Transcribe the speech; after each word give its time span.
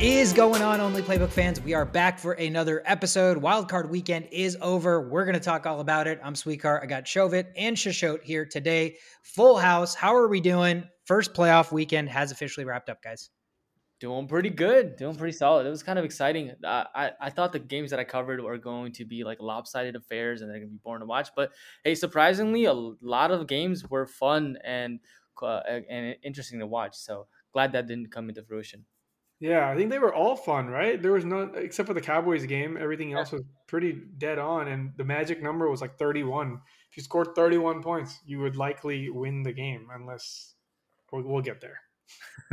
Is 0.00 0.32
going 0.32 0.62
on, 0.62 0.80
Only 0.80 1.02
Playbook 1.02 1.28
fans? 1.28 1.60
We 1.60 1.74
are 1.74 1.84
back 1.84 2.18
for 2.18 2.32
another 2.32 2.82
episode. 2.86 3.36
Wildcard 3.36 3.90
weekend 3.90 4.28
is 4.32 4.56
over. 4.62 5.06
We're 5.06 5.26
going 5.26 5.34
to 5.34 5.40
talk 5.40 5.66
all 5.66 5.80
about 5.80 6.06
it. 6.06 6.18
I'm 6.24 6.32
Sweetcar. 6.32 6.82
I 6.82 6.86
got 6.86 7.04
Shovit 7.04 7.48
and 7.54 7.76
Shashot 7.76 8.22
here 8.22 8.46
today. 8.46 8.96
Full 9.22 9.58
house. 9.58 9.94
How 9.94 10.16
are 10.16 10.26
we 10.26 10.40
doing? 10.40 10.84
First 11.04 11.34
playoff 11.34 11.70
weekend 11.70 12.08
has 12.08 12.32
officially 12.32 12.64
wrapped 12.64 12.88
up, 12.88 13.02
guys. 13.02 13.28
Doing 14.00 14.26
pretty 14.26 14.48
good. 14.48 14.96
Doing 14.96 15.16
pretty 15.16 15.36
solid. 15.36 15.66
It 15.66 15.70
was 15.70 15.82
kind 15.82 15.98
of 15.98 16.06
exciting. 16.06 16.52
I, 16.64 16.86
I, 16.94 17.10
I 17.20 17.28
thought 17.28 17.52
the 17.52 17.58
games 17.58 17.90
that 17.90 18.00
I 18.00 18.04
covered 18.04 18.42
were 18.42 18.56
going 18.56 18.92
to 18.92 19.04
be 19.04 19.22
like 19.22 19.38
lopsided 19.38 19.96
affairs 19.96 20.40
and 20.40 20.48
they're 20.48 20.60
going 20.60 20.70
to 20.70 20.76
be 20.76 20.80
boring 20.82 21.00
to 21.00 21.06
watch. 21.06 21.28
But 21.36 21.50
hey, 21.84 21.94
surprisingly, 21.94 22.64
a 22.64 22.72
lot 22.72 23.32
of 23.32 23.46
games 23.46 23.84
were 23.90 24.06
fun 24.06 24.56
and 24.64 24.98
uh, 25.42 25.60
and 25.90 26.16
interesting 26.22 26.58
to 26.60 26.66
watch. 26.66 26.96
So 26.96 27.26
glad 27.52 27.72
that 27.72 27.86
didn't 27.86 28.10
come 28.10 28.30
into 28.30 28.42
fruition. 28.42 28.86
Yeah, 29.40 29.70
I 29.70 29.74
think 29.74 29.90
they 29.90 29.98
were 29.98 30.14
all 30.14 30.36
fun, 30.36 30.66
right? 30.66 31.00
There 31.00 31.12
was 31.12 31.24
no 31.24 31.50
except 31.54 31.86
for 31.86 31.94
the 31.94 32.00
Cowboys 32.00 32.44
game. 32.44 32.76
Everything 32.78 33.14
else 33.14 33.32
was 33.32 33.42
pretty 33.66 33.98
dead 34.18 34.38
on, 34.38 34.68
and 34.68 34.92
the 34.98 35.04
magic 35.04 35.42
number 35.42 35.68
was 35.70 35.80
like 35.80 35.98
31. 35.98 36.60
If 36.90 36.96
you 36.98 37.02
scored 37.02 37.34
31 37.34 37.82
points, 37.82 38.20
you 38.26 38.40
would 38.40 38.56
likely 38.56 39.08
win 39.08 39.42
the 39.42 39.52
game, 39.52 39.88
unless 39.94 40.54
we'll, 41.10 41.22
we'll 41.22 41.40
get 41.40 41.62
there. 41.62 41.78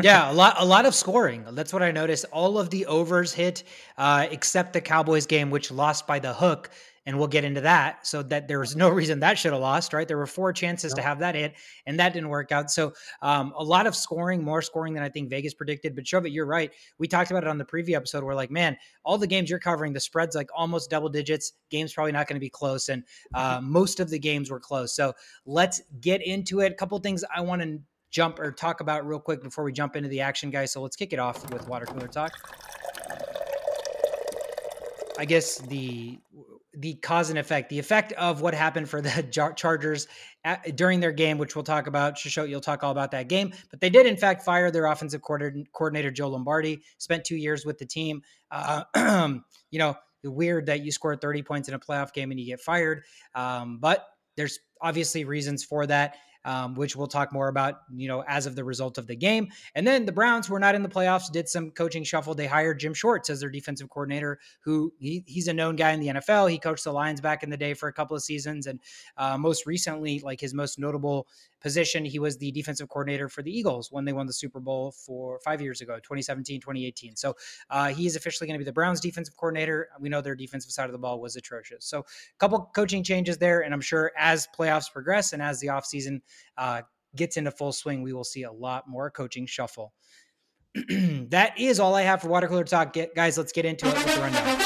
yeah, 0.02 0.32
a 0.32 0.34
lot, 0.34 0.56
a 0.60 0.66
lot 0.66 0.86
of 0.86 0.96
scoring. 0.96 1.44
That's 1.52 1.74
what 1.74 1.84
I 1.84 1.92
noticed. 1.92 2.26
All 2.32 2.58
of 2.58 2.70
the 2.70 2.86
overs 2.86 3.34
hit, 3.34 3.64
uh, 3.98 4.28
except 4.32 4.72
the 4.72 4.82
Cowboys 4.82 5.26
game, 5.26 5.50
which 5.50 5.72
lost 5.72 6.08
by 6.08 6.20
the 6.20 6.34
hook 6.34 6.70
and 7.08 7.18
we'll 7.18 7.30
get 7.30 7.46
into 7.46 7.62
that. 7.62 8.06
So 8.06 8.22
that 8.24 8.50
there 8.50 8.60
was 8.60 8.76
no 8.76 8.90
reason 9.00 9.22
that 9.22 9.40
should 9.40 9.54
have 9.54 9.62
lost, 9.62 9.94
right? 9.94 10.08
There 10.08 10.18
were 10.18 10.28
four 10.28 10.52
chances 10.52 10.94
to 10.94 11.02
have 11.02 11.20
that 11.20 11.34
hit, 11.34 11.56
and 11.86 12.00
that 12.00 12.14
didn't 12.14 12.30
work 12.30 12.52
out. 12.52 12.70
So 12.70 12.94
um, 13.22 13.54
a 13.58 13.64
lot 13.64 13.88
of 13.88 13.96
scoring, 13.96 14.44
more 14.44 14.62
scoring 14.62 14.94
than 14.94 15.02
I 15.02 15.10
think 15.10 15.30
Vegas 15.30 15.54
predicted. 15.54 15.96
But 15.96 16.04
Shovit, 16.04 16.34
you're 16.34 16.46
right. 16.46 16.72
We 17.00 17.08
talked 17.08 17.32
about 17.32 17.44
it 17.44 17.50
on 17.50 17.58
the 17.58 17.66
preview 17.66 17.96
episode. 17.96 18.24
We're 18.24 18.36
like, 18.36 18.52
man, 18.52 18.78
all 19.06 19.18
the 19.18 19.26
games 19.26 19.50
you're 19.50 19.58
covering, 19.58 19.94
the 19.94 20.02
spread's 20.02 20.36
like 20.36 20.50
almost 20.54 20.90
double 20.90 21.08
digits. 21.08 21.54
Game's 21.72 21.94
probably 21.94 22.12
not 22.12 22.28
going 22.28 22.36
to 22.36 22.42
be 22.42 22.50
close, 22.50 22.90
and 22.90 23.04
uh, 23.34 23.62
most 23.64 24.02
of 24.02 24.10
the 24.10 24.20
games 24.20 24.52
were 24.52 24.60
close. 24.60 24.94
So 24.94 25.14
let's 25.46 25.82
get 26.02 26.22
into 26.22 26.60
it. 26.60 26.74
A 26.74 26.76
couple 26.76 27.00
things 27.00 27.24
I 27.34 27.40
want 27.40 27.62
to 27.62 27.80
jump 28.12 28.38
or 28.38 28.52
talk 28.52 28.82
about 28.82 29.08
real 29.08 29.20
quick 29.20 29.42
before 29.42 29.64
we 29.64 29.72
jump 29.72 29.96
into 29.96 30.10
the 30.10 30.20
action, 30.20 30.50
guys. 30.50 30.74
So 30.74 30.82
let's 30.82 30.98
kick 30.98 31.14
it 31.14 31.20
off 31.20 31.50
with 31.54 31.68
water 31.70 31.86
cooler 31.86 32.08
talk. 32.08 32.34
I 35.20 35.26
guess 35.26 35.58
the 35.60 36.20
the 36.80 36.94
cause 36.96 37.30
and 37.32 37.40
effect, 37.40 37.70
the 37.70 37.80
effect 37.80 38.14
of 38.14 38.42
what 38.42 38.54
happened 38.54 38.88
for 38.88 39.02
the 39.02 39.54
Chargers 39.56 40.08
at, 40.44 40.78
during 40.78 41.00
their 41.00 41.12
game, 41.12 41.40
which 41.40 41.56
we'll 41.56 41.64
talk 41.64 41.88
about. 41.88 42.16
Shashot, 42.16 42.50
you'll 42.50 42.62
talk 42.62 42.84
all 42.84 42.92
about 42.92 43.12
that 43.12 43.28
game. 43.28 43.52
But 43.72 43.82
they 43.82 43.90
did, 43.90 44.06
in 44.06 44.16
fact, 44.16 44.44
fire 44.44 44.70
their 44.70 44.86
offensive 44.86 45.22
coordinator, 45.22 46.12
Joe 46.12 46.30
Lombardi, 46.30 46.82
spent 47.00 47.26
two 47.26 47.36
years 47.36 47.66
with 47.66 47.80
the 47.80 47.86
team. 47.86 48.22
Uh, 48.52 48.84
you 49.72 49.80
know, 49.80 49.96
weird 50.24 50.68
that 50.68 50.84
you 50.84 50.92
scored 50.92 51.20
30 51.20 51.42
points 51.44 51.68
in 51.68 51.74
a 51.74 51.80
playoff 51.80 52.14
game 52.14 52.32
and 52.32 52.40
you 52.40 52.46
get 52.46 52.60
fired. 52.60 53.04
Um, 53.34 53.80
but 53.80 54.06
there's 54.36 54.60
obviously 54.82 55.26
reasons 55.26 55.64
for 55.64 55.88
that 55.88 56.16
um, 56.46 56.76
which 56.76 56.96
we'll 56.96 57.08
talk 57.08 57.34
more 57.34 57.48
about, 57.48 57.82
you 57.94 58.08
know, 58.08 58.24
as 58.28 58.46
of 58.46 58.56
the 58.56 58.64
result 58.64 58.98
of 58.98 59.08
the 59.08 59.16
game. 59.16 59.50
And 59.76 59.86
then 59.86 60.06
the 60.06 60.12
Browns, 60.12 60.48
who 60.48 60.56
are 60.56 60.60
not 60.60 60.76
in 60.76 60.84
the 60.84 60.90
playoffs, 60.90 61.32
did 61.32 61.50
some 61.50 61.72
coaching 61.72 62.04
shuffle. 62.04 62.34
They 62.34 62.48
hired 62.48 62.80
Jim 62.80 62.94
Schwartz 62.94 63.30
as 63.30 63.40
their 63.40 63.50
defensive 63.50 63.90
coordinator, 63.90 64.40
who 64.62 64.94
he, 65.00 65.24
he's 65.28 65.48
a 65.48 65.54
known 65.54 65.76
guy 65.76 65.92
in 65.92 66.00
the 66.00 66.08
NFL. 66.08 66.50
He 66.50 66.60
coached 66.60 66.84
the 66.84 66.94
Lions 66.94 67.22
back 67.22 67.44
in 67.44 67.50
the 67.50 67.58
day 67.58 67.74
for 67.74 67.90
a 67.90 67.94
couple 67.94 68.16
of 68.16 68.24
seasons, 68.24 68.68
and 68.68 68.80
uh, 69.18 69.38
most 69.38 69.66
recently, 69.66 70.20
like 70.20 70.40
his 70.40 70.54
most 70.54 70.80
notable 70.80 71.28
position, 71.62 72.06
he 72.06 72.20
was 72.20 72.38
the 72.38 72.52
defensive 72.52 72.90
coordinator 72.90 73.30
for 73.30 73.42
the 73.42 73.52
Eagles 73.52 73.92
when 73.92 74.06
they 74.06 74.14
won 74.14 74.28
the 74.28 74.34
Super 74.34 74.60
Bowl 74.60 74.92
for 74.92 75.40
five 75.40 75.62
years 75.62 75.82
ago, 75.82 75.96
2017, 75.96 76.62
2018. 76.62 77.16
So 77.16 77.36
uh, 77.70 77.88
he 77.90 78.06
is 78.06 78.16
officially 78.16 78.48
going 78.48 78.56
to 78.56 78.64
be 78.64 78.66
the 78.66 78.74
Browns 78.74 79.00
defensive 79.00 79.36
coordinator. 79.36 79.90
We 80.00 80.10
know 80.10 80.22
their 80.22 80.36
defensive 80.36 80.72
side 80.72 80.86
of 80.86 80.92
the 80.92 80.98
ball 80.98 81.20
was 81.20 81.36
atrocious. 81.36 81.86
So 81.86 82.00
a 82.00 82.04
couple 82.40 82.72
coaching 82.76 83.04
changes 83.04 83.38
there, 83.38 83.62
and 83.62 83.74
I'm 83.74 83.82
sure 83.82 84.12
as 84.18 84.48
playoffs 84.58 84.92
progress 84.92 85.34
and 85.34 85.42
as 85.42 85.60
the 85.60 85.68
offseason 85.68 86.22
uh, 86.58 86.82
gets 87.16 87.38
into 87.38 87.52
full 87.52 87.72
swing, 87.72 88.02
we 88.02 88.14
will 88.14 88.24
see 88.24 88.44
a 88.44 88.52
lot 88.52 88.88
more 88.88 89.10
coaching 89.10 89.46
shuffle. 89.46 89.94
that 90.76 91.54
is 91.58 91.80
all 91.80 91.96
I 91.96 92.04
have 92.04 92.22
for 92.22 92.30
water 92.30 92.48
cooler 92.48 92.64
talk. 92.64 92.94
Get, 92.94 93.16
guys, 93.16 93.38
let's 93.38 93.52
get 93.52 93.66
into 93.66 93.88
it 93.88 93.94
with 93.94 94.16
the 94.16 94.22
rundown. 94.22 94.58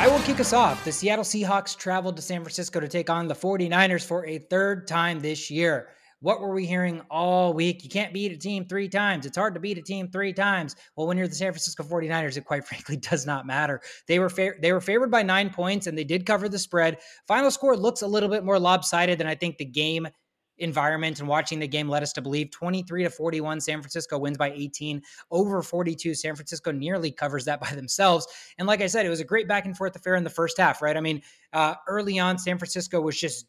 I 0.00 0.06
will 0.06 0.20
kick 0.20 0.38
us 0.38 0.52
off. 0.52 0.84
The 0.84 0.92
Seattle 0.92 1.24
Seahawks 1.24 1.76
traveled 1.76 2.14
to 2.16 2.22
San 2.22 2.42
Francisco 2.42 2.78
to 2.78 2.86
take 2.86 3.10
on 3.10 3.26
the 3.26 3.34
49ers 3.34 4.04
for 4.04 4.24
a 4.26 4.38
third 4.38 4.86
time 4.86 5.18
this 5.18 5.50
year. 5.50 5.88
What 6.20 6.40
were 6.40 6.52
we 6.52 6.66
hearing 6.66 7.00
all 7.10 7.52
week? 7.52 7.84
You 7.84 7.90
can't 7.90 8.12
beat 8.12 8.32
a 8.32 8.36
team 8.36 8.66
three 8.66 8.88
times. 8.88 9.24
It's 9.24 9.36
hard 9.36 9.54
to 9.54 9.60
beat 9.60 9.78
a 9.78 9.82
team 9.82 10.08
three 10.08 10.32
times. 10.32 10.74
Well, 10.96 11.06
when 11.06 11.16
you're 11.16 11.28
the 11.28 11.34
San 11.34 11.52
Francisco 11.52 11.84
49ers, 11.84 12.36
it 12.36 12.44
quite 12.44 12.64
frankly 12.66 12.96
does 12.96 13.24
not 13.24 13.46
matter. 13.46 13.80
They 14.08 14.18
were 14.18 14.28
fa- 14.28 14.54
they 14.60 14.72
were 14.72 14.80
favored 14.80 15.10
by 15.10 15.22
9 15.22 15.50
points 15.50 15.86
and 15.86 15.96
they 15.96 16.04
did 16.04 16.26
cover 16.26 16.48
the 16.48 16.58
spread. 16.58 16.98
Final 17.28 17.50
score 17.50 17.76
looks 17.76 18.02
a 18.02 18.06
little 18.06 18.28
bit 18.28 18.44
more 18.44 18.58
lopsided 18.58 19.18
than 19.18 19.28
I 19.28 19.36
think 19.36 19.58
the 19.58 19.64
game 19.64 20.08
environment 20.58 21.20
and 21.20 21.28
watching 21.28 21.60
the 21.60 21.68
game 21.68 21.88
led 21.88 22.02
us 22.02 22.12
to 22.12 22.20
believe 22.20 22.50
23 22.50 23.04
to 23.04 23.10
41 23.10 23.60
San 23.60 23.80
Francisco 23.80 24.18
wins 24.18 24.36
by 24.36 24.50
18 24.50 25.00
over 25.30 25.62
42 25.62 26.14
San 26.14 26.34
Francisco 26.34 26.72
nearly 26.72 27.12
covers 27.12 27.44
that 27.44 27.60
by 27.60 27.70
themselves 27.70 28.26
and 28.58 28.66
like 28.66 28.82
I 28.82 28.88
said 28.88 29.06
it 29.06 29.08
was 29.08 29.20
a 29.20 29.24
great 29.24 29.46
back 29.46 29.66
and 29.66 29.76
forth 29.76 29.94
affair 29.94 30.16
in 30.16 30.24
the 30.24 30.30
first 30.30 30.58
half 30.58 30.82
right 30.82 30.96
I 30.96 31.00
mean 31.00 31.22
uh, 31.52 31.74
early 31.86 32.18
on 32.18 32.38
San 32.38 32.58
Francisco 32.58 33.00
was 33.00 33.18
just 33.18 33.46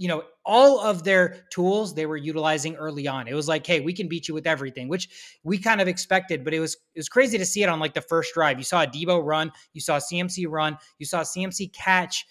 you 0.00 0.08
know, 0.08 0.22
all 0.46 0.80
of 0.80 1.04
their 1.04 1.44
tools 1.52 1.94
they 1.94 2.06
were 2.06 2.16
utilizing 2.16 2.74
early 2.76 3.06
on. 3.06 3.28
It 3.28 3.34
was 3.34 3.46
like, 3.46 3.66
hey, 3.66 3.80
we 3.80 3.92
can 3.92 4.08
beat 4.08 4.28
you 4.28 4.32
with 4.32 4.46
everything, 4.46 4.88
which 4.88 5.10
we 5.44 5.58
kind 5.58 5.78
of 5.78 5.88
expected, 5.88 6.42
but 6.42 6.54
it 6.54 6.58
was 6.58 6.72
it 6.94 6.98
was 6.98 7.10
crazy 7.10 7.36
to 7.36 7.44
see 7.44 7.62
it 7.62 7.68
on 7.68 7.78
like 7.78 7.92
the 7.92 8.00
first 8.00 8.32
drive. 8.32 8.56
You 8.56 8.64
saw 8.64 8.82
a 8.82 8.86
Deebo 8.86 9.22
run, 9.22 9.52
you 9.74 9.82
saw 9.82 9.98
CMC 9.98 10.46
run, 10.48 10.78
you 10.98 11.04
saw 11.04 11.20
CMC 11.20 11.74
catch 11.74 12.24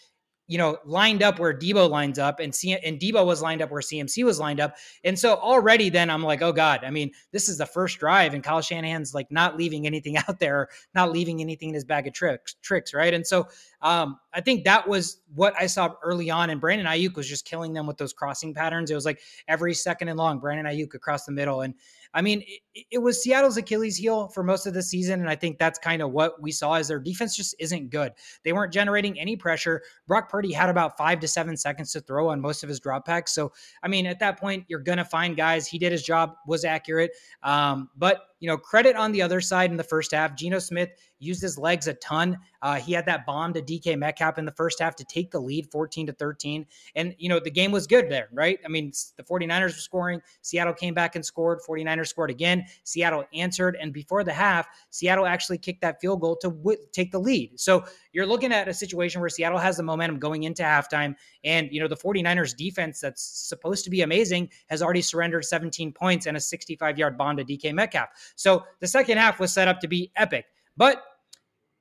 you 0.49 0.57
know, 0.57 0.79
lined 0.83 1.21
up 1.21 1.37
where 1.37 1.53
Deebo 1.53 1.87
lines 1.87 2.17
up, 2.17 2.39
and 2.39 2.53
C- 2.53 2.75
and 2.75 2.99
Deebo 2.99 3.23
was 3.23 3.39
lined 3.39 3.61
up 3.61 3.69
where 3.69 3.83
CMC 3.83 4.25
was 4.25 4.39
lined 4.39 4.59
up, 4.59 4.75
and 5.03 5.17
so 5.17 5.35
already 5.35 5.89
then 5.89 6.09
I'm 6.09 6.23
like, 6.23 6.41
oh 6.41 6.51
god, 6.51 6.83
I 6.83 6.89
mean, 6.89 7.11
this 7.31 7.47
is 7.47 7.59
the 7.59 7.67
first 7.67 7.99
drive, 7.99 8.33
and 8.33 8.43
Kyle 8.43 8.59
Shanahan's 8.59 9.13
like 9.13 9.31
not 9.31 9.57
leaving 9.57 9.85
anything 9.85 10.17
out 10.27 10.39
there, 10.39 10.69
not 10.95 11.11
leaving 11.11 11.39
anything 11.39 11.69
in 11.69 11.75
his 11.75 11.85
bag 11.85 12.07
of 12.07 12.13
tricks, 12.13 12.55
tricks, 12.63 12.95
right? 12.95 13.13
And 13.13 13.25
so 13.25 13.47
um, 13.83 14.19
I 14.33 14.41
think 14.41 14.63
that 14.63 14.87
was 14.87 15.21
what 15.35 15.53
I 15.55 15.67
saw 15.67 15.93
early 16.03 16.31
on, 16.31 16.49
and 16.49 16.59
Brandon 16.59 16.87
Aiyuk 16.87 17.15
was 17.15 17.29
just 17.29 17.45
killing 17.45 17.73
them 17.73 17.85
with 17.85 17.97
those 17.97 18.11
crossing 18.11 18.55
patterns. 18.55 18.89
It 18.89 18.95
was 18.95 19.05
like 19.05 19.21
every 19.47 19.75
second 19.75 20.07
and 20.07 20.17
long, 20.17 20.39
Brandon 20.39 20.65
Aiyuk 20.65 20.95
across 20.95 21.25
the 21.25 21.31
middle, 21.31 21.61
and 21.61 21.75
I 22.13 22.21
mean, 22.21 22.43
it, 22.73 22.85
it, 22.91 22.97
was 22.99 23.21
Seattle's 23.21 23.57
Achilles 23.57 23.97
heel 23.97 24.27
for 24.29 24.43
most 24.43 24.65
of 24.65 24.73
the 24.73 24.83
season. 24.83 25.19
And 25.19 25.29
I 25.29 25.35
think 25.35 25.57
that's 25.57 25.79
kind 25.79 26.01
of 26.01 26.11
what 26.11 26.41
we 26.41 26.51
saw 26.51 26.75
is 26.75 26.87
their 26.87 26.99
defense 26.99 27.35
just 27.35 27.55
isn't 27.59 27.89
good. 27.89 28.13
They 28.43 28.53
weren't 28.53 28.73
generating 28.73 29.19
any 29.19 29.35
pressure. 29.35 29.83
Brock 30.07 30.29
Purdy 30.29 30.51
had 30.51 30.69
about 30.69 30.97
five 30.97 31.19
to 31.21 31.27
seven 31.27 31.57
seconds 31.57 31.91
to 31.93 32.01
throw 32.01 32.29
on 32.29 32.41
most 32.41 32.63
of 32.63 32.69
his 32.69 32.79
drop 32.79 32.99
dropbacks. 32.99 33.29
So, 33.29 33.51
I 33.83 33.87
mean, 33.87 34.05
at 34.05 34.19
that 34.19 34.39
point, 34.39 34.65
you're 34.67 34.79
going 34.79 34.97
to 34.97 35.05
find 35.05 35.35
guys. 35.35 35.67
He 35.67 35.77
did 35.77 35.91
his 35.91 36.03
job, 36.03 36.35
was 36.47 36.65
accurate. 36.65 37.11
Um, 37.43 37.89
but 37.97 38.28
you 38.39 38.47
know, 38.47 38.57
credit 38.57 38.95
on 38.95 39.11
the 39.11 39.21
other 39.21 39.41
side 39.41 39.71
in 39.71 39.77
the 39.77 39.83
first 39.83 40.11
half. 40.11 40.35
Geno 40.35 40.59
Smith 40.59 40.89
used 41.19 41.41
his 41.41 41.57
legs 41.57 41.87
a 41.87 41.93
ton. 41.95 42.37
Uh, 42.61 42.75
he 42.75 42.93
had 42.93 43.05
that 43.05 43.25
bomb 43.25 43.53
to 43.53 43.61
DK 43.61 43.97
Metcalf 43.97 44.37
in 44.37 44.45
the 44.45 44.51
first 44.51 44.79
half 44.79 44.95
to 44.95 45.03
take 45.03 45.31
the 45.31 45.39
lead 45.39 45.69
14 45.71 46.07
to 46.07 46.13
13. 46.13 46.65
And, 46.95 47.15
you 47.17 47.29
know, 47.29 47.39
the 47.39 47.51
game 47.51 47.71
was 47.71 47.87
good 47.87 48.09
there, 48.09 48.29
right? 48.31 48.59
I 48.65 48.69
mean, 48.69 48.91
the 49.17 49.23
49ers 49.23 49.63
were 49.63 49.69
scoring. 49.69 50.21
Seattle 50.41 50.73
came 50.73 50.93
back 50.93 51.15
and 51.15 51.25
scored. 51.25 51.59
49ers 51.67 52.07
scored 52.07 52.29
again. 52.29 52.65
Seattle 52.83 53.25
answered. 53.33 53.77
And 53.79 53.93
before 53.93 54.23
the 54.23 54.33
half, 54.33 54.67
Seattle 54.89 55.25
actually 55.25 55.57
kicked 55.57 55.81
that 55.81 55.99
field 56.01 56.21
goal 56.21 56.37
to 56.37 56.49
w- 56.49 56.79
take 56.91 57.11
the 57.11 57.19
lead. 57.19 57.59
So 57.59 57.83
you're 58.13 58.25
looking 58.25 58.53
at 58.53 58.67
a 58.67 58.73
situation 58.73 59.19
where 59.21 59.29
Seattle 59.29 59.59
has 59.59 59.77
the 59.77 59.83
momentum 59.83 60.19
going 60.19 60.43
into 60.43 60.63
halftime. 60.63 61.15
And, 61.43 61.69
you 61.71 61.81
know, 61.81 61.87
the 61.87 61.97
49ers 61.97 62.55
defense 62.55 62.99
that's 62.99 63.23
supposed 63.23 63.83
to 63.83 63.89
be 63.89 64.01
amazing 64.01 64.49
has 64.67 64.81
already 64.81 65.01
surrendered 65.01 65.45
17 65.45 65.91
points 65.91 66.25
and 66.25 66.37
a 66.37 66.39
65 66.39 66.97
yard 66.97 67.17
bomb 67.17 67.37
to 67.37 67.43
DK 67.43 67.73
Metcalf. 67.73 68.09
So 68.35 68.63
the 68.79 68.87
second 68.87 69.17
half 69.17 69.39
was 69.39 69.53
set 69.53 69.67
up 69.67 69.79
to 69.81 69.87
be 69.87 70.11
epic. 70.15 70.45
But 70.77 71.03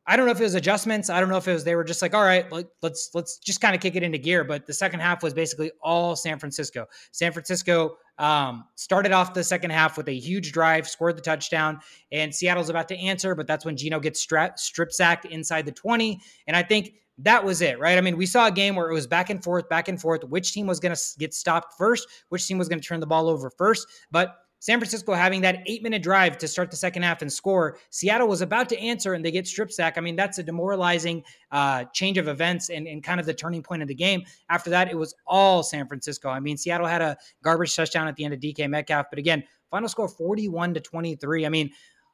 I 0.07 0.17
don't 0.17 0.25
know 0.25 0.33
if 0.33 0.41
it 0.41 0.45
was 0.45 0.55
adjustments. 0.55 1.11
I 1.11 1.21
don't 1.21 1.29
know 1.29 1.37
if 1.37 1.47
it 1.47 1.53
was 1.53 1.65
they 1.65 1.75
were 1.75 1.85
just 1.85 2.01
like, 2.01 2.15
all 2.15 2.25
right, 2.25 2.51
let's 2.81 3.11
let's 3.13 3.39
just 3.39 3.61
kind 3.61 3.75
of 3.75 3.83
kick 3.83 3.95
it 3.95 4.03
into 4.03 4.17
gear. 4.17 4.43
But 4.43 4.67
the 4.67 4.73
second 4.73 5.01
half 5.01 5.23
was 5.23 5.35
basically 5.35 5.71
all 5.83 6.17
San 6.17 6.39
Francisco. 6.39 6.87
San 7.13 7.31
Francisco 7.31 7.97
um, 8.19 8.65
started 8.75 9.13
off 9.13 9.35
the 9.35 9.45
second 9.45 9.71
half 9.71 9.99
with 9.99 10.09
a 10.09 10.19
huge 10.19 10.53
drive, 10.53 10.89
scored 10.89 11.17
the 11.19 11.23
touchdown, 11.23 11.79
and 12.11 12.35
Seattle's 12.35 12.71
about 12.71 12.89
to 12.89 12.97
answer, 12.97 13.35
but 13.35 13.47
that's 13.47 13.67
when 13.67 13.77
Geno 13.77 14.01
gets 14.01 14.21
strip 14.21 14.93
sacked 14.93 15.27
inside 15.27 15.67
the 15.67 15.73
20. 15.73 16.19
And 16.47 16.57
I 16.57 16.63
think 16.63 16.95
that 17.19 17.45
was 17.45 17.61
it, 17.61 17.79
right? 17.79 17.99
I 17.99 18.01
mean, 18.01 18.17
we 18.17 18.27
saw 18.27 18.47
a 18.47 18.53
game 18.53 18.77
where 18.77 18.89
it 18.91 18.95
was 18.95 19.07
back 19.07 19.29
and 19.29 19.43
forth, 19.43 19.69
back 19.69 19.89
and 19.89 20.01
forth. 20.01 20.25
Which 20.25 20.53
team 20.53 20.67
was 20.67 20.81
going 20.81 20.95
to 20.95 21.03
get 21.19 21.35
stopped 21.35 21.75
first? 21.77 22.07
Which 22.29 22.47
team 22.47 22.59
was 22.59 22.69
going 22.69 22.81
to 22.81 22.87
turn 22.87 23.01
the 23.01 23.07
ball 23.07 23.29
over 23.29 23.51
first? 23.51 23.87
But 24.11 24.37
San 24.61 24.79
Francisco 24.79 25.15
having 25.15 25.41
that 25.43 25.63
eight 25.67 25.83
minute 25.83 26.03
drive 26.03 26.39
to 26.39 26.49
start 26.49 26.71
the 26.71 26.77
second 26.77 27.03
half 27.03 27.23
and 27.23 27.33
score. 27.33 27.79
Seattle 27.91 28.29
was 28.29 28.41
about 28.41 28.69
to 28.71 28.79
answer 28.79 29.15
and 29.15 29.25
they 29.25 29.31
get 29.31 29.47
strip 29.47 29.71
sack. 29.71 29.97
I 29.97 30.01
mean, 30.01 30.17
that's 30.17 30.39
a 30.39 30.43
demoralizing 30.43 31.23
uh, 31.53 31.85
change 31.93 32.19
of 32.19 32.29
events 32.29 32.71
and, 32.71 32.87
and 32.87 33.03
kind 33.03 33.21
of 33.21 33.27
the 33.27 33.35
turning 33.35 33.63
point 33.63 33.83
of 33.83 33.89
the 33.89 33.95
game. 33.95 34.23
After 34.49 34.71
that, 34.71 34.91
it 34.91 34.97
was 34.97 35.15
all 35.27 35.63
San 35.63 35.87
Francisco. 35.87 36.29
I 36.29 36.41
mean, 36.41 36.57
Seattle 36.57 36.87
had 36.87 37.03
a 37.03 37.17
garbage 37.43 37.75
touchdown 37.75 38.09
at 38.09 38.17
the 38.17 38.25
end 38.25 38.35
of 38.35 38.41
DK 38.41 38.69
Metcalf, 38.69 39.07
but 39.11 39.19
again, 39.19 39.45
final 39.71 39.89
score 39.89 40.09
41 40.09 40.75
to 40.75 40.81
23. 40.81 41.47
I 41.47 41.49
mean, 41.49 41.71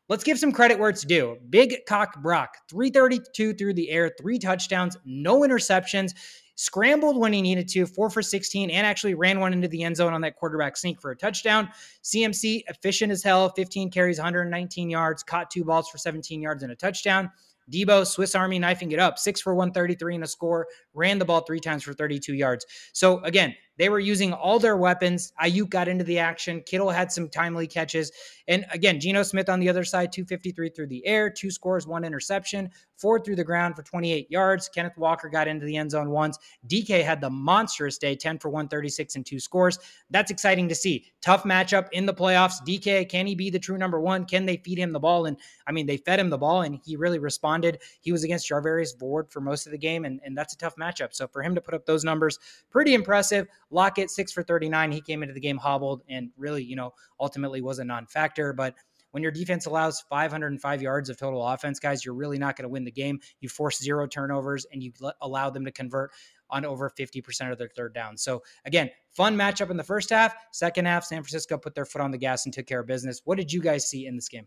Let's 0.06 0.23
give 0.23 0.38
some 0.38 0.52
credit 0.52 0.79
where 0.79 0.90
it's 0.90 1.02
due. 1.02 1.38
Big 1.49 1.76
cock 1.88 2.20
Brock, 2.20 2.58
332 2.69 3.55
through 3.55 3.73
the 3.73 3.88
air, 3.88 4.12
three 4.20 4.38
touchdowns, 4.38 4.99
no 5.06 5.40
interceptions 5.40 6.12
scrambled 6.56 7.18
when 7.18 7.32
he 7.32 7.42
needed 7.42 7.68
to, 7.68 7.86
four 7.86 8.10
for 8.10 8.22
16, 8.22 8.70
and 8.70 8.86
actually 8.86 9.14
ran 9.14 9.40
one 9.40 9.52
into 9.52 9.68
the 9.68 9.82
end 9.82 9.96
zone 9.96 10.12
on 10.12 10.20
that 10.22 10.36
quarterback 10.36 10.76
sneak 10.76 11.00
for 11.00 11.10
a 11.10 11.16
touchdown. 11.16 11.68
CMC, 12.02 12.62
efficient 12.68 13.12
as 13.12 13.22
hell, 13.22 13.48
15 13.50 13.90
carries, 13.90 14.18
119 14.18 14.90
yards, 14.90 15.22
caught 15.22 15.50
two 15.50 15.64
balls 15.64 15.88
for 15.88 15.98
17 15.98 16.40
yards 16.40 16.62
and 16.62 16.72
a 16.72 16.76
touchdown. 16.76 17.30
Deebo, 17.72 18.06
Swiss 18.06 18.34
Army 18.34 18.58
knifing 18.58 18.92
it 18.92 18.98
up, 18.98 19.18
six 19.18 19.40
for 19.40 19.54
133 19.54 20.16
and 20.16 20.24
a 20.24 20.26
score, 20.26 20.66
ran 20.92 21.18
the 21.18 21.24
ball 21.24 21.40
three 21.40 21.60
times 21.60 21.82
for 21.82 21.94
32 21.94 22.34
yards. 22.34 22.66
So 22.92 23.20
again, 23.20 23.54
they 23.76 23.88
were 23.88 24.00
using 24.00 24.32
all 24.32 24.59
their 24.59 24.76
weapons. 24.76 25.32
Aiyuk 25.43 25.69
got 25.69 25.88
into 25.88 26.05
the 26.05 26.19
action. 26.19 26.62
Kittle 26.65 26.91
had 26.91 27.11
some 27.11 27.29
timely 27.29 27.67
catches. 27.67 28.12
And 28.47 28.67
again, 28.73 29.00
Geno 29.00 29.23
Smith 29.23 29.49
on 29.49 29.59
the 29.59 29.69
other 29.69 29.85
side, 29.85 30.12
253 30.12 30.69
through 30.71 30.87
the 30.88 31.05
air, 31.06 31.31
two 31.31 31.50
scores, 31.50 31.87
one 31.87 32.05
interception, 32.05 32.71
four 32.97 33.19
through 33.19 33.37
the 33.37 33.44
ground 33.44 33.75
for 33.75 33.82
28 33.82 34.31
yards. 34.31 34.69
Kenneth 34.69 34.97
Walker 34.97 35.29
got 35.29 35.49
into 35.49 35.65
the 35.67 35.76
end 35.76 35.91
zone 35.91 36.11
once. 36.11 36.38
DK 36.69 37.03
had 37.03 37.21
the 37.21 37.31
monstrous 37.31 37.99
day, 37.99 38.15
10 38.15 38.38
for 38.38 38.50
136 38.50 39.17
and 39.17 39.26
two 39.26 39.41
scores. 39.41 39.79
That's 40.11 40.31
exciting 40.31 40.69
to 40.69 40.75
see. 40.75 41.12
Tough 41.21 41.44
matchup 41.44 41.88
in 41.93 42.06
the 42.06 42.15
playoffs. 42.15 42.55
DK, 42.67 43.09
can 43.09 43.26
he 43.26 43.35
be 43.35 43.50
the 43.50 43.59
true 43.59 43.79
number 43.79 44.00
one? 44.00 44.25
Can 44.26 44.47
they 44.47 44.59
feed 44.59 44.79
him 44.79 44.93
the 44.93 45.00
ball? 45.00 45.26
And 45.26 45.37
I 45.67 45.73
mean, 45.73 45.87
they 45.87 45.97
fed 45.97 46.21
him 46.21 46.31
the 46.31 46.38
ball 46.38 46.62
and 46.62 46.79
he 46.85 46.97
really 46.97 47.19
responded. 47.19 47.81
He 48.00 48.12
was 48.12 48.25
against 48.25 48.49
Charvarius 48.49 49.00
Ward 49.00 49.31
for 49.31 49.41
most 49.41 49.67
of 49.67 49.73
the 49.73 49.79
game, 49.79 50.05
and, 50.05 50.21
and 50.25 50.37
that's 50.37 50.55
a 50.55 50.59
tough 50.59 50.76
matchup. 50.76 51.15
So 51.15 51.26
for 51.26 51.43
him 51.43 51.55
to 51.55 51.61
put 51.61 51.75
up 51.75 51.87
those 51.87 52.05
numbers, 52.05 52.38
pretty 52.71 52.94
impressive. 52.94 53.49
Lockett, 53.75 54.11
six 54.11 54.32
for 54.32 54.43
39. 54.43 54.93
He 54.93 55.00
came 55.00 55.23
into 55.23 55.35
the 55.35 55.41
game 55.41 55.59
hobbled 55.59 56.03
and 56.09 56.31
really, 56.37 56.62
you 56.62 56.76
know, 56.76 56.94
ultimately 57.21 57.61
was 57.61 57.79
a 57.79 57.85
non 57.85 58.06
factor. 58.06 58.53
But 58.53 58.75
when 59.11 59.23
your 59.23 59.32
defense 59.32 59.67
allows 59.67 60.00
505 60.09 60.82
yards 60.82 61.11
of 61.11 61.17
total 61.17 61.47
offense, 61.47 61.79
guys, 61.79 62.05
you're 62.05 62.15
really 62.15 62.38
not 62.38 62.56
going 62.56 62.65
to 62.65 62.69
win 62.69 62.85
the 62.85 62.91
game. 62.91 63.21
You 63.41 63.49
force 63.49 63.79
zero 63.79 64.06
turnovers 64.06 64.67
and 64.73 64.82
you 64.82 64.93
allow 65.21 65.50
them 65.50 65.65
to 65.67 65.73
convert 65.73 66.12
on 66.50 66.65
over 66.65 66.91
50% 66.91 67.53
of 67.53 67.59
their 67.59 67.69
third 67.69 67.94
down. 67.94 68.17
So 68.17 68.43
again, 68.65 68.91
fun 69.11 69.37
matchup 69.37 69.71
in 69.71 69.76
the 69.76 69.85
first 69.85 70.11
half. 70.11 70.35
Second 70.53 70.87
half, 70.87 71.05
San 71.05 71.23
Francisco 71.23 71.59
put 71.59 71.75
their 71.75 71.85
foot 71.85 72.00
on 72.00 72.11
the 72.11 72.19
gas 72.19 72.44
and 72.44 72.55
took 72.55 72.67
care 72.67 72.81
of 72.81 72.87
business. 72.87 73.23
What 73.25 73.38
did 73.38 73.53
you 73.53 73.61
guys 73.61 73.88
see 73.88 74.06
in 74.06 74.17
this 74.17 74.29
game? 74.29 74.47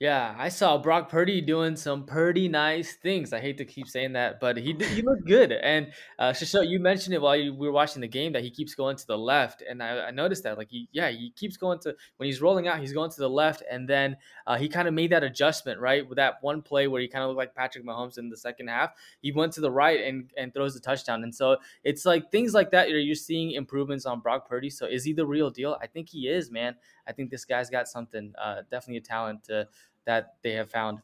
Yeah, 0.00 0.34
I 0.36 0.48
saw 0.48 0.76
Brock 0.76 1.08
Purdy 1.08 1.40
doing 1.40 1.76
some 1.76 2.04
pretty 2.04 2.48
nice 2.48 2.94
things. 2.94 3.32
I 3.32 3.38
hate 3.38 3.58
to 3.58 3.64
keep 3.64 3.86
saying 3.86 4.14
that, 4.14 4.40
but 4.40 4.56
he 4.56 4.72
he 4.72 5.02
looked 5.02 5.24
good. 5.24 5.52
And 5.52 5.92
uh, 6.18 6.34
you 6.62 6.80
mentioned 6.80 7.14
it 7.14 7.22
while 7.22 7.36
you, 7.36 7.54
we 7.54 7.68
were 7.68 7.72
watching 7.72 8.00
the 8.00 8.08
game 8.08 8.32
that 8.32 8.42
he 8.42 8.50
keeps 8.50 8.74
going 8.74 8.96
to 8.96 9.06
the 9.06 9.16
left, 9.16 9.62
and 9.62 9.80
I, 9.80 10.08
I, 10.08 10.10
noticed 10.10 10.42
that. 10.42 10.58
Like 10.58 10.68
he, 10.68 10.88
yeah, 10.90 11.10
he 11.10 11.30
keeps 11.36 11.56
going 11.56 11.78
to 11.80 11.94
when 12.16 12.26
he's 12.26 12.42
rolling 12.42 12.66
out, 12.66 12.80
he's 12.80 12.92
going 12.92 13.12
to 13.12 13.20
the 13.20 13.30
left, 13.30 13.62
and 13.70 13.88
then 13.88 14.16
uh, 14.48 14.56
he 14.56 14.68
kind 14.68 14.88
of 14.88 14.94
made 14.94 15.12
that 15.12 15.22
adjustment 15.22 15.78
right 15.78 16.06
with 16.08 16.16
that 16.16 16.42
one 16.42 16.60
play 16.60 16.88
where 16.88 17.00
he 17.00 17.06
kind 17.06 17.22
of 17.22 17.28
looked 17.28 17.38
like 17.38 17.54
Patrick 17.54 17.86
Mahomes 17.86 18.18
in 18.18 18.28
the 18.28 18.36
second 18.36 18.66
half. 18.66 18.90
He 19.22 19.30
went 19.30 19.52
to 19.52 19.60
the 19.60 19.70
right 19.70 20.00
and 20.00 20.28
and 20.36 20.52
throws 20.52 20.74
the 20.74 20.80
touchdown, 20.80 21.22
and 21.22 21.32
so 21.32 21.58
it's 21.84 22.04
like 22.04 22.32
things 22.32 22.52
like 22.52 22.72
that. 22.72 22.90
You're, 22.90 22.98
you're 22.98 23.14
seeing 23.14 23.52
improvements 23.52 24.06
on 24.06 24.18
Brock 24.18 24.48
Purdy. 24.48 24.70
So 24.70 24.86
is 24.86 25.04
he 25.04 25.12
the 25.12 25.24
real 25.24 25.50
deal? 25.50 25.78
I 25.80 25.86
think 25.86 26.08
he 26.08 26.26
is, 26.26 26.50
man. 26.50 26.74
I 27.06 27.12
think 27.12 27.30
this 27.30 27.44
guy's 27.44 27.70
got 27.70 27.88
something. 27.88 28.32
Uh, 28.40 28.62
definitely 28.70 28.98
a 28.98 29.00
talent 29.00 29.44
to 29.44 29.68
that 30.06 30.34
they 30.42 30.52
have 30.52 30.70
found. 30.70 31.00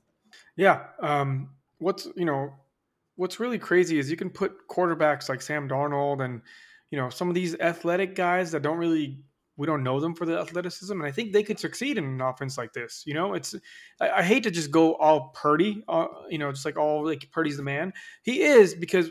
Yeah. 0.57 0.85
Um, 1.01 1.51
what's 1.79 2.07
you 2.17 2.25
know 2.25 2.53
what's 3.17 3.41
really 3.41 3.59
crazy 3.59 3.99
is 3.99 4.11
you 4.11 4.17
can 4.17 4.31
put 4.31 4.69
quarterbacks 4.69 5.29
like 5.29 5.43
Sam 5.43 5.69
Darnold 5.69 6.25
and 6.25 6.41
you 6.91 6.99
know 6.99 7.11
some 7.11 7.29
of 7.29 7.35
these 7.35 7.55
athletic 7.59 8.15
guys 8.15 8.53
that 8.53 8.63
don't 8.63 8.79
really 8.79 9.19
we 9.61 9.67
don't 9.67 9.83
know 9.83 10.01
them 10.01 10.15
for 10.15 10.25
the 10.25 10.39
athleticism, 10.39 10.93
and 10.93 11.05
I 11.05 11.11
think 11.11 11.35
they 11.35 11.43
could 11.43 11.59
succeed 11.59 11.99
in 11.99 12.05
an 12.05 12.21
offense 12.23 12.57
like 12.57 12.73
this. 12.73 13.03
You 13.07 13.13
know, 13.13 13.35
it's 13.35 13.55
I, 14.01 14.11
I 14.11 14.23
hate 14.23 14.43
to 14.45 14.51
just 14.51 14.71
go 14.71 14.95
all 14.95 15.35
Purdy, 15.35 15.85
uh, 15.87 16.07
you 16.31 16.39
know, 16.39 16.51
just 16.51 16.65
like 16.65 16.79
all 16.79 17.05
like 17.05 17.31
Purdy's 17.31 17.59
the 17.59 17.63
man. 17.63 17.93
He 18.23 18.41
is 18.43 18.75
because 18.75 19.11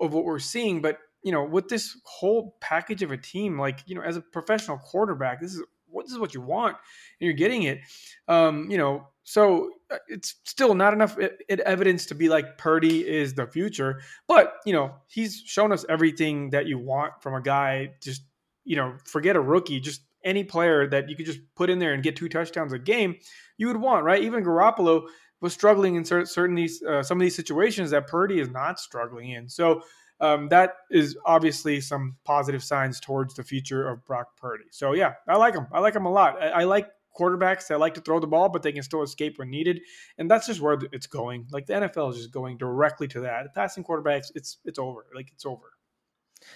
of 0.00 0.12
what 0.12 0.24
we're 0.26 0.38
seeing, 0.38 0.82
but 0.82 0.98
you 1.22 1.32
know, 1.32 1.44
with 1.44 1.68
this 1.68 1.98
whole 2.04 2.56
package 2.60 3.02
of 3.02 3.10
a 3.10 3.16
team, 3.16 3.58
like 3.58 3.80
you 3.86 3.94
know, 3.94 4.02
as 4.02 4.18
a 4.18 4.20
professional 4.20 4.76
quarterback, 4.76 5.40
this 5.40 5.54
is 5.54 5.62
what 5.88 6.04
this 6.04 6.12
is 6.12 6.18
what 6.18 6.34
you 6.34 6.40
want, 6.40 6.76
and 7.20 7.26
you're 7.26 7.32
getting 7.32 7.64
it. 7.64 7.80
Um, 8.28 8.70
you 8.70 8.78
know, 8.78 9.08
so 9.24 9.70
uh, 9.90 9.98
it's 10.08 10.36
still 10.44 10.74
not 10.74 10.92
enough 10.92 11.16
evidence 11.48 12.06
to 12.06 12.14
be 12.14 12.28
like 12.28 12.58
Purdy 12.58 13.06
is 13.06 13.34
the 13.34 13.46
future, 13.46 14.00
but 14.28 14.54
you 14.64 14.72
know 14.72 14.94
he's 15.08 15.42
shown 15.44 15.72
us 15.72 15.84
everything 15.88 16.50
that 16.50 16.66
you 16.66 16.78
want 16.78 17.12
from 17.20 17.34
a 17.34 17.42
guy. 17.42 17.94
Just 18.02 18.22
you 18.64 18.76
know, 18.76 18.94
forget 19.04 19.36
a 19.36 19.40
rookie, 19.40 19.80
just 19.80 20.02
any 20.24 20.44
player 20.44 20.86
that 20.88 21.08
you 21.08 21.16
could 21.16 21.24
just 21.24 21.38
put 21.54 21.70
in 21.70 21.78
there 21.78 21.94
and 21.94 22.02
get 22.02 22.16
two 22.16 22.28
touchdowns 22.28 22.72
a 22.72 22.78
game, 22.78 23.16
you 23.56 23.68
would 23.68 23.76
want, 23.76 24.04
right? 24.04 24.22
Even 24.22 24.44
Garoppolo 24.44 25.06
was 25.40 25.54
struggling 25.54 25.94
in 25.94 26.04
certain 26.04 26.54
these 26.54 26.82
uh, 26.82 27.02
some 27.02 27.18
of 27.18 27.22
these 27.22 27.36
situations 27.36 27.90
that 27.90 28.08
Purdy 28.08 28.40
is 28.40 28.50
not 28.50 28.80
struggling 28.80 29.30
in. 29.30 29.48
So 29.48 29.82
um, 30.20 30.48
that 30.48 30.76
is 30.90 31.16
obviously 31.24 31.80
some 31.80 32.16
positive 32.24 32.62
signs 32.62 33.00
towards 33.00 33.34
the 33.34 33.44
future 33.44 33.88
of 33.88 34.04
Brock 34.04 34.36
Purdy. 34.36 34.64
So 34.70 34.92
yeah, 34.92 35.14
I 35.28 35.36
like 35.36 35.54
him. 35.54 35.66
I 35.72 35.80
like 35.80 35.94
him 35.94 36.06
a 36.06 36.10
lot. 36.10 36.42
I, 36.42 36.48
I 36.48 36.64
like 36.64 36.88
quarterbacks 37.18 37.68
that 37.68 37.80
like 37.80 37.94
to 37.94 38.00
throw 38.00 38.20
the 38.20 38.26
ball, 38.26 38.48
but 38.48 38.62
they 38.62 38.72
can 38.72 38.82
still 38.82 39.02
escape 39.02 39.38
when 39.38 39.50
needed. 39.50 39.80
And 40.18 40.30
that's 40.30 40.46
just 40.46 40.60
where 40.60 40.78
it's 40.92 41.06
going. 41.06 41.46
Like 41.50 41.66
the 41.66 41.74
NFL 41.74 42.12
is 42.12 42.18
just 42.18 42.30
going 42.30 42.58
directly 42.58 43.08
to 43.08 43.20
that. 43.20 43.54
Passing 43.54 43.84
quarterbacks, 43.84 44.26
it's 44.34 44.58
it's 44.64 44.78
over. 44.78 45.06
Like 45.14 45.30
it's 45.32 45.46
over. 45.46 45.75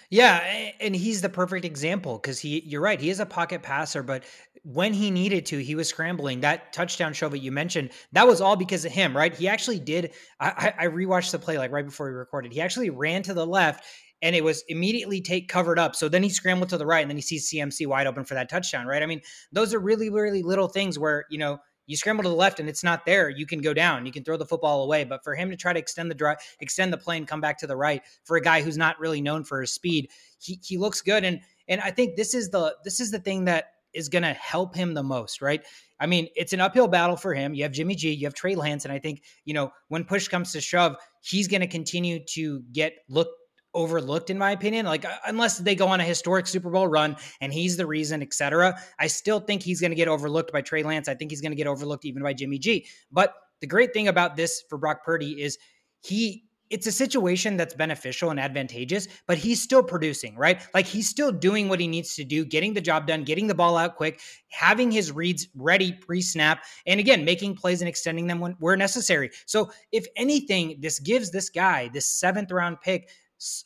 Yeah, 0.09 0.37
and 0.79 0.95
he's 0.95 1.21
the 1.21 1.29
perfect 1.29 1.63
example 1.65 2.17
because 2.17 2.39
he 2.39 2.61
you're 2.65 2.81
right, 2.81 2.99
he 2.99 3.09
is 3.09 3.19
a 3.19 3.25
pocket 3.25 3.63
passer, 3.63 4.03
but 4.03 4.23
when 4.63 4.93
he 4.93 5.09
needed 5.09 5.45
to, 5.47 5.57
he 5.57 5.73
was 5.75 5.87
scrambling. 5.87 6.41
That 6.41 6.73
touchdown 6.73 7.13
show 7.13 7.29
that 7.29 7.39
you 7.39 7.51
mentioned, 7.51 7.91
that 8.11 8.27
was 8.27 8.41
all 8.41 8.55
because 8.55 8.85
of 8.85 8.91
him, 8.91 9.15
right? 9.15 9.33
He 9.33 9.47
actually 9.47 9.79
did. 9.79 10.13
I, 10.39 10.73
I 10.77 10.87
rewatched 10.87 11.31
the 11.31 11.39
play 11.39 11.57
like 11.57 11.71
right 11.71 11.85
before 11.85 12.07
we 12.07 12.13
recorded. 12.13 12.51
He 12.53 12.61
actually 12.61 12.89
ran 12.89 13.23
to 13.23 13.33
the 13.33 13.45
left 13.45 13.85
and 14.21 14.35
it 14.35 14.43
was 14.43 14.63
immediately 14.67 15.21
take 15.21 15.47
covered 15.47 15.79
up. 15.79 15.95
So 15.95 16.07
then 16.09 16.21
he 16.23 16.29
scrambled 16.29 16.69
to 16.69 16.77
the 16.77 16.85
right 16.85 17.01
and 17.01 17.09
then 17.09 17.17
he 17.17 17.21
sees 17.23 17.49
CMC 17.49 17.87
wide 17.87 18.05
open 18.05 18.23
for 18.25 18.35
that 18.35 18.49
touchdown, 18.49 18.85
right? 18.85 19.01
I 19.01 19.05
mean, 19.07 19.21
those 19.51 19.73
are 19.73 19.79
really, 19.79 20.09
really 20.09 20.43
little 20.43 20.67
things 20.67 20.99
where, 20.99 21.25
you 21.31 21.39
know, 21.39 21.57
you 21.87 21.97
scramble 21.97 22.23
to 22.23 22.29
the 22.29 22.35
left 22.35 22.59
and 22.59 22.69
it's 22.69 22.83
not 22.83 23.05
there, 23.05 23.29
you 23.29 23.45
can 23.45 23.59
go 23.59 23.73
down, 23.73 24.05
you 24.05 24.11
can 24.11 24.23
throw 24.23 24.37
the 24.37 24.45
football 24.45 24.83
away. 24.83 25.03
But 25.03 25.23
for 25.23 25.35
him 25.35 25.49
to 25.49 25.57
try 25.57 25.73
to 25.73 25.79
extend 25.79 26.09
the 26.09 26.15
drive, 26.15 26.37
extend 26.59 26.93
the 26.93 26.97
play 26.97 27.17
and 27.17 27.27
come 27.27 27.41
back 27.41 27.57
to 27.59 27.67
the 27.67 27.75
right 27.75 28.01
for 28.23 28.37
a 28.37 28.41
guy 28.41 28.61
who's 28.61 28.77
not 28.77 28.99
really 28.99 29.21
known 29.21 29.43
for 29.43 29.61
his 29.61 29.71
speed, 29.71 30.09
he 30.39 30.59
he 30.63 30.77
looks 30.77 31.01
good. 31.01 31.23
And 31.23 31.41
and 31.67 31.81
I 31.81 31.91
think 31.91 32.15
this 32.15 32.33
is 32.33 32.49
the 32.49 32.75
this 32.83 32.99
is 32.99 33.11
the 33.11 33.19
thing 33.19 33.45
that 33.45 33.65
is 33.93 34.09
going 34.09 34.23
to 34.23 34.33
help 34.33 34.73
him 34.73 34.93
the 34.93 35.03
most, 35.03 35.41
right? 35.41 35.65
I 35.99 36.05
mean, 36.05 36.27
it's 36.35 36.53
an 36.53 36.61
uphill 36.61 36.87
battle 36.87 37.17
for 37.17 37.33
him. 37.33 37.53
You 37.53 37.63
have 37.63 37.71
Jimmy 37.71 37.95
G, 37.95 38.11
you 38.11 38.25
have 38.25 38.33
Trey 38.33 38.55
Lance, 38.55 38.85
and 38.85 38.93
I 38.93 38.99
think 38.99 39.23
you 39.45 39.53
know 39.53 39.71
when 39.89 40.03
push 40.03 40.27
comes 40.27 40.51
to 40.53 40.61
shove, 40.61 40.95
he's 41.21 41.47
going 41.47 41.61
to 41.61 41.67
continue 41.67 42.23
to 42.29 42.61
get 42.71 42.93
looked 43.09 43.40
overlooked 43.73 44.29
in 44.29 44.37
my 44.37 44.51
opinion 44.51 44.85
like 44.85 45.05
unless 45.25 45.57
they 45.59 45.75
go 45.75 45.87
on 45.87 45.99
a 45.99 46.03
historic 46.03 46.45
super 46.45 46.69
bowl 46.69 46.87
run 46.87 47.15
and 47.39 47.53
he's 47.53 47.77
the 47.77 47.85
reason 47.85 48.21
etc 48.21 48.77
i 48.99 49.07
still 49.07 49.39
think 49.39 49.63
he's 49.63 49.79
going 49.79 49.91
to 49.91 49.95
get 49.95 50.07
overlooked 50.07 50.51
by 50.51 50.61
trey 50.61 50.83
lance 50.83 51.07
i 51.07 51.13
think 51.13 51.31
he's 51.31 51.41
going 51.41 51.51
to 51.51 51.55
get 51.55 51.67
overlooked 51.67 52.05
even 52.05 52.21
by 52.21 52.33
jimmy 52.33 52.59
g 52.59 52.85
but 53.11 53.33
the 53.61 53.67
great 53.67 53.93
thing 53.93 54.07
about 54.07 54.35
this 54.35 54.63
for 54.69 54.77
brock 54.77 55.03
purdy 55.05 55.41
is 55.41 55.57
he 56.01 56.43
it's 56.71 56.87
a 56.87 56.91
situation 56.91 57.57
that's 57.57 57.73
beneficial 57.73 58.29
and 58.29 58.39
advantageous, 58.39 59.07
but 59.27 59.37
he's 59.37 59.61
still 59.61 59.83
producing, 59.83 60.37
right? 60.37 60.65
Like 60.73 60.85
he's 60.85 61.07
still 61.07 61.31
doing 61.31 61.67
what 61.67 61.81
he 61.81 61.87
needs 61.87 62.15
to 62.15 62.23
do, 62.23 62.45
getting 62.45 62.73
the 62.73 62.81
job 62.81 63.05
done, 63.05 63.25
getting 63.25 63.47
the 63.47 63.53
ball 63.53 63.75
out 63.77 63.97
quick, 63.97 64.21
having 64.47 64.89
his 64.89 65.11
reads 65.11 65.49
ready 65.53 65.91
pre 65.91 66.21
snap, 66.21 66.63
and 66.87 66.99
again, 66.99 67.25
making 67.25 67.55
plays 67.55 67.81
and 67.81 67.89
extending 67.89 68.27
them 68.27 68.39
when 68.39 68.53
where 68.59 68.77
necessary. 68.77 69.31
So, 69.45 69.69
if 69.91 70.07
anything, 70.15 70.77
this 70.79 70.99
gives 70.99 71.29
this 71.29 71.49
guy, 71.49 71.89
this 71.93 72.05
seventh 72.05 72.51
round 72.51 72.79
pick, 72.79 73.09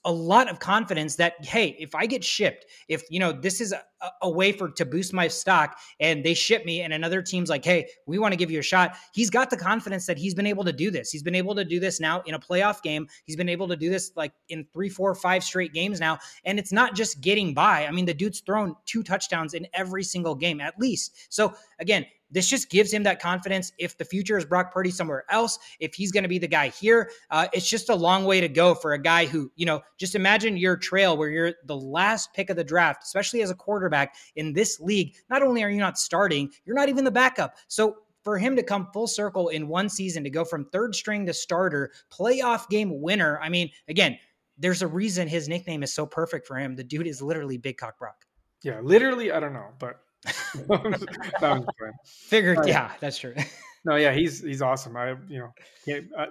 a 0.06 0.12
lot 0.12 0.50
of 0.50 0.60
confidence 0.60 1.16
that 1.16 1.34
hey 1.44 1.76
if 1.80 1.94
i 1.96 2.06
get 2.06 2.24
shipped 2.24 2.66
if 2.88 3.04
you 3.10 3.20
know 3.20 3.32
this 3.32 3.60
is 3.60 3.74
a, 3.74 3.82
a, 4.22 4.30
way 4.30 4.52
for 4.52 4.70
to 4.70 4.86
boost 4.86 5.14
my 5.14 5.28
stock 5.28 5.78
and 6.00 6.24
they 6.24 6.34
ship 6.34 6.66
me 6.66 6.82
and 6.82 6.94
another 6.94 7.22
team's 7.22 7.50
like 7.50 7.66
hey 7.66 7.88
we 8.06 8.18
want 8.18 8.32
to 8.32 8.38
give 8.38 8.52
you 8.52 8.60
a 8.60 8.64
shot 8.64 8.96
he's 9.14 9.30
got 9.30 9.50
the 9.50 9.58
confidence 9.58 10.06
that 10.06 10.18
he's 10.18 10.34
been 10.34 10.46
able 10.46 10.64
to 10.64 10.74
do 10.74 10.92
this. 10.92 11.12
He's 11.12 11.24
been 11.24 11.36
able 11.36 11.56
to 11.56 11.66
do 11.66 11.80
this 11.80 12.00
now 12.00 12.22
in 12.22 12.36
a 12.36 12.40
playoff 12.40 12.82
game. 12.82 13.08
He's 13.26 13.36
been 13.36 13.50
able 13.50 13.68
to 13.68 13.76
do 13.76 13.90
this 13.90 14.12
like 14.16 14.34
in 14.50 14.66
three 14.74 14.90
four 14.90 15.14
five 15.16 15.44
straight 15.44 15.74
games 15.74 16.00
now. 16.00 16.20
And 16.44 16.60
it's 16.60 16.72
not 16.72 16.96
just 16.96 17.22
getting 17.22 17.54
by. 17.54 17.86
I 17.88 17.92
mean 17.92 18.06
the 18.06 18.14
dude's 18.14 18.42
thrown 18.42 18.76
two 18.86 19.04
touchdowns 19.04 19.54
in 19.54 19.68
every 19.74 20.04
single 20.04 20.36
game 20.36 20.62
at 20.62 20.80
least. 20.80 21.34
So 21.34 21.54
again 21.80 22.06
this 22.36 22.50
just 22.50 22.70
gives 22.70 22.92
him 22.94 23.04
that 23.04 23.22
confidence. 23.22 23.72
If 23.80 23.98
the 23.98 24.04
future 24.04 24.38
is 24.38 24.44
Brock 24.44 24.74
Purdy 24.74 24.92
somewhere 24.92 25.24
else, 25.30 25.58
if 25.80 25.96
he's 25.96 26.12
going 26.12 26.24
to 26.24 26.30
be 26.30 26.38
the 26.38 26.50
guy 26.50 26.68
here, 26.68 27.10
uh, 27.32 27.48
it's 27.54 27.70
just 27.70 27.88
a 27.90 27.96
long 27.96 28.26
way 28.26 28.42
to 28.42 28.50
go 28.50 28.76
for 28.76 28.92
a 28.92 29.02
guy 29.02 29.26
who, 29.26 29.50
you 29.56 29.66
know, 29.66 29.82
just 29.98 30.16
imagine 30.16 30.58
your 30.58 30.76
trail 30.76 31.16
where 31.16 31.30
you're 31.30 31.54
the 31.66 31.78
last 31.78 32.34
pick 32.34 32.50
of 32.50 32.58
the 32.58 32.64
draft, 32.64 33.04
especially 33.04 33.42
as 33.42 33.52
a 33.52 33.56
quarterback 33.56 34.16
in 34.36 34.52
this 34.52 34.82
league. 34.82 35.16
Not 35.30 35.44
only 35.44 35.64
are 35.64 35.70
you 35.70 35.80
not 35.80 35.98
starting, 35.98 36.52
you're 36.66 36.76
not 36.76 36.90
even 36.90 37.06
the 37.06 37.12
backup. 37.12 37.56
So 37.70 37.96
for 38.26 38.38
him 38.38 38.58
to 38.58 38.64
come 38.64 38.90
full 38.92 39.08
circle 39.08 39.48
in 39.48 39.70
one 39.70 39.88
season 39.88 40.26
to 40.26 40.30
go 40.30 40.44
from 40.44 40.66
third 40.66 40.94
string 40.94 41.26
to 41.28 41.34
starter, 41.34 41.94
playoff 42.12 42.68
game 42.68 43.02
winner. 43.02 43.40
I 43.42 43.48
mean, 43.48 43.70
again, 43.88 44.18
there's 44.58 44.82
a 44.82 44.88
reason 44.88 45.30
his 45.30 45.48
nickname 45.48 45.84
is 45.84 45.94
so 45.94 46.06
perfect 46.06 46.48
for 46.48 46.58
him. 46.58 46.76
The 46.76 46.84
dude 46.84 47.08
is 47.08 47.22
literally 47.22 47.58
Big 47.58 47.78
Cock 47.78 47.98
Brock. 47.98 48.26
Yeah, 48.62 48.82
literally, 48.82 49.32
I 49.32 49.40
don't 49.40 49.54
know, 49.54 49.70
but 49.80 50.02
figured. 52.06 52.58
Right. 52.60 52.68
Yeah, 52.68 52.92
that's 53.00 53.18
true. 53.18 53.36
no, 53.86 53.96
yeah, 53.96 54.14
he's 54.14 54.42
he's 54.42 54.62
awesome. 54.62 54.98
I 54.98 55.16
you 55.28 55.40
know, 55.40 55.54
yeah, 55.86 56.00
I, 56.18 56.28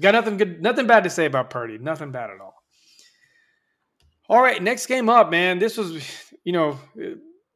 got 0.00 0.12
nothing 0.12 0.36
good, 0.36 0.62
nothing 0.62 0.86
bad 0.86 1.04
to 1.04 1.10
say 1.10 1.26
about 1.26 1.50
Purdy. 1.50 1.78
Nothing 1.78 2.10
bad 2.10 2.30
at 2.30 2.40
all. 2.40 2.54
All 4.28 4.42
right, 4.42 4.60
next 4.62 4.86
game 4.86 5.08
up, 5.08 5.30
man. 5.30 5.58
This 5.60 5.76
was, 5.76 6.04
you 6.44 6.52
know, 6.52 6.78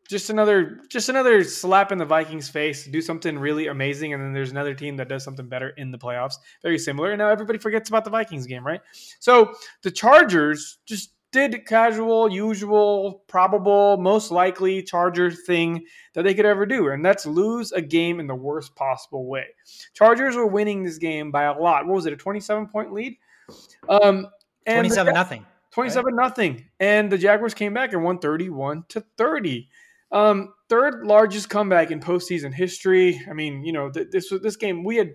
just 0.08 0.30
another 0.30 0.80
just 0.88 1.08
another 1.08 1.42
slap 1.44 1.92
in 1.92 1.98
the 1.98 2.04
Vikings 2.04 2.48
face. 2.48 2.86
Do 2.86 3.00
something 3.00 3.38
really 3.38 3.68
amazing, 3.68 4.12
and 4.12 4.22
then 4.22 4.32
there's 4.32 4.50
another 4.50 4.74
team 4.74 4.96
that 4.96 5.08
does 5.08 5.24
something 5.24 5.48
better 5.48 5.70
in 5.70 5.90
the 5.90 5.98
playoffs. 5.98 6.34
Very 6.62 6.78
similar. 6.78 7.12
And 7.12 7.18
now 7.18 7.28
everybody 7.28 7.58
forgets 7.58 7.88
about 7.88 8.04
the 8.04 8.10
Vikings 8.10 8.46
game, 8.46 8.66
right? 8.66 8.80
So 9.20 9.54
the 9.82 9.90
Chargers 9.90 10.78
just 10.86 11.12
did 11.32 11.64
casual, 11.66 12.30
usual, 12.30 13.22
probable, 13.28 13.96
most 13.98 14.30
likely 14.30 14.82
Charger 14.82 15.30
thing 15.30 15.84
that 16.14 16.22
they 16.22 16.34
could 16.34 16.46
ever 16.46 16.66
do, 16.66 16.88
and 16.88 17.04
that's 17.04 17.26
lose 17.26 17.72
a 17.72 17.80
game 17.80 18.20
in 18.20 18.26
the 18.26 18.34
worst 18.34 18.74
possible 18.74 19.26
way. 19.26 19.46
Chargers 19.94 20.36
were 20.36 20.46
winning 20.46 20.82
this 20.82 20.98
game 20.98 21.30
by 21.30 21.44
a 21.44 21.52
lot. 21.52 21.86
What 21.86 21.94
was 21.94 22.06
it? 22.06 22.12
A 22.12 22.16
27 22.16 22.68
point 22.68 22.92
lead. 22.92 23.16
Um, 23.88 24.26
27 24.66 25.14
nothing. 25.14 25.46
27 25.72 26.14
right? 26.14 26.22
nothing. 26.22 26.64
And 26.80 27.10
the 27.10 27.18
Jaguars 27.18 27.54
came 27.54 27.74
back 27.74 27.92
and 27.92 28.02
won 28.02 28.18
31 28.18 28.84
to 28.88 29.04
30. 29.16 29.68
Um, 30.12 30.54
third 30.68 31.06
largest 31.06 31.48
comeback 31.48 31.90
in 31.90 32.00
postseason 32.00 32.52
history. 32.52 33.20
I 33.28 33.32
mean, 33.32 33.64
you 33.64 33.72
know, 33.72 33.90
th- 33.90 34.08
this 34.10 34.30
was 34.30 34.40
this 34.40 34.56
game 34.56 34.84
we 34.84 34.96
had. 34.96 35.12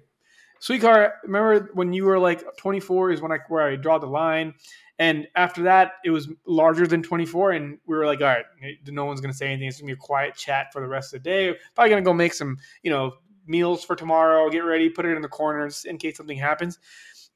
Sweetcar, 0.61 1.11
remember 1.23 1.69
when 1.73 1.91
you 1.91 2.05
were 2.05 2.17
like 2.17 2.43
24 2.57 3.11
is 3.11 3.21
when 3.21 3.31
I 3.31 3.39
where 3.49 3.67
I 3.67 3.75
draw 3.75 3.99
the 3.99 4.07
line, 4.07 4.53
and 4.99 5.27
after 5.35 5.63
that 5.63 5.93
it 6.03 6.11
was 6.11 6.29
larger 6.45 6.87
than 6.87 7.03
24, 7.03 7.51
and 7.51 7.77
we 7.85 7.95
were 7.95 8.05
like, 8.05 8.21
all 8.21 8.27
right, 8.27 8.45
no 8.87 9.05
one's 9.05 9.21
gonna 9.21 9.33
say 9.33 9.47
anything. 9.47 9.67
It's 9.67 9.79
gonna 9.79 9.87
be 9.87 9.93
a 9.93 9.97
quiet 9.97 10.35
chat 10.35 10.71
for 10.71 10.81
the 10.81 10.87
rest 10.87 11.13
of 11.13 11.23
the 11.23 11.29
day. 11.29 11.55
Probably 11.73 11.89
gonna 11.89 12.01
go 12.01 12.13
make 12.13 12.33
some, 12.33 12.57
you 12.83 12.91
know, 12.91 13.13
meals 13.47 13.83
for 13.83 13.95
tomorrow. 13.95 14.49
Get 14.49 14.59
ready, 14.59 14.89
put 14.89 15.05
it 15.05 15.15
in 15.15 15.21
the 15.21 15.27
corners 15.27 15.85
in 15.85 15.97
case 15.97 16.17
something 16.17 16.37
happens, 16.37 16.79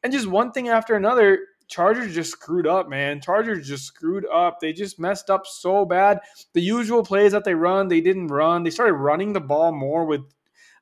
and 0.03 0.13
just 0.13 0.27
one 0.27 0.51
thing 0.51 0.69
after 0.69 0.95
another 0.95 1.39
Chargers 1.69 2.15
just 2.15 2.31
screwed 2.31 2.65
up, 2.65 2.89
man. 2.89 3.21
Chargers 3.21 3.67
just 3.67 3.85
screwed 3.85 4.25
up. 4.25 4.59
They 4.59 4.73
just 4.73 4.99
messed 4.99 5.29
up 5.29 5.45
so 5.45 5.85
bad. 5.85 6.19
The 6.53 6.61
usual 6.61 7.03
plays 7.03 7.31
that 7.31 7.43
they 7.43 7.53
run, 7.53 7.87
they 7.87 8.01
didn't 8.01 8.27
run. 8.27 8.63
They 8.63 8.71
started 8.71 8.93
running 8.93 9.33
the 9.33 9.39
ball 9.39 9.71
more 9.71 10.05
with 10.05 10.21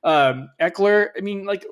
um, 0.02 0.48
Ekeler. 0.58 1.10
I 1.16 1.20
mean, 1.20 1.44
like, 1.44 1.66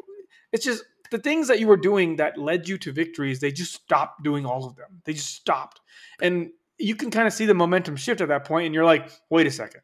it's 0.53 0.67
just 0.67 0.85
the 1.11 1.19
things 1.19 1.49
that 1.49 1.61
you 1.61 1.67
were 1.67 1.77
doing 1.77 2.17
that 2.17 2.39
led 2.39 2.69
you 2.69 2.79
to 2.79 2.93
victories, 2.93 3.41
they 3.41 3.53
just 3.53 3.75
stopped 3.75 4.23
doing 4.23 4.47
all 4.47 4.67
of 4.67 4.77
them. 4.77 5.03
They 5.05 5.13
just 5.13 5.35
stopped. 5.35 5.81
And 6.21 6.51
you 6.79 6.95
can 6.95 7.11
kind 7.11 7.27
of 7.27 7.33
see 7.33 7.47
the 7.47 7.55
momentum 7.55 7.97
shift 7.97 8.21
at 8.21 8.29
that 8.29 8.45
point, 8.45 8.67
and 8.67 8.75
you're 8.75 8.85
like, 8.85 9.11
wait 9.31 9.47
a 9.47 9.51
second. 9.51 9.81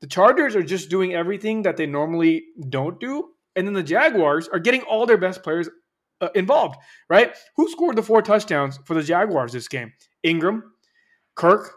The 0.00 0.06
Chargers 0.06 0.56
are 0.56 0.62
just 0.62 0.90
doing 0.90 1.14
everything 1.14 1.62
that 1.62 1.76
they 1.76 1.86
normally 1.86 2.44
don't 2.68 2.98
do. 2.98 3.30
And 3.54 3.66
then 3.66 3.74
the 3.74 3.82
Jaguars 3.82 4.48
are 4.48 4.58
getting 4.58 4.82
all 4.82 5.06
their 5.06 5.18
best 5.18 5.42
players 5.42 5.68
uh, 6.20 6.28
involved, 6.34 6.76
right? 7.08 7.36
Who 7.56 7.70
scored 7.70 7.96
the 7.96 8.02
four 8.02 8.22
touchdowns 8.22 8.78
for 8.84 8.94
the 8.94 9.02
Jaguars 9.02 9.52
this 9.52 9.68
game? 9.68 9.92
Engram, 10.24 10.62
Kirk, 11.34 11.72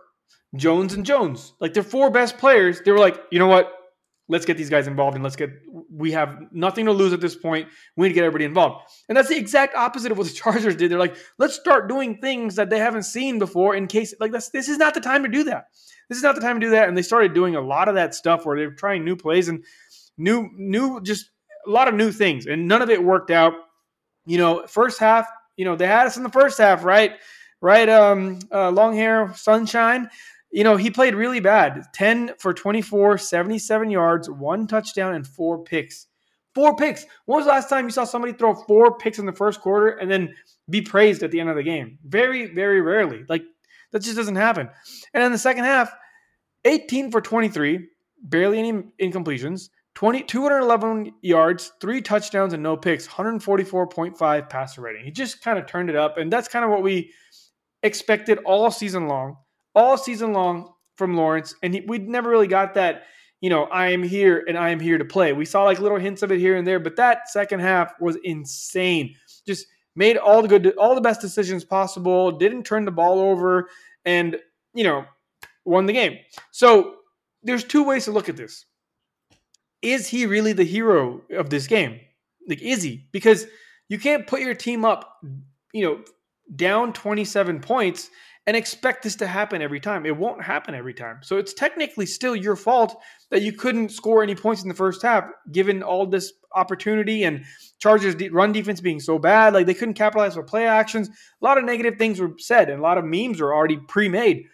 Jones, 0.55 0.93
and 0.93 1.05
Jones. 1.05 1.53
Like 1.59 1.73
their 1.73 1.83
four 1.83 2.09
best 2.09 2.37
players. 2.37 2.81
They 2.81 2.91
were 2.91 2.99
like, 2.99 3.19
you 3.31 3.39
know 3.39 3.47
what? 3.47 3.71
Let's 4.27 4.45
get 4.45 4.57
these 4.57 4.69
guys 4.69 4.87
involved 4.87 5.15
and 5.15 5.23
let's 5.23 5.35
get. 5.35 5.51
We 5.89 6.11
have 6.13 6.51
nothing 6.51 6.85
to 6.85 6.91
lose 6.91 7.13
at 7.13 7.21
this 7.21 7.35
point. 7.35 7.67
We 7.95 8.07
need 8.07 8.09
to 8.09 8.15
get 8.15 8.23
everybody 8.23 8.45
involved. 8.45 8.89
And 9.07 9.17
that's 9.17 9.29
the 9.29 9.37
exact 9.37 9.75
opposite 9.75 10.11
of 10.11 10.17
what 10.17 10.27
the 10.27 10.33
Chargers 10.41 10.75
did. 10.75 10.91
They're 10.91 10.99
like, 10.99 11.15
let's 11.37 11.53
start 11.55 11.87
doing 11.87 12.17
things 12.17 12.55
that 12.55 12.69
they 12.69 12.79
haven't 12.79 13.03
seen 13.03 13.37
before 13.39 13.75
in 13.75 13.87
case 13.87 14.13
like 14.19 14.31
that's 14.31 14.49
this 14.49 14.67
is 14.67 14.77
not 14.77 14.93
the 14.93 15.01
time 15.01 15.23
to 15.23 15.29
do 15.29 15.43
that. 15.45 15.67
This 16.09 16.17
is 16.17 16.23
not 16.23 16.35
the 16.35 16.41
time 16.41 16.59
to 16.59 16.65
do 16.65 16.71
that. 16.71 16.87
And 16.87 16.97
they 16.97 17.01
started 17.01 17.33
doing 17.33 17.55
a 17.55 17.61
lot 17.61 17.87
of 17.87 17.95
that 17.95 18.15
stuff 18.15 18.45
where 18.45 18.57
they're 18.57 18.71
trying 18.71 19.05
new 19.05 19.15
plays 19.15 19.47
and 19.47 19.63
new 20.17 20.49
new 20.55 21.01
just 21.01 21.29
a 21.67 21.69
lot 21.69 21.87
of 21.87 21.93
new 21.93 22.11
things, 22.11 22.45
and 22.45 22.67
none 22.67 22.81
of 22.81 22.89
it 22.89 23.03
worked 23.03 23.31
out 23.31 23.53
you 24.25 24.37
know, 24.37 24.65
first 24.67 24.99
half, 24.99 25.27
you 25.55 25.65
know, 25.65 25.75
they 25.75 25.87
had 25.87 26.07
us 26.07 26.17
in 26.17 26.23
the 26.23 26.29
first 26.29 26.57
half, 26.57 26.83
right? 26.83 27.13
Right? 27.61 27.87
Um, 27.87 28.39
uh, 28.51 28.71
long 28.71 28.95
hair, 28.95 29.31
sunshine. 29.35 30.09
You 30.51 30.63
know, 30.63 30.77
he 30.77 30.89
played 30.89 31.15
really 31.15 31.39
bad 31.39 31.83
10 31.93 32.33
for 32.39 32.53
24, 32.53 33.17
77 33.17 33.89
yards, 33.89 34.29
one 34.29 34.67
touchdown, 34.67 35.13
and 35.15 35.27
four 35.27 35.63
picks. 35.63 36.07
Four 36.53 36.77
picks. 36.77 37.05
When 37.25 37.37
was 37.37 37.45
the 37.45 37.51
last 37.51 37.69
time 37.69 37.83
you 37.83 37.91
saw 37.91 38.05
somebody 38.05 38.31
throw 38.31 38.55
four 38.55 38.97
picks 38.97 39.19
in 39.19 39.25
the 39.25 39.33
first 39.33 39.59
quarter 39.59 39.89
and 39.89 40.09
then 40.09 40.33
be 40.69 40.81
praised 40.81 41.21
at 41.23 41.31
the 41.31 41.41
end 41.41 41.49
of 41.49 41.57
the 41.57 41.63
game? 41.63 41.99
Very, 42.05 42.45
very 42.45 42.79
rarely. 42.79 43.25
Like, 43.27 43.43
that 43.91 44.01
just 44.01 44.15
doesn't 44.15 44.37
happen. 44.37 44.69
And 45.13 45.23
in 45.23 45.31
the 45.33 45.37
second 45.37 45.65
half, 45.65 45.93
18 46.63 47.11
for 47.11 47.21
23, 47.21 47.87
barely 48.23 48.59
any 48.59 48.71
incompletions, 49.01 49.69
20, 49.95 50.23
211 50.23 51.13
yards, 51.21 51.71
three 51.79 52.01
touchdowns, 52.01 52.53
and 52.53 52.61
no 52.61 52.75
picks, 52.75 53.07
144.5 53.07 54.49
passer 54.49 54.81
rating. 54.81 55.05
He 55.05 55.11
just 55.11 55.41
kind 55.41 55.57
of 55.57 55.67
turned 55.67 55.89
it 55.89 55.95
up. 55.95 56.17
And 56.17 56.31
that's 56.31 56.47
kind 56.47 56.65
of 56.65 56.71
what 56.71 56.83
we 56.83 57.11
expected 57.83 58.39
all 58.45 58.71
season 58.71 59.07
long, 59.07 59.37
all 59.75 59.97
season 59.97 60.33
long 60.33 60.73
from 60.97 61.15
Lawrence. 61.15 61.55
And 61.61 61.81
we 61.87 61.97
never 61.99 62.29
really 62.29 62.47
got 62.47 62.73
that, 62.75 63.03
you 63.41 63.49
know, 63.49 63.65
I 63.65 63.89
am 63.89 64.03
here 64.03 64.43
and 64.47 64.57
I 64.57 64.69
am 64.69 64.79
here 64.79 64.97
to 64.97 65.05
play. 65.05 65.33
We 65.33 65.45
saw 65.45 65.63
like 65.63 65.79
little 65.79 65.99
hints 65.99 66.23
of 66.23 66.31
it 66.31 66.39
here 66.39 66.55
and 66.55 66.65
there, 66.65 66.79
but 66.79 66.95
that 66.95 67.29
second 67.29 67.59
half 67.59 67.93
was 67.99 68.17
insane. 68.23 69.15
Just 69.45 69.67
made 69.95 70.17
all 70.17 70.41
the 70.41 70.47
good, 70.47 70.75
all 70.77 70.95
the 70.95 71.01
best 71.01 71.21
decisions 71.21 71.63
possible, 71.63 72.31
didn't 72.31 72.63
turn 72.63 72.85
the 72.85 72.91
ball 72.91 73.19
over, 73.19 73.69
and, 74.05 74.37
you 74.73 74.83
know, 74.83 75.05
won 75.65 75.85
the 75.85 75.93
game. 75.93 76.17
So 76.51 76.95
there's 77.43 77.63
two 77.63 77.83
ways 77.83 78.05
to 78.05 78.11
look 78.11 78.29
at 78.29 78.37
this 78.37 78.65
is 79.85 80.07
he 80.07 80.25
really 80.25 80.51
the 80.51 80.63
hero 80.63 81.21
of 81.29 81.51
this 81.51 81.67
game? 81.67 81.99
Like, 82.47 82.61
is 82.61 82.81
he? 82.81 83.07
Because 83.11 83.45
you 83.87 83.99
can't 83.99 84.25
put 84.25 84.41
your 84.41 84.55
team 84.55 84.83
up, 84.83 85.19
you 85.73 85.85
know, 85.85 86.03
down 86.55 86.91
27 86.91 87.59
points 87.59 88.09
and 88.47 88.55
expect 88.55 89.03
this 89.03 89.15
to 89.15 89.27
happen 89.27 89.61
every 89.61 89.79
time. 89.79 90.05
It 90.05 90.15
won't 90.15 90.43
happen 90.43 90.75
every 90.75 90.93
time. 90.93 91.19
So 91.23 91.37
it's 91.37 91.53
technically 91.53 92.05
still 92.05 92.35
your 92.35 92.55
fault 92.55 93.01
that 93.31 93.41
you 93.41 93.51
couldn't 93.51 93.89
score 93.89 94.21
any 94.21 94.35
points 94.35 94.61
in 94.61 94.69
the 94.69 94.75
first 94.75 95.01
half, 95.01 95.25
given 95.51 95.81
all 95.81 96.05
this 96.05 96.33
opportunity 96.53 97.23
and 97.23 97.43
Chargers 97.79 98.15
run 98.31 98.51
defense 98.51 98.81
being 98.81 98.99
so 98.99 99.17
bad. 99.17 99.53
Like 99.53 99.65
they 99.65 99.73
couldn't 99.73 99.95
capitalize 99.95 100.37
with 100.37 100.47
play 100.47 100.67
actions. 100.67 101.09
A 101.09 101.45
lot 101.45 101.57
of 101.57 101.65
negative 101.65 101.97
things 101.97 102.19
were 102.19 102.33
said, 102.37 102.69
and 102.69 102.79
a 102.79 102.83
lot 102.83 102.97
of 102.97 103.05
memes 103.05 103.41
were 103.41 103.53
already 103.53 103.77
pre-made. 103.87 104.45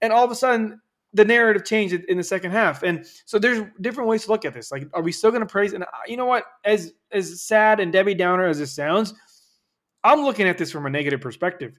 And 0.00 0.12
all 0.12 0.24
of 0.24 0.30
a 0.30 0.34
sudden, 0.36 0.80
the 1.12 1.24
narrative 1.24 1.64
changed 1.64 1.94
in 1.94 2.16
the 2.16 2.24
second 2.24 2.52
half. 2.52 2.84
And 2.84 3.04
so 3.26 3.38
there's 3.38 3.62
different 3.80 4.08
ways 4.08 4.24
to 4.24 4.30
look 4.30 4.44
at 4.44 4.54
this. 4.54 4.70
Like, 4.70 4.88
are 4.94 5.02
we 5.02 5.10
still 5.10 5.30
going 5.30 5.40
to 5.42 5.46
praise? 5.46 5.72
And 5.72 5.84
you 6.06 6.16
know 6.16 6.26
what? 6.26 6.44
As 6.64 6.92
as 7.10 7.42
sad 7.42 7.80
and 7.80 7.92
Debbie 7.92 8.14
Downer 8.14 8.46
as 8.46 8.58
this 8.58 8.72
sounds, 8.72 9.12
I'm 10.04 10.22
looking 10.22 10.46
at 10.46 10.56
this 10.56 10.70
from 10.70 10.86
a 10.86 10.90
negative 10.90 11.20
perspective. 11.20 11.78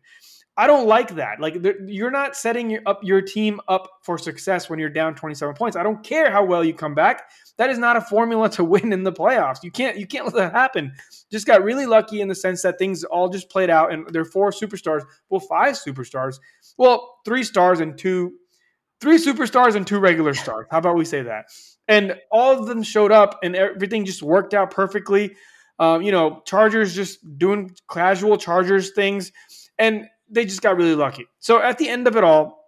I 0.57 0.67
don't 0.67 0.87
like 0.87 1.15
that. 1.15 1.39
Like, 1.39 1.57
you're 1.87 2.11
not 2.11 2.35
setting 2.35 2.69
your, 2.69 2.81
up 2.85 2.99
your 3.03 3.21
team 3.21 3.61
up 3.69 3.87
for 4.03 4.17
success 4.17 4.69
when 4.69 4.79
you're 4.79 4.89
down 4.89 5.15
27 5.15 5.55
points. 5.55 5.77
I 5.77 5.83
don't 5.83 6.03
care 6.03 6.29
how 6.29 6.43
well 6.43 6.63
you 6.63 6.73
come 6.73 6.93
back. 6.93 7.29
That 7.57 7.69
is 7.69 7.77
not 7.77 7.95
a 7.95 8.01
formula 8.01 8.49
to 8.51 8.63
win 8.65 8.91
in 8.91 9.03
the 9.03 9.13
playoffs. 9.13 9.63
You 9.63 9.71
can't 9.71 9.97
you 9.97 10.05
can't 10.05 10.25
let 10.25 10.35
that 10.35 10.51
happen. 10.51 10.93
Just 11.31 11.47
got 11.47 11.63
really 11.63 11.85
lucky 11.85 12.21
in 12.21 12.27
the 12.27 12.35
sense 12.35 12.61
that 12.63 12.77
things 12.77 13.03
all 13.03 13.29
just 13.29 13.49
played 13.49 13.69
out, 13.69 13.93
and 13.93 14.07
there 14.09 14.23
are 14.23 14.25
four 14.25 14.51
superstars. 14.51 15.03
Well, 15.29 15.39
five 15.39 15.75
superstars. 15.75 16.39
Well, 16.77 17.19
three 17.23 17.43
stars 17.43 17.79
and 17.79 17.97
two 17.97 18.33
three 18.99 19.17
superstars 19.17 19.75
and 19.75 19.85
two 19.85 19.99
regular 19.99 20.33
stars. 20.33 20.67
How 20.69 20.77
about 20.77 20.95
we 20.95 21.05
say 21.05 21.23
that? 21.23 21.45
And 21.87 22.15
all 22.31 22.57
of 22.57 22.67
them 22.67 22.83
showed 22.83 23.11
up, 23.11 23.39
and 23.43 23.55
everything 23.55 24.05
just 24.05 24.21
worked 24.21 24.53
out 24.53 24.71
perfectly. 24.71 25.35
Um, 25.79 26.03
you 26.03 26.11
know, 26.11 26.41
Chargers 26.45 26.93
just 26.93 27.19
doing 27.37 27.75
casual 27.91 28.37
Chargers 28.37 28.91
things, 28.91 29.31
and 29.79 30.05
they 30.31 30.45
just 30.45 30.61
got 30.61 30.77
really 30.77 30.95
lucky. 30.95 31.27
So 31.39 31.61
at 31.61 31.77
the 31.77 31.89
end 31.89 32.07
of 32.07 32.15
it 32.15 32.23
all, 32.23 32.65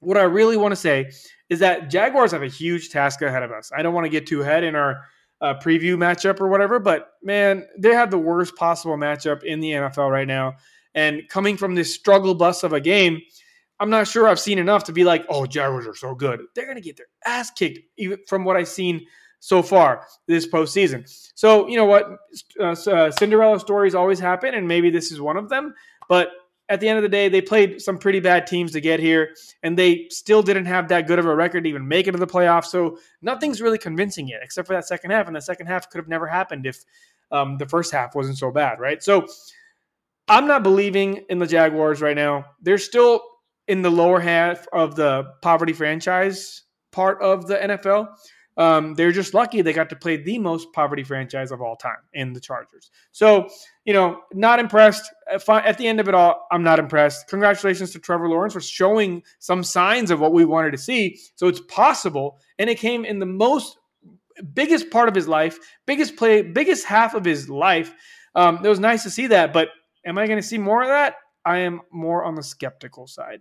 what 0.00 0.16
I 0.16 0.22
really 0.22 0.56
want 0.56 0.72
to 0.72 0.76
say 0.76 1.10
is 1.48 1.58
that 1.60 1.90
Jaguars 1.90 2.32
have 2.32 2.42
a 2.42 2.48
huge 2.48 2.90
task 2.90 3.22
ahead 3.22 3.42
of 3.42 3.50
us. 3.50 3.70
I 3.76 3.82
don't 3.82 3.94
want 3.94 4.04
to 4.04 4.10
get 4.10 4.26
too 4.26 4.42
ahead 4.42 4.62
in 4.62 4.74
our 4.74 5.00
uh, 5.40 5.54
preview 5.54 5.96
matchup 5.96 6.40
or 6.40 6.48
whatever, 6.48 6.78
but 6.78 7.12
man, 7.22 7.66
they 7.78 7.94
have 7.94 8.10
the 8.10 8.18
worst 8.18 8.54
possible 8.56 8.96
matchup 8.96 9.42
in 9.42 9.60
the 9.60 9.72
NFL 9.72 10.10
right 10.10 10.26
now. 10.26 10.54
And 10.94 11.28
coming 11.28 11.56
from 11.56 11.74
this 11.74 11.94
struggle 11.94 12.34
bus 12.34 12.62
of 12.62 12.72
a 12.72 12.80
game, 12.80 13.20
I'm 13.80 13.90
not 13.90 14.08
sure 14.08 14.26
I've 14.26 14.40
seen 14.40 14.58
enough 14.58 14.84
to 14.84 14.92
be 14.92 15.04
like, 15.04 15.24
oh, 15.28 15.46
Jaguars 15.46 15.86
are 15.86 15.94
so 15.94 16.14
good. 16.14 16.40
They're 16.54 16.64
going 16.64 16.76
to 16.76 16.82
get 16.82 16.96
their 16.96 17.06
ass 17.24 17.50
kicked, 17.50 17.78
even 17.96 18.18
from 18.26 18.44
what 18.44 18.56
I've 18.56 18.68
seen 18.68 19.06
so 19.40 19.62
far 19.62 20.04
this 20.26 20.46
postseason. 20.46 21.08
So 21.36 21.68
you 21.68 21.76
know 21.76 21.84
what, 21.84 22.08
uh, 22.58 22.72
uh, 22.72 23.10
Cinderella 23.12 23.60
stories 23.60 23.94
always 23.94 24.18
happen, 24.18 24.54
and 24.54 24.66
maybe 24.66 24.90
this 24.90 25.12
is 25.12 25.20
one 25.20 25.36
of 25.36 25.48
them. 25.48 25.74
But 26.08 26.30
at 26.68 26.80
the 26.80 26.88
end 26.88 26.98
of 26.98 27.02
the 27.02 27.08
day, 27.08 27.28
they 27.28 27.40
played 27.40 27.80
some 27.80 27.98
pretty 27.98 28.20
bad 28.20 28.46
teams 28.46 28.72
to 28.72 28.80
get 28.80 29.00
here, 29.00 29.34
and 29.62 29.78
they 29.78 30.06
still 30.10 30.42
didn't 30.42 30.66
have 30.66 30.88
that 30.88 31.06
good 31.06 31.18
of 31.18 31.24
a 31.24 31.34
record 31.34 31.64
to 31.64 31.70
even 31.70 31.88
make 31.88 32.06
it 32.06 32.12
to 32.12 32.18
the 32.18 32.26
playoffs. 32.26 32.66
So 32.66 32.98
nothing's 33.22 33.62
really 33.62 33.78
convincing 33.78 34.28
yet, 34.28 34.40
except 34.42 34.68
for 34.68 34.74
that 34.74 34.86
second 34.86 35.10
half. 35.10 35.26
And 35.26 35.34
the 35.34 35.40
second 35.40 35.66
half 35.66 35.88
could 35.88 35.98
have 35.98 36.08
never 36.08 36.26
happened 36.26 36.66
if 36.66 36.84
um, 37.30 37.56
the 37.56 37.66
first 37.66 37.92
half 37.92 38.14
wasn't 38.14 38.38
so 38.38 38.50
bad, 38.50 38.80
right? 38.80 39.02
So 39.02 39.26
I'm 40.28 40.46
not 40.46 40.62
believing 40.62 41.24
in 41.30 41.38
the 41.38 41.46
Jaguars 41.46 42.02
right 42.02 42.16
now. 42.16 42.44
They're 42.60 42.78
still 42.78 43.22
in 43.66 43.82
the 43.82 43.90
lower 43.90 44.20
half 44.20 44.66
of 44.72 44.94
the 44.94 45.32
poverty 45.42 45.72
franchise 45.72 46.62
part 46.92 47.20
of 47.22 47.46
the 47.46 47.56
NFL. 47.56 48.08
Um, 48.58 48.94
they're 48.94 49.12
just 49.12 49.34
lucky 49.34 49.62
they 49.62 49.72
got 49.72 49.88
to 49.90 49.96
play 49.96 50.16
the 50.16 50.36
most 50.36 50.72
poverty 50.72 51.04
franchise 51.04 51.52
of 51.52 51.62
all 51.62 51.76
time 51.76 52.02
in 52.12 52.32
the 52.32 52.40
Chargers. 52.40 52.90
So, 53.12 53.48
you 53.84 53.92
know, 53.92 54.20
not 54.34 54.58
impressed. 54.58 55.08
At 55.48 55.78
the 55.78 55.86
end 55.86 56.00
of 56.00 56.08
it 56.08 56.14
all, 56.14 56.46
I'm 56.50 56.64
not 56.64 56.80
impressed. 56.80 57.28
Congratulations 57.28 57.92
to 57.92 58.00
Trevor 58.00 58.28
Lawrence 58.28 58.54
for 58.54 58.60
showing 58.60 59.22
some 59.38 59.62
signs 59.62 60.10
of 60.10 60.18
what 60.18 60.32
we 60.32 60.44
wanted 60.44 60.72
to 60.72 60.78
see. 60.78 61.20
So 61.36 61.46
it's 61.46 61.60
possible. 61.68 62.38
And 62.58 62.68
it 62.68 62.78
came 62.78 63.04
in 63.04 63.20
the 63.20 63.26
most 63.26 63.78
biggest 64.54 64.90
part 64.90 65.08
of 65.08 65.14
his 65.14 65.28
life, 65.28 65.58
biggest 65.86 66.16
play, 66.16 66.42
biggest 66.42 66.84
half 66.84 67.14
of 67.14 67.24
his 67.24 67.48
life. 67.48 67.94
Um, 68.34 68.64
it 68.64 68.68
was 68.68 68.80
nice 68.80 69.04
to 69.04 69.10
see 69.10 69.28
that. 69.28 69.52
But 69.52 69.68
am 70.04 70.18
I 70.18 70.26
going 70.26 70.40
to 70.40 70.46
see 70.46 70.58
more 70.58 70.82
of 70.82 70.88
that? 70.88 71.14
I 71.44 71.58
am 71.58 71.80
more 71.92 72.24
on 72.24 72.34
the 72.34 72.42
skeptical 72.42 73.06
side. 73.06 73.40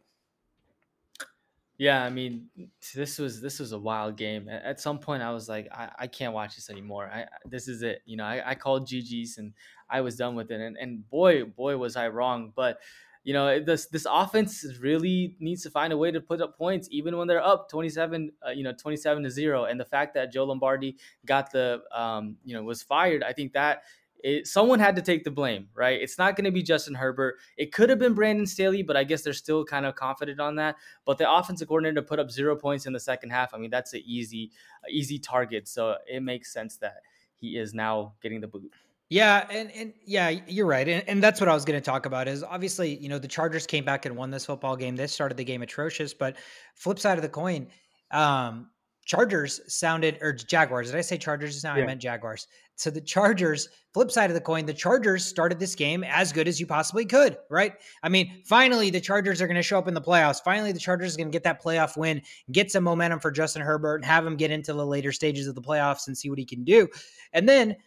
Yeah, 1.77 2.03
I 2.03 2.09
mean, 2.09 2.47
this 2.95 3.19
was 3.19 3.39
this 3.39 3.59
was 3.59 3.71
a 3.71 3.77
wild 3.77 4.17
game. 4.17 4.49
At 4.49 4.79
some 4.79 4.97
point, 4.97 5.21
I 5.21 5.31
was 5.31 5.47
like, 5.47 5.67
I, 5.71 5.91
I 5.99 6.07
can't 6.07 6.33
watch 6.33 6.55
this 6.55 6.71
anymore. 6.71 7.05
I 7.05 7.25
this 7.45 7.67
is 7.67 7.83
it. 7.83 8.01
You 8.05 8.17
know, 8.17 8.23
I, 8.23 8.51
I 8.51 8.55
called 8.55 8.87
GG's 8.87 9.37
and 9.37 9.53
I 9.89 10.01
was 10.01 10.15
done 10.15 10.35
with 10.35 10.49
it. 10.49 10.59
And 10.59 10.75
and 10.75 11.07
boy, 11.07 11.45
boy, 11.45 11.77
was 11.77 11.95
I 11.95 12.07
wrong. 12.07 12.51
But 12.55 12.79
you 13.23 13.33
know, 13.33 13.59
this 13.59 13.87
this 13.87 14.07
offense 14.09 14.65
really 14.79 15.35
needs 15.39 15.61
to 15.63 15.69
find 15.69 15.93
a 15.93 15.97
way 15.97 16.09
to 16.09 16.19
put 16.19 16.41
up 16.41 16.57
points, 16.57 16.87
even 16.89 17.15
when 17.15 17.27
they're 17.27 17.45
up 17.45 17.69
twenty 17.69 17.89
seven. 17.89 18.31
Uh, 18.45 18.49
you 18.49 18.63
know, 18.63 18.73
twenty 18.73 18.97
seven 18.97 19.21
to 19.21 19.29
zero. 19.29 19.65
And 19.65 19.79
the 19.79 19.85
fact 19.85 20.15
that 20.15 20.31
Joe 20.31 20.45
Lombardi 20.45 20.97
got 21.27 21.51
the 21.51 21.81
um, 21.93 22.37
you 22.43 22.55
know 22.55 22.63
was 22.63 22.81
fired, 22.81 23.21
I 23.21 23.33
think 23.33 23.53
that 23.53 23.83
it, 24.23 24.47
someone 24.47 24.79
had 24.79 24.95
to 24.95 25.01
take 25.01 25.23
the 25.23 25.31
blame, 25.31 25.67
right? 25.73 26.01
It's 26.01 26.17
not 26.17 26.35
going 26.35 26.45
to 26.45 26.51
be 26.51 26.63
Justin 26.63 26.95
Herbert. 26.95 27.35
It 27.57 27.71
could 27.71 27.89
have 27.89 27.99
been 27.99 28.13
Brandon 28.13 28.45
Staley, 28.45 28.83
but 28.83 28.97
I 28.97 29.03
guess 29.03 29.21
they're 29.21 29.33
still 29.33 29.63
kind 29.63 29.85
of 29.85 29.95
confident 29.95 30.39
on 30.39 30.55
that. 30.55 30.75
But 31.05 31.17
the 31.17 31.31
offensive 31.31 31.67
coordinator 31.67 32.01
put 32.01 32.19
up 32.19 32.31
zero 32.31 32.55
points 32.55 32.85
in 32.85 32.93
the 32.93 32.99
second 32.99 33.29
half. 33.29 33.53
I 33.53 33.57
mean, 33.57 33.69
that's 33.69 33.93
an 33.93 34.01
easy, 34.05 34.51
easy 34.89 35.19
target. 35.19 35.67
So 35.67 35.95
it 36.07 36.21
makes 36.23 36.51
sense 36.51 36.77
that 36.77 37.01
he 37.35 37.57
is 37.57 37.73
now 37.73 38.13
getting 38.21 38.41
the 38.41 38.47
boot. 38.47 38.71
Yeah, 39.09 39.47
and, 39.49 39.71
and 39.71 39.93
yeah, 40.05 40.29
you're 40.47 40.65
right. 40.65 40.87
And, 40.87 41.07
and 41.07 41.23
that's 41.23 41.39
what 41.39 41.47
I 41.47 41.53
was 41.53 41.63
going 41.63 41.79
to 41.79 41.85
talk 41.85 42.05
about 42.05 42.27
is 42.27 42.43
obviously, 42.43 42.97
you 42.97 43.07
know, 43.07 43.19
the 43.19 43.27
Chargers 43.27 43.65
came 43.65 43.85
back 43.85 44.05
and 44.05 44.17
won 44.17 44.31
this 44.31 44.45
football 44.45 44.75
game. 44.75 44.97
They 44.97 45.07
started 45.07 45.37
the 45.37 45.45
game 45.45 45.61
atrocious, 45.61 46.13
but 46.13 46.35
flip 46.75 46.99
side 46.99 47.17
of 47.17 47.21
the 47.21 47.29
coin, 47.29 47.67
um, 48.11 48.69
Chargers 49.07 49.61
sounded 49.73 50.17
or 50.21 50.33
Jaguars. 50.33 50.91
Did 50.91 50.97
I 50.97 51.01
say 51.01 51.17
Chargers? 51.17 51.63
Now 51.63 51.77
yeah. 51.77 51.83
I 51.83 51.85
meant 51.85 52.01
Jaguars. 52.01 52.45
So 52.75 52.89
the 52.91 52.99
Chargers, 52.99 53.69
flip 53.93 54.11
side 54.11 54.29
of 54.29 54.33
the 54.33 54.41
coin, 54.41 54.65
the 54.65 54.73
Chargers 54.73 55.25
started 55.25 55.59
this 55.59 55.75
game 55.75 56.03
as 56.03 56.33
good 56.33 56.45
as 56.45 56.59
you 56.59 56.67
possibly 56.67 57.05
could, 57.05 57.37
right? 57.49 57.73
I 58.03 58.09
mean, 58.09 58.43
finally 58.45 58.89
the 58.89 58.99
Chargers 58.99 59.41
are 59.41 59.47
going 59.47 59.55
to 59.55 59.63
show 59.63 59.79
up 59.79 59.87
in 59.87 59.93
the 59.93 60.01
playoffs. 60.01 60.43
Finally, 60.43 60.73
the 60.73 60.79
Chargers 60.79 61.15
are 61.15 61.17
going 61.17 61.29
to 61.29 61.35
get 61.35 61.43
that 61.43 61.63
playoff 61.63 61.95
win, 61.95 62.21
get 62.51 62.69
some 62.69 62.83
momentum 62.83 63.21
for 63.21 63.31
Justin 63.31 63.61
Herbert, 63.61 63.95
and 63.95 64.05
have 64.05 64.27
him 64.27 64.35
get 64.35 64.51
into 64.51 64.73
the 64.73 64.85
later 64.85 65.13
stages 65.13 65.47
of 65.47 65.55
the 65.55 65.61
playoffs 65.61 66.07
and 66.07 66.17
see 66.17 66.29
what 66.29 66.37
he 66.37 66.45
can 66.45 66.65
do. 66.65 66.89
And 67.31 67.47
then 67.47 67.77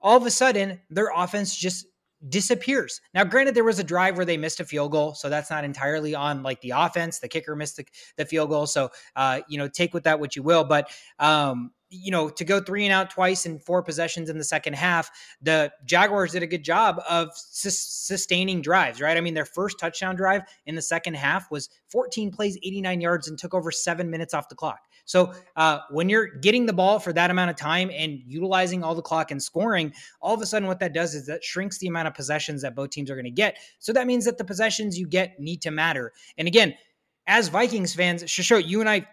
all 0.00 0.16
of 0.16 0.24
a 0.26 0.30
sudden, 0.30 0.80
their 0.90 1.10
offense 1.14 1.56
just 1.56 1.86
disappears. 2.26 3.00
Now, 3.14 3.24
granted, 3.24 3.54
there 3.54 3.64
was 3.64 3.78
a 3.78 3.84
drive 3.84 4.16
where 4.16 4.26
they 4.26 4.36
missed 4.36 4.60
a 4.60 4.64
field 4.64 4.92
goal, 4.92 5.14
so 5.14 5.28
that's 5.28 5.50
not 5.50 5.64
entirely 5.64 6.14
on 6.14 6.42
like 6.42 6.60
the 6.60 6.72
offense. 6.74 7.18
The 7.18 7.28
kicker 7.28 7.54
missed 7.54 7.76
the, 7.76 7.86
the 8.16 8.24
field 8.24 8.50
goal, 8.50 8.66
so 8.66 8.90
uh, 9.16 9.40
you 9.48 9.58
know, 9.58 9.68
take 9.68 9.94
with 9.94 10.04
that 10.04 10.20
what 10.20 10.34
you 10.34 10.42
will. 10.42 10.64
But 10.64 10.90
um, 11.18 11.72
you 11.90 12.10
know, 12.10 12.28
to 12.28 12.44
go 12.44 12.60
three 12.60 12.84
and 12.84 12.92
out 12.92 13.10
twice 13.10 13.46
in 13.46 13.58
four 13.58 13.82
possessions 13.82 14.28
in 14.28 14.36
the 14.36 14.44
second 14.44 14.74
half, 14.74 15.10
the 15.40 15.72
Jaguars 15.86 16.32
did 16.32 16.42
a 16.42 16.46
good 16.46 16.62
job 16.62 17.00
of 17.08 17.30
sustaining 17.34 18.60
drives, 18.60 19.00
right? 19.00 19.16
I 19.16 19.20
mean, 19.20 19.34
their 19.34 19.46
first 19.46 19.78
touchdown 19.78 20.16
drive 20.16 20.42
in 20.66 20.74
the 20.74 20.82
second 20.82 21.14
half 21.14 21.50
was 21.50 21.70
14 21.90 22.30
plays, 22.30 22.58
89 22.62 23.00
yards, 23.00 23.28
and 23.28 23.38
took 23.38 23.54
over 23.54 23.70
seven 23.70 24.10
minutes 24.10 24.34
off 24.34 24.48
the 24.48 24.54
clock. 24.54 24.80
So 25.08 25.32
uh, 25.56 25.78
when 25.88 26.10
you're 26.10 26.26
getting 26.26 26.66
the 26.66 26.72
ball 26.74 26.98
for 26.98 27.14
that 27.14 27.30
amount 27.30 27.50
of 27.50 27.56
time 27.56 27.90
and 27.90 28.20
utilizing 28.26 28.84
all 28.84 28.94
the 28.94 29.00
clock 29.00 29.30
and 29.30 29.42
scoring, 29.42 29.94
all 30.20 30.34
of 30.34 30.42
a 30.42 30.46
sudden 30.46 30.68
what 30.68 30.80
that 30.80 30.92
does 30.92 31.14
is 31.14 31.24
that 31.26 31.42
shrinks 31.42 31.78
the 31.78 31.86
amount 31.86 32.08
of 32.08 32.14
possessions 32.14 32.60
that 32.60 32.74
both 32.74 32.90
teams 32.90 33.10
are 33.10 33.14
going 33.14 33.24
to 33.24 33.30
get. 33.30 33.56
So 33.78 33.94
that 33.94 34.06
means 34.06 34.26
that 34.26 34.36
the 34.36 34.44
possessions 34.44 34.98
you 34.98 35.06
get 35.06 35.40
need 35.40 35.62
to 35.62 35.70
matter. 35.70 36.12
And 36.36 36.46
again, 36.46 36.74
as 37.26 37.48
Vikings 37.48 37.94
fans, 37.94 38.22
Shisho, 38.24 38.62
you 38.62 38.80
and 38.80 38.88
I 38.88 39.06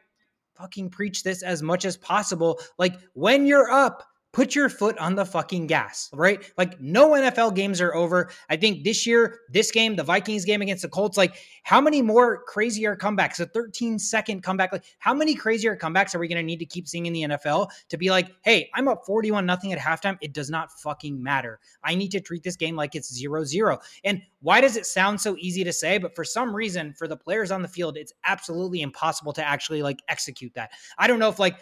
fucking 0.58 0.90
preach 0.90 1.24
this 1.24 1.42
as 1.42 1.64
much 1.64 1.86
as 1.86 1.96
possible. 1.96 2.60
Like 2.78 3.00
when 3.14 3.46
you're 3.46 3.72
up, 3.72 4.04
put 4.36 4.54
your 4.54 4.68
foot 4.68 4.98
on 4.98 5.16
the 5.16 5.26
fucking 5.26 5.66
gas, 5.66 6.10
right? 6.12 6.52
Like 6.58 6.82
no 6.82 7.12
NFL 7.12 7.56
games 7.56 7.80
are 7.80 7.96
over. 7.96 8.30
I 8.50 8.58
think 8.58 8.84
this 8.84 9.08
year, 9.08 9.40
this 9.50 9.72
game, 9.72 9.96
the 9.96 10.04
Vikings 10.04 10.44
game 10.44 10.62
against 10.62 10.82
the 10.82 10.90
Colts, 10.90 11.16
like 11.16 11.38
how 11.64 11.80
many 11.80 12.02
more 12.02 12.44
crazier 12.44 12.98
comebacks? 12.98 13.40
A 13.40 13.46
13 13.46 13.98
second 13.98 14.44
comeback. 14.44 14.74
Like 14.74 14.84
how 15.00 15.14
many 15.14 15.36
crazier 15.36 15.78
comebacks 15.78 16.14
are 16.14 16.20
we 16.20 16.28
going 16.28 16.38
to 16.38 16.44
need 16.44 16.60
to 16.60 16.66
keep 16.66 16.86
seeing 16.86 17.06
in 17.06 17.14
the 17.14 17.22
NFL 17.22 17.70
to 17.88 17.98
be 17.98 18.10
like, 18.10 18.30
hey, 18.44 18.70
I'm 18.74 18.90
up 18.90 19.06
41 19.06 19.46
nothing 19.46 19.72
at 19.72 19.80
halftime. 19.80 20.18
It 20.20 20.34
does 20.34 20.50
not 20.50 20.70
fucking 20.82 21.24
matter. 21.24 21.62
I 21.82 21.96
need 21.96 22.12
to 22.12 22.20
treat 22.20 22.44
this 22.44 22.58
game 22.58 22.76
like 22.76 22.94
it's 22.94 23.14
zero 23.14 23.46
zero. 23.46 23.80
And 24.04 24.22
why 24.42 24.60
does 24.60 24.76
it 24.76 24.86
sound 24.86 25.22
so 25.22 25.38
easy 25.40 25.64
to 25.64 25.72
say? 25.72 25.98
But 25.98 26.14
for 26.14 26.26
some 26.26 26.54
reason, 26.54 26.94
for 26.94 27.08
the 27.08 27.16
players 27.16 27.52
on 27.52 27.62
the 27.62 27.70
field, 27.70 27.96
it's 27.96 28.12
absolutely 28.26 28.82
impossible 28.82 29.32
to 29.32 29.48
actually 29.48 29.82
like 29.82 30.02
execute 30.10 30.54
that. 30.56 30.72
I 30.98 31.08
don't 31.08 31.20
know 31.20 31.30
if 31.30 31.40
like 31.40 31.56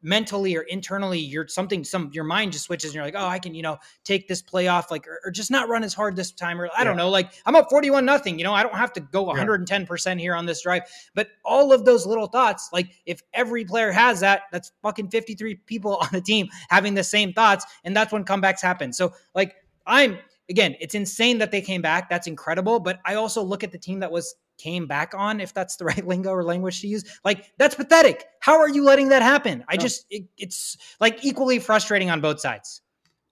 mentally 0.00 0.56
or 0.56 0.62
internally 0.62 1.18
you're 1.18 1.46
something 1.48 1.84
some 1.84 2.10
your 2.12 2.24
mind 2.24 2.50
just 2.50 2.64
switches 2.64 2.90
and 2.90 2.94
you're 2.94 3.04
like 3.04 3.14
oh 3.14 3.26
i 3.26 3.38
can 3.38 3.54
you 3.54 3.60
know 3.60 3.76
take 4.04 4.26
this 4.26 4.40
play 4.40 4.68
off 4.68 4.90
like 4.90 5.06
or, 5.06 5.20
or 5.22 5.30
just 5.30 5.50
not 5.50 5.68
run 5.68 5.84
as 5.84 5.92
hard 5.92 6.16
this 6.16 6.30
time 6.30 6.58
or 6.58 6.66
i 6.68 6.70
yeah. 6.78 6.84
don't 6.84 6.96
know 6.96 7.10
like 7.10 7.34
i'm 7.44 7.54
up 7.54 7.68
41 7.68 8.02
nothing 8.04 8.38
you 8.38 8.44
know 8.44 8.54
i 8.54 8.62
don't 8.62 8.74
have 8.74 8.92
to 8.94 9.00
go 9.00 9.26
110% 9.26 10.20
here 10.20 10.34
on 10.34 10.46
this 10.46 10.62
drive. 10.62 10.82
But 11.14 11.28
all 11.44 11.72
of 11.72 11.84
those 11.84 12.06
little 12.06 12.26
thoughts 12.26 12.70
like 12.72 12.90
if 13.06 13.22
every 13.32 13.64
player 13.64 13.92
has 13.92 14.20
that 14.20 14.42
that's 14.52 14.72
fucking 14.82 15.08
53 15.10 15.56
people 15.66 15.96
on 16.00 16.08
the 16.12 16.20
team 16.20 16.48
having 16.68 16.94
the 16.94 17.04
same 17.04 17.32
thoughts 17.32 17.66
and 17.84 17.96
that's 17.96 18.12
when 18.12 18.24
comebacks 18.24 18.62
happen. 18.62 18.92
So 18.92 19.12
like 19.34 19.56
i'm 19.86 20.18
again 20.48 20.74
it's 20.80 20.94
insane 20.94 21.38
that 21.38 21.50
they 21.50 21.60
came 21.60 21.80
back 21.80 22.08
that's 22.08 22.26
incredible 22.26 22.80
but 22.80 22.98
i 23.04 23.14
also 23.14 23.42
look 23.42 23.62
at 23.62 23.70
the 23.70 23.78
team 23.78 24.00
that 24.00 24.10
was 24.10 24.34
came 24.58 24.86
back 24.86 25.12
on, 25.16 25.40
if 25.40 25.52
that's 25.54 25.76
the 25.76 25.84
right 25.86 26.06
lingo 26.06 26.30
or 26.30 26.44
language 26.44 26.80
to 26.80 26.88
use. 26.88 27.04
Like, 27.24 27.52
that's 27.58 27.74
pathetic. 27.74 28.26
How 28.40 28.58
are 28.58 28.68
you 28.68 28.84
letting 28.84 29.08
that 29.10 29.22
happen? 29.22 29.64
I 29.68 29.76
just, 29.76 30.06
it, 30.10 30.24
it's 30.38 30.76
like 31.00 31.24
equally 31.24 31.58
frustrating 31.58 32.10
on 32.10 32.20
both 32.20 32.40
sides. 32.40 32.82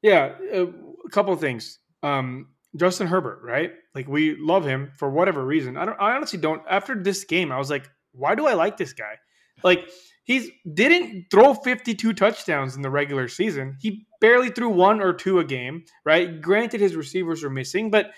Yeah. 0.02 0.34
Uh, 0.52 0.66
a 1.04 1.10
couple 1.10 1.32
of 1.32 1.40
things. 1.40 1.78
Um, 2.02 2.48
Justin 2.76 3.06
Herbert, 3.06 3.40
right? 3.42 3.72
Like, 3.94 4.08
we 4.08 4.36
love 4.36 4.64
him 4.64 4.90
for 4.96 5.08
whatever 5.10 5.44
reason. 5.44 5.76
I 5.76 5.84
don't, 5.84 6.00
I 6.00 6.16
honestly 6.16 6.38
don't. 6.38 6.62
After 6.68 7.00
this 7.00 7.24
game, 7.24 7.52
I 7.52 7.58
was 7.58 7.70
like, 7.70 7.88
why 8.12 8.34
do 8.34 8.46
I 8.46 8.54
like 8.54 8.76
this 8.76 8.92
guy? 8.92 9.14
Like, 9.62 9.88
he's 10.24 10.50
didn't 10.72 11.26
throw 11.30 11.54
52 11.54 12.12
touchdowns 12.14 12.74
in 12.76 12.82
the 12.82 12.90
regular 12.90 13.28
season. 13.28 13.76
He 13.80 14.06
barely 14.20 14.50
threw 14.50 14.70
one 14.70 15.00
or 15.00 15.12
two 15.12 15.38
a 15.38 15.44
game, 15.44 15.84
right? 16.04 16.40
Granted, 16.40 16.80
his 16.80 16.96
receivers 16.96 17.42
were 17.42 17.50
missing, 17.50 17.90
but 17.90 18.10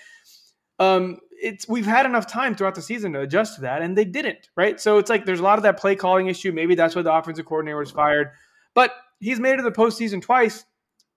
um, 0.79 1.19
it's 1.31 1.67
we've 1.67 1.85
had 1.85 2.05
enough 2.05 2.27
time 2.27 2.55
throughout 2.55 2.75
the 2.75 2.81
season 2.81 3.13
to 3.13 3.21
adjust 3.21 3.55
to 3.55 3.61
that, 3.61 3.81
and 3.81 3.97
they 3.97 4.05
didn't, 4.05 4.49
right? 4.55 4.79
So 4.79 4.97
it's 4.97 5.09
like 5.09 5.25
there's 5.25 5.39
a 5.39 5.43
lot 5.43 5.59
of 5.59 5.63
that 5.63 5.79
play 5.79 5.95
calling 5.95 6.27
issue. 6.27 6.51
Maybe 6.51 6.75
that's 6.75 6.95
why 6.95 7.01
the 7.01 7.13
offensive 7.13 7.45
coordinator 7.45 7.77
was 7.77 7.91
fired. 7.91 8.29
But 8.73 8.91
he's 9.19 9.39
made 9.39 9.53
it 9.53 9.57
to 9.57 9.63
the 9.63 9.71
postseason 9.71 10.21
twice, 10.21 10.65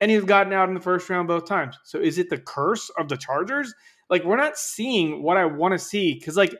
and 0.00 0.10
he's 0.10 0.24
gotten 0.24 0.52
out 0.52 0.68
in 0.68 0.74
the 0.74 0.80
first 0.80 1.08
round 1.08 1.28
both 1.28 1.46
times. 1.46 1.78
So 1.84 1.98
is 1.98 2.18
it 2.18 2.30
the 2.30 2.38
curse 2.38 2.90
of 2.98 3.08
the 3.08 3.16
Chargers? 3.16 3.74
Like 4.08 4.24
we're 4.24 4.36
not 4.36 4.58
seeing 4.58 5.22
what 5.22 5.36
I 5.36 5.46
want 5.46 5.72
to 5.72 5.78
see 5.78 6.14
because 6.14 6.36
like 6.36 6.54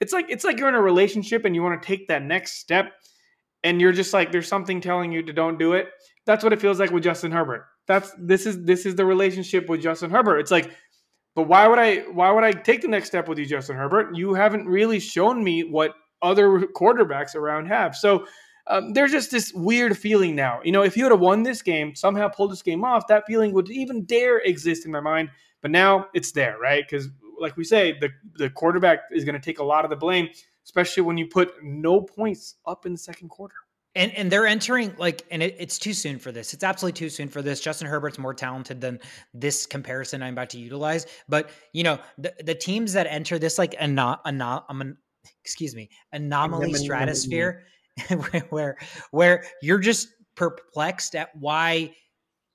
it's 0.00 0.12
like 0.12 0.26
it's 0.28 0.44
like 0.44 0.58
you're 0.58 0.68
in 0.68 0.74
a 0.74 0.82
relationship 0.82 1.44
and 1.44 1.54
you 1.54 1.62
want 1.62 1.80
to 1.80 1.86
take 1.86 2.08
that 2.08 2.22
next 2.22 2.58
step, 2.58 2.92
and 3.64 3.80
you're 3.80 3.92
just 3.92 4.12
like 4.12 4.32
there's 4.32 4.48
something 4.48 4.80
telling 4.80 5.12
you 5.12 5.22
to 5.22 5.32
don't 5.32 5.58
do 5.58 5.72
it. 5.72 5.88
That's 6.26 6.44
what 6.44 6.52
it 6.52 6.60
feels 6.60 6.78
like 6.78 6.90
with 6.90 7.02
Justin 7.02 7.32
Herbert. 7.32 7.66
That's 7.86 8.12
this 8.18 8.46
is 8.46 8.64
this 8.64 8.86
is 8.86 8.94
the 8.94 9.04
relationship 9.04 9.68
with 9.68 9.82
Justin 9.82 10.10
Herbert. 10.10 10.38
It's 10.38 10.50
like 10.50 10.70
but 11.40 11.48
why 11.48 11.66
would 11.66 11.78
I 11.78 12.00
why 12.12 12.30
would 12.30 12.44
I 12.44 12.52
take 12.52 12.82
the 12.82 12.88
next 12.88 13.06
step 13.06 13.26
with 13.26 13.38
you, 13.38 13.46
Justin 13.46 13.74
Herbert? 13.74 14.14
You 14.14 14.34
haven't 14.34 14.66
really 14.66 15.00
shown 15.00 15.42
me 15.42 15.64
what 15.64 15.94
other 16.20 16.66
quarterbacks 16.76 17.34
around 17.34 17.64
have. 17.64 17.96
So 17.96 18.26
um, 18.66 18.92
there's 18.92 19.10
just 19.10 19.30
this 19.30 19.50
weird 19.54 19.96
feeling 19.96 20.36
now. 20.36 20.60
You 20.62 20.70
know, 20.70 20.82
if 20.82 20.98
you 20.98 21.04
would 21.04 21.12
have 21.12 21.20
won 21.20 21.42
this 21.42 21.62
game, 21.62 21.94
somehow 21.94 22.28
pulled 22.28 22.52
this 22.52 22.60
game 22.60 22.84
off, 22.84 23.06
that 23.06 23.24
feeling 23.26 23.54
would 23.54 23.70
even 23.70 24.04
dare 24.04 24.40
exist 24.40 24.84
in 24.84 24.92
my 24.92 25.00
mind. 25.00 25.30
But 25.62 25.70
now 25.70 26.08
it's 26.12 26.30
there, 26.30 26.58
right? 26.58 26.84
Because 26.86 27.08
like 27.38 27.56
we 27.56 27.64
say, 27.64 27.98
the 27.98 28.10
the 28.34 28.50
quarterback 28.50 29.04
is 29.10 29.24
going 29.24 29.34
to 29.34 29.40
take 29.40 29.60
a 29.60 29.64
lot 29.64 29.84
of 29.84 29.90
the 29.90 29.96
blame, 29.96 30.28
especially 30.66 31.04
when 31.04 31.16
you 31.16 31.26
put 31.26 31.54
no 31.62 32.02
points 32.02 32.56
up 32.66 32.84
in 32.84 32.92
the 32.92 32.98
second 32.98 33.30
quarter. 33.30 33.54
And 33.96 34.12
and 34.16 34.30
they're 34.30 34.46
entering 34.46 34.94
like, 34.98 35.26
and 35.30 35.42
it, 35.42 35.56
it's 35.58 35.78
too 35.78 35.92
soon 35.92 36.18
for 36.18 36.30
this. 36.30 36.54
It's 36.54 36.62
absolutely 36.62 36.98
too 36.98 37.08
soon 37.08 37.28
for 37.28 37.42
this. 37.42 37.60
Justin 37.60 37.88
Herbert's 37.88 38.18
more 38.18 38.34
talented 38.34 38.80
than 38.80 39.00
this 39.34 39.66
comparison 39.66 40.22
I'm 40.22 40.34
about 40.34 40.50
to 40.50 40.58
utilize. 40.58 41.06
But 41.28 41.50
you 41.72 41.82
know, 41.82 41.98
the, 42.16 42.32
the 42.44 42.54
teams 42.54 42.92
that 42.92 43.06
enter 43.08 43.38
this 43.38 43.58
like 43.58 43.74
a 43.80 43.88
not 43.88 44.22
a 44.24 44.92
excuse 45.44 45.74
me 45.74 45.90
anomaly 46.12 46.74
stratosphere, 46.74 47.64
where 48.50 48.78
where 49.10 49.44
you're 49.60 49.78
just 49.78 50.08
perplexed 50.36 51.14
at 51.16 51.30
why 51.34 51.94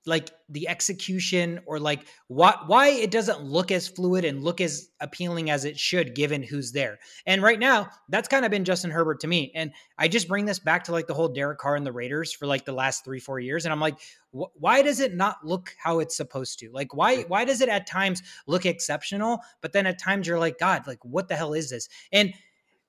like 0.06 0.30
the 0.48 0.68
execution 0.68 1.60
or 1.66 1.80
like 1.80 2.06
why 2.28 2.54
why 2.66 2.88
it 2.88 3.10
doesn't 3.10 3.42
look 3.42 3.70
as 3.72 3.88
fluid 3.88 4.24
and 4.24 4.42
look 4.42 4.60
as 4.60 4.88
appealing 5.00 5.50
as 5.50 5.64
it 5.64 5.78
should 5.78 6.14
given 6.14 6.42
who's 6.42 6.72
there. 6.72 6.98
And 7.26 7.42
right 7.42 7.58
now, 7.58 7.88
that's 8.08 8.28
kind 8.28 8.44
of 8.44 8.50
been 8.50 8.64
Justin 8.64 8.90
Herbert 8.90 9.20
to 9.20 9.26
me. 9.26 9.50
And 9.54 9.72
I 9.98 10.08
just 10.08 10.28
bring 10.28 10.44
this 10.44 10.60
back 10.60 10.84
to 10.84 10.92
like 10.92 11.08
the 11.08 11.14
whole 11.14 11.28
Derek 11.28 11.58
Carr 11.58 11.76
and 11.76 11.84
the 11.86 11.92
Raiders 11.92 12.32
for 12.32 12.46
like 12.46 12.64
the 12.64 12.72
last 12.72 13.04
3-4 13.04 13.44
years 13.44 13.64
and 13.64 13.72
I'm 13.72 13.80
like 13.80 13.98
wh- 14.32 14.54
why 14.54 14.82
does 14.82 15.00
it 15.00 15.14
not 15.14 15.44
look 15.44 15.74
how 15.78 15.98
it's 15.98 16.16
supposed 16.16 16.58
to? 16.60 16.70
Like 16.70 16.94
why 16.94 17.22
why 17.22 17.44
does 17.44 17.60
it 17.60 17.68
at 17.68 17.86
times 17.86 18.22
look 18.46 18.64
exceptional, 18.64 19.40
but 19.60 19.72
then 19.72 19.86
at 19.86 19.98
times 19.98 20.26
you're 20.26 20.38
like 20.38 20.58
god, 20.58 20.86
like 20.86 21.04
what 21.04 21.28
the 21.28 21.36
hell 21.36 21.52
is 21.52 21.70
this? 21.70 21.88
And 22.12 22.32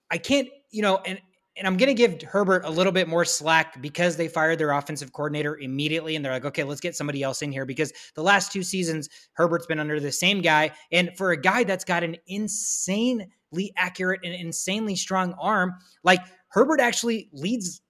I 0.09 0.17
can't, 0.17 0.47
you 0.71 0.81
know, 0.81 0.97
and 1.05 1.19
and 1.57 1.67
I'm 1.67 1.77
going 1.77 1.87
to 1.87 1.93
give 1.93 2.21
Herbert 2.21 2.63
a 2.65 2.69
little 2.69 2.91
bit 2.91 3.07
more 3.07 3.25
slack 3.25 3.81
because 3.81 4.15
they 4.15 4.27
fired 4.27 4.59
their 4.59 4.71
offensive 4.71 5.11
coordinator 5.11 5.57
immediately. 5.57 6.15
And 6.15 6.23
they're 6.23 6.31
like, 6.31 6.45
okay, 6.45 6.63
let's 6.63 6.81
get 6.81 6.95
somebody 6.95 7.23
else 7.23 7.41
in 7.41 7.51
here 7.51 7.65
because 7.65 7.91
the 8.15 8.23
last 8.23 8.51
two 8.51 8.63
seasons, 8.63 9.09
Herbert's 9.33 9.65
been 9.65 9.79
under 9.79 9.99
the 9.99 10.11
same 10.11 10.41
guy. 10.41 10.71
And 10.91 11.11
for 11.17 11.31
a 11.31 11.41
guy 11.41 11.63
that's 11.63 11.83
got 11.83 12.03
an 12.03 12.17
insanely 12.27 13.73
accurate 13.75 14.21
and 14.23 14.33
insanely 14.33 14.95
strong 14.95 15.33
arm, 15.39 15.73
like 16.03 16.21
Herbert 16.49 16.79
actually 16.79 17.29
leads 17.33 17.81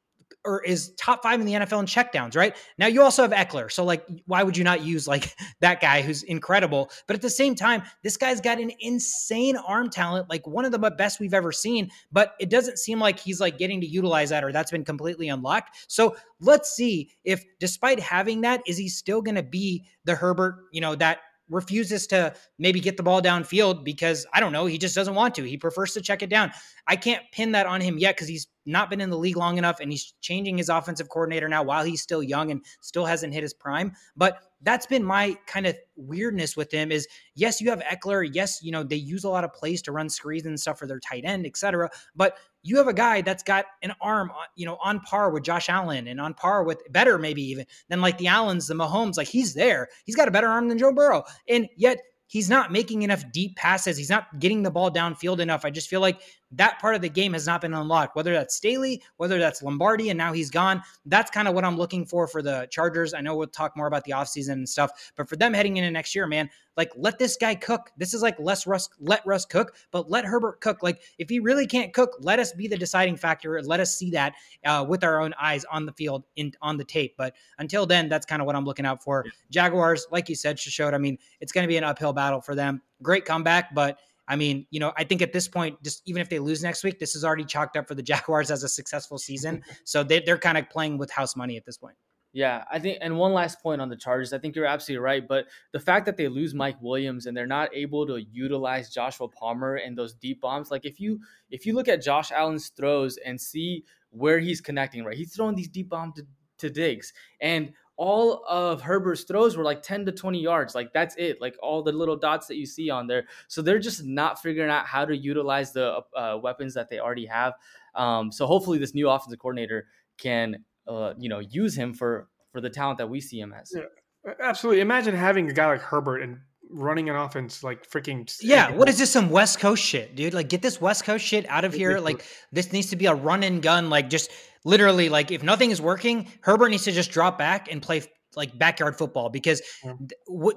or 0.47 0.63
is 0.63 0.93
top 0.97 1.21
five 1.21 1.39
in 1.39 1.45
the 1.45 1.53
NFL 1.53 1.79
in 1.79 1.85
checkdowns, 1.85 2.35
right? 2.35 2.55
Now 2.79 2.87
you 2.87 3.03
also 3.03 3.21
have 3.21 3.31
Ekeler. 3.31 3.71
So 3.71 3.83
like 3.83 4.05
why 4.25 4.41
would 4.41 4.57
you 4.57 4.63
not 4.63 4.81
use 4.81 5.07
like 5.07 5.35
that 5.61 5.81
guy 5.81 6.01
who's 6.01 6.23
incredible? 6.23 6.89
But 7.05 7.15
at 7.15 7.21
the 7.21 7.29
same 7.29 7.53
time, 7.53 7.83
this 8.01 8.17
guy's 8.17 8.41
got 8.41 8.59
an 8.59 8.71
insane 8.79 9.57
arm 9.57 9.89
talent, 9.89 10.29
like 10.29 10.47
one 10.47 10.65
of 10.65 10.71
the 10.71 10.79
best 10.79 11.19
we've 11.19 11.33
ever 11.33 11.51
seen, 11.51 11.91
but 12.11 12.33
it 12.39 12.49
doesn't 12.49 12.79
seem 12.79 12.99
like 12.99 13.19
he's 13.19 13.39
like 13.39 13.57
getting 13.57 13.81
to 13.81 13.87
utilize 13.87 14.29
that 14.29 14.43
or 14.43 14.51
that's 14.51 14.71
been 14.71 14.85
completely 14.85 15.27
unlocked. 15.27 15.77
So 15.87 16.15
let's 16.39 16.71
see 16.71 17.11
if 17.23 17.43
despite 17.59 17.99
having 17.99 18.41
that, 18.41 18.61
is 18.65 18.77
he 18.77 18.89
still 18.89 19.21
to 19.35 19.43
be 19.43 19.85
the 20.05 20.15
Herbert, 20.15 20.55
you 20.71 20.81
know, 20.81 20.95
that 20.95 21.19
refuses 21.49 22.07
to 22.07 22.33
maybe 22.59 22.79
get 22.79 22.97
the 22.97 23.03
ball 23.03 23.21
downfield 23.21 23.83
because 23.83 24.25
I 24.33 24.39
don't 24.39 24.51
know, 24.51 24.65
he 24.65 24.77
just 24.77 24.95
doesn't 24.95 25.15
want 25.15 25.35
to. 25.35 25.43
He 25.43 25.57
prefers 25.57 25.93
to 25.93 26.01
check 26.01 26.21
it 26.21 26.29
down. 26.29 26.51
I 26.87 26.95
can't 26.95 27.23
pin 27.31 27.53
that 27.53 27.65
on 27.65 27.81
him 27.81 27.97
yet 27.97 28.15
because 28.15 28.27
he's 28.27 28.47
not 28.65 28.89
been 28.89 28.99
in 28.99 29.09
the 29.09 29.17
league 29.17 29.37
long 29.37 29.57
enough 29.57 29.79
and 29.79 29.91
he's 29.91 30.13
changing 30.21 30.57
his 30.57 30.69
offensive 30.69 31.09
coordinator 31.09 31.47
now 31.47 31.63
while 31.63 31.83
he's 31.83 32.01
still 32.01 32.21
young 32.21 32.51
and 32.51 32.63
still 32.81 33.05
hasn't 33.05 33.33
hit 33.33 33.43
his 33.43 33.53
prime. 33.53 33.93
But 34.15 34.41
that's 34.61 34.85
been 34.85 35.03
my 35.03 35.37
kind 35.45 35.65
of 35.65 35.77
weirdness 35.95 36.57
with 36.57 36.71
him 36.71 36.91
is 36.91 37.07
yes, 37.35 37.61
you 37.61 37.69
have 37.69 37.79
Ekeler. 37.81 38.27
Yes, 38.31 38.61
you 38.61 38.71
know, 38.71 38.83
they 38.83 38.95
use 38.95 39.23
a 39.23 39.29
lot 39.29 39.43
of 39.43 39.53
plays 39.53 39.81
to 39.83 39.91
run 39.91 40.09
screens 40.09 40.45
and 40.45 40.59
stuff 40.59 40.79
for 40.79 40.87
their 40.87 40.99
tight 40.99 41.23
end, 41.25 41.45
etc. 41.45 41.89
But 42.15 42.37
you 42.67 42.77
have 42.77 42.87
a 42.87 42.93
guy 42.93 43.21
that's 43.21 43.43
got 43.43 43.65
an 43.81 43.93
arm, 44.01 44.29
uh, 44.31 44.43
you 44.55 44.65
know, 44.65 44.77
on 44.83 44.99
par 44.99 45.31
with 45.31 45.43
Josh 45.43 45.69
Allen 45.69 46.07
and 46.07 46.19
on 46.19 46.33
par 46.33 46.63
with 46.63 46.81
better, 46.91 47.17
maybe 47.17 47.41
even 47.43 47.65
than 47.87 48.01
like 48.01 48.17
the 48.17 48.27
Allens, 48.27 48.67
the 48.67 48.73
Mahomes. 48.73 49.17
Like 49.17 49.27
he's 49.27 49.53
there. 49.53 49.87
He's 50.05 50.15
got 50.15 50.27
a 50.27 50.31
better 50.31 50.47
arm 50.47 50.67
than 50.67 50.77
Joe 50.77 50.91
Burrow. 50.91 51.23
And 51.47 51.69
yet 51.77 51.99
he's 52.27 52.49
not 52.49 52.71
making 52.71 53.03
enough 53.03 53.23
deep 53.31 53.55
passes. 53.55 53.97
He's 53.97 54.09
not 54.09 54.39
getting 54.39 54.63
the 54.63 54.71
ball 54.71 54.91
downfield 54.91 55.39
enough. 55.39 55.63
I 55.63 55.69
just 55.69 55.87
feel 55.87 56.01
like 56.01 56.19
that 56.51 56.79
part 56.79 56.95
of 56.95 57.01
the 57.01 57.09
game 57.09 57.33
has 57.33 57.45
not 57.45 57.61
been 57.61 57.73
unlocked, 57.73 58.15
whether 58.15 58.33
that's 58.33 58.55
Staley, 58.55 59.01
whether 59.17 59.37
that's 59.37 59.61
Lombardi, 59.61 60.09
and 60.09 60.17
now 60.17 60.31
he's 60.31 60.49
gone. 60.49 60.81
That's 61.05 61.29
kind 61.29 61.47
of 61.47 61.53
what 61.53 61.65
I'm 61.65 61.77
looking 61.77 62.05
for 62.05 62.27
for 62.27 62.41
the 62.41 62.67
Chargers. 62.71 63.13
I 63.13 63.21
know 63.21 63.35
we'll 63.35 63.47
talk 63.47 63.75
more 63.75 63.87
about 63.87 64.03
the 64.03 64.11
offseason 64.11 64.53
and 64.53 64.69
stuff, 64.69 65.11
but 65.15 65.27
for 65.27 65.35
them 65.35 65.53
heading 65.53 65.77
into 65.77 65.91
next 65.91 66.15
year, 66.15 66.27
man, 66.27 66.49
like 66.77 66.91
let 66.95 67.17
this 67.17 67.35
guy 67.37 67.55
cook. 67.55 67.91
This 67.97 68.13
is 68.13 68.21
like 68.21 68.39
less 68.39 68.67
Russ, 68.67 68.87
let 68.99 69.25
Russ 69.25 69.45
cook, 69.45 69.75
but 69.91 70.09
let 70.09 70.25
Herbert 70.25 70.61
cook. 70.61 70.83
Like 70.83 71.01
if 71.17 71.27
he 71.27 71.39
really 71.39 71.65
can't 71.65 71.91
cook, 71.91 72.11
let 72.19 72.39
us 72.39 72.53
be 72.53 72.67
the 72.67 72.77
deciding 72.77 73.17
factor. 73.17 73.61
Let 73.63 73.79
us 73.79 73.97
see 73.97 74.11
that 74.11 74.33
uh, 74.63 74.85
with 74.87 75.03
our 75.03 75.19
own 75.19 75.33
eyes 75.41 75.65
on 75.65 75.85
the 75.85 75.91
field, 75.93 76.23
in 76.35 76.53
on 76.61 76.77
the 76.77 76.85
tape. 76.85 77.15
But 77.17 77.35
until 77.57 77.85
then, 77.85 78.07
that's 78.07 78.25
kind 78.25 78.41
of 78.41 78.45
what 78.45 78.55
I'm 78.55 78.65
looking 78.65 78.85
out 78.85 79.03
for. 79.03 79.25
Jaguars, 79.49 80.07
like 80.11 80.29
you 80.29 80.35
said, 80.35 80.59
showed. 80.59 80.93
I 80.93 80.97
mean, 80.97 81.17
it's 81.41 81.51
going 81.51 81.63
to 81.63 81.67
be 81.67 81.77
an 81.77 81.83
uphill 81.83 82.13
battle 82.13 82.41
for 82.41 82.55
them. 82.55 82.81
Great 83.01 83.25
comeback, 83.25 83.73
but 83.73 83.99
I 84.27 84.35
mean, 84.35 84.65
you 84.69 84.79
know, 84.79 84.93
I 84.97 85.03
think 85.03 85.21
at 85.21 85.33
this 85.33 85.47
point, 85.47 85.81
just 85.83 86.01
even 86.05 86.21
if 86.21 86.29
they 86.29 86.39
lose 86.39 86.61
next 86.61 86.83
week, 86.83 86.99
this 86.99 87.15
is 87.15 87.23
already 87.23 87.45
chalked 87.45 87.77
up 87.77 87.87
for 87.87 87.95
the 87.95 88.03
Jaguars 88.11 88.51
as 88.51 88.63
a 88.63 88.69
successful 88.69 89.17
season. 89.17 89.63
So 89.85 90.03
they, 90.03 90.19
they're 90.19 90.37
kind 90.37 90.57
of 90.57 90.69
playing 90.69 90.97
with 90.97 91.09
house 91.11 91.35
money 91.35 91.55
at 91.55 91.65
this 91.65 91.77
point. 91.77 91.95
Yeah, 92.33 92.65
I 92.71 92.77
think, 92.77 92.97
and 93.01 93.17
one 93.17 93.33
last 93.33 93.61
point 93.63 93.81
on 93.81 93.89
the 93.89 93.95
Chargers. 93.95 94.33
I 94.33 94.37
think 94.37 94.55
you're 94.55 94.65
absolutely 94.65 95.03
right, 95.03 95.27
but 95.27 95.45
the 95.71 95.79
fact 95.79 96.05
that 96.05 96.17
they 96.17 96.27
lose 96.27 96.53
Mike 96.53 96.75
Williams 96.81 97.25
and 97.25 97.35
they're 97.35 97.47
not 97.47 97.69
able 97.73 98.05
to 98.05 98.21
utilize 98.31 98.89
Joshua 98.89 99.27
Palmer 99.27 99.75
and 99.75 99.97
those 99.97 100.13
deep 100.13 100.41
bombs, 100.41 100.69
like 100.69 100.85
if 100.85 100.99
you 100.99 101.19
if 101.49 101.65
you 101.65 101.73
look 101.73 101.87
at 101.87 102.03
Josh 102.03 102.31
Allen's 102.31 102.69
throws 102.69 103.17
and 103.17 103.39
see 103.39 103.85
where 104.09 104.39
he's 104.39 104.61
connecting, 104.61 105.03
right, 105.03 105.17
he's 105.17 105.35
throwing 105.35 105.55
these 105.55 105.69
deep 105.69 105.89
bombs 105.89 106.15
to, 106.15 106.27
to 106.59 106.69
Diggs, 106.69 107.13
and 107.41 107.71
all 107.97 108.45
of 108.47 108.79
Herbert's 108.81 109.23
throws 109.23 109.57
were 109.57 109.63
like 109.63 109.81
10 109.81 110.05
to 110.05 110.11
20 110.11 110.39
yards. 110.39 110.75
Like 110.75 110.93
that's 110.93 111.15
it. 111.17 111.41
Like 111.41 111.55
all 111.61 111.81
the 111.81 111.91
little 111.91 112.15
dots 112.15 112.47
that 112.47 112.55
you 112.55 112.65
see 112.65 112.89
on 112.91 113.07
there. 113.07 113.25
So 113.47 113.61
they're 113.61 113.79
just 113.79 114.05
not 114.05 114.41
figuring 114.41 114.69
out 114.69 114.85
how 114.85 115.03
to 115.03 115.17
utilize 115.17 115.73
the 115.73 116.01
uh, 116.15 116.37
weapons 116.41 116.75
that 116.75 116.89
they 116.89 116.99
already 116.99 117.25
have. 117.25 117.53
Um, 117.95 118.31
so 118.31 118.45
hopefully 118.45 118.77
this 118.77 118.93
new 118.93 119.09
offensive 119.09 119.39
coordinator 119.39 119.87
can, 120.19 120.63
uh, 120.87 121.13
you 121.17 121.27
know, 121.27 121.39
use 121.39 121.75
him 121.75 121.93
for 121.93 122.29
for 122.51 122.61
the 122.61 122.69
talent 122.69 122.99
that 122.99 123.09
we 123.09 123.19
see 123.19 123.39
him 123.39 123.53
as. 123.53 123.73
Yeah, 123.75 124.33
absolutely. 124.41 124.81
Imagine 124.81 125.15
having 125.15 125.49
a 125.49 125.53
guy 125.53 125.65
like 125.65 125.81
Herbert 125.81 126.21
and 126.21 126.39
running 126.69 127.09
an 127.09 127.15
offense 127.15 127.63
like 127.63 127.89
freaking 127.89 128.29
yeah 128.41 128.71
what 128.71 128.89
is 128.89 128.97
this 128.97 129.09
some 129.09 129.29
west 129.29 129.57
coast 129.57 129.81
shit 129.81 130.15
dude 130.15 130.33
like 130.33 130.49
get 130.49 130.61
this 130.61 130.81
west 130.81 131.05
coast 131.05 131.23
shit 131.23 131.45
out 131.49 131.63
of 131.63 131.73
here 131.73 131.97
like 131.99 132.25
this 132.51 132.73
needs 132.73 132.89
to 132.89 132.97
be 132.97 133.05
a 133.05 133.13
run 133.15 133.41
and 133.43 133.61
gun 133.61 133.89
like 133.89 134.09
just 134.09 134.29
literally 134.67 135.07
like 135.07 135.31
if 135.31 135.43
nothing 135.43 135.71
is 135.71 135.81
working, 135.81 136.27
Herbert 136.41 136.69
needs 136.69 136.83
to 136.83 136.91
just 136.91 137.11
drop 137.11 137.37
back 137.37 137.71
and 137.71 137.81
play 137.81 138.03
like 138.35 138.57
backyard 138.59 138.97
football 138.97 139.29
because 139.29 139.61
yeah. 139.83 139.93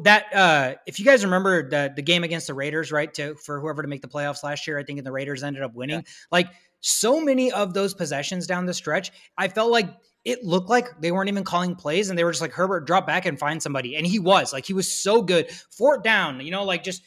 that 0.03 0.35
uh 0.35 0.75
if 0.87 0.99
you 0.99 1.05
guys 1.05 1.25
remember 1.25 1.69
the 1.69 1.93
the 1.95 2.03
game 2.03 2.25
against 2.25 2.49
the 2.49 2.55
Raiders, 2.55 2.91
right? 2.91 3.13
To 3.15 3.37
for 3.37 3.61
whoever 3.61 3.83
to 3.83 3.89
make 3.89 4.03
the 4.03 4.09
playoffs 4.09 4.43
last 4.43 4.67
year, 4.67 4.79
I 4.79 4.83
think 4.83 5.03
the 5.03 5.13
Raiders 5.13 5.43
ended 5.43 5.63
up 5.63 5.75
winning. 5.75 6.01
Yeah. 6.01 6.13
Like 6.33 6.49
so 6.81 7.21
many 7.21 7.53
of 7.53 7.73
those 7.73 7.95
possessions 7.95 8.47
down 8.47 8.67
the 8.67 8.75
stretch, 8.75 9.13
I 9.39 9.49
felt 9.49 9.71
like 9.71 9.89
it 10.25 10.45
looked 10.45 10.69
like 10.69 11.01
they 11.01 11.13
weren't 11.13 11.29
even 11.29 11.45
calling 11.45 11.75
plays 11.75 12.11
and 12.11 12.19
they 12.19 12.25
were 12.25 12.33
just 12.33 12.43
like 12.43 12.53
Herbert 12.53 12.87
drop 12.87 13.07
back 13.07 13.25
and 13.27 13.39
find 13.39 13.63
somebody 13.63 13.97
and 13.97 14.07
he 14.07 14.19
was 14.19 14.53
like 14.53 14.67
he 14.67 14.75
was 14.75 14.93
so 14.93 15.23
good 15.23 15.51
fourth 15.71 16.03
down 16.03 16.41
you 16.41 16.51
know 16.51 16.65
like 16.65 16.85
just 16.85 17.03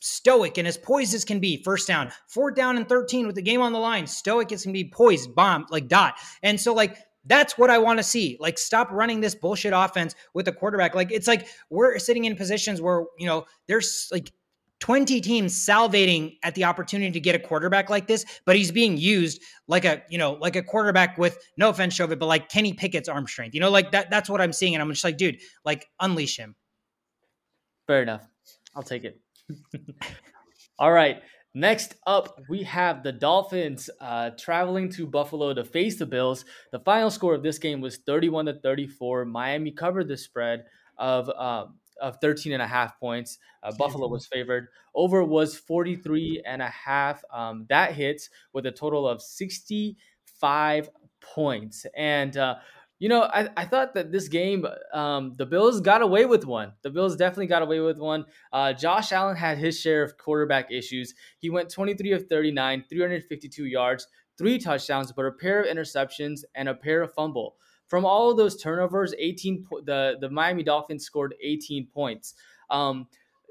stoic 0.00 0.58
and 0.58 0.66
as 0.66 0.76
poised 0.76 1.14
as 1.14 1.24
can 1.24 1.38
be. 1.38 1.62
First 1.62 1.86
down, 1.86 2.10
fourth 2.26 2.56
down 2.56 2.76
and 2.76 2.88
13 2.88 3.26
with 3.26 3.36
the 3.36 3.42
game 3.42 3.62
on 3.62 3.72
the 3.72 3.78
line, 3.78 4.06
stoic 4.06 4.50
as 4.52 4.64
can 4.64 4.72
be, 4.72 4.90
poised, 4.90 5.34
bomb, 5.34 5.66
like 5.70 5.88
dot. 5.88 6.14
And 6.42 6.60
so, 6.60 6.74
like, 6.74 6.98
that's 7.24 7.58
what 7.58 7.70
I 7.70 7.78
want 7.78 7.98
to 7.98 8.02
see. 8.02 8.36
Like, 8.40 8.58
stop 8.58 8.90
running 8.90 9.20
this 9.20 9.34
bullshit 9.34 9.72
offense 9.74 10.14
with 10.34 10.46
the 10.46 10.52
quarterback. 10.52 10.94
Like, 10.94 11.12
it's 11.12 11.28
like 11.28 11.46
we're 11.68 11.98
sitting 11.98 12.24
in 12.24 12.34
positions 12.34 12.80
where, 12.80 13.04
you 13.18 13.26
know, 13.26 13.44
there's 13.68 14.08
like 14.10 14.32
20 14.80 15.20
teams 15.20 15.54
salivating 15.54 16.38
at 16.42 16.54
the 16.54 16.64
opportunity 16.64 17.12
to 17.12 17.20
get 17.20 17.34
a 17.34 17.38
quarterback 17.38 17.90
like 17.90 18.06
this, 18.06 18.24
but 18.46 18.56
he's 18.56 18.72
being 18.72 18.96
used 18.96 19.42
like 19.68 19.84
a, 19.84 20.02
you 20.08 20.16
know, 20.16 20.32
like 20.32 20.56
a 20.56 20.62
quarterback 20.62 21.18
with 21.18 21.38
no 21.58 21.68
offense, 21.68 21.96
Shovit, 21.96 22.18
but 22.18 22.26
like 22.26 22.48
Kenny 22.48 22.72
Pickett's 22.72 23.08
arm 23.08 23.26
strength. 23.26 23.54
You 23.54 23.60
know, 23.60 23.70
like 23.70 23.92
that 23.92 24.10
that's 24.10 24.30
what 24.30 24.40
I'm 24.40 24.54
seeing. 24.54 24.74
And 24.74 24.82
I'm 24.82 24.90
just 24.90 25.04
like, 25.04 25.18
dude, 25.18 25.38
like 25.66 25.86
unleash 26.00 26.38
him. 26.38 26.56
Fair 27.86 28.02
enough. 28.02 28.26
I'll 28.74 28.82
take 28.82 29.04
it. 29.04 29.20
All 30.78 30.92
right. 30.92 31.22
Next 31.52 31.96
up, 32.06 32.40
we 32.48 32.62
have 32.62 33.02
the 33.02 33.10
Dolphins 33.10 33.90
uh, 34.00 34.30
traveling 34.38 34.88
to 34.90 35.06
Buffalo 35.06 35.52
to 35.52 35.64
face 35.64 35.98
the 35.98 36.06
Bills. 36.06 36.44
The 36.70 36.78
final 36.78 37.10
score 37.10 37.34
of 37.34 37.42
this 37.42 37.58
game 37.58 37.80
was 37.80 37.96
31 37.98 38.46
to 38.46 38.54
34. 38.54 39.24
Miami 39.24 39.72
covered 39.72 40.06
the 40.06 40.16
spread 40.16 40.64
of 40.96 41.28
uh, 41.28 41.66
of 42.00 42.16
13 42.20 42.52
and 42.52 42.62
a 42.62 42.66
half 42.66 42.98
points. 42.98 43.38
Uh, 43.62 43.72
Buffalo 43.76 44.08
was 44.08 44.26
favored. 44.26 44.68
Over 44.94 45.24
was 45.24 45.56
43 45.56 46.42
and 46.46 46.62
a 46.62 46.68
half. 46.68 47.22
Um, 47.32 47.66
that 47.68 47.92
hits 47.92 48.30
with 48.52 48.66
a 48.66 48.72
total 48.72 49.06
of 49.06 49.20
65 49.20 50.88
points. 51.20 51.86
And 51.96 52.36
uh, 52.36 52.56
you 53.00 53.08
know, 53.08 53.22
I, 53.22 53.48
I 53.56 53.64
thought 53.64 53.94
that 53.94 54.12
this 54.12 54.28
game, 54.28 54.66
um, 54.92 55.32
the 55.38 55.46
Bills 55.46 55.80
got 55.80 56.02
away 56.02 56.26
with 56.26 56.44
one. 56.44 56.74
The 56.82 56.90
Bills 56.90 57.16
definitely 57.16 57.46
got 57.46 57.62
away 57.62 57.80
with 57.80 57.98
one. 57.98 58.26
Uh, 58.52 58.74
Josh 58.74 59.10
Allen 59.10 59.36
had 59.36 59.56
his 59.56 59.80
share 59.80 60.02
of 60.02 60.18
quarterback 60.18 60.70
issues. 60.70 61.14
He 61.38 61.48
went 61.48 61.70
23 61.70 62.12
of 62.12 62.26
39, 62.26 62.84
352 62.90 63.64
yards, 63.64 64.06
three 64.36 64.58
touchdowns, 64.58 65.12
but 65.12 65.24
a 65.24 65.32
pair 65.32 65.62
of 65.62 65.74
interceptions 65.74 66.44
and 66.54 66.68
a 66.68 66.74
pair 66.74 67.00
of 67.00 67.14
fumble. 67.14 67.56
From 67.86 68.04
all 68.04 68.30
of 68.30 68.36
those 68.36 68.60
turnovers, 68.60 69.14
18 69.18 69.64
po- 69.64 69.80
the 69.80 70.18
the 70.20 70.28
Miami 70.28 70.62
Dolphins 70.62 71.04
scored 71.04 71.34
18 71.42 71.86
points. 71.86 72.34
Um, 72.68 73.08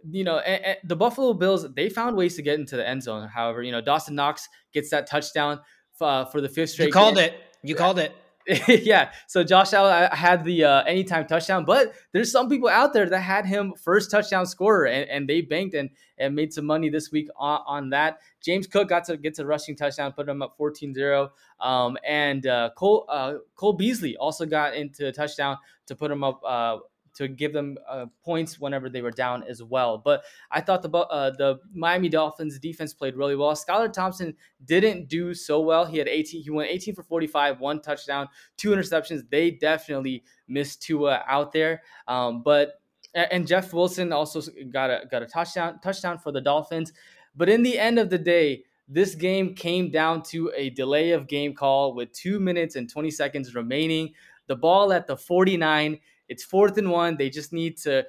you 0.10 0.24
know, 0.24 0.38
and, 0.38 0.64
and 0.64 0.78
the 0.84 0.96
Buffalo 0.96 1.34
Bills 1.34 1.66
they 1.74 1.90
found 1.90 2.16
ways 2.16 2.36
to 2.36 2.44
get 2.44 2.60
into 2.60 2.78
the 2.78 2.88
end 2.88 3.02
zone. 3.02 3.28
However, 3.28 3.64
you 3.64 3.72
know, 3.72 3.82
Dawson 3.82 4.14
Knox 4.14 4.48
gets 4.74 4.92
that 4.92 5.08
touchdown 5.08 5.60
uh, 6.00 6.26
for 6.26 6.40
the 6.40 6.48
fifth 6.48 6.70
straight. 6.70 6.86
You 6.86 6.94
called 6.94 7.16
game. 7.16 7.26
it. 7.26 7.42
You 7.64 7.76
called 7.76 8.00
it 8.00 8.14
yeah. 8.68 9.12
So 9.28 9.44
Josh 9.44 9.74
Allen 9.74 10.10
had 10.12 10.44
the 10.44 10.64
uh, 10.64 10.84
anytime 10.84 11.28
touchdown, 11.28 11.66
but 11.66 11.94
there's 12.14 12.32
some 12.32 12.50
people 12.50 12.68
out 12.68 12.94
there 12.94 13.08
that 13.08 13.20
had 13.20 13.46
him 13.46 13.74
first 13.80 14.10
touchdown 14.10 14.48
scorer, 14.48 14.88
and, 14.88 15.08
and 15.10 15.30
they 15.30 15.42
banked 15.42 15.76
and 15.76 15.92
and 16.18 16.36
made 16.36 16.52
some 16.52 16.66
money 16.66 16.90
this 16.90 17.12
week 17.12 17.28
on, 17.38 17.62
on 17.68 17.90
that. 17.92 18.20
James 18.42 18.66
Cook 18.66 18.90
got 18.90 19.04
to 19.06 19.18
get 19.18 19.36
to 19.36 19.46
rushing 19.46 19.76
touchdown, 19.76 20.14
put 20.14 20.28
him 20.28 20.42
up 20.42 20.58
14-0. 20.58 21.30
Um, 21.60 21.98
and 22.06 22.46
uh, 22.48 22.72
Cole 22.76 23.06
uh, 23.08 23.36
Cole 23.56 23.74
Beasley 23.74 24.18
also 24.18 24.48
got 24.48 24.74
into 24.74 25.08
a 25.08 25.12
touchdown 25.12 25.58
to 25.86 25.96
put 25.96 26.10
him 26.10 26.24
up 26.24 26.42
uh, 26.44 26.78
to 27.20 27.28
give 27.28 27.52
them 27.52 27.78
uh, 27.86 28.06
points 28.24 28.62
whenever 28.62 28.90
they 28.90 29.02
were 29.02 29.12
down 29.12 29.44
as 29.44 29.62
well. 29.62 29.98
But 29.98 30.24
I 30.52 30.62
thought 30.62 30.82
the 30.82 30.90
uh, 30.90 31.32
the 31.32 31.60
Miami 31.74 32.08
Dolphins 32.08 32.58
defense 32.60 32.94
played 32.94 33.18
really 33.18 33.36
well. 33.36 33.52
Skylar 33.52 33.92
Thompson 33.92 34.34
didn't 34.64 35.10
do 35.10 35.34
so 35.34 35.60
well. 35.60 35.84
He 35.84 35.98
had 35.98 36.08
18. 36.08 36.42
He 36.42 36.50
went 36.50 36.72
18 36.72 36.96
for 36.96 37.04
45, 37.04 37.60
one 37.60 37.82
touchdown, 37.82 38.30
two 38.56 38.70
interceptions. 38.70 39.30
They 39.30 39.52
definitely 39.52 40.24
missed 40.48 40.82
Tua 40.82 41.26
out 41.28 41.52
there. 41.52 41.82
Um, 42.08 42.42
but 42.42 42.80
and 43.14 43.46
Jeff 43.46 43.74
Wilson 43.74 44.14
also 44.14 44.42
got 44.72 44.90
a 44.90 45.06
got 45.12 45.22
a 45.22 45.26
touchdown 45.26 45.82
touchdown 45.84 46.20
for 46.20 46.32
the 46.32 46.40
Dolphins. 46.40 46.94
But 47.36 47.50
in 47.50 47.64
the 47.64 47.78
end 47.78 48.00
of 48.00 48.10
the 48.10 48.18
day, 48.18 48.64
this 48.88 49.14
game 49.14 49.56
came 49.56 49.92
down 49.92 50.24
to 50.24 50.54
a 50.56 50.70
delay 50.70 51.12
of 51.12 51.28
game 51.28 51.54
call 51.54 51.94
with 51.94 52.14
two 52.14 52.40
minutes 52.40 52.78
and 52.78 52.90
20 52.90 53.12
seconds 53.12 53.56
remaining. 53.56 54.14
The 54.48 54.56
ball 54.56 54.94
at 54.94 55.06
the 55.06 55.18
49 55.18 56.00
it's 56.30 56.44
fourth 56.44 56.78
and 56.78 56.90
one. 56.90 57.18
They 57.18 57.30
just 57.30 57.52
need 57.52 57.78
to 57.80 58.06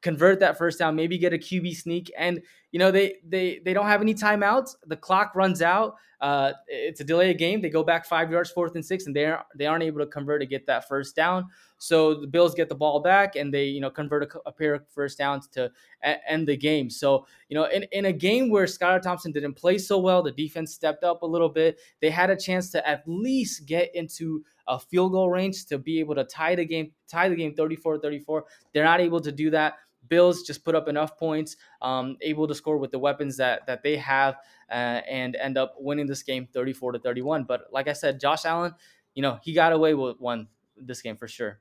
convert 0.00 0.40
that 0.40 0.56
first 0.56 0.78
down, 0.78 0.94
maybe 0.94 1.18
get 1.18 1.32
a 1.32 1.38
QB 1.38 1.76
sneak. 1.76 2.10
And 2.16 2.42
you 2.72 2.78
know 2.78 2.90
they 2.90 3.16
they 3.26 3.60
they 3.64 3.72
don't 3.72 3.86
have 3.86 4.02
any 4.02 4.14
timeouts. 4.14 4.76
The 4.86 4.96
clock 4.96 5.32
runs 5.34 5.62
out. 5.62 5.96
Uh, 6.20 6.52
it's 6.66 7.00
a 7.00 7.04
delay 7.04 7.30
of 7.30 7.38
game. 7.38 7.60
They 7.60 7.70
go 7.70 7.84
back 7.84 8.04
five 8.04 8.30
yards, 8.30 8.50
fourth 8.50 8.74
and 8.74 8.84
six, 8.84 9.06
and 9.06 9.16
they 9.16 9.24
are 9.24 9.46
they 9.54 9.66
aren't 9.66 9.84
able 9.84 10.00
to 10.00 10.06
convert 10.06 10.40
to 10.40 10.46
get 10.46 10.66
that 10.66 10.86
first 10.88 11.16
down. 11.16 11.46
So 11.78 12.20
the 12.20 12.26
Bills 12.26 12.54
get 12.54 12.68
the 12.68 12.74
ball 12.74 13.00
back 13.00 13.36
and 13.36 13.54
they 13.54 13.64
you 13.64 13.80
know 13.80 13.90
convert 13.90 14.24
a, 14.24 14.40
a 14.46 14.52
pair 14.52 14.74
of 14.74 14.86
first 14.88 15.16
downs 15.16 15.48
to 15.48 15.70
a- 16.04 16.30
end 16.30 16.46
the 16.46 16.56
game. 16.56 16.90
So 16.90 17.26
you 17.48 17.54
know 17.54 17.64
in, 17.64 17.84
in 17.92 18.06
a 18.06 18.12
game 18.12 18.50
where 18.50 18.66
Skylar 18.66 19.00
Thompson 19.00 19.32
didn't 19.32 19.54
play 19.54 19.78
so 19.78 19.98
well, 19.98 20.22
the 20.22 20.32
defense 20.32 20.74
stepped 20.74 21.04
up 21.04 21.22
a 21.22 21.26
little 21.26 21.48
bit. 21.48 21.78
They 22.00 22.10
had 22.10 22.30
a 22.30 22.36
chance 22.36 22.70
to 22.72 22.86
at 22.86 23.02
least 23.06 23.64
get 23.64 23.94
into 23.94 24.44
a 24.68 24.78
field 24.78 25.12
goal 25.12 25.30
range 25.30 25.66
to 25.66 25.78
be 25.78 26.00
able 26.00 26.14
to 26.14 26.24
tie 26.24 26.54
the 26.54 26.64
game, 26.64 26.92
tie 27.08 27.28
the 27.28 27.36
game 27.36 27.54
34-34. 27.54 28.42
They're 28.72 28.84
not 28.84 29.00
able 29.00 29.20
to 29.20 29.32
do 29.32 29.50
that. 29.50 29.74
Bills 30.08 30.42
just 30.42 30.64
put 30.64 30.74
up 30.74 30.88
enough 30.88 31.18
points, 31.18 31.56
um, 31.82 32.16
able 32.20 32.46
to 32.46 32.54
score 32.54 32.78
with 32.78 32.92
the 32.92 32.98
weapons 32.98 33.36
that 33.38 33.66
that 33.66 33.82
they 33.82 33.96
have, 33.96 34.36
uh, 34.70 35.00
and 35.08 35.34
end 35.36 35.58
up 35.58 35.74
winning 35.78 36.06
this 36.06 36.22
game 36.22 36.46
34 36.52 36.92
to 36.92 36.98
31. 37.00 37.44
But 37.44 37.62
like 37.72 37.88
I 37.88 37.92
said, 37.92 38.20
Josh 38.20 38.44
Allen, 38.44 38.74
you 39.14 39.22
know, 39.22 39.38
he 39.42 39.52
got 39.52 39.72
away 39.72 39.94
with 39.94 40.20
one 40.20 40.48
this 40.76 41.02
game 41.02 41.16
for 41.16 41.26
sure. 41.28 41.60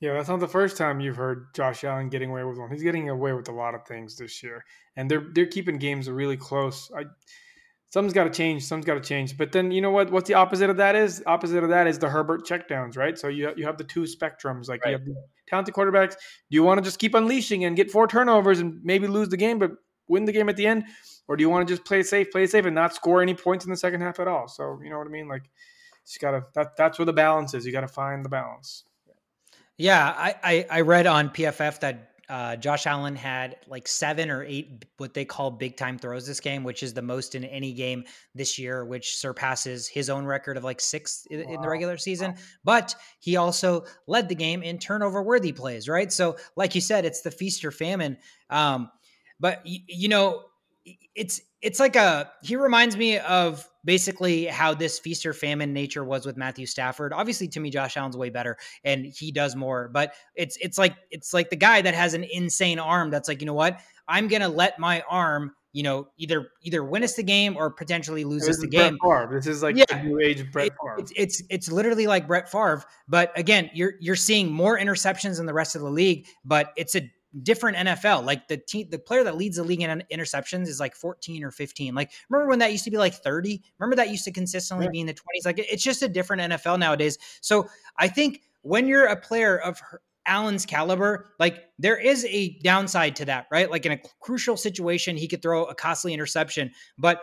Yeah, 0.00 0.14
that's 0.14 0.30
not 0.30 0.40
the 0.40 0.48
first 0.48 0.78
time 0.78 1.00
you've 1.00 1.16
heard 1.16 1.54
Josh 1.54 1.84
Allen 1.84 2.08
getting 2.08 2.30
away 2.30 2.42
with 2.42 2.58
one. 2.58 2.70
He's 2.70 2.82
getting 2.82 3.10
away 3.10 3.34
with 3.34 3.48
a 3.48 3.52
lot 3.52 3.74
of 3.74 3.86
things 3.86 4.16
this 4.16 4.42
year, 4.42 4.64
and 4.96 5.10
they're 5.10 5.26
they're 5.34 5.46
keeping 5.46 5.78
games 5.78 6.08
really 6.08 6.38
close. 6.38 6.90
I 6.96 7.04
something's 7.90 8.14
got 8.14 8.24
to 8.24 8.30
change. 8.30 8.64
Something's 8.64 8.86
got 8.86 8.94
to 8.94 9.00
change. 9.00 9.36
But 9.36 9.52
then 9.52 9.70
you 9.70 9.80
know 9.80 9.90
what? 9.90 10.10
What's 10.10 10.28
the 10.28 10.34
opposite 10.34 10.70
of 10.70 10.78
that 10.78 10.96
is? 10.96 11.22
Opposite 11.26 11.62
of 11.62 11.68
that 11.70 11.86
is 11.86 11.98
the 11.98 12.08
Herbert 12.08 12.46
checkdowns, 12.46 12.96
right? 12.96 13.18
So 13.18 13.28
you 13.28 13.52
you 13.56 13.66
have 13.66 13.76
the 13.76 13.84
two 13.84 14.02
spectrums. 14.02 14.68
Like 14.68 14.84
right. 14.84 14.92
you 14.92 14.96
have 14.96 15.04
the 15.04 15.14
talented 15.46 15.74
quarterbacks. 15.74 16.12
Do 16.12 16.54
you 16.54 16.62
want 16.62 16.78
to 16.78 16.84
just 16.84 16.98
keep 16.98 17.14
unleashing 17.14 17.64
and 17.64 17.76
get 17.76 17.90
four 17.90 18.06
turnovers 18.06 18.60
and 18.60 18.80
maybe 18.82 19.06
lose 19.06 19.28
the 19.28 19.36
game, 19.36 19.58
but 19.58 19.72
win 20.08 20.24
the 20.24 20.32
game 20.32 20.48
at 20.48 20.56
the 20.56 20.66
end, 20.66 20.84
or 21.28 21.36
do 21.36 21.42
you 21.42 21.50
want 21.50 21.66
to 21.66 21.72
just 21.72 21.84
play 21.84 22.02
safe, 22.02 22.30
play 22.30 22.46
safe, 22.46 22.64
and 22.64 22.74
not 22.74 22.94
score 22.94 23.22
any 23.22 23.34
points 23.34 23.64
in 23.64 23.70
the 23.70 23.76
second 23.76 24.00
half 24.00 24.18
at 24.18 24.28
all? 24.28 24.48
So 24.48 24.80
you 24.82 24.90
know 24.90 24.98
what 24.98 25.06
I 25.06 25.10
mean? 25.10 25.28
Like 25.28 25.42
you 25.44 26.18
gotta 26.20 26.46
that 26.54 26.76
that's 26.76 26.98
where 26.98 27.06
the 27.06 27.12
balance 27.12 27.54
is. 27.54 27.66
You 27.66 27.72
got 27.72 27.82
to 27.82 27.88
find 27.88 28.24
the 28.24 28.28
balance. 28.28 28.84
Yeah, 29.76 30.14
I, 30.16 30.34
I 30.42 30.66
I 30.70 30.80
read 30.82 31.06
on 31.06 31.30
PFF 31.30 31.80
that 31.80 32.09
uh, 32.30 32.54
Josh 32.54 32.86
Allen 32.86 33.16
had 33.16 33.56
like 33.66 33.88
seven 33.88 34.30
or 34.30 34.44
eight 34.44 34.84
what 34.98 35.14
they 35.14 35.24
call 35.24 35.50
big 35.50 35.76
time 35.76 35.98
throws 35.98 36.24
this 36.24 36.38
game, 36.38 36.62
which 36.62 36.84
is 36.84 36.94
the 36.94 37.02
most 37.02 37.34
in 37.34 37.44
any 37.44 37.72
game 37.72 38.04
this 38.36 38.56
year, 38.56 38.84
which 38.84 39.16
surpasses 39.16 39.88
his 39.88 40.08
own 40.08 40.24
record 40.24 40.56
of 40.56 40.62
like 40.62 40.80
six 40.80 41.26
in, 41.28 41.40
wow. 41.40 41.54
in 41.54 41.60
the 41.60 41.68
regular 41.68 41.96
season. 41.96 42.30
Wow. 42.30 42.38
But 42.64 42.94
he 43.18 43.36
also 43.36 43.84
led 44.06 44.28
the 44.28 44.36
game 44.36 44.62
in 44.62 44.78
turnover 44.78 45.24
worthy 45.24 45.50
plays, 45.50 45.88
right? 45.88 46.12
So, 46.12 46.36
like 46.54 46.76
you 46.76 46.80
said, 46.80 47.04
it's 47.04 47.22
the 47.22 47.32
feast 47.32 47.64
or 47.64 47.72
famine. 47.72 48.16
Um, 48.48 48.92
but 49.40 49.62
y- 49.66 49.82
you 49.88 50.08
know, 50.08 50.44
it's 51.16 51.40
it's 51.62 51.80
like 51.80 51.96
a 51.96 52.30
he 52.42 52.56
reminds 52.56 52.96
me 52.96 53.18
of 53.18 53.66
basically 53.84 54.46
how 54.46 54.74
this 54.74 54.98
feast 54.98 55.24
or 55.24 55.32
famine 55.32 55.72
nature 55.72 56.04
was 56.04 56.26
with 56.26 56.36
Matthew 56.36 56.66
Stafford. 56.66 57.12
Obviously, 57.12 57.48
to 57.48 57.60
me, 57.60 57.70
Josh 57.70 57.96
Allen's 57.96 58.16
way 58.16 58.30
better 58.30 58.56
and 58.84 59.04
he 59.04 59.30
does 59.32 59.56
more. 59.56 59.88
But 59.88 60.14
it's 60.34 60.56
it's 60.60 60.78
like 60.78 60.96
it's 61.10 61.32
like 61.34 61.50
the 61.50 61.56
guy 61.56 61.82
that 61.82 61.94
has 61.94 62.14
an 62.14 62.24
insane 62.24 62.78
arm 62.78 63.10
that's 63.10 63.28
like, 63.28 63.40
you 63.40 63.46
know 63.46 63.54
what? 63.54 63.80
I'm 64.08 64.28
gonna 64.28 64.48
let 64.48 64.78
my 64.78 65.02
arm, 65.08 65.52
you 65.72 65.82
know, 65.82 66.08
either 66.16 66.48
either 66.62 66.82
win 66.82 67.04
us 67.04 67.14
the 67.14 67.22
game 67.22 67.56
or 67.56 67.70
potentially 67.70 68.24
lose 68.24 68.48
us 68.48 68.58
the 68.58 68.66
game. 68.66 68.98
This 69.30 69.46
is 69.46 69.62
like 69.62 69.76
yeah, 69.76 70.02
new 70.02 70.18
age 70.18 70.50
Brett 70.50 70.72
Favre. 70.82 70.96
It, 70.98 71.02
it's, 71.02 71.12
it's 71.16 71.42
it's 71.50 71.72
literally 71.72 72.06
like 72.06 72.26
Brett 72.26 72.50
Favre. 72.50 72.84
But 73.06 73.38
again, 73.38 73.70
you're 73.74 73.94
you're 74.00 74.16
seeing 74.16 74.50
more 74.50 74.78
interceptions 74.78 75.36
than 75.36 75.46
the 75.46 75.54
rest 75.54 75.76
of 75.76 75.82
the 75.82 75.90
league, 75.90 76.26
but 76.44 76.72
it's 76.76 76.94
a 76.96 77.10
different 77.42 77.76
NFL. 77.76 78.24
Like 78.24 78.48
the 78.48 78.56
team, 78.56 78.88
the 78.90 78.98
player 78.98 79.24
that 79.24 79.36
leads 79.36 79.56
the 79.56 79.62
league 79.62 79.82
in 79.82 80.02
interceptions 80.12 80.68
is 80.68 80.80
like 80.80 80.94
14 80.94 81.44
or 81.44 81.50
15. 81.50 81.94
Like 81.94 82.10
remember 82.28 82.48
when 82.48 82.58
that 82.60 82.72
used 82.72 82.84
to 82.84 82.90
be 82.90 82.98
like 82.98 83.14
30? 83.14 83.62
Remember 83.78 83.96
that 83.96 84.10
used 84.10 84.24
to 84.24 84.32
consistently 84.32 84.86
yeah. 84.86 84.90
be 84.90 85.00
in 85.00 85.06
the 85.06 85.14
20s. 85.14 85.44
Like 85.44 85.58
it's 85.58 85.82
just 85.82 86.02
a 86.02 86.08
different 86.08 86.52
NFL 86.52 86.78
nowadays. 86.78 87.18
So 87.40 87.68
I 87.96 88.08
think 88.08 88.42
when 88.62 88.86
you're 88.86 89.06
a 89.06 89.16
player 89.16 89.58
of 89.58 89.78
her, 89.80 90.00
Allen's 90.26 90.66
caliber, 90.66 91.30
like 91.38 91.64
there 91.78 91.96
is 91.96 92.26
a 92.28 92.58
downside 92.58 93.16
to 93.16 93.24
that, 93.24 93.46
right? 93.50 93.70
Like 93.70 93.86
in 93.86 93.92
a 93.92 94.00
crucial 94.20 94.56
situation, 94.56 95.16
he 95.16 95.26
could 95.26 95.42
throw 95.42 95.64
a 95.64 95.74
costly 95.74 96.12
interception, 96.12 96.70
but 96.98 97.22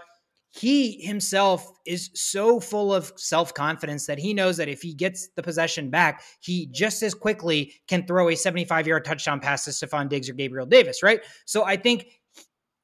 he 0.58 1.02
himself 1.06 1.72
is 1.86 2.10
so 2.14 2.60
full 2.60 2.94
of 2.94 3.14
self 3.16 3.54
confidence 3.54 4.06
that 4.08 4.18
he 4.18 4.34
knows 4.34 4.58
that 4.58 4.68
if 4.68 4.82
he 4.82 4.94
gets 4.94 5.30
the 5.36 5.44
possession 5.44 5.90
back, 5.90 6.24
he 6.40 6.68
just 6.68 7.04
as 7.04 7.14
quickly 7.14 7.74
can 7.88 8.06
throw 8.06 8.30
a 8.30 8.36
75 8.36 8.88
yard 8.88 9.06
touchdown 9.06 9.40
pass 9.40 9.66
to 9.66 9.72
Stefon 9.72 10.10
Diggs 10.10 10.30
or 10.30 10.34
Gabriel 10.34 10.66
Davis, 10.66 11.04
right? 11.04 11.22
So 11.46 11.64
I 11.64 11.78
think 11.78 12.08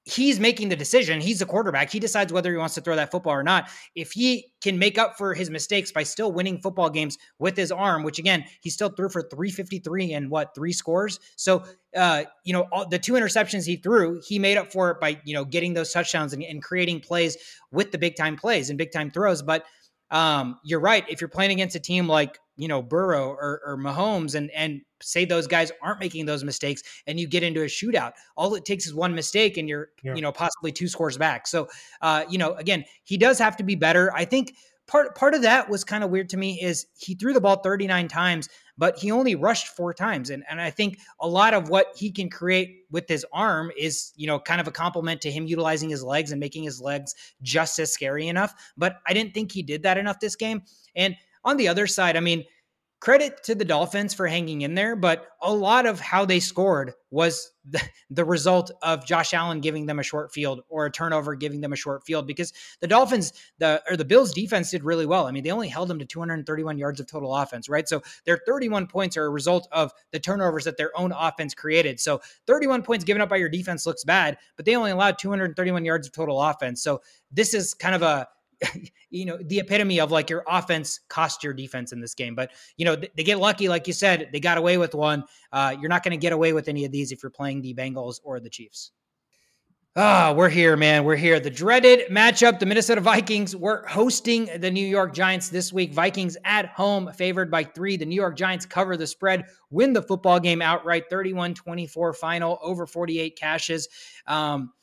he's 0.05 0.39
making 0.39 0.69
the 0.69 0.75
decision. 0.75 1.21
He's 1.21 1.39
the 1.39 1.45
quarterback. 1.45 1.89
He 1.89 1.99
decides 1.99 2.33
whether 2.33 2.51
he 2.51 2.57
wants 2.57 2.75
to 2.75 2.81
throw 2.81 2.95
that 2.95 3.11
football 3.11 3.33
or 3.33 3.43
not. 3.43 3.69
If 3.95 4.11
he 4.11 4.51
can 4.61 4.77
make 4.77 4.97
up 4.97 5.17
for 5.17 5.33
his 5.33 5.49
mistakes 5.49 5.91
by 5.91 6.03
still 6.03 6.31
winning 6.31 6.59
football 6.59 6.89
games 6.89 7.17
with 7.39 7.55
his 7.55 7.71
arm, 7.71 8.03
which 8.03 8.19
again, 8.19 8.43
he 8.61 8.69
still 8.69 8.89
threw 8.89 9.09
for 9.09 9.21
353 9.21 10.13
and 10.13 10.29
what, 10.29 10.53
three 10.55 10.73
scores. 10.73 11.19
So, 11.37 11.63
uh, 11.95 12.23
you 12.43 12.51
know, 12.51 12.67
all, 12.71 12.87
the 12.87 12.99
two 12.99 13.13
interceptions 13.13 13.65
he 13.65 13.77
threw, 13.77 14.19
he 14.25 14.39
made 14.39 14.57
up 14.57 14.71
for 14.73 14.91
it 14.91 14.99
by, 14.99 15.21
you 15.23 15.33
know, 15.33 15.45
getting 15.45 15.73
those 15.73 15.93
touchdowns 15.93 16.33
and, 16.33 16.43
and 16.43 16.61
creating 16.61 16.99
plays 16.99 17.37
with 17.71 17.91
the 17.91 17.97
big 17.97 18.15
time 18.15 18.35
plays 18.35 18.69
and 18.69 18.77
big 18.77 18.91
time 18.91 19.09
throws. 19.09 19.41
But 19.41 19.65
um, 20.11 20.59
you're 20.63 20.81
right. 20.81 21.05
If 21.09 21.21
you're 21.21 21.29
playing 21.29 21.51
against 21.51 21.75
a 21.75 21.79
team 21.79 22.07
like 22.07 22.39
you 22.55 22.67
know 22.67 22.81
Burrow 22.81 23.29
or, 23.29 23.61
or 23.65 23.77
Mahomes, 23.77 24.35
and 24.35 24.51
and 24.51 24.81
say 25.01 25.25
those 25.25 25.47
guys 25.47 25.71
aren't 25.81 25.99
making 25.99 26.25
those 26.25 26.43
mistakes, 26.43 26.81
and 27.07 27.19
you 27.19 27.27
get 27.27 27.43
into 27.43 27.61
a 27.61 27.65
shootout, 27.65 28.13
all 28.35 28.55
it 28.55 28.65
takes 28.65 28.85
is 28.85 28.93
one 28.93 29.15
mistake, 29.15 29.57
and 29.57 29.67
you're 29.67 29.89
yeah. 30.03 30.15
you 30.15 30.21
know 30.21 30.31
possibly 30.31 30.71
two 30.71 30.87
scores 30.87 31.17
back. 31.17 31.47
So 31.47 31.67
uh, 32.01 32.25
you 32.29 32.37
know, 32.37 32.53
again, 32.53 32.85
he 33.03 33.17
does 33.17 33.39
have 33.39 33.57
to 33.57 33.63
be 33.63 33.75
better. 33.75 34.13
I 34.13 34.25
think 34.25 34.55
part 34.87 35.15
part 35.15 35.33
of 35.33 35.41
that 35.41 35.69
was 35.69 35.83
kind 35.83 36.03
of 36.03 36.09
weird 36.09 36.29
to 36.29 36.37
me 36.37 36.61
is 36.61 36.85
he 36.97 37.15
threw 37.15 37.33
the 37.33 37.41
ball 37.41 37.57
39 37.57 38.07
times 38.07 38.49
but 38.77 38.97
he 38.97 39.11
only 39.11 39.35
rushed 39.35 39.67
four 39.67 39.93
times 39.93 40.29
and 40.29 40.43
and 40.49 40.59
I 40.59 40.69
think 40.69 40.99
a 41.19 41.27
lot 41.27 41.53
of 41.53 41.69
what 41.69 41.87
he 41.95 42.11
can 42.11 42.29
create 42.29 42.81
with 42.91 43.07
his 43.07 43.25
arm 43.31 43.71
is 43.77 44.11
you 44.15 44.27
know 44.27 44.39
kind 44.39 44.59
of 44.59 44.67
a 44.67 44.71
compliment 44.71 45.21
to 45.21 45.31
him 45.31 45.47
utilizing 45.47 45.89
his 45.89 46.03
legs 46.03 46.31
and 46.31 46.39
making 46.39 46.63
his 46.63 46.81
legs 46.81 47.15
just 47.41 47.79
as 47.79 47.93
scary 47.93 48.27
enough 48.27 48.53
but 48.75 48.97
I 49.07 49.13
didn't 49.13 49.33
think 49.33 49.51
he 49.51 49.63
did 49.63 49.83
that 49.83 49.97
enough 49.97 50.19
this 50.19 50.35
game 50.35 50.63
and 50.95 51.15
on 51.43 51.57
the 51.57 51.67
other 51.67 51.87
side 51.87 52.17
I 52.17 52.19
mean 52.19 52.45
credit 53.03 53.43
to 53.43 53.53
the 53.53 53.65
Dolphins 53.65 54.13
for 54.13 54.27
hanging 54.27 54.61
in 54.61 54.75
there, 54.75 54.95
but 54.95 55.27
a 55.41 55.51
lot 55.51 55.85
of 55.85 55.99
how 55.99 56.23
they 56.23 56.39
scored 56.39 56.93
was 57.11 57.51
the, 57.65 57.81
the, 58.09 58.23
result 58.23 58.71
of 58.81 59.05
Josh 59.05 59.33
Allen 59.33 59.59
giving 59.59 59.85
them 59.85 59.99
a 59.99 60.03
short 60.03 60.31
field 60.31 60.61
or 60.69 60.85
a 60.85 60.91
turnover 60.91 61.35
giving 61.35 61.59
them 61.59 61.73
a 61.73 61.75
short 61.75 62.05
field 62.05 62.25
because 62.25 62.53
the 62.79 62.87
Dolphins, 62.87 63.33
the 63.57 63.83
or 63.89 63.97
the 63.97 64.05
Bills 64.05 64.31
defense 64.31 64.71
did 64.71 64.85
really 64.85 65.05
well. 65.05 65.27
I 65.27 65.31
mean, 65.31 65.43
they 65.43 65.51
only 65.51 65.67
held 65.67 65.89
them 65.89 65.99
to 65.99 66.05
231 66.05 66.77
yards 66.77 67.01
of 67.01 67.07
total 67.07 67.35
offense, 67.35 67.67
right? 67.67 67.89
So 67.89 68.01
their 68.23 68.39
31 68.47 68.87
points 68.87 69.17
are 69.17 69.25
a 69.25 69.29
result 69.29 69.67
of 69.73 69.91
the 70.13 70.19
turnovers 70.21 70.63
that 70.63 70.77
their 70.77 70.97
own 70.97 71.11
offense 71.11 71.53
created. 71.53 71.99
So 71.99 72.21
31 72.47 72.83
points 72.83 73.03
given 73.03 73.21
up 73.21 73.27
by 73.27 73.35
your 73.35 73.49
defense 73.49 73.85
looks 73.85 74.05
bad, 74.05 74.37
but 74.55 74.63
they 74.63 74.77
only 74.77 74.91
allowed 74.91 75.19
231 75.19 75.83
yards 75.83 76.07
of 76.07 76.13
total 76.13 76.41
offense. 76.41 76.81
So 76.81 77.01
this 77.33 77.53
is 77.53 77.73
kind 77.73 77.95
of 77.95 78.01
a 78.01 78.29
you 79.09 79.25
know, 79.25 79.37
the 79.37 79.59
epitome 79.59 79.99
of 79.99 80.11
like 80.11 80.29
your 80.29 80.43
offense 80.47 80.99
cost 81.09 81.43
your 81.43 81.53
defense 81.53 81.91
in 81.91 81.99
this 81.99 82.13
game. 82.13 82.35
But, 82.35 82.51
you 82.77 82.85
know, 82.85 82.95
they 82.95 83.23
get 83.23 83.39
lucky, 83.39 83.69
like 83.69 83.87
you 83.87 83.93
said, 83.93 84.29
they 84.31 84.39
got 84.39 84.57
away 84.57 84.77
with 84.77 84.95
one. 84.95 85.23
Uh, 85.51 85.75
you're 85.79 85.89
not 85.89 86.03
going 86.03 86.11
to 86.11 86.17
get 86.17 86.33
away 86.33 86.53
with 86.53 86.67
any 86.67 86.85
of 86.85 86.91
these 86.91 87.11
if 87.11 87.23
you're 87.23 87.29
playing 87.29 87.61
the 87.61 87.73
Bengals 87.73 88.19
or 88.23 88.39
the 88.39 88.49
Chiefs. 88.49 88.91
Ah, 89.95 90.33
we're 90.35 90.49
here, 90.49 90.75
man. 90.75 91.03
We're 91.03 91.15
here. 91.15 91.39
The 91.39 91.51
dreaded 91.51 92.09
matchup. 92.09 92.57
The 92.57 92.65
Minnesota 92.65 92.99
Vikings 92.99 93.55
were 93.55 93.85
hosting 93.87 94.49
the 94.57 94.71
New 94.71 94.87
York 94.87 95.13
Giants 95.13 95.49
this 95.49 95.71
week. 95.71 95.93
Vikings 95.93 96.35
at 96.45 96.65
home, 96.65 97.11
favored 97.13 97.51
by 97.51 97.63
three. 97.63 97.95
The 97.95 98.05
New 98.07 98.15
York 98.15 98.35
Giants 98.35 98.65
cover 98.65 98.97
the 98.97 99.05
spread, 99.05 99.45
win 99.69 99.93
the 99.93 100.01
football 100.01 100.39
game 100.39 100.63
outright, 100.63 101.03
31 101.11 101.53
24 101.53 102.13
final, 102.13 102.57
over 102.63 102.87
48 102.87 103.37
cashes. 103.37 103.87
Um, 104.25 104.73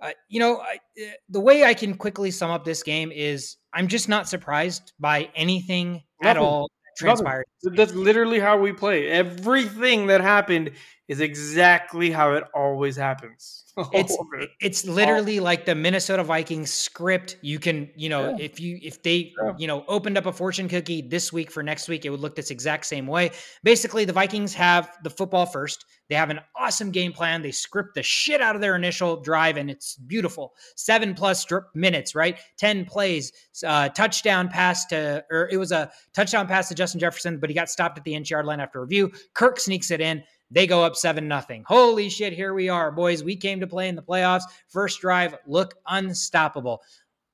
uh, 0.00 0.10
you 0.28 0.40
know, 0.40 0.60
I, 0.60 0.78
uh, 1.00 1.10
the 1.28 1.40
way 1.40 1.64
I 1.64 1.74
can 1.74 1.94
quickly 1.94 2.30
sum 2.30 2.50
up 2.50 2.64
this 2.64 2.82
game 2.82 3.12
is 3.12 3.56
I'm 3.72 3.88
just 3.88 4.08
not 4.08 4.28
surprised 4.28 4.92
by 4.98 5.30
anything 5.34 6.02
Nothing. 6.22 6.30
at 6.30 6.36
all 6.36 6.70
transpired. 6.96 7.46
Nothing. 7.62 7.76
That's 7.76 7.94
literally 7.94 8.38
how 8.38 8.58
we 8.58 8.72
play. 8.72 9.08
Everything 9.08 10.06
that 10.08 10.20
happened 10.20 10.72
is 11.08 11.20
exactly 11.20 12.10
how 12.10 12.32
it 12.34 12.44
always 12.54 12.96
happens. 12.96 13.64
it's 13.92 14.16
it's 14.60 14.84
literally 14.84 15.40
like 15.40 15.64
the 15.64 15.74
Minnesota 15.74 16.22
Vikings 16.22 16.72
script. 16.72 17.36
You 17.40 17.58
can, 17.58 17.90
you 17.96 18.08
know, 18.08 18.30
yeah. 18.30 18.44
if 18.44 18.60
you 18.60 18.78
if 18.82 19.02
they, 19.02 19.32
yeah. 19.42 19.52
you 19.58 19.66
know, 19.66 19.84
opened 19.88 20.18
up 20.18 20.26
a 20.26 20.32
fortune 20.32 20.68
cookie 20.68 21.02
this 21.02 21.32
week 21.32 21.50
for 21.50 21.62
next 21.62 21.88
week, 21.88 22.04
it 22.04 22.10
would 22.10 22.20
look 22.20 22.36
this 22.36 22.50
exact 22.50 22.86
same 22.86 23.06
way. 23.06 23.30
Basically, 23.64 24.04
the 24.04 24.12
Vikings 24.12 24.54
have 24.54 24.96
the 25.02 25.10
football 25.10 25.46
first. 25.46 25.84
They 26.10 26.16
have 26.16 26.28
an 26.30 26.40
awesome 26.56 26.90
game 26.90 27.12
plan. 27.12 27.40
They 27.40 27.52
script 27.52 27.94
the 27.94 28.02
shit 28.02 28.40
out 28.40 28.56
of 28.56 28.60
their 28.60 28.74
initial 28.74 29.16
drive, 29.16 29.56
and 29.56 29.70
it's 29.70 29.94
beautiful. 29.94 30.54
Seven 30.74 31.14
plus 31.14 31.46
minutes, 31.72 32.16
right? 32.16 32.38
Ten 32.58 32.84
plays, 32.84 33.32
uh, 33.64 33.90
touchdown 33.90 34.48
pass 34.48 34.86
to, 34.86 35.24
or 35.30 35.48
it 35.52 35.56
was 35.56 35.70
a 35.70 35.90
touchdown 36.12 36.48
pass 36.48 36.68
to 36.68 36.74
Justin 36.74 36.98
Jefferson, 36.98 37.38
but 37.38 37.48
he 37.48 37.54
got 37.54 37.70
stopped 37.70 37.96
at 37.96 38.02
the 38.02 38.14
inch 38.14 38.28
yard 38.28 38.44
line 38.44 38.58
after 38.58 38.80
review. 38.80 39.12
Kirk 39.34 39.60
sneaks 39.60 39.92
it 39.92 40.00
in. 40.00 40.24
They 40.50 40.66
go 40.66 40.82
up 40.82 40.96
7 40.96 41.28
nothing. 41.28 41.62
Holy 41.68 42.08
shit, 42.08 42.32
here 42.32 42.54
we 42.54 42.68
are, 42.68 42.90
boys. 42.90 43.22
We 43.22 43.36
came 43.36 43.60
to 43.60 43.68
play 43.68 43.88
in 43.88 43.94
the 43.94 44.02
playoffs. 44.02 44.42
First 44.66 45.00
drive, 45.00 45.36
look 45.46 45.74
unstoppable. 45.86 46.82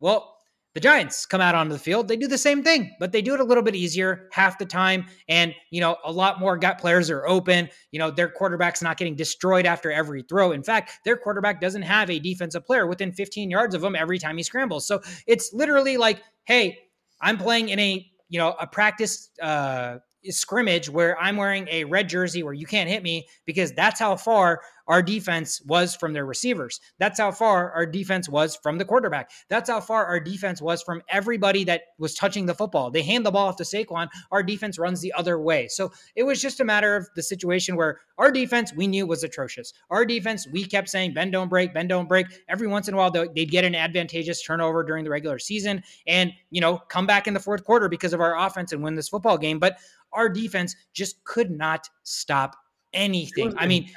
Well, 0.00 0.35
the 0.76 0.80
Giants 0.80 1.24
come 1.24 1.40
out 1.40 1.54
onto 1.54 1.72
the 1.72 1.78
field. 1.78 2.06
They 2.06 2.18
do 2.18 2.28
the 2.28 2.36
same 2.36 2.62
thing, 2.62 2.94
but 3.00 3.10
they 3.10 3.22
do 3.22 3.32
it 3.32 3.40
a 3.40 3.44
little 3.44 3.62
bit 3.62 3.74
easier 3.74 4.28
half 4.30 4.58
the 4.58 4.66
time. 4.66 5.06
And, 5.26 5.54
you 5.70 5.80
know, 5.80 5.96
a 6.04 6.12
lot 6.12 6.38
more 6.38 6.58
gut 6.58 6.76
players 6.76 7.08
are 7.08 7.26
open. 7.26 7.70
You 7.92 7.98
know, 7.98 8.10
their 8.10 8.28
quarterback's 8.28 8.82
not 8.82 8.98
getting 8.98 9.16
destroyed 9.16 9.64
after 9.64 9.90
every 9.90 10.20
throw. 10.20 10.52
In 10.52 10.62
fact, 10.62 11.00
their 11.06 11.16
quarterback 11.16 11.62
doesn't 11.62 11.80
have 11.80 12.10
a 12.10 12.18
defensive 12.18 12.66
player 12.66 12.86
within 12.86 13.10
15 13.10 13.48
yards 13.48 13.74
of 13.74 13.82
him 13.82 13.96
every 13.96 14.18
time 14.18 14.36
he 14.36 14.42
scrambles. 14.42 14.86
So 14.86 15.00
it's 15.26 15.50
literally 15.54 15.96
like, 15.96 16.20
hey, 16.44 16.78
I'm 17.22 17.38
playing 17.38 17.70
in 17.70 17.78
a, 17.78 18.06
you 18.28 18.38
know, 18.38 18.54
a 18.60 18.66
practice 18.66 19.30
uh, 19.40 19.96
scrimmage 20.28 20.90
where 20.90 21.18
I'm 21.18 21.38
wearing 21.38 21.66
a 21.70 21.84
red 21.84 22.10
jersey 22.10 22.42
where 22.42 22.52
you 22.52 22.66
can't 22.66 22.90
hit 22.90 23.02
me 23.02 23.26
because 23.46 23.72
that's 23.72 23.98
how 23.98 24.14
far 24.16 24.60
our 24.88 25.02
defense 25.02 25.60
was 25.66 25.96
from 25.96 26.12
their 26.12 26.26
receivers. 26.26 26.80
That's 26.98 27.18
how 27.18 27.32
far 27.32 27.72
our 27.72 27.86
defense 27.86 28.28
was 28.28 28.56
from 28.56 28.78
the 28.78 28.84
quarterback. 28.84 29.30
That's 29.48 29.68
how 29.68 29.80
far 29.80 30.06
our 30.06 30.20
defense 30.20 30.62
was 30.62 30.82
from 30.82 31.02
everybody 31.08 31.64
that 31.64 31.82
was 31.98 32.14
touching 32.14 32.46
the 32.46 32.54
football. 32.54 32.90
They 32.90 33.02
hand 33.02 33.26
the 33.26 33.30
ball 33.30 33.48
off 33.48 33.56
to 33.56 33.64
Saquon. 33.64 34.08
Our 34.30 34.42
defense 34.42 34.78
runs 34.78 35.00
the 35.00 35.12
other 35.12 35.40
way. 35.40 35.68
So 35.68 35.92
it 36.14 36.22
was 36.22 36.40
just 36.40 36.60
a 36.60 36.64
matter 36.64 36.96
of 36.96 37.08
the 37.16 37.22
situation 37.22 37.76
where 37.76 38.00
our 38.18 38.30
defense 38.30 38.72
we 38.74 38.86
knew 38.86 39.06
was 39.06 39.24
atrocious. 39.24 39.72
Our 39.90 40.04
defense, 40.04 40.46
we 40.50 40.64
kept 40.64 40.88
saying, 40.88 41.14
bend, 41.14 41.32
don't 41.32 41.48
break, 41.48 41.74
bend, 41.74 41.88
don't 41.88 42.08
break. 42.08 42.26
Every 42.48 42.66
once 42.66 42.88
in 42.88 42.94
a 42.94 42.96
while, 42.96 43.10
they'd 43.10 43.50
get 43.50 43.64
an 43.64 43.74
advantageous 43.74 44.42
turnover 44.42 44.82
during 44.82 45.04
the 45.04 45.10
regular 45.10 45.38
season 45.38 45.82
and, 46.06 46.32
you 46.50 46.60
know, 46.60 46.78
come 46.78 47.06
back 47.06 47.26
in 47.26 47.34
the 47.34 47.40
fourth 47.40 47.64
quarter 47.64 47.88
because 47.88 48.12
of 48.12 48.20
our 48.20 48.38
offense 48.38 48.72
and 48.72 48.82
win 48.82 48.94
this 48.94 49.08
football 49.08 49.36
game. 49.36 49.58
But 49.58 49.78
our 50.12 50.28
defense 50.28 50.74
just 50.92 51.22
could 51.24 51.50
not 51.50 51.88
stop 52.04 52.56
anything. 52.94 53.52
I 53.58 53.66
mean, 53.66 53.90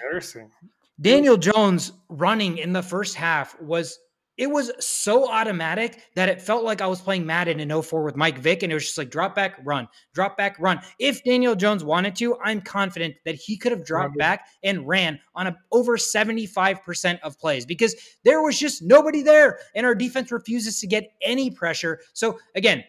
Daniel 1.01 1.37
Jones 1.37 1.93
running 2.09 2.57
in 2.57 2.73
the 2.73 2.83
first 2.83 3.15
half 3.15 3.59
was 3.61 3.97
it 4.39 4.49
was 4.49 4.71
so 4.79 5.29
automatic 5.29 6.01
that 6.15 6.29
it 6.29 6.41
felt 6.41 6.63
like 6.63 6.79
I 6.79 6.87
was 6.87 7.01
playing 7.01 7.25
Madden 7.25 7.59
in 7.59 7.81
04 7.81 8.03
with 8.03 8.15
Mike 8.15 8.37
Vick, 8.37 8.63
and 8.63 8.71
it 8.71 8.75
was 8.75 8.85
just 8.85 8.97
like 8.97 9.09
drop 9.09 9.35
back, 9.35 9.59
run, 9.65 9.85
drop 10.13 10.37
back, 10.37 10.55
run. 10.59 10.79
If 10.97 11.21
Daniel 11.25 11.55
Jones 11.55 11.83
wanted 11.83 12.15
to, 12.17 12.37
I'm 12.41 12.61
confident 12.61 13.15
that 13.25 13.35
he 13.35 13.57
could 13.57 13.73
have 13.73 13.85
dropped 13.85 14.17
back 14.17 14.47
and 14.63 14.87
ran 14.87 15.19
on 15.35 15.47
a, 15.47 15.57
over 15.73 15.97
75% 15.97 17.19
of 17.19 17.37
plays 17.37 17.65
because 17.65 17.95
there 18.23 18.41
was 18.41 18.57
just 18.57 18.81
nobody 18.81 19.21
there, 19.21 19.59
and 19.75 19.85
our 19.85 19.93
defense 19.93 20.31
refuses 20.31 20.79
to 20.79 20.87
get 20.87 21.11
any 21.21 21.51
pressure. 21.51 21.99
So 22.13 22.39
again, 22.55 22.85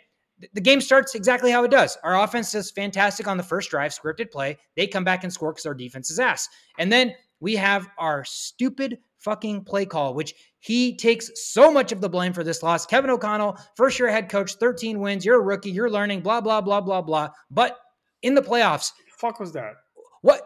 the 0.55 0.61
game 0.61 0.81
starts 0.81 1.17
exactly 1.17 1.51
how 1.51 1.65
it 1.65 1.71
does. 1.73 1.99
Our 2.05 2.23
offense 2.23 2.53
does 2.53 2.71
fantastic 2.71 3.27
on 3.27 3.37
the 3.37 3.43
first 3.43 3.71
drive, 3.71 3.93
scripted 3.93 4.31
play. 4.31 4.57
They 4.77 4.87
come 4.87 5.05
back 5.05 5.25
and 5.25 5.33
score 5.33 5.53
because 5.53 5.67
our 5.67 5.75
defense 5.75 6.11
is 6.11 6.21
ass. 6.21 6.49
And 6.79 6.93
then 6.93 7.15
we 7.41 7.57
have 7.57 7.89
our 7.99 8.25
stupid 8.25 8.99
fucking 9.19 9.65
play 9.65 9.87
call, 9.87 10.15
which 10.15 10.35
he 10.61 10.97
takes 10.97 11.31
so 11.53 11.71
much 11.71 11.93
of 11.93 12.01
the 12.01 12.09
blame 12.09 12.33
for 12.33 12.45
this 12.45 12.63
loss. 12.63 12.87
Kevin 12.87 13.11
O'Connell, 13.11 13.59
first 13.77 13.99
year 13.99 14.11
head 14.11 14.29
coach, 14.29 14.55
13 14.55 15.01
wins. 15.01 15.25
You're 15.25 15.41
a 15.41 15.45
rookie. 15.45 15.71
You're 15.71 15.91
learning, 15.91 16.21
blah, 16.21 16.41
blah, 16.41 16.61
blah, 16.61 16.81
blah, 16.81 17.03
blah. 17.03 17.31
But 17.51 17.79
in 18.23 18.35
the 18.35 18.43
playoffs, 18.43 18.93
the 19.07 19.13
fuck 19.19 19.41
was 19.41 19.53
that? 19.53 19.75
What 20.23 20.43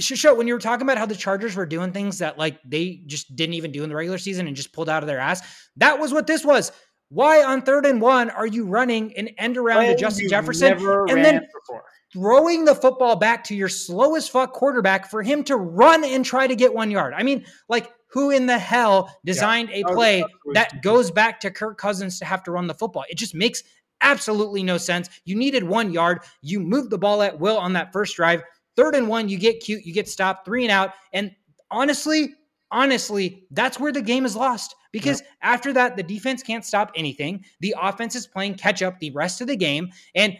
show 0.00 0.34
when 0.34 0.46
you 0.46 0.54
were 0.54 0.60
talking 0.60 0.86
about 0.86 0.96
how 0.96 1.04
the 1.04 1.14
Chargers 1.14 1.54
were 1.54 1.66
doing 1.66 1.92
things 1.92 2.18
that 2.18 2.38
like 2.38 2.58
they 2.64 3.02
just 3.04 3.36
didn't 3.36 3.54
even 3.54 3.72
do 3.72 3.82
in 3.82 3.90
the 3.90 3.94
regular 3.94 4.16
season 4.16 4.46
and 4.46 4.56
just 4.56 4.72
pulled 4.72 4.88
out 4.88 5.02
of 5.02 5.06
their 5.06 5.18
ass? 5.18 5.42
That 5.76 5.98
was 5.98 6.14
what 6.14 6.26
this 6.26 6.46
was. 6.46 6.72
Why 7.10 7.42
on 7.42 7.62
third 7.62 7.86
and 7.86 8.00
one 8.00 8.30
are 8.30 8.46
you 8.46 8.66
running 8.66 9.16
an 9.16 9.28
end 9.38 9.56
around 9.56 9.84
to 9.86 9.96
Justin 9.96 10.28
Jefferson 10.28 10.72
and 11.08 11.24
then 11.24 11.46
throwing 12.12 12.64
the 12.64 12.74
football 12.74 13.16
back 13.16 13.44
to 13.44 13.54
your 13.54 13.68
slowest 13.68 14.30
fuck 14.30 14.52
quarterback 14.52 15.10
for 15.10 15.22
him 15.22 15.42
to 15.44 15.56
run 15.56 16.04
and 16.04 16.24
try 16.24 16.46
to 16.46 16.54
get 16.54 16.74
one 16.74 16.90
yard? 16.90 17.14
I 17.16 17.22
mean, 17.22 17.46
like 17.68 17.90
who 18.10 18.30
in 18.30 18.46
the 18.46 18.58
hell 18.58 19.10
designed 19.24 19.70
yeah, 19.70 19.84
a 19.86 19.94
play 19.94 20.24
that 20.52 20.82
goes 20.82 21.10
back 21.10 21.40
to 21.40 21.50
Kirk 21.50 21.78
Cousins 21.78 22.18
to 22.18 22.26
have 22.26 22.42
to 22.44 22.50
run 22.50 22.66
the 22.66 22.74
football? 22.74 23.04
It 23.08 23.16
just 23.16 23.34
makes 23.34 23.62
absolutely 24.02 24.62
no 24.62 24.76
sense. 24.76 25.08
You 25.24 25.34
needed 25.34 25.64
one 25.64 25.92
yard. 25.92 26.20
You 26.42 26.60
moved 26.60 26.90
the 26.90 26.98
ball 26.98 27.22
at 27.22 27.40
will 27.40 27.58
on 27.58 27.72
that 27.72 27.92
first 27.92 28.16
drive. 28.16 28.42
Third 28.76 28.94
and 28.94 29.08
one, 29.08 29.28
you 29.28 29.38
get 29.38 29.60
cute, 29.60 29.84
you 29.84 29.94
get 29.94 30.08
stopped, 30.08 30.44
three 30.44 30.64
and 30.64 30.70
out. 30.70 30.92
And 31.12 31.34
honestly, 31.70 32.34
honestly, 32.70 33.46
that's 33.50 33.80
where 33.80 33.92
the 33.92 34.02
game 34.02 34.26
is 34.26 34.36
lost 34.36 34.74
because 34.92 35.20
yep. 35.20 35.30
after 35.42 35.72
that, 35.72 35.96
the 35.96 36.02
defense 36.02 36.42
can't 36.42 36.64
stop 36.64 36.92
anything. 36.94 37.44
The 37.60 37.74
offense 37.80 38.14
is 38.14 38.26
playing 38.26 38.54
catch 38.54 38.82
up 38.82 38.98
the 38.98 39.10
rest 39.10 39.40
of 39.40 39.46
the 39.46 39.56
game. 39.56 39.90
And 40.14 40.36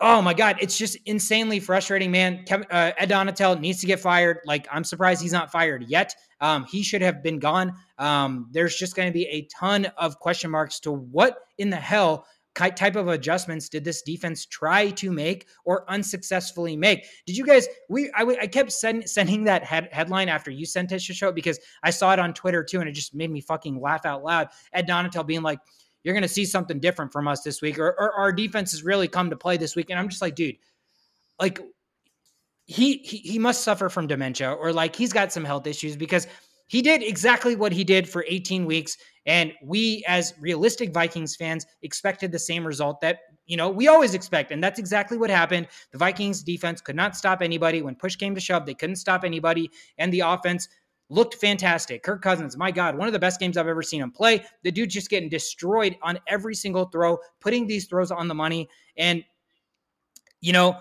oh 0.00 0.22
my 0.22 0.34
God, 0.34 0.56
it's 0.60 0.78
just 0.78 0.96
insanely 1.06 1.60
frustrating, 1.60 2.10
man. 2.10 2.44
Kevin, 2.44 2.66
uh, 2.70 2.92
Ed 2.98 3.10
Donatell 3.10 3.58
needs 3.60 3.80
to 3.80 3.86
get 3.86 3.98
fired. 3.98 4.38
Like, 4.44 4.68
I'm 4.70 4.84
surprised 4.84 5.20
he's 5.20 5.32
not 5.32 5.50
fired 5.50 5.86
yet. 5.88 6.14
Um, 6.40 6.64
he 6.66 6.82
should 6.82 7.02
have 7.02 7.22
been 7.22 7.38
gone. 7.38 7.74
Um, 7.98 8.48
there's 8.52 8.76
just 8.76 8.94
going 8.94 9.08
to 9.08 9.12
be 9.12 9.26
a 9.26 9.42
ton 9.46 9.86
of 9.96 10.18
question 10.20 10.50
marks 10.50 10.78
to 10.80 10.92
what 10.92 11.38
in 11.58 11.70
the 11.70 11.76
hell 11.76 12.26
type 12.58 12.96
of 12.96 13.08
adjustments 13.08 13.68
did 13.68 13.84
this 13.84 14.02
defense 14.02 14.44
try 14.44 14.90
to 14.90 15.12
make 15.12 15.46
or 15.64 15.88
unsuccessfully 15.90 16.76
make? 16.76 17.06
Did 17.24 17.36
you 17.36 17.46
guys? 17.46 17.68
We 17.88 18.10
I, 18.16 18.22
I 18.22 18.46
kept 18.46 18.72
send, 18.72 19.08
sending 19.08 19.44
that 19.44 19.64
head, 19.64 19.88
headline 19.92 20.28
after 20.28 20.50
you 20.50 20.66
sent 20.66 20.92
it 20.92 21.00
to 21.00 21.14
show 21.14 21.30
because 21.32 21.58
I 21.82 21.90
saw 21.90 22.12
it 22.12 22.18
on 22.18 22.34
Twitter 22.34 22.64
too, 22.64 22.80
and 22.80 22.88
it 22.88 22.92
just 22.92 23.14
made 23.14 23.30
me 23.30 23.40
fucking 23.40 23.80
laugh 23.80 24.04
out 24.04 24.24
loud. 24.24 24.48
Ed 24.72 24.88
Donatell 24.88 25.26
being 25.26 25.42
like, 25.42 25.60
"You're 26.02 26.14
going 26.14 26.22
to 26.22 26.28
see 26.28 26.44
something 26.44 26.80
different 26.80 27.12
from 27.12 27.28
us 27.28 27.42
this 27.42 27.62
week, 27.62 27.78
or, 27.78 27.88
or 27.88 28.12
our 28.14 28.32
defense 28.32 28.72
has 28.72 28.82
really 28.82 29.08
come 29.08 29.30
to 29.30 29.36
play 29.36 29.56
this 29.56 29.76
week," 29.76 29.90
and 29.90 29.98
I'm 29.98 30.08
just 30.08 30.22
like, 30.22 30.34
dude, 30.34 30.56
like. 31.40 31.60
He, 32.70 32.98
he 32.98 33.16
he 33.16 33.38
must 33.38 33.64
suffer 33.64 33.88
from 33.88 34.08
dementia 34.08 34.52
or 34.52 34.74
like 34.74 34.94
he's 34.94 35.14
got 35.14 35.32
some 35.32 35.42
health 35.42 35.66
issues 35.66 35.96
because 35.96 36.26
he 36.68 36.80
did 36.82 37.02
exactly 37.02 37.56
what 37.56 37.72
he 37.72 37.82
did 37.82 38.08
for 38.08 38.24
18 38.28 38.64
weeks 38.64 38.96
and 39.28 39.52
we, 39.62 40.02
as 40.08 40.32
realistic 40.40 40.90
Vikings 40.90 41.36
fans, 41.36 41.66
expected 41.82 42.32
the 42.32 42.38
same 42.38 42.66
result 42.66 43.02
that 43.02 43.18
you 43.44 43.58
know 43.58 43.68
we 43.68 43.86
always 43.86 44.14
expect, 44.14 44.50
and 44.50 44.64
that's 44.64 44.78
exactly 44.78 45.18
what 45.18 45.28
happened. 45.28 45.68
The 45.92 45.98
Vikings 45.98 46.42
defense 46.42 46.80
could 46.80 46.96
not 46.96 47.14
stop 47.14 47.42
anybody 47.42 47.82
when 47.82 47.94
push 47.94 48.16
came 48.16 48.34
to 48.34 48.40
shove. 48.40 48.64
They 48.64 48.74
couldn't 48.74 48.96
stop 48.96 49.24
anybody, 49.24 49.70
and 49.98 50.10
the 50.10 50.20
offense 50.20 50.66
looked 51.10 51.34
fantastic. 51.34 52.02
Kirk 52.02 52.22
Cousins, 52.22 52.56
my 52.56 52.70
God, 52.70 52.96
one 52.96 53.06
of 53.06 53.12
the 53.12 53.18
best 53.18 53.38
games 53.38 53.58
I've 53.58 53.68
ever 53.68 53.82
seen 53.82 54.00
him 54.00 54.10
play. 54.10 54.44
The 54.62 54.70
dude's 54.70 54.94
just 54.94 55.10
getting 55.10 55.28
destroyed 55.28 55.96
on 56.02 56.18
every 56.26 56.54
single 56.54 56.86
throw, 56.86 57.18
putting 57.40 57.66
these 57.66 57.86
throws 57.86 58.10
on 58.10 58.28
the 58.28 58.34
money, 58.34 58.66
and 58.96 59.22
you 60.40 60.54
know 60.54 60.78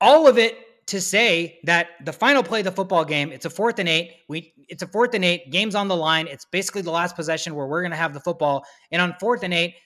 all 0.00 0.28
of 0.28 0.38
it 0.38 0.58
to 0.92 1.00
say 1.00 1.58
that 1.64 1.88
the 2.04 2.12
final 2.12 2.42
play 2.42 2.60
of 2.60 2.66
the 2.66 2.70
football 2.70 3.02
game, 3.02 3.32
it's 3.32 3.46
a 3.46 3.50
fourth 3.50 3.78
and 3.78 3.88
eight. 3.88 4.12
We 4.28 4.52
it's 4.68 4.82
a 4.82 4.86
fourth 4.86 5.14
and 5.14 5.24
eight, 5.24 5.50
game's 5.50 5.74
on 5.74 5.88
the 5.88 5.96
line. 5.96 6.26
It's 6.26 6.44
basically 6.44 6.82
the 6.82 6.90
last 6.90 7.16
possession 7.16 7.54
where 7.54 7.66
we're 7.66 7.82
gonna 7.82 7.96
have 7.96 8.12
the 8.12 8.20
football. 8.20 8.66
And 8.90 9.00
on 9.00 9.16
fourth 9.18 9.42
and 9.42 9.54
eight, 9.54 9.76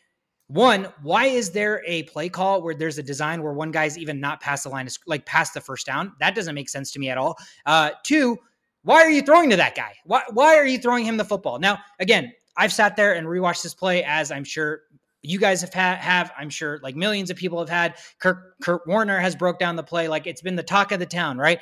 one, 0.48 0.88
why 1.02 1.26
is 1.26 1.52
there 1.52 1.80
a 1.86 2.02
play 2.04 2.28
call 2.28 2.60
where 2.60 2.74
there's 2.74 2.98
a 2.98 3.04
design 3.04 3.40
where 3.40 3.52
one 3.52 3.70
guy's 3.70 3.96
even 3.96 4.18
not 4.18 4.40
past 4.40 4.64
the 4.64 4.68
line, 4.68 4.88
like 5.06 5.24
past 5.26 5.54
the 5.54 5.60
first 5.60 5.86
down? 5.86 6.12
That 6.18 6.34
doesn't 6.34 6.56
make 6.56 6.68
sense 6.68 6.90
to 6.92 6.98
me 6.98 7.08
at 7.08 7.18
all. 7.18 7.36
Uh, 7.66 7.90
two, 8.02 8.36
why 8.82 8.96
are 8.96 9.10
you 9.10 9.22
throwing 9.22 9.48
to 9.50 9.56
that 9.56 9.76
guy? 9.76 9.94
Why, 10.06 10.22
why 10.32 10.56
are 10.56 10.66
you 10.66 10.78
throwing 10.78 11.04
him 11.04 11.18
the 11.18 11.24
football? 11.24 11.60
Now, 11.60 11.78
again, 12.00 12.32
I've 12.56 12.72
sat 12.72 12.96
there 12.96 13.14
and 13.14 13.28
rewatched 13.28 13.62
this 13.62 13.74
play 13.74 14.02
as 14.02 14.32
I'm 14.32 14.44
sure 14.44 14.80
you 15.26 15.38
guys 15.38 15.60
have 15.60 15.74
had, 15.74 15.98
have 15.98 16.32
I'm 16.38 16.50
sure 16.50 16.78
like 16.82 16.96
millions 16.96 17.30
of 17.30 17.36
people 17.36 17.58
have 17.58 17.68
had. 17.68 17.96
Kurt 18.18 18.60
Kurt 18.62 18.86
Warner 18.86 19.18
has 19.18 19.36
broke 19.36 19.58
down 19.58 19.76
the 19.76 19.82
play 19.82 20.08
like 20.08 20.26
it's 20.26 20.42
been 20.42 20.56
the 20.56 20.62
talk 20.62 20.92
of 20.92 21.00
the 21.00 21.06
town, 21.06 21.38
right? 21.38 21.60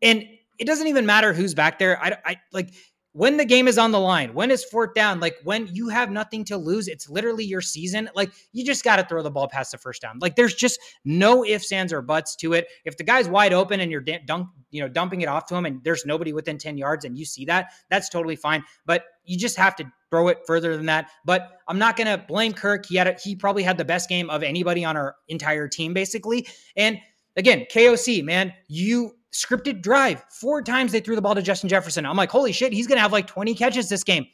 And 0.00 0.24
it 0.58 0.66
doesn't 0.66 0.86
even 0.86 1.06
matter 1.06 1.32
who's 1.32 1.54
back 1.54 1.78
there. 1.78 2.00
I, 2.02 2.16
I 2.24 2.36
like 2.52 2.74
when 3.14 3.36
the 3.36 3.44
game 3.44 3.68
is 3.68 3.76
on 3.76 3.92
the 3.92 4.00
line, 4.00 4.32
when 4.32 4.50
it's 4.50 4.64
fourth 4.64 4.94
down, 4.94 5.20
like 5.20 5.36
when 5.44 5.68
you 5.72 5.88
have 5.88 6.10
nothing 6.10 6.44
to 6.46 6.56
lose, 6.56 6.88
it's 6.88 7.10
literally 7.10 7.44
your 7.44 7.60
season. 7.60 8.08
Like 8.14 8.32
you 8.52 8.64
just 8.64 8.84
got 8.84 8.96
to 8.96 9.04
throw 9.04 9.22
the 9.22 9.30
ball 9.30 9.48
past 9.48 9.72
the 9.72 9.78
first 9.78 10.00
down. 10.00 10.18
Like 10.20 10.34
there's 10.34 10.54
just 10.54 10.80
no 11.04 11.44
ifs, 11.44 11.70
ands, 11.72 11.92
or 11.92 12.00
buts 12.00 12.34
to 12.36 12.54
it. 12.54 12.68
If 12.86 12.96
the 12.96 13.04
guy's 13.04 13.28
wide 13.28 13.52
open 13.52 13.80
and 13.80 13.90
you're 13.92 14.00
dunk, 14.00 14.48
you 14.70 14.80
know, 14.80 14.88
dumping 14.88 15.20
it 15.20 15.28
off 15.28 15.44
to 15.46 15.54
him, 15.54 15.66
and 15.66 15.84
there's 15.84 16.06
nobody 16.06 16.32
within 16.32 16.56
ten 16.56 16.78
yards, 16.78 17.04
and 17.04 17.18
you 17.18 17.26
see 17.26 17.44
that, 17.44 17.72
that's 17.90 18.08
totally 18.08 18.36
fine. 18.36 18.64
But 18.86 19.04
you 19.24 19.38
just 19.38 19.56
have 19.58 19.76
to 19.76 19.92
throw 20.08 20.28
it 20.28 20.38
further 20.46 20.76
than 20.76 20.86
that. 20.86 21.10
But 21.26 21.58
I'm 21.68 21.78
not 21.78 21.98
gonna 21.98 22.24
blame 22.26 22.54
Kirk. 22.54 22.86
He 22.86 22.96
had 22.96 23.08
a, 23.08 23.16
he 23.22 23.36
probably 23.36 23.62
had 23.62 23.76
the 23.76 23.84
best 23.84 24.08
game 24.08 24.30
of 24.30 24.42
anybody 24.42 24.86
on 24.86 24.96
our 24.96 25.16
entire 25.28 25.68
team, 25.68 25.92
basically. 25.92 26.46
And 26.76 26.98
again, 27.36 27.66
KOC, 27.70 28.24
man, 28.24 28.54
you 28.68 29.16
scripted 29.32 29.82
drive. 29.82 30.24
Four 30.30 30.62
times 30.62 30.92
they 30.92 31.00
threw 31.00 31.16
the 31.16 31.22
ball 31.22 31.34
to 31.34 31.42
Justin 31.42 31.68
Jefferson. 31.68 32.06
I'm 32.06 32.16
like, 32.16 32.30
holy 32.30 32.52
shit, 32.52 32.72
he's 32.72 32.86
going 32.86 32.96
to 32.96 33.02
have 33.02 33.12
like 33.12 33.26
20 33.26 33.54
catches 33.54 33.88
this 33.88 34.04
game. 34.04 34.26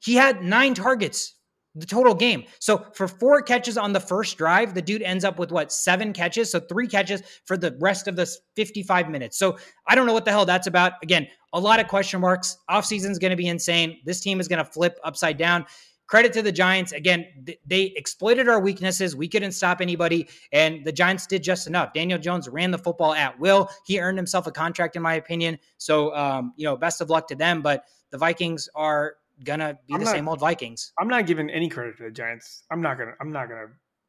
He 0.00 0.14
had 0.14 0.42
nine 0.42 0.74
targets 0.74 1.34
the 1.74 1.86
total 1.86 2.14
game. 2.14 2.44
So 2.60 2.86
for 2.94 3.08
four 3.08 3.42
catches 3.42 3.76
on 3.76 3.92
the 3.92 4.00
first 4.00 4.38
drive, 4.38 4.74
the 4.74 4.82
dude 4.82 5.02
ends 5.02 5.24
up 5.24 5.38
with 5.38 5.50
what, 5.50 5.72
seven 5.72 6.12
catches? 6.12 6.50
So 6.50 6.60
three 6.60 6.86
catches 6.86 7.22
for 7.46 7.56
the 7.56 7.76
rest 7.80 8.06
of 8.06 8.16
the 8.16 8.30
55 8.54 9.10
minutes. 9.10 9.38
So 9.38 9.58
I 9.88 9.94
don't 9.94 10.06
know 10.06 10.12
what 10.12 10.24
the 10.24 10.30
hell 10.30 10.46
that's 10.46 10.68
about. 10.68 10.92
Again, 11.02 11.26
a 11.52 11.58
lot 11.58 11.80
of 11.80 11.88
question 11.88 12.20
marks. 12.20 12.58
Offseason 12.70 13.10
is 13.10 13.18
going 13.18 13.32
to 13.32 13.36
be 13.36 13.48
insane. 13.48 13.98
This 14.04 14.20
team 14.20 14.38
is 14.38 14.46
going 14.46 14.64
to 14.64 14.70
flip 14.70 14.98
upside 15.02 15.36
down 15.36 15.66
credit 16.06 16.32
to 16.34 16.42
the 16.42 16.52
Giants. 16.52 16.92
Again, 16.92 17.26
th- 17.46 17.58
they 17.66 17.82
exploited 17.96 18.48
our 18.48 18.60
weaknesses. 18.60 19.16
We 19.16 19.28
couldn't 19.28 19.52
stop 19.52 19.80
anybody, 19.80 20.28
and 20.52 20.84
the 20.84 20.92
Giants 20.92 21.26
did 21.26 21.42
just 21.42 21.66
enough. 21.66 21.92
Daniel 21.92 22.18
Jones 22.18 22.48
ran 22.48 22.70
the 22.70 22.78
football 22.78 23.14
at 23.14 23.38
will. 23.38 23.68
He 23.84 24.00
earned 24.00 24.18
himself 24.18 24.46
a 24.46 24.52
contract, 24.52 24.96
in 24.96 25.02
my 25.02 25.14
opinion. 25.14 25.58
So, 25.78 26.14
um, 26.14 26.52
you 26.56 26.64
know, 26.64 26.76
best 26.76 27.00
of 27.00 27.10
luck 27.10 27.28
to 27.28 27.34
them. 27.34 27.62
But 27.62 27.84
the 28.10 28.18
Vikings 28.18 28.68
are 28.74 29.16
gonna 29.42 29.78
be 29.86 29.94
I'm 29.94 30.00
the 30.00 30.06
not, 30.06 30.14
same 30.14 30.28
old 30.28 30.40
Vikings. 30.40 30.92
I'm 30.98 31.08
not 31.08 31.26
giving 31.26 31.50
any 31.50 31.68
credit 31.68 31.96
to 31.98 32.04
the 32.04 32.10
Giants. 32.10 32.64
I'm 32.70 32.80
not 32.80 32.98
gonna. 32.98 33.14
I'm 33.20 33.32
not 33.32 33.48
gonna. 33.48 33.66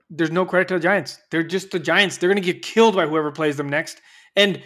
There's 0.10 0.32
no 0.32 0.46
credit 0.46 0.68
to 0.70 0.74
the 0.76 0.80
Giants. 0.80 1.20
They're 1.32 1.44
just 1.44 1.72
the 1.72 1.80
Giants. 1.80 2.18
They're 2.18 2.30
gonna 2.30 2.42
get 2.42 2.62
killed 2.62 2.96
by 2.96 3.08
whoever 3.08 3.32
plays 3.32 3.58
them 3.58 3.70
next. 3.70 4.02
And 4.36 4.62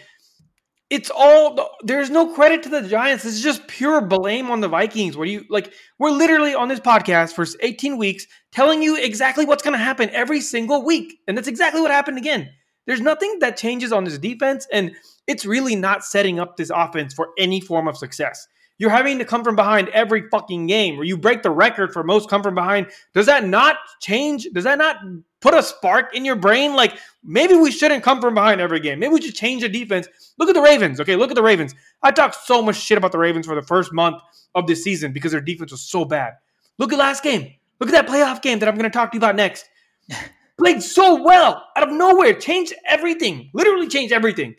it's 0.89 1.11
all 1.15 1.77
there's 1.83 2.09
no 2.09 2.33
credit 2.33 2.63
to 2.63 2.69
the 2.69 2.81
Giants. 2.81 3.23
This 3.23 3.35
is 3.35 3.43
just 3.43 3.67
pure 3.67 4.01
blame 4.01 4.49
on 4.49 4.59
the 4.59 4.67
Vikings. 4.67 5.15
Where 5.15 5.27
you 5.27 5.45
like 5.49 5.71
we're 5.99 6.11
literally 6.11 6.55
on 6.55 6.67
this 6.67 6.79
podcast 6.79 7.33
for 7.33 7.45
18 7.61 7.97
weeks 7.97 8.25
telling 8.51 8.81
you 8.81 8.97
exactly 8.97 9.45
what's 9.45 9.63
going 9.63 9.77
to 9.77 9.83
happen 9.83 10.09
every 10.11 10.41
single 10.41 10.83
week, 10.83 11.19
and 11.27 11.37
that's 11.37 11.47
exactly 11.47 11.81
what 11.81 11.91
happened 11.91 12.17
again. 12.17 12.49
There's 12.87 13.01
nothing 13.01 13.37
that 13.39 13.55
changes 13.55 13.91
on 13.91 14.03
this 14.03 14.17
defense, 14.17 14.67
and 14.73 14.95
it's 15.27 15.45
really 15.45 15.75
not 15.75 16.03
setting 16.03 16.39
up 16.39 16.57
this 16.57 16.71
offense 16.73 17.13
for 17.13 17.29
any 17.37 17.61
form 17.61 17.87
of 17.87 17.95
success. 17.95 18.47
You're 18.79 18.89
having 18.89 19.19
to 19.19 19.25
come 19.25 19.43
from 19.43 19.55
behind 19.55 19.89
every 19.89 20.29
fucking 20.29 20.67
game, 20.67 20.95
where 20.95 21.05
you 21.05 21.17
break 21.17 21.43
the 21.43 21.51
record 21.51 21.91
for 21.91 22.01
most 22.01 22.29
come 22.29 22.41
from 22.41 22.55
behind. 22.55 22.87
Does 23.13 23.25
that 23.27 23.45
not 23.45 23.75
change? 23.99 24.47
Does 24.53 24.63
that 24.63 24.77
not 24.77 24.97
put 25.41 25.53
a 25.53 25.61
spark 25.61 26.15
in 26.15 26.23
your 26.23 26.37
brain? 26.37 26.73
Like 26.73 26.97
maybe 27.23 27.55
we 27.55 27.71
shouldn't 27.71 28.03
come 28.03 28.21
from 28.21 28.33
behind 28.33 28.61
every 28.61 28.79
game. 28.79 28.99
Maybe 28.99 29.13
we 29.13 29.21
should 29.21 29.35
change 29.35 29.61
the 29.61 29.69
defense. 29.69 30.07
Look 30.39 30.49
at 30.49 30.55
the 30.55 30.61
Ravens. 30.61 31.01
Okay, 31.01 31.17
look 31.17 31.29
at 31.29 31.35
the 31.35 31.43
Ravens. 31.43 31.75
I 32.01 32.11
talked 32.11 32.35
so 32.45 32.61
much 32.61 32.77
shit 32.77 32.97
about 32.97 33.11
the 33.11 33.19
Ravens 33.19 33.45
for 33.45 33.55
the 33.55 33.61
first 33.61 33.93
month 33.93 34.21
of 34.55 34.65
this 34.65 34.83
season 34.83 35.11
because 35.11 35.33
their 35.33 35.41
defense 35.41 35.71
was 35.71 35.81
so 35.81 36.05
bad. 36.05 36.33
Look 36.77 36.93
at 36.93 36.99
last 36.99 37.21
game. 37.21 37.53
Look 37.79 37.89
at 37.89 37.93
that 37.93 38.07
playoff 38.07 38.41
game 38.41 38.59
that 38.59 38.69
I'm 38.69 38.75
going 38.75 38.89
to 38.89 38.97
talk 38.97 39.11
to 39.11 39.15
you 39.15 39.19
about 39.19 39.35
next. 39.35 39.69
Played 40.57 40.83
so 40.83 41.21
well 41.21 41.65
out 41.75 41.87
of 41.87 41.93
nowhere, 41.93 42.33
changed 42.33 42.73
everything. 42.85 43.49
Literally 43.53 43.87
changed 43.87 44.13
everything. 44.13 44.55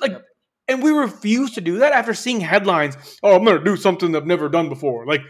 Like 0.00 0.16
and 0.72 0.82
we 0.82 0.90
refuse 0.90 1.52
to 1.52 1.60
do 1.60 1.78
that 1.78 1.92
after 1.92 2.14
seeing 2.14 2.40
headlines. 2.40 2.96
Oh, 3.22 3.36
I'm 3.36 3.44
going 3.44 3.58
to 3.58 3.64
do 3.64 3.76
something 3.76 4.14
I've 4.16 4.26
never 4.26 4.48
done 4.48 4.68
before. 4.68 5.06
Like, 5.06 5.22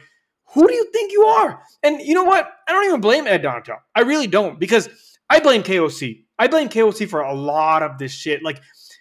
who 0.55 0.67
do 0.67 0.75
you 0.75 0.91
think 0.93 1.13
you 1.13 1.23
are? 1.25 1.63
And 1.83 2.01
you 2.01 2.15
know 2.15 2.25
what? 2.25 2.51
I 2.69 2.73
don't 2.73 2.87
even 2.87 3.01
blame 3.01 3.27
Ed 3.27 3.43
Donatell. 3.43 3.79
I 3.95 4.03
really 4.03 4.27
don't 4.27 4.59
because 4.59 4.89
I 5.29 5.41
blame 5.41 5.63
KOC. 5.63 6.25
I 6.39 6.49
blame 6.49 6.69
KOC 6.69 7.09
for 7.09 7.21
a 7.21 7.35
lot 7.35 7.83
of 7.83 7.99
this 7.99 8.13
shit. 8.13 8.43
Like, 8.43 8.61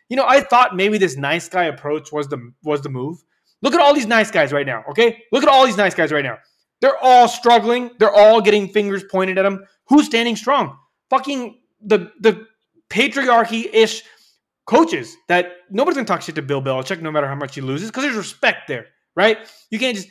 you 0.10 0.18
know, 0.18 0.26
I 0.28 0.42
thought 0.42 0.76
maybe 0.76 0.98
this 0.98 1.18
nice 1.18 1.48
guy 1.50 1.66
approach 1.66 2.12
was 2.12 2.28
the 2.28 2.52
was 2.64 2.82
the 2.82 2.90
move. 2.90 3.24
Look 3.62 3.74
at 3.74 3.80
all 3.80 3.94
these 3.94 4.08
nice 4.08 4.32
guys 4.32 4.52
right 4.52 4.66
now, 4.66 4.84
okay? 4.90 5.24
Look 5.32 5.44
at 5.44 5.50
all 5.50 5.66
these 5.66 5.78
nice 5.78 5.94
guys 5.94 6.12
right 6.12 6.24
now. 6.24 6.38
They're 6.80 6.98
all 7.02 7.28
struggling. 7.28 7.92
They're 8.00 8.14
all 8.14 8.42
getting 8.42 8.68
fingers 8.70 9.04
pointed 9.04 9.38
at 9.38 9.44
them. 9.44 9.66
Who's 9.88 10.06
standing 10.08 10.36
strong? 10.36 10.78
Fucking 11.10 11.60
the 11.82 12.12
the 12.20 12.48
patriarchy-ish 12.90 14.04
coaches 14.66 15.16
that 15.28 15.52
nobody's 15.70 15.98
gonna 15.98 16.08
talk 16.08 16.22
shit 16.22 16.36
to 16.36 16.42
Bill 16.42 16.62
Belichick 16.62 17.02
no 17.02 17.12
matter 17.12 17.28
how 17.28 17.36
much 17.36 17.56
he 17.56 17.62
loses 17.62 17.90
because 17.90 18.04
there's 18.04 18.16
respect 18.16 18.68
there, 18.68 18.88
right? 19.16 19.38
You 19.70 19.80
can't 19.80 19.96
just. 19.96 20.10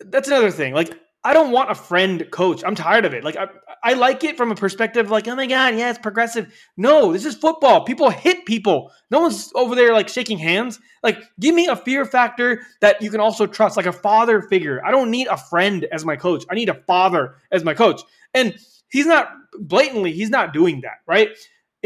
That's 0.00 0.28
another 0.28 0.50
thing. 0.50 0.74
Like 0.74 0.94
I 1.26 1.32
don't 1.32 1.50
want 1.50 1.72
a 1.72 1.74
friend 1.74 2.24
coach. 2.30 2.62
I'm 2.64 2.76
tired 2.76 3.04
of 3.04 3.12
it. 3.12 3.24
Like 3.24 3.36
I, 3.36 3.48
I 3.82 3.94
like 3.94 4.22
it 4.22 4.36
from 4.36 4.52
a 4.52 4.54
perspective 4.54 5.10
like, 5.10 5.26
oh 5.26 5.34
my 5.34 5.46
god, 5.46 5.74
yeah, 5.74 5.90
it's 5.90 5.98
progressive. 5.98 6.54
No, 6.76 7.12
this 7.12 7.24
is 7.24 7.34
football. 7.34 7.84
People 7.84 8.10
hit 8.10 8.46
people. 8.46 8.92
No 9.10 9.18
one's 9.18 9.50
over 9.56 9.74
there 9.74 9.92
like 9.92 10.08
shaking 10.08 10.38
hands. 10.38 10.78
Like, 11.02 11.20
give 11.40 11.52
me 11.52 11.66
a 11.66 11.74
fear 11.74 12.04
factor 12.04 12.62
that 12.80 13.02
you 13.02 13.10
can 13.10 13.18
also 13.18 13.44
trust, 13.44 13.76
like 13.76 13.86
a 13.86 13.92
father 13.92 14.40
figure. 14.40 14.80
I 14.84 14.92
don't 14.92 15.10
need 15.10 15.26
a 15.26 15.36
friend 15.36 15.84
as 15.90 16.04
my 16.04 16.14
coach. 16.14 16.44
I 16.48 16.54
need 16.54 16.68
a 16.68 16.80
father 16.86 17.34
as 17.50 17.64
my 17.64 17.74
coach. 17.74 18.02
And 18.32 18.56
he's 18.88 19.06
not 19.06 19.28
blatantly, 19.58 20.12
he's 20.12 20.30
not 20.30 20.52
doing 20.52 20.82
that, 20.82 20.98
right? 21.08 21.30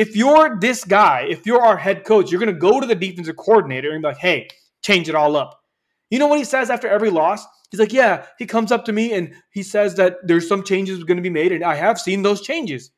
If 0.00 0.16
you're 0.16 0.58
this 0.58 0.82
guy, 0.82 1.26
if 1.28 1.44
you're 1.44 1.60
our 1.60 1.76
head 1.76 2.06
coach, 2.06 2.30
you're 2.30 2.40
going 2.40 2.52
to 2.52 2.58
go 2.58 2.80
to 2.80 2.86
the 2.86 2.94
defensive 2.94 3.36
coordinator 3.36 3.90
and 3.90 4.00
be 4.00 4.08
like, 4.08 4.16
hey, 4.16 4.48
change 4.82 5.10
it 5.10 5.14
all 5.14 5.36
up. 5.36 5.60
You 6.08 6.18
know 6.18 6.26
what 6.26 6.38
he 6.38 6.44
says 6.44 6.70
after 6.70 6.88
every 6.88 7.10
loss? 7.10 7.44
He's 7.70 7.78
like, 7.78 7.92
yeah, 7.92 8.24
he 8.38 8.46
comes 8.46 8.72
up 8.72 8.86
to 8.86 8.92
me 8.94 9.12
and 9.12 9.34
he 9.50 9.62
says 9.62 9.96
that 9.96 10.26
there's 10.26 10.48
some 10.48 10.64
changes 10.64 11.04
going 11.04 11.18
to 11.18 11.22
be 11.22 11.28
made, 11.28 11.52
and 11.52 11.62
I 11.62 11.74
have 11.74 12.00
seen 12.00 12.22
those 12.22 12.40
changes. 12.40 12.92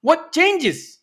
What 0.00 0.32
changes? 0.32 0.98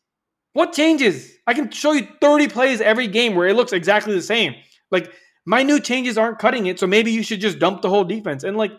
What 0.52 0.74
changes? 0.74 1.38
I 1.48 1.54
can 1.54 1.72
show 1.72 1.94
you 1.94 2.06
30 2.20 2.50
plays 2.50 2.82
every 2.82 3.08
game 3.08 3.34
where 3.34 3.48
it 3.48 3.56
looks 3.56 3.72
exactly 3.72 4.14
the 4.14 4.22
same. 4.22 4.56
Like, 4.92 5.10
my 5.46 5.64
new 5.64 5.80
changes 5.80 6.18
aren't 6.18 6.38
cutting 6.38 6.66
it, 6.66 6.80
so 6.80 6.86
maybe 6.86 7.12
you 7.12 7.24
should 7.24 7.40
just 7.40 7.60
dump 7.60 7.82
the 7.82 7.90
whole 7.90 8.04
defense. 8.04 8.44
And 8.44 8.58
like, 8.58 8.74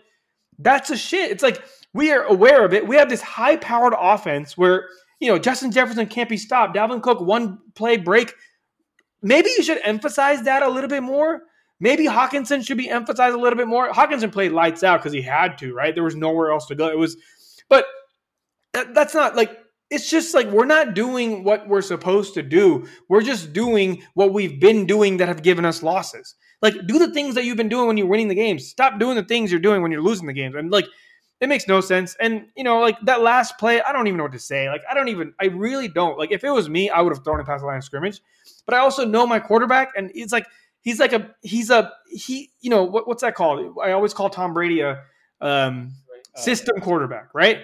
that's 0.59 0.91
a 0.91 0.95
shit. 0.95 1.31
It's 1.31 1.41
like 1.41 1.63
we 1.91 2.11
are 2.11 2.21
aware 2.21 2.63
of 2.63 2.71
it. 2.71 2.87
We 2.87 2.97
have 2.97 3.09
this 3.09 3.23
high 3.23 3.57
powered 3.57 3.95
offense 3.97 4.55
where 4.55 4.87
you 5.23 5.29
know, 5.29 5.39
Justin 5.39 5.71
Jefferson 5.71 6.05
can't 6.07 6.29
be 6.29 6.35
stopped. 6.35 6.75
Dalvin 6.75 7.01
Cook, 7.01 7.21
one 7.21 7.59
play 7.75 7.95
break. 7.95 8.33
Maybe 9.21 9.49
you 9.57 9.63
should 9.63 9.79
emphasize 9.83 10.43
that 10.43 10.63
a 10.63 10.69
little 10.69 10.89
bit 10.89 11.01
more. 11.01 11.43
Maybe 11.79 12.05
Hockenson 12.05 12.65
should 12.65 12.77
be 12.77 12.89
emphasized 12.89 13.33
a 13.33 13.39
little 13.39 13.57
bit 13.57 13.69
more. 13.69 13.89
Hockenson 13.89 14.33
played 14.33 14.51
lights 14.51 14.83
out 14.83 14.99
because 14.99 15.13
he 15.13 15.21
had 15.21 15.57
to, 15.59 15.73
right? 15.73 15.95
There 15.95 16.03
was 16.03 16.17
nowhere 16.17 16.51
else 16.51 16.65
to 16.67 16.75
go. 16.75 16.89
It 16.89 16.97
was, 16.97 17.15
but 17.69 17.85
that, 18.73 18.93
that's 18.93 19.13
not 19.13 19.37
like 19.37 19.57
it's 19.89 20.09
just 20.09 20.33
like 20.33 20.47
we're 20.47 20.65
not 20.65 20.93
doing 20.93 21.45
what 21.45 21.69
we're 21.69 21.81
supposed 21.81 22.33
to 22.33 22.43
do. 22.43 22.85
We're 23.07 23.21
just 23.21 23.53
doing 23.53 24.03
what 24.15 24.33
we've 24.33 24.59
been 24.59 24.85
doing 24.85 25.17
that 25.17 25.29
have 25.29 25.41
given 25.41 25.63
us 25.63 25.81
losses. 25.81 26.35
Like, 26.61 26.73
do 26.85 26.99
the 26.99 27.11
things 27.11 27.35
that 27.35 27.45
you've 27.45 27.57
been 27.57 27.69
doing 27.69 27.87
when 27.87 27.95
you're 27.97 28.07
winning 28.07 28.27
the 28.27 28.35
games. 28.35 28.67
Stop 28.67 28.99
doing 28.99 29.15
the 29.15 29.23
things 29.23 29.51
you're 29.51 29.59
doing 29.59 29.81
when 29.81 29.91
you're 29.91 30.01
losing 30.01 30.27
the 30.27 30.33
games. 30.33 30.55
And 30.55 30.71
like, 30.71 30.87
it 31.41 31.49
makes 31.49 31.67
no 31.67 31.81
sense. 31.81 32.15
And 32.19 32.47
you 32.55 32.63
know, 32.63 32.79
like 32.79 32.97
that 33.01 33.21
last 33.21 33.57
play, 33.57 33.81
I 33.81 33.91
don't 33.91 34.07
even 34.07 34.17
know 34.17 34.23
what 34.23 34.31
to 34.33 34.39
say. 34.39 34.69
Like, 34.69 34.81
I 34.89 34.93
don't 34.93 35.09
even, 35.09 35.33
I 35.41 35.47
really 35.47 35.87
don't. 35.87 36.17
Like, 36.17 36.31
if 36.31 36.43
it 36.43 36.49
was 36.49 36.69
me, 36.69 36.89
I 36.89 37.01
would 37.01 37.13
have 37.13 37.23
thrown 37.23 37.39
it 37.39 37.45
past 37.45 37.61
the 37.61 37.67
line 37.67 37.77
of 37.77 37.83
scrimmage. 37.83 38.21
But 38.65 38.75
I 38.75 38.79
also 38.79 39.05
know 39.05 39.27
my 39.27 39.39
quarterback, 39.39 39.89
and 39.97 40.09
it's 40.13 40.31
like 40.31 40.47
he's 40.81 40.99
like 40.99 41.13
a 41.13 41.31
he's 41.41 41.69
a 41.69 41.91
he. 42.07 42.51
You 42.61 42.69
know 42.69 42.83
what, 42.83 43.07
what's 43.07 43.21
that 43.21 43.35
called? 43.35 43.77
I 43.83 43.91
always 43.91 44.13
call 44.13 44.29
Tom 44.29 44.53
Brady 44.53 44.81
a 44.81 45.03
um, 45.41 45.91
system 46.35 46.79
quarterback, 46.79 47.29
right? 47.33 47.59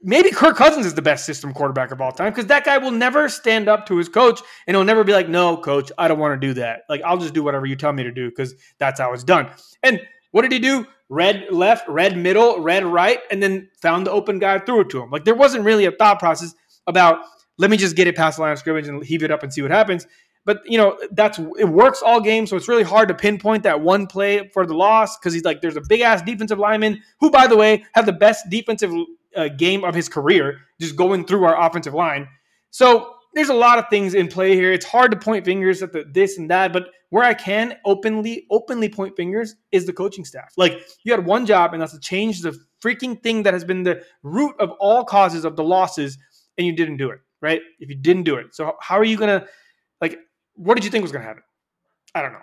Maybe 0.00 0.30
Kirk 0.30 0.56
Cousins 0.56 0.86
is 0.86 0.94
the 0.94 1.02
best 1.02 1.26
system 1.26 1.52
quarterback 1.52 1.90
of 1.90 2.00
all 2.00 2.12
time 2.12 2.32
because 2.32 2.46
that 2.46 2.64
guy 2.64 2.78
will 2.78 2.92
never 2.92 3.28
stand 3.28 3.68
up 3.68 3.86
to 3.86 3.96
his 3.96 4.08
coach 4.08 4.40
and 4.66 4.76
he'll 4.76 4.84
never 4.84 5.02
be 5.02 5.12
like, 5.12 5.28
"No, 5.28 5.56
coach, 5.56 5.90
I 5.98 6.08
don't 6.08 6.20
want 6.20 6.40
to 6.40 6.46
do 6.46 6.54
that. 6.54 6.82
Like, 6.88 7.02
I'll 7.02 7.18
just 7.18 7.34
do 7.34 7.42
whatever 7.42 7.66
you 7.66 7.74
tell 7.74 7.92
me 7.92 8.04
to 8.04 8.12
do 8.12 8.30
because 8.30 8.54
that's 8.78 9.00
how 9.00 9.12
it's 9.12 9.24
done." 9.24 9.50
And 9.82 10.00
what 10.34 10.42
did 10.42 10.50
he 10.50 10.58
do? 10.58 10.84
Red 11.08 11.46
left, 11.52 11.88
red 11.88 12.16
middle, 12.16 12.58
red 12.58 12.84
right, 12.84 13.20
and 13.30 13.40
then 13.40 13.68
found 13.80 14.04
the 14.04 14.10
open 14.10 14.40
guy, 14.40 14.58
threw 14.58 14.80
it 14.80 14.90
to 14.90 15.00
him. 15.00 15.08
Like 15.08 15.24
there 15.24 15.36
wasn't 15.36 15.64
really 15.64 15.84
a 15.84 15.92
thought 15.92 16.18
process 16.18 16.56
about 16.88 17.20
let 17.56 17.70
me 17.70 17.76
just 17.76 17.94
get 17.94 18.08
it 18.08 18.16
past 18.16 18.38
the 18.38 18.42
line 18.42 18.50
of 18.50 18.58
scrimmage 18.58 18.88
and 18.88 19.04
heave 19.04 19.22
it 19.22 19.30
up 19.30 19.44
and 19.44 19.54
see 19.54 19.62
what 19.62 19.70
happens. 19.70 20.08
But 20.44 20.58
you 20.66 20.76
know 20.76 20.98
that's 21.12 21.38
it 21.38 21.68
works 21.68 22.02
all 22.02 22.20
game, 22.20 22.48
so 22.48 22.56
it's 22.56 22.66
really 22.66 22.82
hard 22.82 23.06
to 23.08 23.14
pinpoint 23.14 23.62
that 23.62 23.80
one 23.80 24.08
play 24.08 24.50
for 24.52 24.66
the 24.66 24.74
loss 24.74 25.16
because 25.16 25.32
he's 25.32 25.44
like 25.44 25.60
there's 25.60 25.76
a 25.76 25.82
big 25.88 26.00
ass 26.00 26.20
defensive 26.20 26.58
lineman 26.58 27.00
who, 27.20 27.30
by 27.30 27.46
the 27.46 27.56
way, 27.56 27.84
had 27.92 28.04
the 28.04 28.12
best 28.12 28.50
defensive 28.50 28.92
uh, 29.36 29.46
game 29.48 29.84
of 29.84 29.94
his 29.94 30.08
career, 30.08 30.62
just 30.80 30.96
going 30.96 31.26
through 31.26 31.44
our 31.44 31.64
offensive 31.64 31.94
line. 31.94 32.26
So 32.72 33.13
there's 33.34 33.48
a 33.48 33.54
lot 33.54 33.78
of 33.78 33.88
things 33.88 34.14
in 34.14 34.28
play 34.28 34.54
here. 34.54 34.72
It's 34.72 34.86
hard 34.86 35.10
to 35.10 35.18
point 35.18 35.44
fingers 35.44 35.82
at 35.82 35.92
the 35.92 36.04
this 36.10 36.38
and 36.38 36.50
that, 36.50 36.72
but 36.72 36.88
where 37.10 37.24
I 37.24 37.34
can 37.34 37.74
openly 37.84 38.46
openly 38.50 38.88
point 38.88 39.16
fingers 39.16 39.56
is 39.72 39.86
the 39.86 39.92
coaching 39.92 40.24
staff. 40.24 40.52
Like 40.56 40.80
you 41.04 41.12
had 41.12 41.26
one 41.26 41.46
job, 41.46 41.72
and 41.72 41.82
that's 41.82 41.92
to 41.92 42.00
change 42.00 42.42
the 42.42 42.58
freaking 42.82 43.22
thing 43.22 43.42
that 43.44 43.54
has 43.54 43.64
been 43.64 43.82
the 43.82 44.02
root 44.22 44.54
of 44.58 44.70
all 44.80 45.04
causes 45.04 45.44
of 45.44 45.56
the 45.56 45.64
losses, 45.64 46.18
and 46.58 46.66
you 46.66 46.72
didn't 46.72 46.96
do 46.96 47.10
it. 47.10 47.20
Right? 47.42 47.60
If 47.78 47.90
you 47.90 47.96
didn't 47.96 48.22
do 48.22 48.36
it, 48.36 48.54
so 48.54 48.76
how 48.80 48.96
are 48.96 49.04
you 49.04 49.16
gonna 49.16 49.46
like? 50.00 50.18
What 50.54 50.76
did 50.76 50.84
you 50.84 50.90
think 50.90 51.02
was 51.02 51.12
gonna 51.12 51.24
happen? 51.24 51.42
I 52.14 52.22
don't 52.22 52.32
know. 52.32 52.38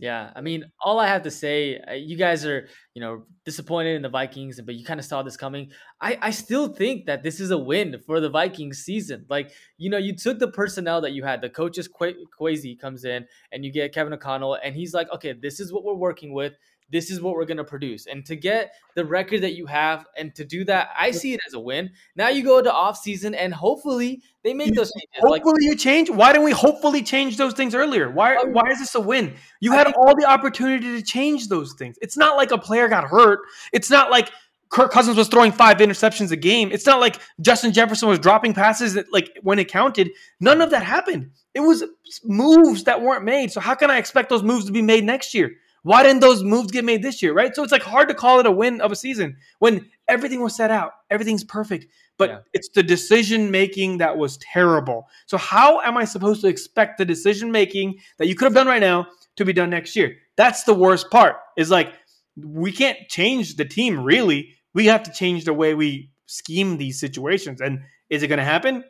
Yeah, 0.00 0.30
I 0.34 0.40
mean, 0.40 0.64
all 0.82 0.98
I 0.98 1.06
have 1.08 1.24
to 1.24 1.30
say, 1.30 1.78
uh, 1.78 1.92
you 1.92 2.16
guys 2.16 2.46
are, 2.46 2.66
you 2.94 3.02
know, 3.02 3.24
disappointed 3.44 3.96
in 3.96 4.00
the 4.00 4.08
Vikings, 4.08 4.58
but 4.62 4.74
you 4.74 4.82
kind 4.82 4.98
of 4.98 5.04
saw 5.04 5.22
this 5.22 5.36
coming. 5.36 5.72
I, 6.00 6.16
I 6.22 6.30
still 6.30 6.68
think 6.68 7.04
that 7.04 7.22
this 7.22 7.38
is 7.38 7.50
a 7.50 7.58
win 7.58 8.00
for 8.06 8.18
the 8.18 8.30
Vikings 8.30 8.78
season. 8.78 9.26
Like, 9.28 9.52
you 9.76 9.90
know, 9.90 9.98
you 9.98 10.16
took 10.16 10.38
the 10.38 10.48
personnel 10.48 11.02
that 11.02 11.12
you 11.12 11.22
had. 11.22 11.42
The 11.42 11.50
coaches, 11.50 11.86
Qu- 11.86 12.24
Kwesi 12.40 12.80
comes 12.80 13.04
in, 13.04 13.26
and 13.52 13.62
you 13.62 13.70
get 13.70 13.92
Kevin 13.92 14.14
O'Connell, 14.14 14.54
and 14.64 14.74
he's 14.74 14.94
like, 14.94 15.12
okay, 15.12 15.34
this 15.34 15.60
is 15.60 15.70
what 15.70 15.84
we're 15.84 15.92
working 15.92 16.32
with 16.32 16.56
this 16.90 17.10
is 17.10 17.20
what 17.20 17.34
we're 17.34 17.44
going 17.44 17.56
to 17.56 17.64
produce. 17.64 18.06
And 18.06 18.24
to 18.26 18.36
get 18.36 18.72
the 18.94 19.04
record 19.04 19.42
that 19.42 19.54
you 19.54 19.66
have 19.66 20.06
and 20.16 20.34
to 20.34 20.44
do 20.44 20.64
that, 20.64 20.90
I 20.98 21.10
see 21.10 21.32
it 21.34 21.40
as 21.46 21.54
a 21.54 21.60
win. 21.60 21.90
Now 22.16 22.28
you 22.28 22.42
go 22.42 22.60
to 22.60 22.72
off 22.72 22.98
season 22.98 23.34
and 23.34 23.54
hopefully 23.54 24.22
they 24.42 24.54
make 24.54 24.74
those 24.74 24.90
changes. 24.92 25.08
Hopefully 25.20 25.52
like, 25.52 25.70
you 25.70 25.76
change. 25.76 26.10
Why 26.10 26.32
didn't 26.32 26.44
we 26.44 26.52
hopefully 26.52 27.02
change 27.02 27.36
those 27.36 27.54
things 27.54 27.74
earlier? 27.74 28.10
Why 28.10 28.36
oh, 28.36 28.48
why 28.50 28.70
is 28.70 28.78
this 28.78 28.94
a 28.94 29.00
win? 29.00 29.34
You 29.60 29.72
had 29.72 29.92
all 29.92 30.14
the 30.16 30.26
opportunity 30.26 30.96
to 30.96 31.02
change 31.02 31.48
those 31.48 31.74
things. 31.74 31.96
It's 32.00 32.16
not 32.16 32.36
like 32.36 32.50
a 32.50 32.58
player 32.58 32.88
got 32.88 33.04
hurt. 33.04 33.40
It's 33.72 33.90
not 33.90 34.10
like 34.10 34.30
Kirk 34.70 34.92
Cousins 34.92 35.16
was 35.16 35.28
throwing 35.28 35.50
five 35.50 35.78
interceptions 35.78 36.30
a 36.30 36.36
game. 36.36 36.70
It's 36.70 36.86
not 36.86 37.00
like 37.00 37.20
Justin 37.40 37.72
Jefferson 37.72 38.08
was 38.08 38.20
dropping 38.20 38.54
passes 38.54 38.94
that, 38.94 39.12
like 39.12 39.36
when 39.42 39.58
it 39.58 39.68
counted. 39.68 40.10
None 40.38 40.60
of 40.60 40.70
that 40.70 40.84
happened. 40.84 41.30
It 41.54 41.60
was 41.60 41.84
moves 42.24 42.84
that 42.84 43.02
weren't 43.02 43.24
made. 43.24 43.50
So 43.50 43.60
how 43.60 43.74
can 43.74 43.90
I 43.90 43.98
expect 43.98 44.28
those 44.28 44.44
moves 44.44 44.66
to 44.66 44.72
be 44.72 44.82
made 44.82 45.04
next 45.04 45.34
year? 45.34 45.56
Why 45.82 46.02
didn't 46.02 46.20
those 46.20 46.42
moves 46.42 46.70
get 46.70 46.84
made 46.84 47.02
this 47.02 47.22
year, 47.22 47.32
right? 47.32 47.54
So 47.54 47.62
it's 47.62 47.72
like 47.72 47.82
hard 47.82 48.08
to 48.08 48.14
call 48.14 48.38
it 48.40 48.46
a 48.46 48.50
win 48.50 48.80
of 48.80 48.92
a 48.92 48.96
season 48.96 49.36
when 49.58 49.88
everything 50.08 50.42
was 50.42 50.54
set 50.54 50.70
out, 50.70 50.92
everything's 51.10 51.44
perfect, 51.44 51.86
but 52.18 52.30
yeah. 52.30 52.38
it's 52.52 52.68
the 52.74 52.82
decision 52.82 53.50
making 53.50 53.98
that 53.98 54.18
was 54.18 54.36
terrible. 54.38 55.08
So 55.26 55.38
how 55.38 55.80
am 55.80 55.96
I 55.96 56.04
supposed 56.04 56.42
to 56.42 56.48
expect 56.48 56.98
the 56.98 57.04
decision 57.04 57.50
making 57.50 57.98
that 58.18 58.26
you 58.26 58.34
could 58.34 58.44
have 58.44 58.54
done 58.54 58.66
right 58.66 58.80
now 58.80 59.06
to 59.36 59.44
be 59.44 59.52
done 59.52 59.70
next 59.70 59.96
year? 59.96 60.16
That's 60.36 60.64
the 60.64 60.74
worst 60.74 61.10
part. 61.10 61.36
Is 61.56 61.70
like 61.70 61.94
we 62.36 62.72
can't 62.72 62.98
change 63.08 63.56
the 63.56 63.64
team 63.64 64.00
really. 64.00 64.54
We 64.74 64.86
have 64.86 65.02
to 65.04 65.12
change 65.12 65.44
the 65.44 65.54
way 65.54 65.74
we 65.74 66.10
scheme 66.26 66.76
these 66.76 67.00
situations. 67.00 67.60
And 67.60 67.80
is 68.08 68.22
it 68.22 68.28
going 68.28 68.38
to 68.38 68.44
happen? 68.44 68.84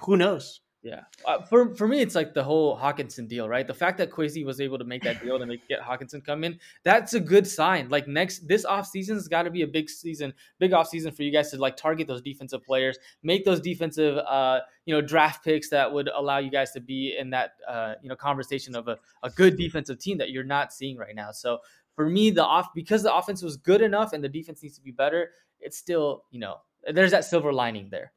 Who 0.00 0.16
knows? 0.16 0.60
Yeah, 0.88 1.02
uh, 1.26 1.42
for 1.42 1.74
for 1.74 1.86
me, 1.86 2.00
it's 2.00 2.14
like 2.14 2.32
the 2.32 2.42
whole 2.42 2.74
Hockenson 2.74 3.28
deal, 3.28 3.46
right? 3.46 3.66
The 3.66 3.74
fact 3.74 3.98
that 3.98 4.10
Kwesi 4.10 4.42
was 4.42 4.58
able 4.58 4.78
to 4.78 4.84
make 4.84 5.02
that 5.02 5.22
deal 5.22 5.38
to 5.38 5.44
make 5.44 5.68
get 5.68 5.82
Hockenson 5.82 6.24
come 6.24 6.44
in, 6.44 6.58
that's 6.82 7.12
a 7.12 7.20
good 7.20 7.46
sign. 7.46 7.90
Like 7.90 8.08
next 8.08 8.48
this 8.48 8.64
off 8.64 8.86
season 8.86 9.16
has 9.16 9.28
got 9.28 9.42
to 9.42 9.50
be 9.50 9.62
a 9.62 9.66
big 9.66 9.90
season, 9.90 10.32
big 10.58 10.72
off 10.72 10.88
season 10.88 11.12
for 11.12 11.24
you 11.24 11.30
guys 11.30 11.50
to 11.50 11.58
like 11.58 11.76
target 11.76 12.08
those 12.08 12.22
defensive 12.22 12.64
players, 12.64 12.98
make 13.22 13.44
those 13.44 13.60
defensive, 13.60 14.16
uh, 14.16 14.60
you 14.86 14.94
know, 14.94 15.02
draft 15.02 15.44
picks 15.44 15.68
that 15.68 15.92
would 15.92 16.08
allow 16.08 16.38
you 16.38 16.50
guys 16.50 16.70
to 16.72 16.80
be 16.80 17.16
in 17.18 17.28
that, 17.30 17.56
uh, 17.68 17.94
you 18.02 18.08
know, 18.08 18.16
conversation 18.16 18.74
of 18.74 18.88
a, 18.88 18.98
a 19.22 19.28
good 19.28 19.58
defensive 19.58 19.98
team 19.98 20.16
that 20.16 20.30
you're 20.30 20.42
not 20.42 20.72
seeing 20.72 20.96
right 20.96 21.14
now. 21.14 21.32
So 21.32 21.58
for 21.96 22.08
me, 22.08 22.30
the 22.30 22.44
off 22.44 22.72
because 22.74 23.02
the 23.02 23.14
offense 23.14 23.42
was 23.42 23.58
good 23.58 23.82
enough 23.82 24.14
and 24.14 24.24
the 24.24 24.28
defense 24.28 24.62
needs 24.62 24.76
to 24.76 24.82
be 24.82 24.92
better, 24.92 25.32
it's 25.60 25.76
still, 25.76 26.24
you 26.30 26.40
know, 26.40 26.56
there's 26.90 27.10
that 27.10 27.26
silver 27.26 27.52
lining 27.52 27.88
there. 27.90 28.12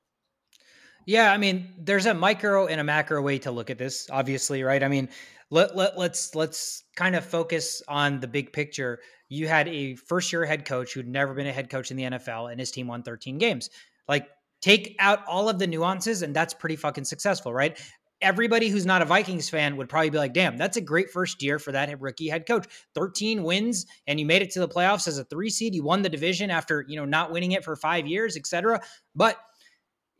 Yeah, 1.05 1.31
I 1.31 1.37
mean, 1.37 1.73
there's 1.79 2.05
a 2.05 2.13
micro 2.13 2.67
and 2.67 2.79
a 2.79 2.83
macro 2.83 3.21
way 3.21 3.39
to 3.39 3.51
look 3.51 3.69
at 3.69 3.77
this, 3.77 4.07
obviously, 4.11 4.63
right? 4.63 4.83
I 4.83 4.87
mean, 4.87 5.09
let, 5.49 5.75
let 5.75 5.97
let's 5.97 6.35
let's 6.35 6.83
kind 6.95 7.15
of 7.15 7.25
focus 7.25 7.81
on 7.87 8.19
the 8.19 8.27
big 8.27 8.53
picture. 8.53 8.99
You 9.27 9.47
had 9.47 9.67
a 9.67 9.95
first 9.95 10.31
year 10.31 10.45
head 10.45 10.65
coach 10.65 10.93
who'd 10.93 11.07
never 11.07 11.33
been 11.33 11.47
a 11.47 11.51
head 11.51 11.69
coach 11.69 11.91
in 11.91 11.97
the 11.97 12.03
NFL, 12.03 12.51
and 12.51 12.59
his 12.59 12.71
team 12.71 12.87
won 12.87 13.03
13 13.03 13.37
games. 13.37 13.69
Like, 14.07 14.27
take 14.61 14.95
out 14.99 15.25
all 15.27 15.49
of 15.49 15.59
the 15.59 15.67
nuances, 15.67 16.21
and 16.21 16.35
that's 16.35 16.53
pretty 16.53 16.75
fucking 16.75 17.05
successful, 17.05 17.53
right? 17.53 17.79
Everybody 18.21 18.69
who's 18.69 18.85
not 18.85 19.01
a 19.01 19.05
Vikings 19.05 19.49
fan 19.49 19.77
would 19.77 19.89
probably 19.89 20.11
be 20.11 20.19
like, 20.19 20.33
damn, 20.33 20.55
that's 20.55 20.77
a 20.77 20.81
great 20.81 21.09
first 21.09 21.41
year 21.41 21.57
for 21.57 21.71
that 21.71 21.99
rookie 21.99 22.29
head 22.29 22.45
coach. 22.45 22.67
13 22.93 23.41
wins, 23.43 23.87
and 24.05 24.19
you 24.19 24.27
made 24.27 24.43
it 24.43 24.51
to 24.51 24.59
the 24.59 24.67
playoffs 24.67 25.07
as 25.07 25.17
a 25.17 25.23
three 25.23 25.49
seed. 25.49 25.73
You 25.73 25.83
won 25.83 26.03
the 26.03 26.09
division 26.09 26.51
after, 26.51 26.85
you 26.87 26.97
know, 26.97 27.05
not 27.05 27.31
winning 27.31 27.53
it 27.53 27.63
for 27.63 27.75
five 27.75 28.05
years, 28.05 28.37
etc. 28.37 28.79
But 29.15 29.37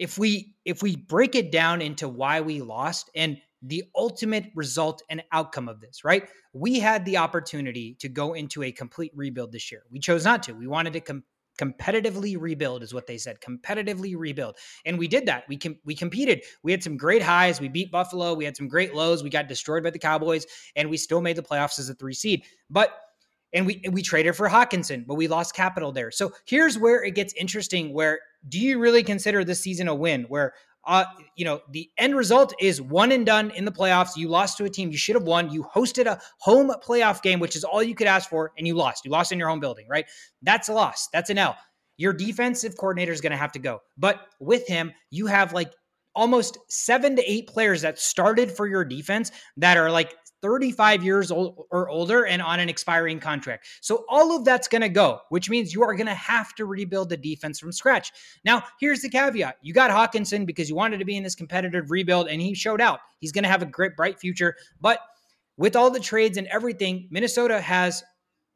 if 0.02 0.18
we 0.18 0.56
if 0.66 0.82
we 0.82 0.96
break 0.96 1.36
it 1.36 1.52
down 1.52 1.80
into 1.80 2.10
why 2.10 2.42
we 2.42 2.60
lost 2.60 3.12
and 3.16 3.38
the 3.62 3.84
ultimate 3.96 4.52
result 4.56 5.04
and 5.12 5.24
outcome 5.32 5.70
of 5.70 5.80
this, 5.80 6.04
right? 6.04 6.28
We 6.54 6.80
had 6.80 7.06
the 7.06 7.18
opportunity 7.18 7.96
to 8.00 8.10
go 8.10 8.34
into 8.34 8.64
a 8.64 8.72
complete 8.72 9.12
rebuild 9.14 9.52
this 9.52 9.72
year. 9.72 9.84
We 9.92 10.00
chose 10.00 10.26
not 10.26 10.42
to. 10.44 10.54
We 10.54 10.66
wanted 10.66 10.94
to 10.94 11.02
com- 11.02 11.24
competitively 11.60 12.36
rebuild 12.40 12.82
is 12.82 12.96
what 12.96 13.06
they 13.06 13.20
said 13.20 13.38
competitively 13.42 14.16
rebuild 14.18 14.56
and 14.86 14.98
we 14.98 15.08
did 15.08 15.26
that 15.28 15.44
we 15.50 15.58
com- 15.58 15.78
we 15.84 15.94
competed 15.94 16.42
we 16.64 16.72
had 16.72 16.82
some 16.82 16.96
great 16.96 17.22
highs 17.22 17.60
we 17.60 17.68
beat 17.68 17.92
buffalo 17.92 18.34
we 18.34 18.46
had 18.46 18.56
some 18.56 18.70
great 18.70 18.96
lows 18.96 19.22
we 19.22 19.30
got 19.30 19.50
destroyed 19.50 19.84
by 19.84 19.90
the 19.90 20.00
cowboys 20.00 20.46
and 20.78 20.90
we 20.90 20.96
still 20.96 21.22
made 21.22 21.36
the 21.36 21.42
playoffs 21.44 21.78
as 21.78 21.90
a 21.90 21.94
3 21.94 22.14
seed 22.14 22.46
but 22.70 22.98
and 23.54 23.66
we 23.66 23.82
we 23.92 24.02
traded 24.02 24.36
for 24.36 24.50
Hockenson, 24.50 25.06
but 25.06 25.16
we 25.16 25.28
lost 25.28 25.56
capital 25.56 25.92
there. 25.92 26.12
So 26.12 26.32
here's 26.46 26.78
where 26.78 27.04
it 27.04 27.16
gets 27.16 27.34
interesting. 27.34 27.94
Where 27.94 28.20
do 28.48 28.60
you 28.60 28.80
really 28.80 29.04
consider 29.04 29.44
this 29.44 29.62
season 29.62 29.88
a 29.88 29.96
win? 29.96 30.26
Where 30.30 30.54
uh, 30.86 31.06
you 31.36 31.46
know, 31.46 31.62
the 31.72 31.90
end 31.98 32.16
result 32.16 32.54
is 32.60 32.82
one 32.82 33.12
and 33.12 33.26
done 33.26 33.52
in 33.52 33.66
the 33.66 33.72
playoffs. 33.72 34.18
You 34.18 34.28
lost 34.30 34.58
to 34.58 34.66
a 34.66 34.70
team 34.70 34.92
you 34.92 34.98
should 34.98 35.16
have 35.16 35.24
won. 35.24 35.52
You 35.52 35.64
hosted 35.64 36.08
a 36.08 36.20
home 36.40 36.72
playoff 36.84 37.22
game, 37.22 37.40
which 37.40 37.56
is 37.56 37.64
all 37.64 37.84
you 37.84 37.94
could 37.94 38.08
ask 38.08 38.30
for, 38.30 38.52
and 38.58 38.66
you 38.66 38.76
lost. 38.76 39.06
You 39.06 39.12
lost 39.12 39.32
in 39.32 39.40
your 39.40 39.50
home 39.50 39.60
building, 39.60 39.86
right? 39.88 40.06
That's 40.42 40.70
a 40.70 40.74
loss. 40.74 41.08
That's 41.14 41.30
an 41.30 41.38
L. 41.38 41.56
Your 41.98 42.14
defensive 42.14 42.76
coordinator 42.78 43.12
is 43.12 43.22
going 43.22 43.32
to 43.32 43.38
have 43.38 43.52
to 43.52 43.60
go. 43.60 43.80
But 43.98 44.22
with 44.40 44.68
him, 44.68 44.92
you 45.12 45.28
have 45.28 45.54
like 45.54 45.72
almost 46.16 46.58
seven 46.68 47.16
to 47.16 47.32
eight 47.32 47.48
players 47.48 47.82
that 47.84 48.00
started 48.00 48.52
for 48.52 48.68
your 48.68 48.84
defense 48.84 49.32
that 49.58 49.78
are 49.78 49.92
like 49.92 50.16
35 50.42 51.04
years 51.04 51.32
old 51.32 51.66
or 51.70 51.90
older 51.90 52.26
and 52.26 52.42
on 52.42 52.60
an 52.60 52.70
expiring 52.70 53.20
contract. 53.20 53.68
So 53.82 54.06
all 54.10 54.36
of 54.36 54.46
that's 54.46 54.68
going 54.68 54.82
to 54.82 54.90
go, 54.90 55.22
which 55.30 55.50
means 55.50 55.74
you 55.74 55.84
are 55.84 55.96
going 55.96 56.08
to 56.08 56.14
have 56.14 56.54
to 56.56 56.66
rebuild 56.66 57.10
the 57.10 57.18
defense 57.18 57.60
from 57.60 57.72
scratch. 57.72 58.12
Now, 58.44 58.64
here's 58.80 59.02
the 59.02 59.10
caveat. 59.10 59.58
You 59.62 59.74
got 59.74 59.92
Hockenson 59.92 60.46
because 60.46 60.70
you 60.70 60.76
wanted 60.76 60.98
to 60.98 61.06
be 61.06 61.18
in 61.18 61.24
this 61.24 61.36
competitive 61.36 61.92
rebuild 61.92 62.28
and 62.28 62.42
he 62.42 62.54
showed 62.54 62.82
out. 62.82 63.00
He's 63.20 63.32
going 63.32 63.44
to 63.44 63.50
have 63.50 63.62
a 63.62 63.68
great 63.68 63.96
bright 63.96 64.20
future, 64.20 64.56
but 64.80 65.00
with 65.58 65.76
all 65.76 65.92
the 65.92 66.00
trades 66.00 66.38
and 66.38 66.48
everything, 66.48 67.08
Minnesota 67.12 67.62
has 67.62 68.04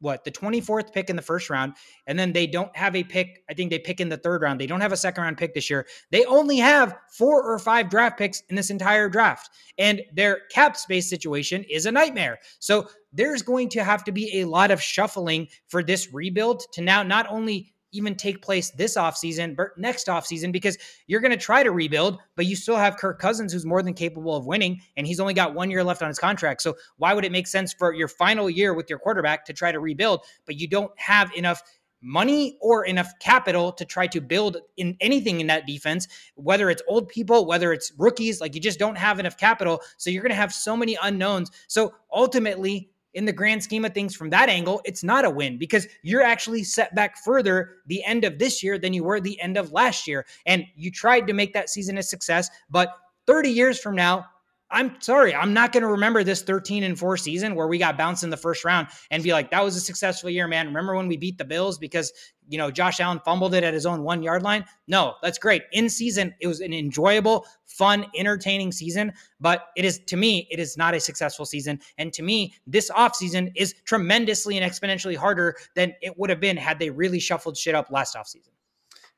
what 0.00 0.24
the 0.24 0.30
24th 0.30 0.92
pick 0.92 1.08
in 1.08 1.16
the 1.16 1.22
first 1.22 1.48
round 1.48 1.74
and 2.06 2.18
then 2.18 2.32
they 2.32 2.46
don't 2.46 2.74
have 2.76 2.94
a 2.94 3.02
pick 3.02 3.42
i 3.48 3.54
think 3.54 3.70
they 3.70 3.78
pick 3.78 4.00
in 4.00 4.08
the 4.08 4.16
third 4.16 4.42
round. 4.42 4.60
They 4.60 4.66
don't 4.66 4.80
have 4.80 4.92
a 4.92 4.96
second 4.96 5.22
round 5.22 5.38
pick 5.38 5.54
this 5.54 5.70
year. 5.70 5.86
They 6.10 6.24
only 6.24 6.58
have 6.58 6.96
four 7.10 7.42
or 7.42 7.58
five 7.58 7.88
draft 7.88 8.18
picks 8.18 8.42
in 8.48 8.56
this 8.56 8.70
entire 8.70 9.08
draft 9.08 9.50
and 9.78 10.02
their 10.12 10.40
cap 10.50 10.76
space 10.76 11.08
situation 11.08 11.64
is 11.70 11.86
a 11.86 11.92
nightmare. 11.92 12.38
So 12.58 12.88
there's 13.12 13.42
going 13.42 13.68
to 13.70 13.84
have 13.84 14.04
to 14.04 14.12
be 14.12 14.40
a 14.40 14.44
lot 14.46 14.70
of 14.70 14.82
shuffling 14.82 15.48
for 15.68 15.82
this 15.82 16.12
rebuild 16.12 16.62
to 16.72 16.82
now 16.82 17.02
not 17.02 17.26
only 17.30 17.72
even 17.96 18.14
take 18.14 18.42
place 18.42 18.70
this 18.70 18.96
offseason, 18.96 19.56
but 19.56 19.68
next 19.76 20.06
offseason, 20.06 20.52
because 20.52 20.78
you're 21.06 21.20
going 21.20 21.32
to 21.32 21.36
try 21.36 21.62
to 21.62 21.70
rebuild, 21.70 22.18
but 22.36 22.46
you 22.46 22.54
still 22.54 22.76
have 22.76 22.96
Kirk 22.96 23.18
Cousins, 23.18 23.52
who's 23.52 23.66
more 23.66 23.82
than 23.82 23.94
capable 23.94 24.36
of 24.36 24.46
winning, 24.46 24.80
and 24.96 25.06
he's 25.06 25.20
only 25.20 25.34
got 25.34 25.54
one 25.54 25.70
year 25.70 25.82
left 25.82 26.02
on 26.02 26.08
his 26.08 26.18
contract. 26.18 26.62
So 26.62 26.76
why 26.98 27.14
would 27.14 27.24
it 27.24 27.32
make 27.32 27.46
sense 27.46 27.72
for 27.72 27.92
your 27.92 28.08
final 28.08 28.48
year 28.50 28.74
with 28.74 28.90
your 28.90 28.98
quarterback 28.98 29.44
to 29.46 29.52
try 29.52 29.72
to 29.72 29.80
rebuild, 29.80 30.20
but 30.44 30.56
you 30.56 30.68
don't 30.68 30.92
have 30.98 31.32
enough 31.34 31.62
money 32.02 32.58
or 32.60 32.84
enough 32.84 33.10
capital 33.20 33.72
to 33.72 33.84
try 33.84 34.06
to 34.06 34.20
build 34.20 34.58
in 34.76 34.96
anything 35.00 35.40
in 35.40 35.46
that 35.48 35.66
defense, 35.66 36.06
whether 36.34 36.70
it's 36.70 36.82
old 36.86 37.08
people, 37.08 37.46
whether 37.46 37.72
it's 37.72 37.92
rookies, 37.98 38.40
like 38.40 38.54
you 38.54 38.60
just 38.60 38.78
don't 38.78 38.98
have 38.98 39.18
enough 39.18 39.36
capital. 39.36 39.80
So 39.96 40.10
you're 40.10 40.22
going 40.22 40.30
to 40.30 40.36
have 40.36 40.52
so 40.52 40.76
many 40.76 40.96
unknowns. 41.02 41.50
So 41.68 41.94
ultimately, 42.12 42.90
in 43.16 43.24
the 43.24 43.32
grand 43.32 43.62
scheme 43.62 43.84
of 43.84 43.94
things 43.94 44.14
from 44.14 44.28
that 44.30 44.50
angle, 44.50 44.82
it's 44.84 45.02
not 45.02 45.24
a 45.24 45.30
win 45.30 45.56
because 45.56 45.88
you're 46.02 46.22
actually 46.22 46.62
set 46.62 46.94
back 46.94 47.16
further 47.24 47.76
the 47.86 48.04
end 48.04 48.24
of 48.24 48.38
this 48.38 48.62
year 48.62 48.78
than 48.78 48.92
you 48.92 49.02
were 49.02 49.20
the 49.20 49.40
end 49.40 49.56
of 49.56 49.72
last 49.72 50.06
year. 50.06 50.26
And 50.44 50.64
you 50.76 50.90
tried 50.90 51.26
to 51.26 51.32
make 51.32 51.54
that 51.54 51.70
season 51.70 51.96
a 51.96 52.02
success, 52.02 52.50
but 52.70 52.90
30 53.26 53.48
years 53.48 53.80
from 53.80 53.96
now, 53.96 54.26
I'm 54.70 55.00
sorry, 55.00 55.32
I'm 55.32 55.54
not 55.54 55.72
going 55.72 55.82
to 55.82 55.88
remember 55.88 56.24
this 56.24 56.42
13 56.42 56.82
and 56.82 56.98
4 56.98 57.16
season 57.16 57.54
where 57.54 57.68
we 57.68 57.78
got 57.78 57.96
bounced 57.96 58.24
in 58.24 58.30
the 58.30 58.36
first 58.36 58.64
round 58.64 58.88
and 59.12 59.22
be 59.22 59.32
like, 59.32 59.50
that 59.52 59.62
was 59.62 59.76
a 59.76 59.80
successful 59.80 60.28
year, 60.28 60.48
man. 60.48 60.66
Remember 60.66 60.96
when 60.96 61.06
we 61.06 61.16
beat 61.16 61.38
the 61.38 61.44
Bills 61.44 61.78
because, 61.78 62.12
you 62.48 62.58
know, 62.58 62.72
Josh 62.72 62.98
Allen 62.98 63.20
fumbled 63.24 63.54
it 63.54 63.62
at 63.62 63.74
his 63.74 63.86
own 63.86 64.02
one 64.02 64.24
yard 64.24 64.42
line? 64.42 64.64
No, 64.88 65.14
that's 65.22 65.38
great. 65.38 65.62
In 65.70 65.88
season, 65.88 66.34
it 66.40 66.48
was 66.48 66.60
an 66.60 66.72
enjoyable, 66.72 67.46
fun, 67.64 68.06
entertaining 68.16 68.72
season, 68.72 69.12
but 69.40 69.68
it 69.76 69.84
is, 69.84 70.00
to 70.06 70.16
me, 70.16 70.48
it 70.50 70.58
is 70.58 70.76
not 70.76 70.94
a 70.94 71.00
successful 71.00 71.46
season. 71.46 71.78
And 71.96 72.12
to 72.14 72.22
me, 72.22 72.52
this 72.66 72.90
offseason 72.90 73.52
is 73.54 73.72
tremendously 73.84 74.58
and 74.58 74.68
exponentially 74.68 75.16
harder 75.16 75.54
than 75.76 75.94
it 76.02 76.18
would 76.18 76.30
have 76.30 76.40
been 76.40 76.56
had 76.56 76.80
they 76.80 76.90
really 76.90 77.20
shuffled 77.20 77.56
shit 77.56 77.76
up 77.76 77.92
last 77.92 78.16
offseason. 78.16 78.50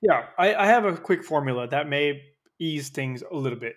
Yeah, 0.03 0.27
I, 0.37 0.55
I 0.55 0.67
have 0.67 0.85
a 0.85 0.97
quick 0.97 1.25
formula 1.25 1.67
that 1.69 1.89
may 1.89 2.23
ease 2.59 2.91
things 2.91 3.23
a 3.31 3.35
little 3.35 3.59
bit. 3.59 3.77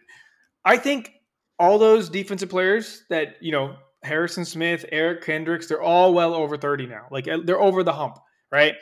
I 0.66 0.78
think 0.78 1.14
all 1.62 1.78
those 1.78 2.10
defensive 2.10 2.50
players 2.50 3.04
that 3.10 3.36
you 3.40 3.52
know 3.52 3.76
Harrison 4.04 4.44
Smith, 4.44 4.84
Eric 4.92 5.24
Kendricks, 5.24 5.68
they're 5.68 5.82
all 5.82 6.14
well 6.14 6.34
over 6.34 6.58
30 6.58 6.88
now. 6.88 7.06
Like 7.12 7.28
uh, 7.28 7.38
they're 7.46 7.62
over 7.62 7.84
the 7.84 7.94
hump, 7.94 8.18
right? 8.52 8.74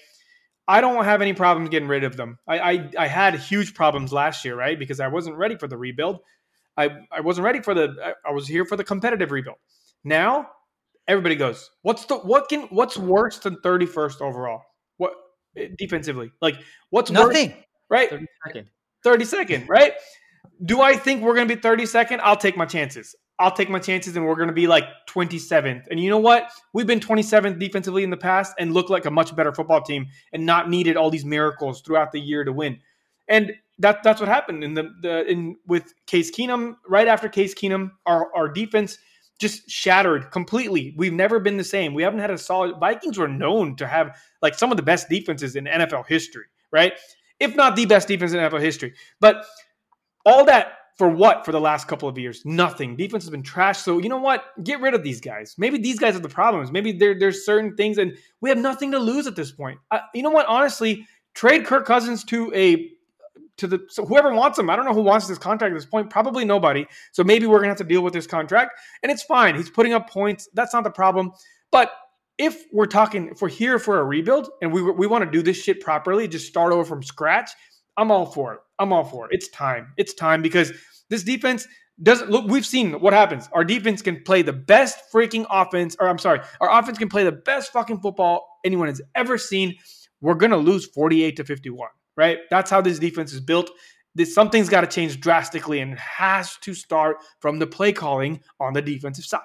I 0.66 0.82
don't 0.82 1.04
have 1.04 1.22
any 1.22 1.34
problems 1.34 1.70
getting 1.70 1.90
rid 1.90 2.04
of 2.04 2.16
them. 2.16 2.38
I, 2.48 2.60
I, 2.60 2.90
I 3.00 3.08
had 3.08 3.36
huge 3.36 3.74
problems 3.74 4.14
last 4.14 4.46
year, 4.46 4.56
right? 4.56 4.80
Because 4.80 5.00
I 5.00 5.08
wasn't 5.08 5.36
ready 5.36 5.58
for 5.58 5.68
the 5.68 5.76
rebuild. 5.76 6.20
I, 6.78 6.90
I 7.12 7.20
wasn't 7.20 7.46
ready 7.46 7.60
for 7.60 7.74
the 7.74 8.16
I 8.26 8.32
was 8.32 8.48
here 8.48 8.64
for 8.64 8.78
the 8.78 8.84
competitive 8.86 9.32
rebuild. 9.32 9.58
Now 10.06 10.48
everybody 11.06 11.36
goes, 11.36 11.70
"What's 11.82 12.06
the 12.06 12.16
what 12.16 12.48
can 12.48 12.62
what's 12.70 12.98
worse 12.98 13.40
than 13.40 13.58
31st 13.58 14.22
overall? 14.22 14.62
What 14.96 15.14
eh, 15.58 15.68
defensively? 15.78 16.32
Like 16.42 16.56
what's 16.92 17.12
Nothing. 17.12 17.50
worse? 17.50 17.58
Right? 17.90 18.10
32nd. 18.10 18.68
32nd, 19.06 19.68
right? 19.68 19.94
Do 20.66 20.82
I 20.82 20.96
think 20.96 21.22
we're 21.22 21.36
going 21.36 21.48
to 21.48 21.56
be 21.56 21.62
32nd? 21.62 22.20
I'll 22.22 22.36
take 22.36 22.58
my 22.58 22.66
chances. 22.66 23.16
I'll 23.40 23.52
take 23.52 23.70
my 23.70 23.80
chances 23.80 24.18
and 24.18 24.26
we're 24.26 24.36
going 24.36 24.50
to 24.50 24.54
be 24.54 24.68
like 24.68 24.84
27th. 25.10 25.86
And 25.90 26.00
you 26.00 26.10
know 26.10 26.18
what? 26.18 26.52
We've 26.74 26.86
been 26.86 27.00
27th 27.00 27.58
defensively 27.58 28.04
in 28.04 28.10
the 28.10 28.18
past 28.18 28.54
and 28.60 28.74
looked 28.74 28.90
like 28.90 29.06
a 29.06 29.12
much 29.12 29.34
better 29.34 29.54
football 29.54 29.82
team 29.82 30.08
and 30.34 30.46
not 30.46 30.70
needed 30.70 30.98
all 30.98 31.10
these 31.10 31.24
miracles 31.24 31.82
throughout 31.82 32.12
the 32.12 32.20
year 32.20 32.44
to 32.44 32.52
win. 32.52 32.80
And 33.30 33.54
that 33.78 34.04
that's 34.04 34.20
what 34.20 34.28
happened 34.28 34.64
in 34.64 34.74
the, 34.74 34.92
the 35.02 35.26
in 35.26 35.56
with 35.66 35.94
Case 36.06 36.32
Keenum. 36.32 36.76
Right 36.88 37.08
after 37.08 37.30
Case 37.30 37.56
Keenum, 37.56 37.92
our 38.06 38.36
our 38.36 38.50
defense 38.50 38.98
just 39.40 39.70
shattered 39.70 40.32
completely. 40.32 40.94
We've 40.98 41.14
never 41.14 41.40
been 41.40 41.56
the 41.56 41.64
same. 41.64 41.94
We 41.94 42.04
haven't 42.04 42.20
had 42.20 42.30
a 42.30 42.38
solid. 42.38 42.78
Vikings 42.78 43.18
were 43.18 43.30
known 43.30 43.78
to 43.78 43.88
have 43.88 44.18
like 44.42 44.54
some 44.54 44.70
of 44.72 44.78
the 44.78 44.84
best 44.84 45.08
defenses 45.08 45.56
in 45.56 45.64
NFL 45.64 46.08
history, 46.08 46.46
right? 46.72 46.94
If 47.40 47.56
not 47.56 47.78
the 47.78 47.86
best 47.86 48.10
defense 48.10 48.34
in 48.34 48.40
NFL 48.40 48.60
history. 48.60 48.96
But 49.22 49.46
all 50.30 50.46
that 50.46 50.74
for 50.98 51.10
what 51.10 51.46
for 51.46 51.52
the 51.52 51.60
last 51.60 51.88
couple 51.88 52.08
of 52.08 52.18
years? 52.18 52.44
Nothing. 52.46 52.96
Defense 52.96 53.24
has 53.24 53.32
been 53.32 53.44
trash. 53.44 53.80
So 53.80 53.98
you 54.00 54.10
know 54.10 54.20
what? 54.20 54.44
Get 54.64 54.80
rid 54.82 54.94
of 54.94 55.04
these 55.04 55.22
guys. 55.22 55.56
Maybe 55.58 55.78
these 55.78 55.98
guys 55.98 56.16
are 56.16 56.20
the 56.20 56.30
problems. 56.30 56.72
Maybe 56.72 56.92
there, 56.92 57.18
there's 57.18 57.46
certain 57.46 57.76
things, 57.76 57.98
and 57.98 58.16
we 58.42 58.50
have 58.50 58.58
nothing 58.58 58.92
to 58.92 59.00
lose 59.00 59.26
at 59.26 59.36
this 59.36 59.52
point. 59.52 59.80
I, 59.92 60.02
you 60.14 60.22
know 60.22 60.30
what? 60.30 60.46
Honestly, 60.46 61.08
trade 61.34 61.66
Kirk 61.66 61.86
Cousins 61.86 62.24
to 62.26 62.54
a 62.54 62.92
to 63.58 63.68
the 63.68 63.80
so 63.90 64.06
whoever 64.06 64.34
wants 64.34 64.60
him. 64.60 64.70
I 64.70 64.76
don't 64.76 64.86
know 64.86 64.94
who 64.94 65.02
wants 65.02 65.28
this 65.28 65.38
contract 65.38 65.74
at 65.74 65.78
this 65.78 65.86
point. 65.86 66.10
Probably 66.10 66.46
nobody. 66.46 66.86
So 67.12 67.24
maybe 67.24 67.48
we're 67.48 67.60
gonna 67.60 67.70
have 67.70 67.78
to 67.78 67.84
deal 67.84 68.02
with 68.02 68.14
this 68.14 68.28
contract, 68.28 68.80
and 69.02 69.12
it's 69.12 69.24
fine. 69.24 69.56
He's 69.56 69.70
putting 69.70 69.94
up 69.94 70.10
points. 70.10 70.48
That's 70.54 70.74
not 70.74 70.84
the 70.84 70.92
problem. 70.92 71.32
But 71.72 71.92
if 72.38 72.64
we're 72.72 72.88
talking, 72.88 73.28
if 73.28 73.42
we're 73.42 73.50
here 73.50 73.80
for 73.80 74.00
a 74.00 74.04
rebuild 74.04 74.50
and 74.62 74.72
we 74.72 74.82
we 74.82 75.08
want 75.08 75.26
to 75.26 75.30
do 75.30 75.42
this 75.42 75.62
shit 75.62 75.82
properly, 75.82 76.28
just 76.28 76.48
start 76.48 76.72
over 76.72 76.86
from 76.86 77.04
scratch. 77.04 77.52
I'm 78.00 78.12
all 78.12 78.26
for 78.26 78.54
it. 78.54 78.60
I'm 78.80 78.92
all 78.92 79.04
for 79.04 79.26
it. 79.26 79.32
It's 79.34 79.50
time. 79.50 79.94
It's 79.98 80.14
time 80.14 80.42
because 80.42 80.72
this 81.10 81.24
defense 81.24 81.68
doesn't 82.02 82.32
look. 82.32 82.48
We've 82.48 82.66
seen 82.66 82.94
what 82.94 83.14
happens. 83.14 83.50
Our 83.52 83.64
defense 83.64 84.02
can 84.02 84.24
play 84.24 84.42
the 84.42 84.54
best 84.54 85.00
freaking 85.14 85.46
offense, 85.50 85.96
or 86.00 86.08
I'm 86.08 86.18
sorry, 86.18 86.40
our 86.62 86.80
offense 86.80 86.98
can 86.98 87.10
play 87.10 87.24
the 87.24 87.32
best 87.32 87.72
fucking 87.72 88.00
football 88.00 88.60
anyone 88.64 88.88
has 88.88 89.02
ever 89.16 89.38
seen. 89.38 89.76
We're 90.22 90.36
gonna 90.36 90.58
lose 90.58 90.86
48 90.86 91.36
to 91.38 91.44
51 91.44 91.90
right? 92.20 92.40
That's 92.50 92.70
how 92.70 92.82
this 92.82 93.00
defense 93.00 93.32
is 93.32 93.40
built. 93.40 93.72
This 94.14 94.36
something's 94.36 94.68
got 94.68 94.82
to 94.82 94.88
change 94.88 95.22
drastically 95.22 95.80
and 95.80 95.98
has 95.98 96.58
to 96.58 96.74
start 96.74 97.18
from 97.40 97.60
the 97.60 97.66
play 97.66 97.94
calling 97.94 98.42
on 98.60 98.74
the 98.74 98.82
defensive 98.82 99.24
side. 99.24 99.42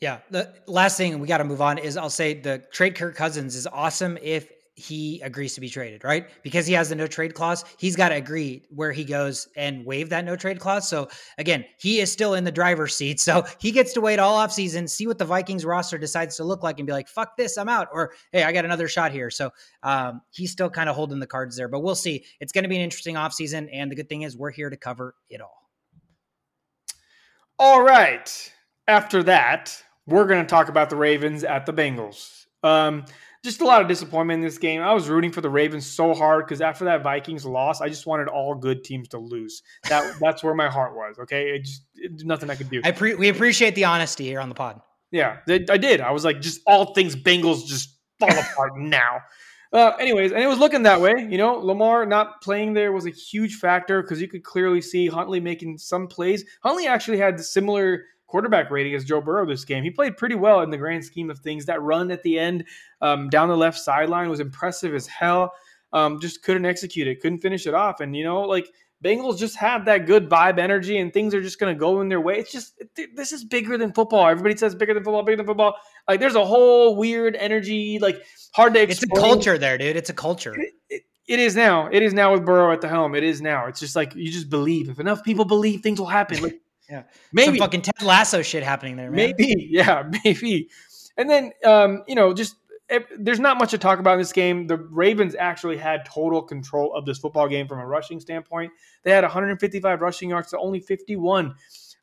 Yeah. 0.00 0.18
The 0.30 0.54
last 0.68 0.96
thing 0.96 1.18
we 1.18 1.26
got 1.26 1.38
to 1.38 1.44
move 1.44 1.60
on 1.60 1.78
is 1.78 1.96
I'll 1.96 2.08
say 2.08 2.34
the 2.34 2.62
trade 2.70 2.94
Kirk 2.94 3.16
Cousins 3.16 3.56
is 3.56 3.66
awesome 3.66 4.16
if 4.22 4.52
he 4.76 5.22
agrees 5.22 5.54
to 5.54 5.60
be 5.60 5.70
traded, 5.70 6.04
right? 6.04 6.28
Because 6.42 6.66
he 6.66 6.74
has 6.74 6.90
the 6.90 6.94
no 6.94 7.06
trade 7.06 7.32
clause, 7.32 7.64
he's 7.78 7.96
got 7.96 8.10
to 8.10 8.14
agree 8.14 8.62
where 8.68 8.92
he 8.92 9.04
goes 9.04 9.48
and 9.56 9.84
waive 9.86 10.10
that 10.10 10.26
no 10.26 10.36
trade 10.36 10.60
clause. 10.60 10.86
So 10.86 11.08
again, 11.38 11.64
he 11.78 12.00
is 12.00 12.12
still 12.12 12.34
in 12.34 12.44
the 12.44 12.52
driver's 12.52 12.94
seat. 12.94 13.16
So 13.26 13.44
he 13.58 13.72
gets 13.72 13.92
to 13.94 14.00
wait 14.00 14.20
all 14.20 14.36
offseason, 14.38 14.88
see 14.88 15.08
what 15.08 15.18
the 15.18 15.24
Vikings 15.24 15.64
roster 15.64 15.98
decides 15.98 16.36
to 16.36 16.44
look 16.44 16.62
like 16.62 16.78
and 16.78 16.86
be 16.86 16.92
like, 16.92 17.08
fuck 17.08 17.36
this, 17.36 17.56
I'm 17.56 17.68
out. 17.68 17.88
Or 17.92 18.12
hey, 18.30 18.44
I 18.44 18.52
got 18.52 18.64
another 18.64 18.86
shot 18.86 19.10
here. 19.10 19.30
So 19.30 19.50
um, 19.82 20.20
he's 20.30 20.52
still 20.52 20.70
kind 20.70 20.88
of 20.88 20.94
holding 20.94 21.18
the 21.18 21.26
cards 21.26 21.56
there. 21.56 21.66
But 21.66 21.80
we'll 21.80 21.96
see. 21.96 22.24
It's 22.38 22.52
going 22.52 22.62
to 22.62 22.68
be 22.68 22.76
an 22.76 22.82
interesting 22.82 23.16
offseason. 23.16 23.68
And 23.72 23.90
the 23.90 23.96
good 23.96 24.08
thing 24.08 24.22
is 24.22 24.36
we're 24.36 24.52
here 24.52 24.70
to 24.70 24.76
cover 24.76 25.16
it 25.28 25.40
all. 25.40 25.70
All 27.58 27.82
right. 27.82 28.52
After 28.86 29.22
that, 29.24 29.82
we're 30.06 30.26
going 30.26 30.44
to 30.44 30.48
talk 30.48 30.68
about 30.68 30.90
the 30.90 30.96
Ravens 30.96 31.42
at 31.42 31.66
the 31.66 31.72
Bengals. 31.72 32.46
Um, 32.62 33.04
just 33.46 33.60
a 33.60 33.64
lot 33.64 33.80
of 33.80 33.88
disappointment 33.88 34.40
in 34.40 34.44
this 34.44 34.58
game. 34.58 34.82
I 34.82 34.92
was 34.92 35.08
rooting 35.08 35.30
for 35.30 35.40
the 35.40 35.48
Ravens 35.48 35.86
so 35.86 36.12
hard 36.12 36.44
because 36.44 36.60
after 36.60 36.84
that 36.86 37.02
Vikings 37.02 37.46
loss, 37.46 37.80
I 37.80 37.88
just 37.88 38.04
wanted 38.04 38.28
all 38.28 38.54
good 38.54 38.84
teams 38.84 39.08
to 39.08 39.18
lose. 39.18 39.62
That 39.88 40.16
that's 40.20 40.42
where 40.42 40.54
my 40.54 40.68
heart 40.68 40.94
was. 40.94 41.18
Okay, 41.20 41.50
it 41.50 41.60
just 41.60 41.82
it, 41.94 42.24
nothing 42.24 42.50
I 42.50 42.56
could 42.56 42.68
do. 42.68 42.82
I 42.84 42.90
pre- 42.90 43.14
we 43.14 43.28
appreciate 43.28 43.74
the 43.74 43.84
honesty 43.84 44.24
here 44.24 44.40
on 44.40 44.48
the 44.48 44.54
pod. 44.54 44.80
Yeah, 45.12 45.38
I 45.48 45.78
did. 45.78 46.00
I 46.00 46.10
was 46.10 46.24
like, 46.24 46.40
just 46.40 46.60
all 46.66 46.92
things 46.92 47.14
Bengals 47.14 47.64
just 47.66 47.96
fall 48.18 48.36
apart 48.36 48.72
now. 48.76 49.20
Uh, 49.72 49.92
anyways, 49.98 50.32
and 50.32 50.42
it 50.42 50.46
was 50.46 50.58
looking 50.58 50.82
that 50.82 51.00
way. 51.00 51.12
You 51.28 51.38
know, 51.38 51.54
Lamar 51.54 52.06
not 52.06 52.40
playing 52.42 52.74
there 52.74 52.92
was 52.92 53.06
a 53.06 53.10
huge 53.10 53.56
factor 53.56 54.02
because 54.02 54.20
you 54.20 54.28
could 54.28 54.42
clearly 54.42 54.80
see 54.80 55.06
Huntley 55.06 55.40
making 55.40 55.78
some 55.78 56.06
plays. 56.06 56.44
Huntley 56.62 56.86
actually 56.86 57.18
had 57.18 57.40
similar 57.40 58.04
quarterback 58.26 58.70
rating 58.70 58.94
as 58.94 59.04
Joe 59.04 59.20
Burrow 59.20 59.46
this 59.46 59.64
game. 59.64 59.84
He 59.84 59.90
played 59.90 60.16
pretty 60.16 60.34
well 60.34 60.62
in 60.62 60.70
the 60.70 60.76
grand 60.76 61.04
scheme 61.04 61.30
of 61.30 61.38
things. 61.38 61.66
That 61.66 61.82
run 61.82 62.10
at 62.10 62.22
the 62.22 62.38
end 62.38 62.64
um, 63.00 63.28
down 63.28 63.48
the 63.48 63.56
left 63.56 63.78
sideline 63.78 64.28
was 64.28 64.40
impressive 64.40 64.94
as 64.94 65.06
hell. 65.06 65.52
Um, 65.92 66.20
just 66.20 66.42
couldn't 66.42 66.66
execute 66.66 67.06
it, 67.06 67.20
couldn't 67.20 67.38
finish 67.38 67.66
it 67.66 67.74
off. 67.74 68.00
And, 68.00 68.14
you 68.14 68.24
know, 68.24 68.42
like 68.42 68.68
Bengals 69.04 69.38
just 69.38 69.56
have 69.56 69.84
that 69.84 70.06
good 70.06 70.28
vibe 70.28 70.58
energy 70.58 70.98
and 70.98 71.12
things 71.12 71.34
are 71.34 71.40
just 71.40 71.60
going 71.60 71.74
to 71.74 71.78
go 71.78 72.00
in 72.00 72.08
their 72.08 72.20
way. 72.20 72.38
It's 72.38 72.50
just, 72.50 72.82
this 73.14 73.32
is 73.32 73.44
bigger 73.44 73.78
than 73.78 73.92
football. 73.92 74.26
Everybody 74.26 74.56
says 74.56 74.74
bigger 74.74 74.94
than 74.94 75.04
football, 75.04 75.22
bigger 75.22 75.36
than 75.36 75.46
football. 75.46 75.76
Like 76.08 76.20
there's 76.20 76.34
a 76.34 76.44
whole 76.44 76.96
weird 76.96 77.36
energy, 77.36 77.98
like 77.98 78.22
hard 78.52 78.74
to 78.74 78.82
explain. 78.82 79.10
It's 79.10 79.18
a 79.18 79.22
culture 79.22 79.58
there, 79.58 79.78
dude. 79.78 79.96
It's 79.96 80.10
a 80.10 80.14
culture. 80.14 80.54
It, 80.60 80.74
it, 80.90 81.02
it 81.28 81.38
is 81.38 81.56
now. 81.56 81.88
It 81.90 82.02
is 82.02 82.12
now 82.12 82.32
with 82.32 82.44
Burrow 82.44 82.72
at 82.72 82.80
the 82.80 82.88
helm. 82.88 83.14
It 83.14 83.24
is 83.24 83.40
now. 83.40 83.66
It's 83.66 83.80
just 83.80 83.96
like 83.96 84.14
you 84.14 84.30
just 84.30 84.48
believe. 84.50 84.88
If 84.88 85.00
enough 85.00 85.24
people 85.24 85.44
believe, 85.44 85.82
things 85.82 85.98
will 85.98 86.06
happen. 86.06 86.42
Like 86.42 86.60
yeah, 86.90 87.02
maybe 87.32 87.58
Some 87.58 87.66
fucking 87.66 87.82
Ted 87.82 88.02
Lasso 88.02 88.42
shit 88.42 88.62
happening 88.62 88.96
there. 88.96 89.10
Man. 89.10 89.16
Maybe, 89.16 89.54
yeah, 89.70 90.08
maybe. 90.24 90.68
And 91.16 91.28
then, 91.28 91.52
um, 91.64 92.04
you 92.06 92.14
know, 92.14 92.32
just 92.32 92.56
if, 92.88 93.04
there's 93.18 93.40
not 93.40 93.58
much 93.58 93.70
to 93.70 93.78
talk 93.78 93.98
about 93.98 94.14
in 94.14 94.18
this 94.18 94.32
game. 94.32 94.66
The 94.66 94.76
Ravens 94.76 95.34
actually 95.34 95.76
had 95.76 96.04
total 96.04 96.42
control 96.42 96.94
of 96.94 97.04
this 97.04 97.18
football 97.18 97.48
game 97.48 97.66
from 97.66 97.80
a 97.80 97.86
rushing 97.86 98.20
standpoint. 98.20 98.72
They 99.02 99.10
had 99.10 99.24
155 99.24 100.00
rushing 100.00 100.30
yards 100.30 100.50
to 100.50 100.58
only 100.58 100.80
51 100.80 101.54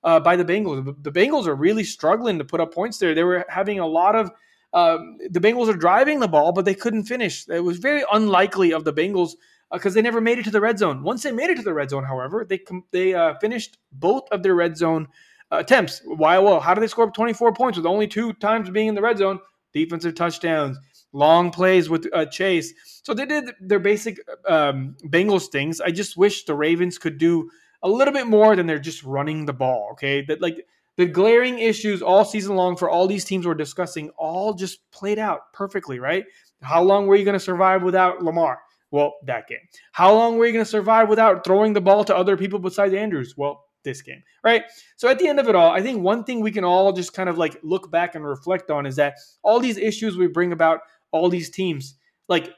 uh, 0.03 0.19
by 0.19 0.35
the 0.35 0.45
Bengals. 0.45 0.95
The 1.01 1.11
Bengals 1.11 1.47
are 1.47 1.55
really 1.55 1.83
struggling 1.83 2.37
to 2.39 2.45
put 2.45 2.59
up 2.59 2.73
points 2.73 2.97
there. 2.97 3.15
They 3.15 3.23
were 3.23 3.45
having 3.47 3.79
a 3.79 3.87
lot 3.87 4.15
of 4.15 4.31
um, 4.73 5.19
the 5.29 5.39
Bengals 5.39 5.67
are 5.67 5.77
driving 5.77 6.19
the 6.19 6.27
ball, 6.27 6.51
but 6.51 6.65
they 6.65 6.73
couldn't 6.73 7.03
finish. 7.03 7.47
It 7.47 7.63
was 7.63 7.77
very 7.77 8.03
unlikely 8.11 8.73
of 8.73 8.85
the 8.85 8.93
Bengals 8.93 9.35
because 9.73 9.93
uh, 9.93 9.95
they 9.95 10.01
never 10.01 10.21
made 10.21 10.39
it 10.39 10.43
to 10.45 10.51
the 10.51 10.61
red 10.61 10.77
zone. 10.77 11.03
Once 11.03 11.23
they 11.23 11.31
made 11.31 11.49
it 11.49 11.55
to 11.55 11.63
the 11.63 11.73
red 11.73 11.89
zone, 11.89 12.03
however, 12.03 12.45
they 12.47 12.59
com- 12.59 12.85
they 12.91 13.13
uh, 13.13 13.33
finished 13.41 13.77
both 13.91 14.23
of 14.31 14.43
their 14.43 14.55
red 14.55 14.77
zone 14.77 15.07
uh, 15.51 15.57
attempts. 15.57 16.01
Why? 16.05 16.39
Well, 16.39 16.59
how 16.59 16.73
did 16.73 16.81
they 16.81 16.87
score 16.87 17.09
24 17.11 17.53
points 17.53 17.77
with 17.77 17.85
only 17.85 18.07
two 18.07 18.33
times 18.33 18.69
being 18.69 18.87
in 18.87 18.95
the 18.95 19.01
red 19.01 19.17
zone? 19.17 19.39
Defensive 19.73 20.15
touchdowns, 20.15 20.77
long 21.11 21.49
plays 21.51 21.89
with 21.89 22.07
uh, 22.13 22.25
Chase. 22.25 22.73
So 23.03 23.13
they 23.13 23.25
did 23.25 23.51
their 23.59 23.79
basic 23.79 24.17
um, 24.47 24.95
Bengals 25.05 25.47
things. 25.47 25.81
I 25.81 25.91
just 25.91 26.15
wish 26.15 26.45
the 26.45 26.55
Ravens 26.55 26.97
could 26.97 27.17
do 27.17 27.49
a 27.81 27.89
little 27.89 28.13
bit 28.13 28.27
more 28.27 28.55
than 28.55 28.67
they're 28.67 28.79
just 28.79 29.03
running 29.03 29.45
the 29.45 29.53
ball. 29.53 29.89
Okay, 29.93 30.21
that 30.25 30.41
like 30.41 30.65
the 30.95 31.07
glaring 31.07 31.57
issues 31.57 32.03
all 32.03 32.23
season 32.23 32.55
long 32.55 32.77
for 32.77 32.89
all 32.89 33.07
these 33.07 33.25
teams 33.25 33.47
we're 33.47 33.55
discussing 33.55 34.09
all 34.11 34.53
just 34.53 34.89
played 34.91 35.17
out 35.17 35.51
perfectly. 35.53 35.99
Right? 35.99 36.25
How 36.61 36.83
long 36.83 37.07
were 37.07 37.15
you 37.15 37.25
going 37.25 37.33
to 37.33 37.39
survive 37.39 37.81
without 37.83 38.23
Lamar? 38.23 38.59
Well, 38.93 39.15
that 39.25 39.47
game. 39.47 39.57
How 39.91 40.13
long 40.13 40.37
were 40.37 40.45
you 40.45 40.53
going 40.53 40.63
to 40.63 40.69
survive 40.69 41.09
without 41.09 41.43
throwing 41.43 41.73
the 41.73 41.81
ball 41.81 42.03
to 42.03 42.15
other 42.15 42.37
people 42.37 42.59
besides 42.59 42.93
Andrews? 42.93 43.33
Well, 43.35 43.65
this 43.83 44.03
game, 44.03 44.21
right? 44.43 44.65
So 44.97 45.09
at 45.09 45.17
the 45.17 45.27
end 45.27 45.39
of 45.39 45.49
it 45.49 45.55
all, 45.55 45.71
I 45.71 45.81
think 45.81 46.03
one 46.03 46.23
thing 46.23 46.41
we 46.41 46.51
can 46.51 46.63
all 46.63 46.93
just 46.93 47.11
kind 47.11 47.27
of 47.27 47.35
like 47.39 47.59
look 47.63 47.89
back 47.89 48.13
and 48.13 48.23
reflect 48.23 48.69
on 48.69 48.85
is 48.85 48.95
that 48.97 49.15
all 49.41 49.59
these 49.59 49.77
issues 49.77 50.15
we 50.15 50.27
bring 50.27 50.51
about 50.53 50.81
all 51.11 51.27
these 51.27 51.49
teams, 51.49 51.95
like 52.29 52.53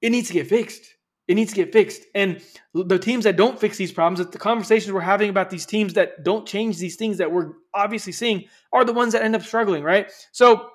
it 0.00 0.08
needs 0.08 0.28
to 0.28 0.32
get 0.32 0.48
fixed. 0.48 0.86
It 1.28 1.34
needs 1.34 1.52
to 1.52 1.56
get 1.56 1.70
fixed. 1.70 2.04
And 2.14 2.40
the 2.72 2.98
teams 2.98 3.24
that 3.24 3.36
don't 3.36 3.60
fix 3.60 3.76
these 3.76 3.92
problems, 3.92 4.26
the 4.26 4.38
conversations 4.38 4.90
we're 4.90 5.00
having 5.00 5.28
about 5.28 5.50
these 5.50 5.66
teams 5.66 5.92
that 5.94 6.24
don't 6.24 6.46
change 6.46 6.78
these 6.78 6.96
things 6.96 7.18
that 7.18 7.30
we're 7.30 7.52
obviously 7.74 8.12
seeing 8.12 8.44
are 8.72 8.86
the 8.86 8.92
ones 8.94 9.12
that 9.12 9.22
end 9.22 9.36
up 9.36 9.42
struggling, 9.42 9.82
right? 9.82 10.10
So 10.32 10.70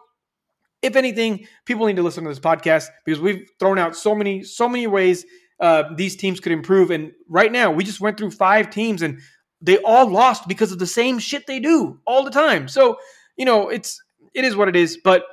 if 0.82 0.96
anything, 0.96 1.48
people 1.66 1.86
need 1.86 1.98
to 1.98 2.04
listen 2.04 2.24
to 2.24 2.30
this 2.30 2.40
podcast 2.40 2.88
because 3.06 3.20
we've 3.20 3.50
thrown 3.60 3.78
out 3.78 3.96
so 3.96 4.16
many, 4.16 4.44
so 4.44 4.70
many 4.70 4.88
ways 4.88 5.26
uh, 5.60 5.84
these 5.96 6.16
teams 6.16 6.40
could 6.40 6.52
improve. 6.52 6.90
And 6.92 7.12
right 7.28 7.52
now, 7.52 7.72
we 7.72 7.84
just 7.84 8.00
went 8.00 8.18
through 8.18 8.32
five 8.32 8.70
teams 8.70 9.02
and 9.02 9.20
they 9.62 9.78
all 9.80 10.10
lost 10.10 10.48
because 10.48 10.72
of 10.72 10.80
the 10.80 10.88
same 10.88 11.20
shit 11.20 11.48
they 11.48 11.60
do 11.60 12.00
all 12.06 12.24
the 12.24 12.32
time. 12.32 12.68
So, 12.68 12.98
you 13.36 13.46
know, 13.46 13.70
it's 13.70 14.02
it 14.34 14.46
is 14.46 14.56
what 14.56 14.70
it 14.70 14.76
is. 14.76 14.98
But 15.04 15.26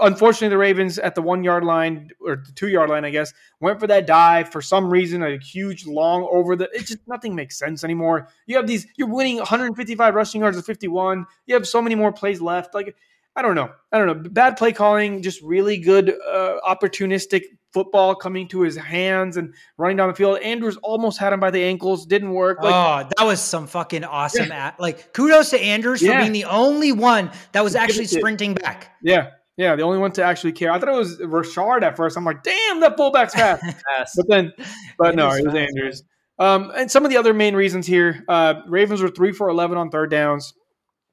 unfortunately, 0.00 0.48
the 0.48 0.58
Ravens 0.58 0.98
at 0.98 1.14
the 1.14 1.22
one 1.22 1.42
yard 1.44 1.64
line 1.64 2.10
or 2.20 2.36
the 2.36 2.52
two 2.52 2.68
yard 2.68 2.90
line, 2.90 3.04
I 3.04 3.10
guess, 3.10 3.32
went 3.60 3.80
for 3.80 3.86
that 3.86 4.06
dive 4.06 4.50
for 4.50 4.60
some 4.60 4.90
reason, 4.90 5.22
a 5.22 5.38
huge 5.38 5.86
long 5.86 6.28
over 6.30 6.56
the. 6.56 6.68
It 6.72 6.86
just 6.86 7.06
nothing 7.06 7.34
makes 7.34 7.58
sense 7.58 7.82
anymore. 7.84 8.28
You 8.46 8.56
have 8.56 8.66
these. 8.66 8.86
You're 8.96 9.08
winning 9.08 9.36
155 9.36 10.14
rushing 10.14 10.42
yards 10.42 10.58
of 10.58 10.66
51. 10.66 11.26
You 11.46 11.54
have 11.54 11.66
so 11.66 11.80
many 11.80 11.94
more 11.94 12.12
plays 12.12 12.40
left. 12.40 12.74
Like 12.74 12.94
I 13.34 13.42
don't 13.42 13.54
know. 13.54 13.70
I 13.90 13.98
don't 13.98 14.06
know. 14.06 14.30
Bad 14.30 14.56
play 14.56 14.72
calling, 14.72 15.22
just 15.22 15.40
really 15.42 15.78
good 15.78 16.10
uh, 16.10 16.58
opportunistic 16.68 17.42
football 17.72 18.14
coming 18.14 18.46
to 18.48 18.60
his 18.60 18.76
hands 18.76 19.36
and 19.36 19.54
running 19.78 19.96
down 19.96 20.08
the 20.08 20.14
field. 20.14 20.38
Andrews 20.40 20.76
almost 20.82 21.18
had 21.18 21.32
him 21.32 21.40
by 21.40 21.50
the 21.50 21.62
ankles, 21.62 22.06
didn't 22.06 22.32
work. 22.32 22.62
Like, 22.62 22.74
oh, 22.74 23.08
that 23.16 23.24
was 23.24 23.40
some 23.40 23.66
fucking 23.66 24.04
awesome 24.04 24.48
yeah. 24.48 24.66
at 24.66 24.80
like 24.80 25.12
kudos 25.12 25.50
to 25.50 25.60
Andrews 25.60 26.02
yeah. 26.02 26.12
for 26.12 26.18
being 26.20 26.32
the 26.32 26.44
only 26.44 26.92
one 26.92 27.30
that 27.52 27.64
was 27.64 27.74
actually 27.74 28.06
sprinting 28.06 28.54
back. 28.54 28.96
Yeah. 29.02 29.30
Yeah, 29.58 29.76
the 29.76 29.82
only 29.82 29.98
one 29.98 30.12
to 30.12 30.22
actually 30.22 30.52
care. 30.52 30.72
I 30.72 30.78
thought 30.78 30.88
it 30.88 30.96
was 30.96 31.18
Rashard 31.18 31.82
at 31.82 31.94
first. 31.94 32.16
I'm 32.16 32.24
like, 32.24 32.42
damn, 32.42 32.80
that 32.80 32.96
fullback's 32.96 33.34
fast. 33.34 33.62
yes. 33.98 34.14
But 34.16 34.26
then, 34.28 34.52
but 34.98 35.14
no, 35.14 35.30
it 35.30 35.44
was 35.44 35.54
Andrews. 35.54 36.02
Um, 36.38 36.72
and 36.74 36.90
some 36.90 37.04
of 37.04 37.10
the 37.10 37.18
other 37.18 37.34
main 37.34 37.54
reasons 37.54 37.86
here, 37.86 38.24
uh, 38.28 38.62
Ravens 38.66 39.02
were 39.02 39.10
three 39.10 39.30
for 39.30 39.50
eleven 39.50 39.76
on 39.76 39.90
third 39.90 40.10
downs. 40.10 40.54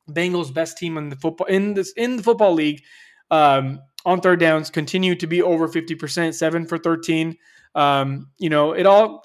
Bengals 0.09 0.53
best 0.53 0.77
team 0.77 0.97
in 0.97 1.09
the 1.09 1.15
football 1.15 1.47
in 1.47 1.73
this 1.73 1.91
in 1.93 2.17
the 2.17 2.23
football 2.23 2.53
league 2.53 2.81
um, 3.31 3.79
on 4.05 4.21
third 4.21 4.39
downs 4.39 4.69
continue 4.69 5.15
to 5.15 5.27
be 5.27 5.41
over 5.41 5.67
fifty 5.67 5.95
percent, 5.95 6.35
seven 6.35 6.65
for 6.65 6.77
thirteen. 6.77 7.37
Um, 7.75 8.31
you 8.39 8.49
know, 8.49 8.73
it 8.73 8.85
all 8.85 9.23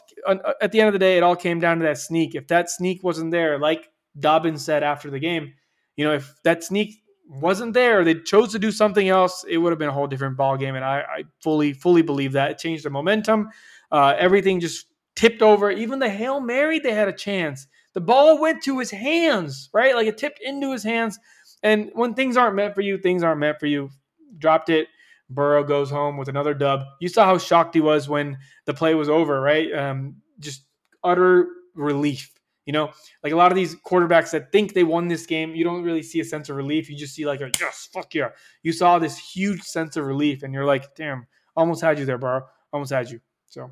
at 0.60 0.72
the 0.72 0.80
end 0.80 0.88
of 0.88 0.92
the 0.92 0.98
day, 0.98 1.16
it 1.16 1.22
all 1.22 1.36
came 1.36 1.60
down 1.60 1.78
to 1.78 1.84
that 1.84 1.98
sneak. 1.98 2.34
If 2.34 2.48
that 2.48 2.70
sneak 2.70 3.02
wasn't 3.02 3.30
there, 3.30 3.58
like 3.58 3.88
Dobbins 4.18 4.64
said 4.64 4.82
after 4.82 5.10
the 5.10 5.18
game, 5.18 5.54
you 5.96 6.04
know, 6.04 6.14
if 6.14 6.34
that 6.44 6.64
sneak 6.64 7.02
wasn't 7.26 7.72
there, 7.72 8.04
they 8.04 8.14
chose 8.14 8.52
to 8.52 8.58
do 8.58 8.70
something 8.70 9.08
else, 9.08 9.44
it 9.48 9.58
would 9.58 9.70
have 9.70 9.78
been 9.78 9.88
a 9.88 9.92
whole 9.92 10.06
different 10.06 10.36
ball 10.36 10.56
game. 10.56 10.76
And 10.76 10.84
I, 10.84 11.00
I 11.00 11.22
fully, 11.42 11.72
fully 11.72 12.02
believe 12.02 12.32
that 12.32 12.50
it 12.50 12.58
changed 12.58 12.84
the 12.84 12.90
momentum. 12.90 13.48
Uh, 13.90 14.14
everything 14.18 14.60
just 14.60 14.86
tipped 15.16 15.42
over. 15.42 15.70
Even 15.70 15.98
the 15.98 16.08
hail 16.08 16.40
mary, 16.40 16.78
they 16.78 16.92
had 16.92 17.08
a 17.08 17.12
chance. 17.12 17.66
The 17.94 18.00
ball 18.00 18.38
went 18.38 18.62
to 18.64 18.78
his 18.78 18.90
hands, 18.90 19.70
right? 19.72 19.94
Like 19.94 20.06
it 20.06 20.18
tipped 20.18 20.40
into 20.42 20.72
his 20.72 20.82
hands. 20.82 21.18
And 21.62 21.90
when 21.94 22.14
things 22.14 22.36
aren't 22.36 22.56
meant 22.56 22.74
for 22.74 22.82
you, 22.82 22.98
things 22.98 23.22
aren't 23.22 23.40
meant 23.40 23.58
for 23.58 23.66
you. 23.66 23.90
Dropped 24.38 24.68
it. 24.68 24.88
Burrow 25.30 25.64
goes 25.64 25.90
home 25.90 26.16
with 26.16 26.28
another 26.28 26.54
dub. 26.54 26.84
You 27.00 27.08
saw 27.08 27.24
how 27.24 27.38
shocked 27.38 27.74
he 27.74 27.80
was 27.80 28.08
when 28.08 28.36
the 28.66 28.74
play 28.74 28.94
was 28.94 29.08
over, 29.08 29.40
right? 29.40 29.72
Um, 29.72 30.16
just 30.38 30.64
utter 31.02 31.48
relief. 31.74 32.30
You 32.66 32.72
know, 32.72 32.92
like 33.22 33.32
a 33.32 33.36
lot 33.36 33.52
of 33.52 33.56
these 33.56 33.76
quarterbacks 33.76 34.30
that 34.30 34.50
think 34.50 34.72
they 34.72 34.84
won 34.84 35.08
this 35.08 35.26
game, 35.26 35.54
you 35.54 35.64
don't 35.64 35.82
really 35.82 36.02
see 36.02 36.20
a 36.20 36.24
sense 36.24 36.48
of 36.48 36.56
relief. 36.56 36.88
You 36.88 36.96
just 36.96 37.14
see 37.14 37.26
like 37.26 37.42
a 37.42 37.50
yes, 37.60 37.88
fuck 37.92 38.14
yeah. 38.14 38.30
You 38.62 38.72
saw 38.72 38.98
this 38.98 39.18
huge 39.18 39.62
sense 39.62 39.98
of 39.98 40.06
relief, 40.06 40.42
and 40.42 40.54
you're 40.54 40.64
like, 40.64 40.94
damn, 40.94 41.26
almost 41.56 41.82
had 41.82 41.98
you 41.98 42.06
there, 42.06 42.16
Burrow. 42.16 42.46
Almost 42.72 42.92
had 42.92 43.10
you. 43.10 43.20
So 43.48 43.70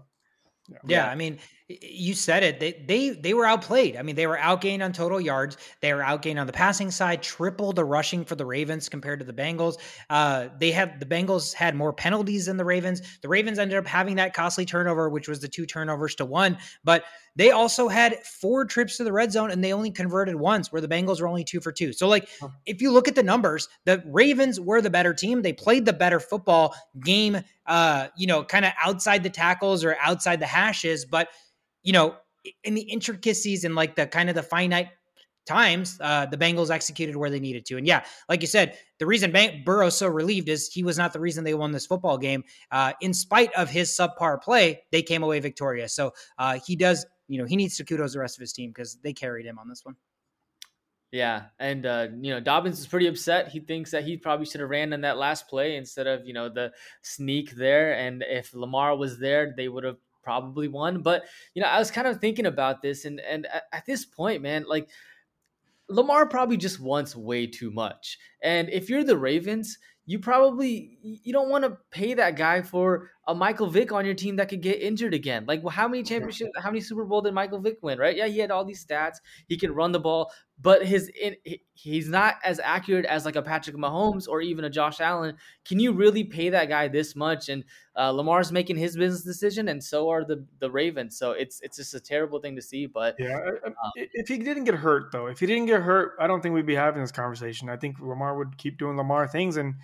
yeah. 0.69 0.79
yeah, 0.87 1.09
I 1.09 1.15
mean, 1.15 1.39
you 1.81 2.15
said 2.15 2.43
it. 2.43 2.61
They 2.61 2.73
they 2.73 3.11
they 3.11 3.35
were 3.35 3.47
outplayed. 3.47 3.97
I 3.97 4.03
mean, 4.03 4.17
they 4.17 4.27
were 4.27 4.37
outgained 4.37 4.85
on 4.85 4.93
total 4.93 5.21
yards. 5.21 5.57
They 5.81 5.95
were 5.95 6.03
outgained 6.03 6.41
on 6.41 6.47
the 6.47 6.53
passing 6.53 6.91
side, 6.91 7.23
triple 7.23 7.73
the 7.73 7.85
rushing 7.85 8.25
for 8.25 8.35
the 8.35 8.45
Ravens 8.45 8.89
compared 8.89 9.21
to 9.21 9.25
the 9.25 9.33
Bengals. 9.33 9.77
Uh, 10.11 10.49
they 10.59 10.71
had 10.71 11.01
the 11.01 11.07
Bengals 11.07 11.55
had 11.55 11.75
more 11.75 11.93
penalties 11.93 12.47
than 12.47 12.57
the 12.57 12.65
Ravens. 12.65 13.03
The 13.21 13.29
Ravens 13.29 13.59
ended 13.59 13.79
up 13.79 13.87
having 13.87 14.17
that 14.17 14.35
costly 14.35 14.65
turnover, 14.65 15.09
which 15.09 15.29
was 15.29 15.41
the 15.41 15.49
two 15.49 15.67
turnovers 15.67 16.15
to 16.17 16.25
one. 16.25 16.59
But 16.85 17.05
they 17.35 17.51
also 17.51 17.89
had 17.89 18.19
four 18.27 18.65
trips 18.65 18.99
to 18.99 19.05
the 19.05 19.13
red 19.13 19.33
zone 19.33 19.51
and 19.51 19.65
they 19.65 19.73
only 19.73 19.91
converted 19.91 20.35
once, 20.35 20.71
where 20.71 20.83
the 20.83 20.89
Bengals 20.89 21.21
were 21.21 21.29
only 21.29 21.45
two 21.45 21.61
for 21.61 21.73
two. 21.73 21.93
So, 21.93 22.07
like, 22.07 22.29
if 22.67 22.83
you 22.83 22.91
look 22.93 23.09
at 23.09 23.15
the 23.15 23.23
numbers, 23.23 23.69
the 23.85 24.03
Ravens 24.07 24.61
were 24.61 24.83
the 24.83 24.91
better 24.91 25.15
team. 25.15 25.41
They 25.43 25.55
played 25.55 25.87
the 25.87 25.95
better 25.95 26.21
football 26.21 26.75
game, 27.03 27.39
uh, 27.67 28.09
you 28.17 28.27
know, 28.27 28.45
kind 28.45 28.65
of 28.65 28.73
outside 28.85 29.23
the 29.23 29.31
tackles 29.31 29.83
or 29.83 29.97
outside 30.03 30.41
the 30.41 30.47
hashes. 30.47 31.07
But, 31.07 31.29
you 31.83 31.93
know, 31.93 32.17
in 32.65 32.75
the 32.75 32.83
intricacies 32.83 33.65
and 33.65 33.75
like 33.75 33.97
the 33.97 34.07
kind 34.07 34.29
of 34.29 34.35
the 34.35 34.43
finite 34.43 34.89
times 35.45 35.99
uh, 36.01 36.25
the 36.27 36.37
Bengals 36.37 36.71
executed 36.71 37.17
where 37.17 37.31
they 37.31 37.41
needed 37.41 37.67
to. 37.67 37.77
And 37.77 37.87
yeah, 37.87 38.05
like 38.29 38.43
you 38.43 38.47
said, 38.47 38.79
the 38.99 39.07
reason 39.07 39.35
Burrow's 39.65 39.97
so 39.97 40.07
relieved 40.07 40.49
is 40.49 40.73
he 40.73 40.85
was 40.85 40.97
not 40.97 41.13
the 41.13 41.21
reason 41.21 41.43
they 41.43 41.55
won 41.55 41.73
this 41.73 41.87
football 41.87 42.17
game. 42.17 42.45
Uh, 42.71 42.93
in 43.01 43.13
spite 43.13 43.53
of 43.55 43.69
his 43.69 43.91
subpar 43.91 44.41
play, 44.41 44.83
they 44.93 45.03
came 45.03 45.23
away 45.23 45.41
victorious. 45.41 45.95
So 45.95 46.13
uh, 46.39 46.59
he 46.65 46.77
does 46.77 47.07
you 47.33 47.39
know, 47.39 47.47
he 47.47 47.57
needs 47.57 47.79
to 47.79 47.85
kudos 47.85 48.13
the 48.13 48.19
rest 48.19 48.37
of 48.37 48.43
his 48.43 48.53
team 48.53 48.71
because 48.71 48.99
they 49.03 49.15
carried 49.15 49.47
him 49.47 49.59
on 49.59 49.67
this 49.67 49.85
one. 49.85 49.97
Yeah, 51.13 51.45
and 51.59 51.85
uh, 51.87 52.09
you 52.21 52.31
know 52.31 52.41
Dobbins 52.41 52.79
is 52.79 52.87
pretty 52.87 53.07
upset. 53.07 53.49
He 53.49 53.61
thinks 53.61 53.91
that 53.91 54.05
he 54.05 54.19
probably 54.19 54.45
should 54.45 54.61
have 54.61 54.69
ran 54.69 54.93
in 54.93 55.03
that 55.03 55.17
last 55.17 55.49
play 55.49 55.77
instead 55.77 56.07
of 56.07 56.27
you 56.27 56.35
know 56.35 56.51
the 56.51 56.73
sneak 57.03 57.53
there. 57.53 57.95
And 57.95 58.23
if 58.27 58.55
Lamar 58.55 58.97
was 58.97 59.19
there, 59.19 59.55
they 59.57 59.69
would 59.69 59.85
have 59.85 59.97
probably 60.23 60.69
one. 60.69 61.03
But 61.03 61.25
you 61.55 61.63
know, 61.63 61.69
I 61.69 61.79
was 61.79 61.91
kind 61.91 62.07
of 62.07 62.21
thinking 62.21 62.47
about 62.47 62.83
this, 62.83 63.05
and 63.05 63.21
and 63.21 63.47
at, 63.47 63.65
at 63.73 63.87
this 63.87 64.05
point, 64.05 64.43
man, 64.43 64.65
like 64.69 64.89
Lamar 65.89 66.27
probably 66.27 66.57
just 66.57 66.81
wants 66.81 67.15
way 67.15 67.47
too 67.47 67.71
much. 67.71 68.19
And 68.43 68.69
if 68.71 68.89
you're 68.89 69.05
the 69.05 69.19
Ravens, 69.19 69.79
you 70.07 70.19
probably 70.19 70.99
you 71.03 71.33
don't 71.33 71.51
want 71.51 71.65
to 71.65 71.79
pay 71.91 72.15
that 72.15 72.37
guy 72.37 72.63
for 72.63 73.11
a 73.29 73.35
Michael 73.35 73.69
Vick 73.69 73.93
on 73.93 74.05
your 74.05 74.15
team 74.15 74.37
that 74.37 74.49
could 74.49 74.63
get 74.63 74.81
injured 74.81 75.15
again. 75.15 75.45
Like, 75.47 75.63
well, 75.63 75.71
how 75.71 75.87
many 75.87 76.03
championships, 76.03 76.51
how 76.61 76.71
many 76.71 76.81
Super 76.81 77.05
Bowl 77.05 77.21
did 77.21 77.33
Michael 77.33 77.61
Vick 77.61 77.79
win? 77.81 77.99
Right? 77.99 78.17
Yeah, 78.17 78.27
he 78.27 78.39
had 78.39 78.51
all 78.51 78.65
these 78.65 78.85
stats. 78.85 79.19
He 79.47 79.57
can 79.57 79.73
run 79.73 79.93
the 79.93 80.01
ball, 80.01 80.33
but 80.61 80.85
his 80.85 81.11
he's 81.75 82.09
not 82.09 82.37
as 82.43 82.59
accurate 82.59 83.05
as 83.05 83.25
like 83.25 83.37
a 83.37 83.43
Patrick 83.43 83.77
Mahomes 83.77 84.27
or 84.29 84.41
even 84.41 84.65
a 84.65 84.71
Josh 84.71 85.01
Allen. 85.01 85.37
Can 85.65 85.79
you 85.79 85.93
really 85.93 86.25
pay 86.25 86.51
that 86.51 86.69
guy 86.69 86.89
this 86.89 87.15
much? 87.15 87.49
And 87.49 87.65
uh, 87.97 88.11
Lamar's 88.11 88.51
making 88.51 88.77
his 88.77 88.97
business 88.97 89.23
decision, 89.23 89.69
and 89.69 89.83
so 89.83 90.09
are 90.11 90.25
the 90.25 90.45
the 90.59 90.71
Ravens. 90.71 91.17
So 91.17 91.31
it's 91.31 91.61
it's 91.61 91.77
just 91.77 91.95
a 91.95 92.01
terrible 92.01 92.41
thing 92.41 92.57
to 92.57 92.63
see. 92.63 92.87
But 92.87 93.15
yeah, 93.21 93.39
um, 93.65 93.75
if 93.95 94.27
he 94.27 94.39
didn't 94.39 94.65
get 94.65 94.75
hurt 94.75 95.13
though, 95.13 95.27
if 95.27 95.39
he 95.39 95.47
didn't 95.47 95.67
get 95.67 95.83
hurt, 95.83 96.15
I 96.19 96.27
don't 96.27 96.41
think 96.41 96.57
we'd 96.57 96.67
be 96.67 96.75
having 96.75 97.03
this 97.03 97.13
conversation. 97.13 97.69
I 97.69 97.77
think 97.77 98.01
Lamar 98.01 98.37
would 98.37 98.59
keep 98.59 98.79
doing 98.79 98.97
Lamar 98.97 99.29
things 99.29 99.57
and 99.57 99.75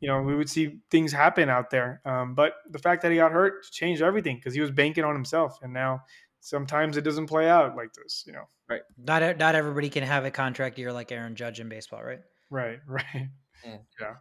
you 0.00 0.08
know, 0.08 0.20
we 0.22 0.34
would 0.34 0.48
see 0.50 0.78
things 0.90 1.12
happen 1.12 1.48
out 1.48 1.70
there. 1.70 2.00
Um, 2.04 2.34
but 2.34 2.54
the 2.70 2.78
fact 2.78 3.02
that 3.02 3.10
he 3.10 3.18
got 3.18 3.32
hurt 3.32 3.64
changed 3.70 4.02
everything 4.02 4.36
because 4.36 4.54
he 4.54 4.60
was 4.60 4.70
banking 4.70 5.04
on 5.04 5.14
himself, 5.14 5.58
and 5.62 5.72
now 5.72 6.02
sometimes 6.40 6.96
it 6.96 7.02
doesn't 7.02 7.26
play 7.26 7.48
out 7.48 7.76
like 7.76 7.92
this. 7.92 8.24
You 8.26 8.34
know, 8.34 8.44
right? 8.68 8.82
Not 8.98 9.38
not 9.38 9.54
everybody 9.54 9.88
can 9.88 10.02
have 10.02 10.24
a 10.24 10.30
contract 10.30 10.78
year 10.78 10.92
like 10.92 11.10
Aaron 11.12 11.34
Judge 11.34 11.60
in 11.60 11.68
baseball, 11.68 12.02
right? 12.02 12.20
Right, 12.50 12.78
right. 12.86 13.28
Mm. 13.66 13.80
Yeah. 14.00 14.14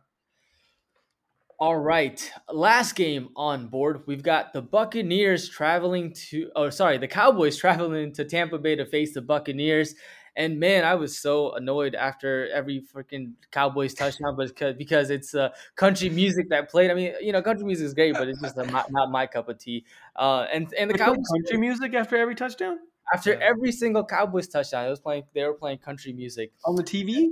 All 1.58 1.78
right. 1.78 2.32
Last 2.52 2.96
game 2.96 3.30
on 3.38 3.68
board. 3.68 4.02
We've 4.08 4.24
got 4.24 4.52
the 4.52 4.62
Buccaneers 4.62 5.48
traveling 5.48 6.14
to, 6.30 6.52
oh, 6.54 6.70
sorry, 6.70 6.98
the 6.98 7.08
Cowboys 7.08 7.56
traveling 7.62 8.14
to 8.14 8.26
Tampa 8.26 8.58
Bay 8.58 8.76
to 8.76 8.86
face 8.86 9.14
the 9.14 9.22
Buccaneers. 9.22 9.96
And 10.36 10.60
man, 10.60 10.84
I 10.84 10.96
was 10.96 11.18
so 11.18 11.54
annoyed 11.54 11.96
after 11.96 12.50
every 12.50 12.82
freaking 12.82 13.34
Cowboys 13.52 13.94
touchdown, 13.94 14.36
but 14.36 14.48
because 14.50 14.76
because 14.76 15.10
it's 15.10 15.34
uh, 15.34 15.50
country 15.76 16.10
music 16.10 16.50
that 16.50 16.70
played. 16.70 16.92
I 16.92 16.94
mean, 16.94 17.14
you 17.22 17.32
know, 17.32 17.42
country 17.42 17.66
music 17.66 17.86
is 17.86 17.94
great, 17.94 18.14
but 18.14 18.28
it's 18.28 18.42
just 18.42 18.58
a, 18.58 18.66
not, 18.66 18.92
not 18.92 19.10
my 19.12 19.28
cup 19.28 19.48
of 19.50 19.58
tea. 19.58 19.86
Uh, 20.16 20.46
and 20.52 20.74
and 20.74 20.90
the 20.90 20.94
Cowboys 20.96 21.26
country 21.34 21.58
music 21.58 21.94
after 21.94 22.18
every 22.18 22.36
touchdown. 22.36 22.80
After 23.14 23.40
every 23.42 23.72
single 23.72 24.04
Cowboys 24.04 24.48
touchdown, 24.48 24.88
it 24.88 24.90
was 24.90 25.00
playing. 25.00 25.24
They 25.34 25.44
were 25.44 25.54
playing 25.54 25.78
country 25.80 26.12
music 26.12 26.52
on 26.66 26.76
the 26.76 26.84
TV. 26.84 27.32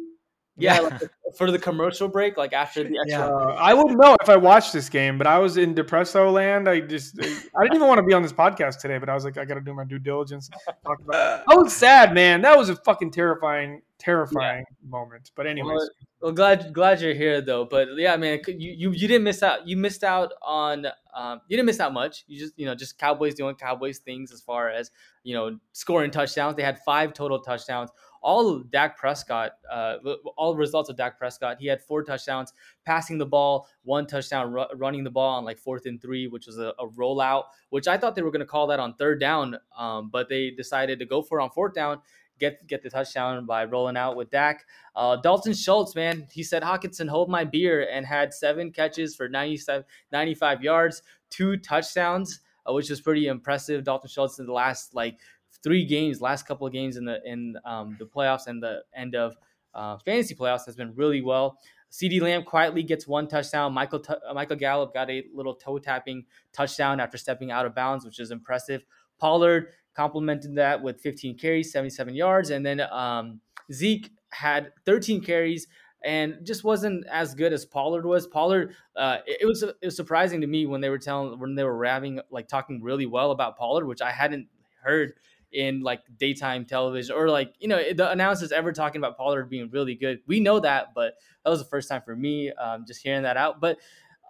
Yeah, 0.57 0.79
like 0.79 1.01
for 1.37 1.51
the 1.51 1.57
commercial 1.57 2.07
break, 2.07 2.37
like 2.37 2.53
after 2.53 2.83
the 2.83 2.95
extra. 2.99 3.19
Yeah. 3.19 3.25
Uh, 3.25 3.55
I 3.59 3.73
wouldn't 3.73 3.99
know 3.99 4.15
if 4.21 4.29
I 4.29 4.37
watched 4.37 4.71
this 4.71 4.87
game, 4.87 5.17
but 5.17 5.25
I 5.25 5.39
was 5.39 5.57
in 5.57 5.73
depresso 5.73 6.31
land. 6.31 6.69
I 6.69 6.79
just, 6.79 7.19
I 7.19 7.63
didn't 7.63 7.75
even 7.75 7.87
want 7.87 7.97
to 7.97 8.03
be 8.03 8.13
on 8.13 8.21
this 8.21 8.33
podcast 8.33 8.79
today, 8.79 8.99
but 8.99 9.09
I 9.09 9.15
was 9.15 9.25
like, 9.25 9.37
I 9.37 9.45
got 9.45 9.55
to 9.55 9.61
do 9.61 9.73
my 9.73 9.83
due 9.83 9.99
diligence. 9.99 10.49
Talk 10.85 10.99
about. 10.99 11.43
I 11.49 11.55
was 11.55 11.73
sad, 11.73 12.13
man. 12.13 12.41
That 12.41 12.57
was 12.57 12.69
a 12.69 12.75
fucking 12.75 13.11
terrifying, 13.11 13.81
terrifying 13.97 14.65
yeah. 14.69 14.89
moment. 14.89 15.31
But 15.35 15.47
anyways, 15.47 15.75
well, 15.75 15.89
well, 16.21 16.31
glad 16.31 16.71
glad 16.71 17.01
you're 17.01 17.15
here 17.15 17.41
though. 17.41 17.65
But 17.65 17.87
yeah, 17.97 18.15
man, 18.15 18.39
you 18.47 18.73
you, 18.77 18.91
you 18.91 19.07
didn't 19.07 19.23
miss 19.23 19.41
out. 19.41 19.67
You 19.67 19.75
missed 19.75 20.03
out 20.03 20.33
on. 20.41 20.85
Um, 21.15 21.41
you 21.47 21.57
didn't 21.57 21.67
miss 21.67 21.79
out 21.79 21.93
much. 21.93 22.25
You 22.27 22.39
just 22.39 22.53
you 22.57 22.65
know 22.65 22.75
just 22.75 22.99
Cowboys 22.99 23.33
doing 23.33 23.55
Cowboys 23.55 23.99
things 23.99 24.31
as 24.31 24.41
far 24.41 24.69
as 24.69 24.91
you 25.23 25.33
know 25.33 25.57
scoring 25.71 26.11
touchdowns. 26.11 26.55
They 26.55 26.63
had 26.63 26.79
five 26.79 27.13
total 27.13 27.39
touchdowns 27.39 27.89
all 28.23 28.59
Dak 28.59 28.97
Prescott, 28.97 29.51
uh, 29.69 29.97
all 30.37 30.55
results 30.55 30.89
of 30.89 30.95
Dak 30.95 31.19
Prescott, 31.19 31.57
he 31.59 31.67
had 31.67 31.81
four 31.81 32.03
touchdowns, 32.03 32.53
passing 32.85 33.17
the 33.17 33.25
ball, 33.25 33.67
one 33.83 34.07
touchdown, 34.07 34.51
running 34.75 35.03
the 35.03 35.11
ball 35.11 35.37
on 35.37 35.45
like 35.45 35.59
fourth 35.59 35.85
and 35.85 36.01
three, 36.01 36.27
which 36.27 36.47
was 36.47 36.57
a, 36.57 36.73
a 36.79 36.87
rollout, 36.87 37.43
which 37.69 37.87
I 37.87 37.97
thought 37.97 38.15
they 38.15 38.21
were 38.21 38.31
going 38.31 38.39
to 38.39 38.45
call 38.45 38.67
that 38.67 38.79
on 38.79 38.95
third 38.95 39.19
down, 39.19 39.57
um, 39.77 40.09
but 40.09 40.29
they 40.29 40.51
decided 40.51 40.99
to 40.99 41.05
go 41.05 41.21
for 41.21 41.39
it 41.39 41.43
on 41.43 41.51
fourth 41.51 41.73
down. 41.73 41.99
Get, 42.39 42.65
get 42.65 42.81
the 42.81 42.89
touchdown 42.89 43.45
by 43.45 43.65
rolling 43.65 43.95
out 43.95 44.15
with 44.15 44.31
Dak. 44.31 44.65
Uh, 44.95 45.17
Dalton 45.17 45.53
Schultz, 45.53 45.93
man, 45.93 46.27
he 46.31 46.41
said, 46.43 46.63
Hockenson, 46.63 47.07
hold 47.07 47.29
my 47.29 47.43
beer, 47.43 47.87
and 47.89 48.05
had 48.05 48.33
seven 48.33 48.71
catches 48.71 49.15
for 49.15 49.29
97, 49.29 49.85
95 50.11 50.63
yards, 50.63 51.03
two 51.29 51.57
touchdowns, 51.57 52.39
uh, 52.67 52.73
which 52.73 52.89
was 52.89 53.01
pretty 53.01 53.27
impressive. 53.27 53.83
Dalton 53.83 54.09
Schultz 54.09 54.39
in 54.39 54.47
the 54.47 54.53
last 54.53 54.95
like 54.95 55.19
three 55.63 55.85
games, 55.85 56.21
last 56.21 56.47
couple 56.47 56.65
of 56.65 56.73
games 56.73 56.97
in 56.97 57.05
the 57.05 57.19
in 57.25 57.57
um, 57.65 57.95
the 57.99 58.05
playoffs 58.05 58.47
and 58.47 58.61
the 58.61 58.83
end 58.95 59.15
of 59.15 59.35
uh, 59.73 59.97
fantasy 59.99 60.35
playoffs 60.35 60.65
has 60.65 60.75
been 60.75 60.93
really 60.95 61.21
well. 61.21 61.59
CeeDee 61.91 62.21
Lamb 62.21 62.43
quietly 62.43 62.81
gets 62.81 63.07
one 63.07 63.27
touchdown. 63.27 63.71
Michael 63.71 63.99
T- 63.99 64.13
uh, 64.27 64.33
Michael 64.33 64.55
Gallup 64.55 64.93
got 64.93 65.09
a 65.11 65.23
little 65.33 65.53
toe 65.53 65.77
tapping 65.77 66.25
touchdown 66.51 66.99
after 66.99 67.17
stepping 67.17 67.51
out 67.51 67.65
of 67.65 67.75
bounds, 67.75 68.03
which 68.03 68.19
is 68.19 68.31
impressive. 68.31 68.83
Pollard 69.19 69.67
complemented 69.93 70.55
that 70.55 70.81
with 70.81 70.99
15 71.01 71.37
carries, 71.37 71.71
77 71.71 72.15
yards, 72.15 72.49
and 72.49 72.65
then 72.65 72.81
um, 72.81 73.39
Zeke 73.71 74.09
had 74.31 74.71
13 74.85 75.21
carries 75.21 75.67
and 76.03 76.39
just 76.43 76.63
wasn't 76.63 77.05
as 77.09 77.33
good 77.33 77.53
as 77.53 77.65
Pollard 77.65 78.05
was. 78.05 78.27
Pollard, 78.27 78.75
uh, 78.95 79.19
it, 79.25 79.37
it, 79.41 79.45
was 79.45 79.63
it 79.63 79.77
was 79.81 79.95
surprising 79.95 80.41
to 80.41 80.47
me 80.47 80.65
when 80.65 80.81
they 80.81 80.89
were 80.89 80.97
telling 80.97 81.39
when 81.39 81.55
they 81.55 81.63
were 81.63 81.77
raving 81.77 82.19
like 82.29 82.47
talking 82.47 82.81
really 82.81 83.05
well 83.05 83.31
about 83.31 83.57
Pollard, 83.57 83.85
which 83.85 84.01
I 84.01 84.11
hadn't 84.11 84.47
heard 84.81 85.13
in 85.53 85.81
like 85.81 86.01
daytime 86.17 86.65
television 86.65 87.15
or 87.15 87.29
like 87.29 87.53
you 87.59 87.67
know 87.67 87.81
the 87.93 88.09
announcers 88.09 88.51
ever 88.51 88.71
talking 88.71 88.99
about 88.99 89.17
Pollard 89.17 89.49
being 89.49 89.69
really 89.69 89.95
good. 89.95 90.19
We 90.27 90.39
know 90.39 90.59
that, 90.59 90.93
but 90.93 91.15
that 91.43 91.49
was 91.49 91.59
the 91.59 91.69
first 91.69 91.89
time 91.89 92.01
for 92.03 92.15
me 92.15 92.51
um, 92.53 92.85
just 92.87 93.01
hearing 93.01 93.23
that 93.23 93.37
out. 93.37 93.61
But 93.61 93.77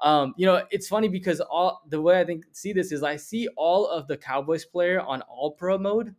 um, 0.01 0.33
you 0.37 0.45
know, 0.45 0.63
it's 0.69 0.87
funny 0.87 1.07
because 1.07 1.39
all 1.39 1.81
the 1.89 2.01
way 2.01 2.19
I 2.19 2.25
think 2.25 2.45
see 2.51 2.73
this 2.73 2.91
is 2.91 3.03
I 3.03 3.15
see 3.15 3.47
all 3.55 3.87
of 3.87 4.07
the 4.07 4.17
Cowboys 4.17 4.65
player 4.65 4.99
on 4.99 5.21
all 5.21 5.51
pro 5.51 5.77
mode, 5.77 6.13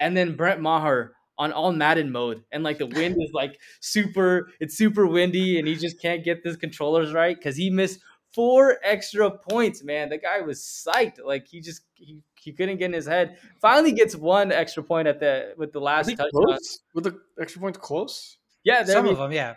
and 0.00 0.16
then 0.16 0.36
Brett 0.36 0.60
Maher 0.60 1.14
on 1.38 1.52
all 1.52 1.72
Madden 1.72 2.10
mode, 2.10 2.42
and 2.50 2.64
like 2.64 2.78
the 2.78 2.86
wind 2.86 3.16
is 3.22 3.30
like 3.32 3.60
super, 3.80 4.50
it's 4.60 4.76
super 4.76 5.06
windy, 5.06 5.58
and 5.58 5.68
he 5.68 5.76
just 5.76 6.00
can't 6.00 6.24
get 6.24 6.40
his 6.44 6.56
controllers 6.56 7.12
right 7.12 7.36
because 7.36 7.56
he 7.56 7.70
missed 7.70 8.00
four 8.32 8.78
extra 8.82 9.30
points. 9.30 9.84
Man, 9.84 10.08
the 10.08 10.18
guy 10.18 10.40
was 10.40 10.60
psyched. 10.60 11.24
Like 11.24 11.46
he 11.46 11.60
just 11.60 11.82
he, 11.94 12.18
he 12.42 12.52
couldn't 12.52 12.78
get 12.78 12.86
in 12.86 12.92
his 12.92 13.06
head. 13.06 13.38
Finally 13.60 13.92
gets 13.92 14.14
one 14.14 14.52
extra 14.52 14.82
point 14.82 15.08
at 15.08 15.20
the 15.20 15.54
with 15.56 15.72
the 15.72 15.80
last 15.80 16.08
touchdown. 16.08 16.30
Close? 16.32 16.80
With 16.94 17.04
the 17.04 17.20
extra 17.40 17.60
points 17.60 17.78
close. 17.78 18.38
Yeah, 18.64 18.84
some 18.84 19.06
of 19.06 19.18
them. 19.18 19.32
Yeah. 19.32 19.54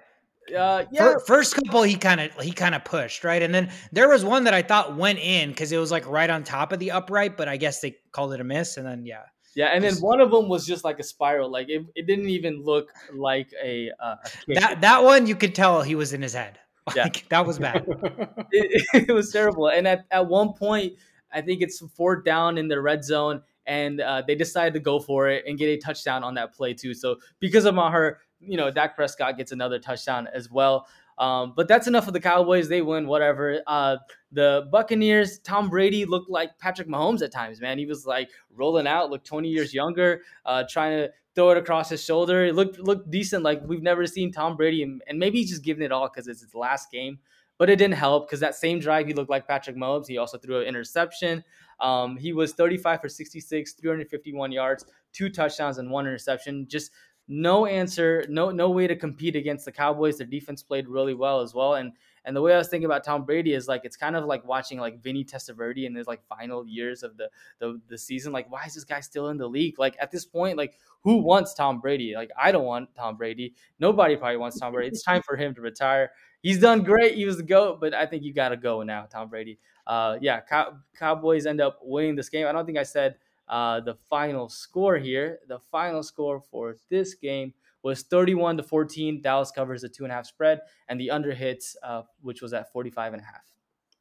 Uh, 0.57 0.85
yeah. 0.91 1.15
First 1.25 1.55
couple, 1.55 1.83
he 1.83 1.95
kind 1.95 2.19
of 2.19 2.31
he 2.41 2.51
kind 2.51 2.75
of 2.75 2.83
pushed 2.83 3.23
right, 3.23 3.41
and 3.41 3.53
then 3.53 3.71
there 3.91 4.09
was 4.09 4.25
one 4.25 4.43
that 4.45 4.53
I 4.53 4.61
thought 4.61 4.97
went 4.97 5.19
in 5.19 5.49
because 5.49 5.71
it 5.71 5.77
was 5.77 5.91
like 5.91 6.07
right 6.07 6.29
on 6.29 6.43
top 6.43 6.71
of 6.71 6.79
the 6.79 6.91
upright, 6.91 7.37
but 7.37 7.47
I 7.47 7.57
guess 7.57 7.79
they 7.79 7.95
called 8.11 8.33
it 8.33 8.41
a 8.41 8.43
miss, 8.43 8.77
and 8.77 8.85
then 8.85 9.05
yeah, 9.05 9.23
yeah, 9.55 9.67
and 9.67 9.83
then 9.83 9.95
one 9.95 10.21
of 10.21 10.31
them 10.31 10.47
was 10.47 10.65
just 10.65 10.83
like 10.83 10.99
a 10.99 11.03
spiral, 11.03 11.51
like 11.51 11.69
it, 11.69 11.85
it 11.95 12.07
didn't 12.07 12.29
even 12.29 12.63
look 12.63 12.91
like 13.13 13.53
a, 13.61 13.91
uh, 13.99 14.15
a 14.49 14.53
that 14.53 14.81
that 14.81 15.03
one 15.03 15.27
you 15.27 15.35
could 15.35 15.53
tell 15.53 15.81
he 15.81 15.95
was 15.95 16.13
in 16.13 16.21
his 16.21 16.33
head. 16.33 16.57
Yeah, 16.95 17.09
that 17.29 17.45
was 17.45 17.59
bad. 17.59 17.85
it, 18.51 19.07
it, 19.09 19.11
was 19.11 19.31
terrible, 19.31 19.67
and 19.67 19.87
at 19.87 20.05
at 20.11 20.27
one 20.27 20.53
point, 20.53 20.93
I 21.33 21.41
think 21.41 21.61
it's 21.61 21.79
fourth 21.95 22.23
down 22.23 22.57
in 22.57 22.67
the 22.67 22.81
red 22.81 23.03
zone, 23.03 23.41
and 23.65 24.01
uh, 24.01 24.23
they 24.25 24.35
decided 24.35 24.73
to 24.73 24.79
go 24.79 24.99
for 24.99 25.29
it 25.29 25.45
and 25.47 25.57
get 25.57 25.67
a 25.67 25.77
touchdown 25.77 26.23
on 26.23 26.33
that 26.35 26.53
play 26.53 26.73
too. 26.73 26.93
So 26.93 27.17
because 27.39 27.65
of 27.65 27.75
Maher, 27.75 28.19
you 28.39 28.57
know, 28.57 28.71
Dak 28.71 28.95
Prescott 28.95 29.37
gets 29.37 29.51
another 29.51 29.79
touchdown 29.79 30.27
as 30.33 30.49
well. 30.49 30.87
Um, 31.17 31.53
but 31.55 31.67
that's 31.67 31.87
enough 31.87 32.07
of 32.07 32.13
the 32.13 32.19
Cowboys. 32.19 32.67
They 32.67 32.81
win, 32.81 33.05
whatever. 33.05 33.61
Uh, 33.67 33.97
the 34.31 34.67
Buccaneers, 34.71 35.37
Tom 35.39 35.69
Brady 35.69 36.03
looked 36.03 36.31
like 36.31 36.57
Patrick 36.57 36.87
Mahomes 36.87 37.21
at 37.21 37.31
times, 37.31 37.61
man. 37.61 37.77
He 37.77 37.85
was 37.85 38.07
like 38.07 38.29
rolling 38.55 38.87
out, 38.87 39.11
looked 39.11 39.27
20 39.27 39.47
years 39.47 39.71
younger, 39.71 40.23
uh, 40.45 40.63
trying 40.67 40.97
to 40.97 41.11
throw 41.35 41.51
it 41.51 41.57
across 41.57 41.89
his 41.89 42.03
shoulder. 42.03 42.45
It 42.45 42.55
looked 42.55 42.79
looked 42.79 43.11
decent, 43.11 43.43
like 43.43 43.61
we've 43.65 43.83
never 43.83 44.07
seen 44.07 44.31
Tom 44.31 44.57
Brady, 44.57 44.83
and, 44.83 45.01
and 45.07 45.19
maybe 45.19 45.39
he's 45.39 45.51
just 45.51 45.63
giving 45.63 45.83
it 45.83 45.91
all 45.91 46.09
because 46.09 46.27
it's 46.27 46.41
his 46.41 46.55
last 46.55 46.91
game. 46.91 47.19
But 47.61 47.69
it 47.69 47.75
didn't 47.75 47.93
help 47.93 48.25
because 48.25 48.39
that 48.39 48.55
same 48.55 48.79
drive 48.79 49.05
he 49.05 49.13
looked 49.13 49.29
like 49.29 49.47
Patrick 49.47 49.75
Mahomes. 49.75 50.07
He 50.07 50.17
also 50.17 50.39
threw 50.39 50.61
an 50.61 50.65
interception. 50.65 51.43
Um, 51.79 52.17
he 52.17 52.33
was 52.33 52.53
35 52.53 53.01
for 53.01 53.07
66, 53.07 53.73
351 53.73 54.51
yards, 54.51 54.83
two 55.13 55.29
touchdowns, 55.29 55.77
and 55.77 55.91
one 55.91 56.07
interception. 56.07 56.65
Just 56.67 56.89
no 57.27 57.67
answer, 57.67 58.25
no 58.29 58.49
no 58.49 58.71
way 58.71 58.87
to 58.87 58.95
compete 58.95 59.35
against 59.35 59.65
the 59.65 59.71
Cowboys. 59.71 60.17
Their 60.17 60.25
defense 60.25 60.63
played 60.63 60.87
really 60.87 61.13
well 61.13 61.39
as 61.39 61.53
well, 61.53 61.75
and 61.75 61.91
and 62.25 62.35
the 62.35 62.41
way 62.41 62.53
I 62.53 62.57
was 62.57 62.67
thinking 62.67 62.85
about 62.85 63.03
Tom 63.03 63.25
Brady 63.25 63.53
is 63.53 63.67
like 63.67 63.81
it's 63.83 63.95
kind 63.95 64.15
of 64.15 64.25
like 64.25 64.45
watching 64.45 64.79
like 64.79 65.01
Vinny 65.01 65.23
Testaverde 65.23 65.85
in 65.85 65.95
his 65.95 66.07
like 66.07 66.21
final 66.27 66.65
years 66.65 67.03
of 67.03 67.17
the, 67.17 67.29
the 67.59 67.81
the 67.87 67.97
season. 67.97 68.31
Like, 68.31 68.51
why 68.51 68.63
is 68.65 68.75
this 68.75 68.83
guy 68.83 68.99
still 68.99 69.29
in 69.29 69.37
the 69.37 69.47
league? 69.47 69.79
Like 69.79 69.95
at 69.99 70.11
this 70.11 70.25
point, 70.25 70.57
like 70.57 70.77
who 71.01 71.17
wants 71.17 71.53
Tom 71.53 71.79
Brady? 71.79 72.13
Like 72.15 72.29
I 72.39 72.51
don't 72.51 72.65
want 72.65 72.93
Tom 72.95 73.17
Brady. 73.17 73.55
Nobody 73.79 74.15
probably 74.15 74.37
wants 74.37 74.59
Tom 74.59 74.73
Brady. 74.73 74.89
It's 74.89 75.03
time 75.03 75.21
for 75.23 75.35
him 75.35 75.55
to 75.55 75.61
retire. 75.61 76.11
He's 76.43 76.59
done 76.59 76.83
great. 76.83 77.15
He 77.15 77.25
was 77.25 77.37
the 77.37 77.43
goat, 77.43 77.79
but 77.79 77.93
I 77.93 78.05
think 78.05 78.23
you 78.23 78.33
got 78.33 78.49
to 78.49 78.57
go 78.57 78.81
now, 78.83 79.07
Tom 79.11 79.29
Brady. 79.29 79.59
Uh, 79.85 80.17
yeah, 80.21 80.41
Cow- 80.41 80.77
Cowboys 80.97 81.45
end 81.45 81.61
up 81.61 81.79
winning 81.81 82.15
this 82.15 82.29
game. 82.29 82.47
I 82.47 82.51
don't 82.51 82.65
think 82.65 82.77
I 82.77 82.83
said 82.83 83.15
uh, 83.47 83.79
the 83.81 83.95
final 84.09 84.49
score 84.49 84.97
here, 84.97 85.39
the 85.47 85.59
final 85.71 86.01
score 86.01 86.39
for 86.39 86.77
this 86.89 87.13
game 87.13 87.53
was 87.83 88.03
31 88.03 88.57
to 88.57 88.63
14. 88.63 89.21
Dallas 89.21 89.51
covers 89.51 89.81
the 89.81 89.89
two 89.89 90.03
and 90.03 90.11
a 90.11 90.15
half 90.15 90.25
spread, 90.25 90.59
and 90.87 90.99
the 90.99 91.11
under 91.11 91.33
hits, 91.33 91.75
uh, 91.83 92.03
which 92.21 92.41
was 92.41 92.53
at 92.53 92.71
45 92.71 93.13
and 93.13 93.21
a 93.21 93.25
half. 93.25 93.41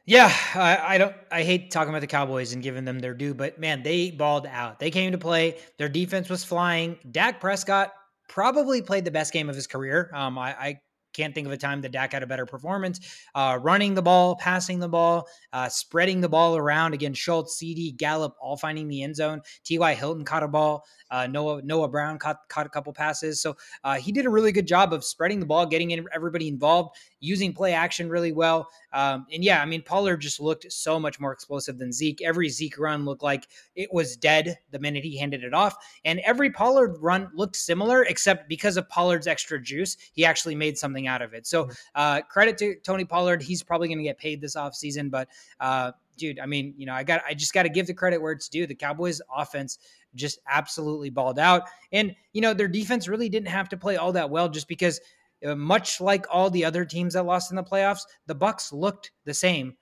Yeah, 0.06 0.32
I, 0.54 0.94
I, 0.94 0.98
don't. 0.98 1.14
I 1.30 1.42
hate 1.42 1.70
talking 1.70 1.90
about 1.90 2.00
the 2.00 2.06
Cowboys 2.06 2.52
and 2.52 2.62
giving 2.62 2.84
them 2.84 2.98
their 2.98 3.14
due, 3.14 3.34
but 3.34 3.60
man, 3.60 3.82
they 3.82 4.10
balled 4.10 4.46
out. 4.46 4.80
They 4.80 4.90
came 4.90 5.12
to 5.12 5.18
play. 5.18 5.58
Their 5.78 5.88
defense 5.88 6.28
was 6.28 6.42
flying. 6.42 6.98
Dak 7.10 7.40
Prescott 7.40 7.92
probably 8.28 8.82
played 8.82 9.04
the 9.04 9.10
best 9.10 9.32
game 9.32 9.48
of 9.48 9.54
his 9.54 9.66
career. 9.66 10.10
Um, 10.14 10.38
I, 10.38 10.50
I 10.52 10.80
can't 11.12 11.34
think 11.34 11.46
of 11.46 11.52
a 11.52 11.56
time 11.56 11.80
that 11.82 11.92
Dak 11.92 12.12
had 12.12 12.22
a 12.22 12.26
better 12.26 12.46
performance. 12.46 13.00
Uh, 13.34 13.58
running 13.60 13.94
the 13.94 14.02
ball, 14.02 14.36
passing 14.36 14.78
the 14.78 14.88
ball, 14.88 15.26
uh, 15.52 15.68
spreading 15.68 16.20
the 16.20 16.28
ball 16.28 16.56
around. 16.56 16.94
Again, 16.94 17.14
Schultz, 17.14 17.58
CeeDee, 17.60 17.96
Gallup, 17.96 18.36
all 18.40 18.56
finding 18.56 18.88
the 18.88 19.02
end 19.02 19.16
zone. 19.16 19.40
T.Y. 19.64 19.94
Hilton 19.94 20.24
caught 20.24 20.42
a 20.42 20.48
ball. 20.48 20.84
Uh, 21.10 21.26
Noah 21.26 21.60
Noah 21.62 21.88
Brown 21.88 22.18
caught, 22.18 22.48
caught 22.48 22.66
a 22.66 22.70
couple 22.70 22.92
passes. 22.92 23.42
So 23.42 23.56
uh, 23.82 23.96
he 23.96 24.12
did 24.12 24.26
a 24.26 24.30
really 24.30 24.52
good 24.52 24.66
job 24.66 24.92
of 24.92 25.04
spreading 25.04 25.40
the 25.40 25.46
ball, 25.46 25.66
getting 25.66 26.06
everybody 26.14 26.46
involved, 26.46 26.96
using 27.18 27.52
play 27.52 27.72
action 27.72 28.08
really 28.08 28.32
well. 28.32 28.68
Um, 28.92 29.26
and 29.32 29.44
yeah, 29.44 29.62
I 29.62 29.66
mean, 29.66 29.82
Pollard 29.82 30.18
just 30.18 30.40
looked 30.40 30.70
so 30.72 30.98
much 30.98 31.20
more 31.20 31.32
explosive 31.32 31.78
than 31.78 31.92
Zeke. 31.92 32.22
Every 32.22 32.48
Zeke 32.48 32.78
run 32.78 33.04
looked 33.04 33.22
like 33.22 33.48
it 33.76 33.92
was 33.92 34.16
dead 34.16 34.58
the 34.70 34.78
minute 34.78 35.04
he 35.04 35.16
handed 35.16 35.44
it 35.44 35.54
off. 35.54 35.76
And 36.04 36.20
every 36.20 36.50
Pollard 36.50 36.96
run 37.00 37.30
looked 37.34 37.56
similar, 37.56 38.04
except 38.04 38.48
because 38.48 38.76
of 38.76 38.88
Pollard's 38.88 39.26
extra 39.26 39.60
juice, 39.60 39.96
he 40.12 40.24
actually 40.24 40.54
made 40.54 40.76
something 40.78 41.06
out 41.06 41.22
of 41.22 41.34
it. 41.34 41.46
So 41.46 41.64
mm-hmm. 41.64 41.72
uh, 41.94 42.22
credit 42.22 42.58
to 42.58 42.76
Tony 42.84 43.04
Pollard. 43.04 43.42
He's 43.42 43.62
probably 43.62 43.88
going 43.88 43.98
to 43.98 44.04
get 44.04 44.18
paid 44.18 44.40
this 44.40 44.56
offseason, 44.56 45.10
but 45.10 45.28
uh, 45.60 45.92
dude, 46.16 46.38
I 46.38 46.46
mean, 46.46 46.74
you 46.76 46.86
know, 46.86 46.92
I 46.92 47.02
got 47.02 47.22
I 47.26 47.34
just 47.34 47.54
got 47.54 47.64
to 47.64 47.68
give 47.68 47.86
the 47.86 47.94
credit 47.94 48.20
where 48.20 48.32
it's 48.32 48.48
due. 48.48 48.66
The 48.66 48.74
Cowboys 48.74 49.20
offense 49.34 49.78
just 50.14 50.40
absolutely 50.48 51.10
balled 51.10 51.38
out. 51.38 51.64
And, 51.92 52.14
you 52.32 52.40
know, 52.40 52.54
their 52.54 52.68
defense 52.68 53.08
really 53.08 53.28
didn't 53.28 53.48
have 53.48 53.68
to 53.70 53.76
play 53.76 53.96
all 53.96 54.12
that 54.12 54.30
well 54.30 54.48
just 54.48 54.68
because 54.68 55.00
Uh, 55.44 55.54
much 55.54 56.00
like 56.00 56.26
all 56.30 56.50
the 56.50 56.64
other 56.64 56.84
teams 56.84 57.14
that 57.14 57.24
lost 57.24 57.50
in 57.50 57.56
the 57.56 57.62
playoffs, 57.62 58.02
the 58.26 58.34
Bucs 58.34 58.72
looked 58.72 59.10
the 59.24 59.34
same 59.34 59.74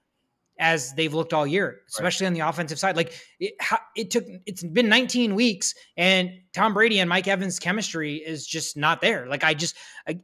as 0.58 0.92
they've 0.94 1.14
looked 1.14 1.32
all 1.32 1.46
year, 1.46 1.82
especially 1.88 2.24
right. 2.24 2.28
on 2.28 2.34
the 2.34 2.40
offensive 2.40 2.78
side. 2.78 2.96
Like 2.96 3.12
it, 3.38 3.54
it 3.94 4.10
took, 4.10 4.24
it's 4.44 4.62
been 4.62 4.88
19 4.88 5.34
weeks, 5.34 5.74
and 5.96 6.30
Tom 6.52 6.74
Brady 6.74 6.98
and 6.98 7.08
Mike 7.08 7.28
Evans' 7.28 7.58
chemistry 7.58 8.16
is 8.16 8.46
just 8.46 8.76
not 8.76 9.00
there. 9.00 9.26
Like 9.28 9.44
I 9.44 9.54
just, 9.54 9.76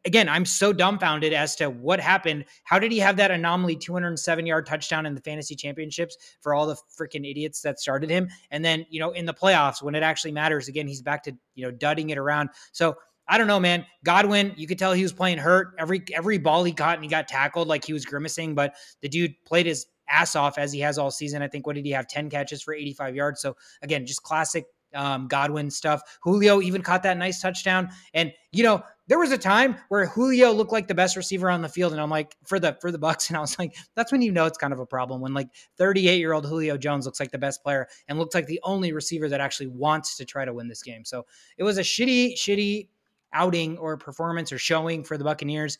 again, 0.04 0.28
I'm 0.28 0.44
so 0.44 0.72
dumbfounded 0.72 1.32
as 1.32 1.54
to 1.56 1.70
what 1.70 2.00
happened. 2.00 2.46
How 2.64 2.78
did 2.78 2.90
he 2.90 2.98
have 2.98 3.16
that 3.16 3.30
anomaly 3.30 3.76
207 3.76 4.46
yard 4.46 4.66
touchdown 4.66 5.06
in 5.06 5.14
the 5.14 5.20
fantasy 5.20 5.54
championships 5.54 6.16
for 6.40 6.52
all 6.54 6.66
the 6.66 6.76
freaking 6.98 7.28
idiots 7.28 7.60
that 7.62 7.78
started 7.78 8.10
him, 8.10 8.28
and 8.50 8.64
then 8.64 8.86
you 8.90 8.98
know 8.98 9.12
in 9.12 9.26
the 9.26 9.34
playoffs 9.34 9.82
when 9.82 9.94
it 9.94 10.02
actually 10.02 10.32
matters, 10.32 10.68
again 10.68 10.88
he's 10.88 11.02
back 11.02 11.22
to 11.24 11.32
you 11.54 11.64
know 11.64 11.72
dudding 11.72 12.10
it 12.10 12.18
around. 12.18 12.50
So. 12.72 12.96
I 13.26 13.38
don't 13.38 13.46
know, 13.46 13.60
man. 13.60 13.86
Godwin, 14.04 14.52
you 14.56 14.66
could 14.66 14.78
tell 14.78 14.92
he 14.92 15.02
was 15.02 15.12
playing 15.12 15.38
hurt. 15.38 15.74
Every 15.78 16.02
every 16.12 16.38
ball 16.38 16.64
he 16.64 16.72
caught 16.72 16.96
and 16.96 17.04
he 17.04 17.10
got 17.10 17.28
tackled 17.28 17.68
like 17.68 17.84
he 17.84 17.92
was 17.92 18.04
grimacing, 18.04 18.54
but 18.54 18.74
the 19.00 19.08
dude 19.08 19.34
played 19.44 19.66
his 19.66 19.86
ass 20.08 20.36
off 20.36 20.58
as 20.58 20.72
he 20.72 20.80
has 20.80 20.98
all 20.98 21.10
season. 21.10 21.42
I 21.42 21.48
think 21.48 21.66
what 21.66 21.76
did 21.76 21.86
he 21.86 21.92
have? 21.92 22.06
10 22.06 22.28
catches 22.28 22.62
for 22.62 22.74
85 22.74 23.14
yards. 23.14 23.40
So 23.40 23.56
again, 23.82 24.04
just 24.04 24.22
classic 24.22 24.66
um, 24.94 25.26
Godwin 25.26 25.70
stuff. 25.70 26.02
Julio 26.22 26.60
even 26.60 26.82
caught 26.82 27.02
that 27.02 27.16
nice 27.16 27.40
touchdown. 27.40 27.88
And 28.12 28.32
you 28.52 28.62
know, 28.62 28.82
there 29.06 29.18
was 29.18 29.32
a 29.32 29.38
time 29.38 29.76
where 29.88 30.06
Julio 30.06 30.52
looked 30.52 30.72
like 30.72 30.88
the 30.88 30.94
best 30.94 31.16
receiver 31.16 31.50
on 31.50 31.60
the 31.60 31.68
field, 31.68 31.92
and 31.92 32.00
I'm 32.00 32.10
like, 32.10 32.34
for 32.46 32.58
the 32.58 32.76
for 32.80 32.90
the 32.90 32.98
Bucs, 32.98 33.28
and 33.28 33.36
I 33.36 33.40
was 33.40 33.58
like, 33.58 33.74
that's 33.94 34.12
when 34.12 34.22
you 34.22 34.32
know 34.32 34.46
it's 34.46 34.58
kind 34.58 34.72
of 34.72 34.78
a 34.78 34.86
problem 34.86 35.20
when 35.20 35.34
like 35.34 35.48
38 35.78 36.18
year 36.18 36.32
old 36.32 36.46
Julio 36.46 36.76
Jones 36.76 37.06
looks 37.06 37.20
like 37.20 37.30
the 37.30 37.38
best 37.38 37.62
player 37.62 37.88
and 38.08 38.18
looks 38.18 38.34
like 38.34 38.46
the 38.46 38.60
only 38.62 38.92
receiver 38.92 39.28
that 39.28 39.40
actually 39.40 39.66
wants 39.68 40.16
to 40.16 40.24
try 40.24 40.44
to 40.44 40.54
win 40.54 40.68
this 40.68 40.82
game. 40.82 41.04
So 41.04 41.26
it 41.58 41.64
was 41.64 41.78
a 41.78 41.82
shitty, 41.82 42.34
shitty 42.34 42.88
outing 43.34 43.76
or 43.78 43.96
performance 43.96 44.52
or 44.52 44.58
showing 44.58 45.04
for 45.04 45.18
the 45.18 45.24
Buccaneers, 45.24 45.78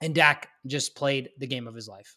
and 0.00 0.14
Dak 0.14 0.48
just 0.66 0.94
played 0.94 1.30
the 1.38 1.46
game 1.46 1.66
of 1.66 1.74
his 1.74 1.88
life. 1.88 2.16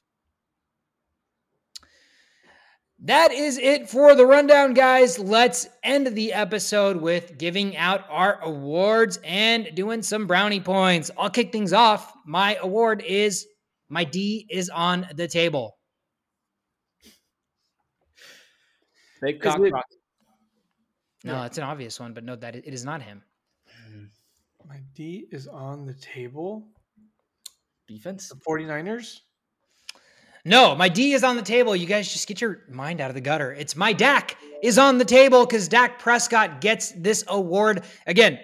That 3.04 3.32
is 3.32 3.58
it 3.58 3.90
for 3.90 4.14
the 4.14 4.28
rundown, 4.28 4.76
guys. 4.76 5.18
Let's 5.18 5.68
end 5.84 6.06
the 6.08 6.34
episode 6.34 6.98
with 6.98 7.36
giving 7.40 7.76
out 7.76 8.06
our 8.10 8.40
awards 8.44 9.18
and 9.24 9.70
doing 9.74 10.04
some 10.04 10.28
brownie 10.28 10.60
points. 10.60 11.10
I'll 11.18 11.32
kick 11.32 11.52
things 11.52 11.74
off. 11.74 12.14
My 12.28 12.58
award 12.62 13.02
is 13.02 13.48
my 13.90 14.04
D 14.04 14.46
is 14.52 14.70
on 14.70 15.08
the 15.16 15.28
table. 15.28 15.80
Big 19.20 19.42
cock 19.42 19.60
it, 19.60 19.74
No, 21.24 21.44
it's 21.44 21.58
an 21.58 21.64
obvious 21.64 22.00
one, 22.00 22.14
but 22.14 22.24
no, 22.24 22.36
that 22.36 22.56
it 22.56 22.72
is 22.72 22.86
not 22.86 23.02
him. 23.02 23.24
My 24.72 24.80
D 24.96 25.28
is 25.32 25.48
on 25.48 25.86
the 25.86 25.94
table. 25.96 26.66
Defense? 27.90 28.30
The 28.30 28.36
49ers? 28.36 29.20
No, 30.46 30.76
my 30.76 30.88
D 30.88 31.12
is 31.12 31.26
on 31.26 31.36
the 31.36 31.42
table. 31.42 31.76
You 31.76 31.86
guys 31.86 32.10
just 32.10 32.26
get 32.26 32.40
your 32.40 32.62
mind 32.70 33.02
out 33.02 33.10
of 33.10 33.16
the 33.16 33.20
gutter. 33.20 33.52
It's 33.52 33.76
my 33.76 33.92
Dak 33.92 34.38
is 34.64 34.78
on 34.78 34.98
the 34.98 35.04
table 35.04 35.46
because 35.46 35.68
Dak 35.68 36.00
Prescott 36.00 36.62
gets 36.62 36.94
this 36.94 37.26
award. 37.28 37.84
Again, 38.08 38.40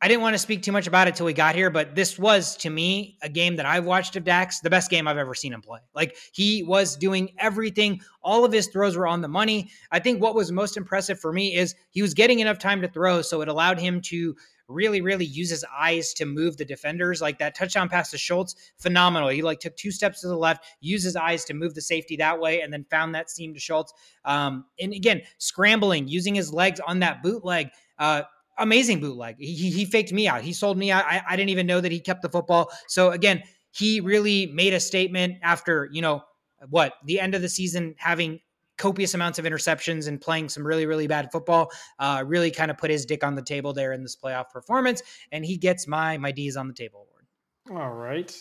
I 0.00 0.08
didn't 0.08 0.22
want 0.22 0.32
to 0.32 0.38
speak 0.38 0.62
too 0.62 0.72
much 0.72 0.86
about 0.86 1.06
it 1.06 1.16
till 1.16 1.26
we 1.26 1.34
got 1.34 1.54
here, 1.54 1.68
but 1.68 1.94
this 1.94 2.18
was 2.18 2.56
to 2.58 2.70
me 2.70 3.18
a 3.20 3.28
game 3.28 3.56
that 3.56 3.66
I've 3.66 3.84
watched 3.84 4.16
of 4.16 4.24
Dak's, 4.24 4.60
the 4.60 4.70
best 4.70 4.88
game 4.88 5.06
I've 5.06 5.18
ever 5.18 5.34
seen 5.34 5.52
him 5.52 5.60
play. 5.60 5.80
Like 5.94 6.16
he 6.32 6.62
was 6.62 6.96
doing 6.96 7.28
everything. 7.38 8.00
All 8.22 8.42
of 8.42 8.52
his 8.52 8.68
throws 8.68 8.96
were 8.96 9.06
on 9.06 9.20
the 9.20 9.28
money. 9.28 9.68
I 9.92 9.98
think 9.98 10.22
what 10.22 10.34
was 10.34 10.50
most 10.50 10.78
impressive 10.78 11.20
for 11.20 11.30
me 11.30 11.54
is 11.54 11.74
he 11.90 12.00
was 12.00 12.14
getting 12.14 12.40
enough 12.40 12.58
time 12.58 12.80
to 12.80 12.88
throw, 12.88 13.20
so 13.20 13.42
it 13.42 13.48
allowed 13.48 13.78
him 13.78 14.00
to 14.06 14.34
really, 14.68 15.00
really 15.00 15.24
uses 15.24 15.64
eyes 15.76 16.12
to 16.14 16.26
move 16.26 16.56
the 16.56 16.64
defenders. 16.64 17.20
Like 17.20 17.38
that 17.38 17.54
touchdown 17.54 17.88
pass 17.88 18.10
to 18.10 18.18
Schultz, 18.18 18.54
phenomenal. 18.76 19.28
He 19.28 19.42
like 19.42 19.60
took 19.60 19.76
two 19.76 19.90
steps 19.90 20.20
to 20.20 20.28
the 20.28 20.36
left, 20.36 20.64
used 20.80 21.04
his 21.04 21.16
eyes 21.16 21.44
to 21.46 21.54
move 21.54 21.74
the 21.74 21.80
safety 21.80 22.16
that 22.16 22.38
way, 22.40 22.60
and 22.60 22.72
then 22.72 22.84
found 22.90 23.14
that 23.14 23.30
seam 23.30 23.54
to 23.54 23.60
Schultz. 23.60 23.92
Um, 24.24 24.66
and 24.78 24.92
again, 24.92 25.22
scrambling, 25.38 26.08
using 26.08 26.34
his 26.34 26.52
legs 26.52 26.80
on 26.80 27.00
that 27.00 27.22
bootleg. 27.22 27.70
Uh, 27.98 28.22
amazing 28.58 29.00
bootleg. 29.00 29.36
He, 29.38 29.70
he 29.70 29.84
faked 29.84 30.12
me 30.12 30.28
out. 30.28 30.42
He 30.42 30.52
sold 30.52 30.76
me 30.76 30.90
out. 30.90 31.04
I, 31.04 31.22
I 31.28 31.36
didn't 31.36 31.50
even 31.50 31.66
know 31.66 31.80
that 31.80 31.92
he 31.92 32.00
kept 32.00 32.22
the 32.22 32.28
football. 32.28 32.70
So 32.88 33.10
again, 33.10 33.42
he 33.70 34.00
really 34.00 34.46
made 34.46 34.74
a 34.74 34.80
statement 34.80 35.36
after, 35.42 35.88
you 35.92 36.02
know, 36.02 36.22
what 36.68 36.94
the 37.04 37.20
end 37.20 37.34
of 37.34 37.42
the 37.42 37.48
season 37.48 37.94
having 37.98 38.40
copious 38.78 39.14
amounts 39.14 39.38
of 39.38 39.44
interceptions 39.44 40.08
and 40.08 40.20
playing 40.20 40.48
some 40.48 40.66
really, 40.66 40.86
really 40.86 41.06
bad 41.06 41.30
football. 41.30 41.70
Uh, 41.98 42.24
really 42.26 42.50
kind 42.50 42.70
of 42.70 42.78
put 42.78 42.90
his 42.90 43.04
dick 43.04 43.22
on 43.22 43.34
the 43.34 43.42
table 43.42 43.72
there 43.72 43.92
in 43.92 44.02
this 44.02 44.16
playoff 44.16 44.50
performance, 44.50 45.02
and 45.32 45.44
he 45.44 45.56
gets 45.56 45.86
my 45.86 46.16
my 46.18 46.32
D's 46.32 46.56
on 46.56 46.68
the 46.68 46.74
table 46.74 47.06
award. 47.08 47.82
All 47.82 47.92
right. 47.92 48.34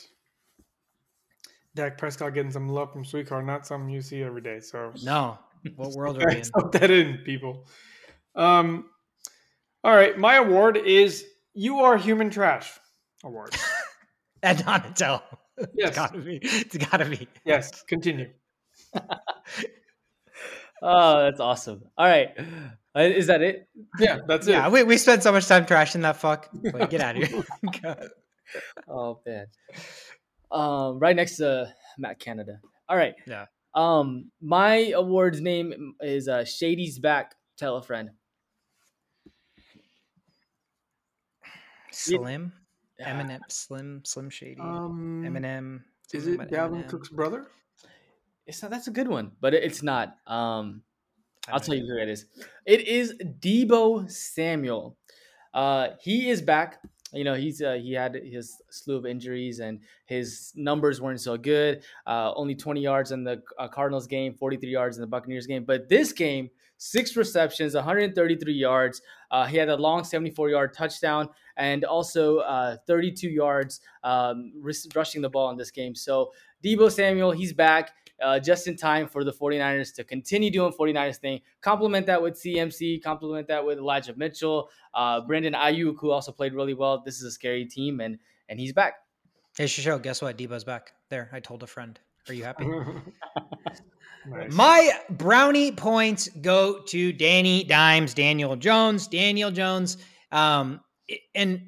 Dak 1.75 1.97
Prescott 1.97 2.33
getting 2.33 2.51
some 2.51 2.69
love 2.69 2.91
from 2.91 3.03
Sweetcard, 3.03 3.45
not 3.45 3.67
something 3.67 3.89
you 3.89 4.01
see 4.01 4.23
every 4.23 4.41
day. 4.41 4.59
So 4.59 4.93
no, 5.03 5.37
what 5.75 5.91
world 5.91 6.21
are 6.21 6.27
we 6.27 6.37
in? 6.37 6.43
Put 6.53 6.71
that 6.71 6.89
in, 6.89 7.19
people. 7.19 7.67
Um, 8.35 8.85
all 9.83 9.95
right, 9.95 10.17
my 10.17 10.35
award 10.37 10.77
is 10.77 11.25
"You 11.53 11.79
Are 11.79 11.97
Human 11.97 12.29
Trash" 12.29 12.79
award. 13.23 13.55
Ed 14.43 14.63
Donatello. 14.65 15.21
Yes, 15.73 15.87
it's 15.87 15.97
gotta 15.97 16.19
be. 16.19 16.39
It's 16.43 16.77
gotta 16.77 17.05
be. 17.05 17.27
Yes, 17.43 17.81
continue. 17.81 18.29
oh, 20.81 21.23
that's 21.23 21.39
awesome. 21.39 21.83
All 21.97 22.07
right, 22.07 22.29
uh, 22.95 23.01
is 23.01 23.27
that 23.27 23.41
it? 23.41 23.67
Yeah, 23.99 24.19
that's 24.27 24.47
it. 24.47 24.51
Yeah, 24.51 24.69
we, 24.69 24.83
we 24.83 24.97
spent 24.97 25.23
so 25.23 25.31
much 25.31 25.47
time 25.47 25.65
trashing 25.65 26.01
that 26.01 26.17
fuck. 26.17 26.49
But 26.53 26.89
get 26.89 27.01
out 27.01 27.17
of 27.17 27.23
here. 27.27 27.43
oh 28.87 29.19
man. 29.25 29.47
Um, 30.51 30.99
right 30.99 31.15
next 31.15 31.37
to 31.37 31.73
Matt 31.97 32.19
Canada. 32.19 32.59
All 32.89 32.97
right. 32.97 33.15
Yeah. 33.25 33.45
Um, 33.73 34.31
my 34.41 34.91
award's 34.95 35.41
name 35.41 35.93
is 36.01 36.27
uh, 36.27 36.45
Shady's 36.45 36.99
back. 36.99 37.35
Tell 37.57 37.77
a 37.77 37.83
friend. 37.83 38.11
Slim, 41.91 42.53
yeah. 42.99 43.19
Eminem, 43.19 43.39
Slim, 43.49 44.01
Slim 44.05 44.29
Shady, 44.29 44.61
um, 44.61 45.23
Eminem. 45.25 45.81
Is 46.13 46.27
it 46.27 46.39
Dalvin 46.39 46.87
Cook's 46.87 47.09
brother? 47.09 47.47
It's 48.47 48.61
not. 48.61 48.71
That's 48.71 48.87
a 48.87 48.91
good 48.91 49.07
one, 49.07 49.33
but 49.41 49.53
it's 49.53 49.83
not. 49.83 50.15
Um, 50.25 50.81
I'll 51.49 51.59
tell 51.59 51.75
you 51.75 51.85
who 51.85 51.97
it 51.97 52.09
is. 52.09 52.25
It 52.65 52.87
is 52.87 53.13
Deebo 53.39 54.09
Samuel. 54.09 54.97
Uh, 55.53 55.89
he 56.01 56.29
is 56.29 56.41
back. 56.41 56.81
You 57.13 57.23
know, 57.23 57.35
he's 57.35 57.61
uh, 57.61 57.73
he 57.81 57.93
had 57.93 58.15
his 58.15 58.61
slew 58.69 58.97
of 58.97 59.05
injuries 59.05 59.59
and 59.59 59.79
his 60.05 60.51
numbers 60.55 60.99
weren't 61.01 61.21
so 61.21 61.37
good. 61.37 61.83
Uh, 62.05 62.33
only 62.35 62.53
20 62.53 62.81
yards 62.81 63.11
in 63.11 63.23
the 63.23 63.41
uh, 63.57 63.67
Cardinals 63.67 64.07
game, 64.07 64.33
43 64.33 64.69
yards 64.69 64.97
in 64.97 65.01
the 65.01 65.07
Buccaneers 65.07 65.47
game. 65.47 65.63
But 65.63 65.87
this 65.87 66.11
game, 66.11 66.49
six 66.77 67.15
receptions, 67.15 67.75
133 67.75 68.53
yards. 68.53 69.01
Uh, 69.31 69.45
he 69.45 69.55
had 69.55 69.69
a 69.69 69.75
long 69.75 70.03
74 70.03 70.49
yard 70.49 70.73
touchdown 70.73 71.29
and 71.55 71.85
also 71.85 72.39
uh, 72.39 72.77
32 72.87 73.29
yards 73.29 73.79
um, 74.03 74.51
rushing 74.93 75.21
the 75.21 75.29
ball 75.29 75.49
in 75.49 75.57
this 75.57 75.71
game. 75.71 75.95
So 75.95 76.31
Deebo 76.63 76.91
Samuel, 76.91 77.31
he's 77.31 77.53
back. 77.53 77.91
Uh, 78.21 78.39
just 78.39 78.67
in 78.67 78.75
time 78.75 79.07
for 79.07 79.23
the 79.23 79.31
49ers 79.31 79.93
to 79.93 80.03
continue 80.03 80.49
doing 80.49 80.73
49ers 80.73 81.17
thing. 81.17 81.39
Complement 81.61 82.07
that 82.07 82.21
with 82.21 82.33
CMC, 82.33 83.03
complement 83.03 83.47
that 83.47 83.63
with 83.63 83.77
Elijah 83.77 84.15
Mitchell, 84.17 84.69
uh, 84.95 85.21
Brandon 85.21 85.53
Aiyuk, 85.53 85.95
who 85.99 86.09
also 86.09 86.31
played 86.31 86.53
really 86.53 86.73
well. 86.73 87.03
This 87.05 87.17
is 87.17 87.23
a 87.23 87.31
scary 87.31 87.65
team, 87.65 87.99
and 87.99 88.17
and 88.49 88.59
he's 88.59 88.73
back. 88.73 88.95
Hey, 89.57 89.65
Shisho, 89.65 90.01
guess 90.01 90.21
what? 90.21 90.37
Deebo's 90.37 90.63
back. 90.63 90.93
There, 91.09 91.29
I 91.31 91.39
told 91.39 91.63
a 91.63 91.67
friend. 91.67 91.99
Are 92.27 92.33
you 92.33 92.43
happy? 92.43 92.67
nice. 94.27 94.53
My 94.53 94.91
brownie 95.09 95.71
points 95.71 96.27
go 96.29 96.81
to 96.87 97.13
Danny 97.13 97.63
Dimes, 97.63 98.13
Daniel 98.13 98.55
Jones, 98.55 99.07
Daniel 99.07 99.49
Jones. 99.51 99.97
Um, 100.31 100.81
and 101.33 101.61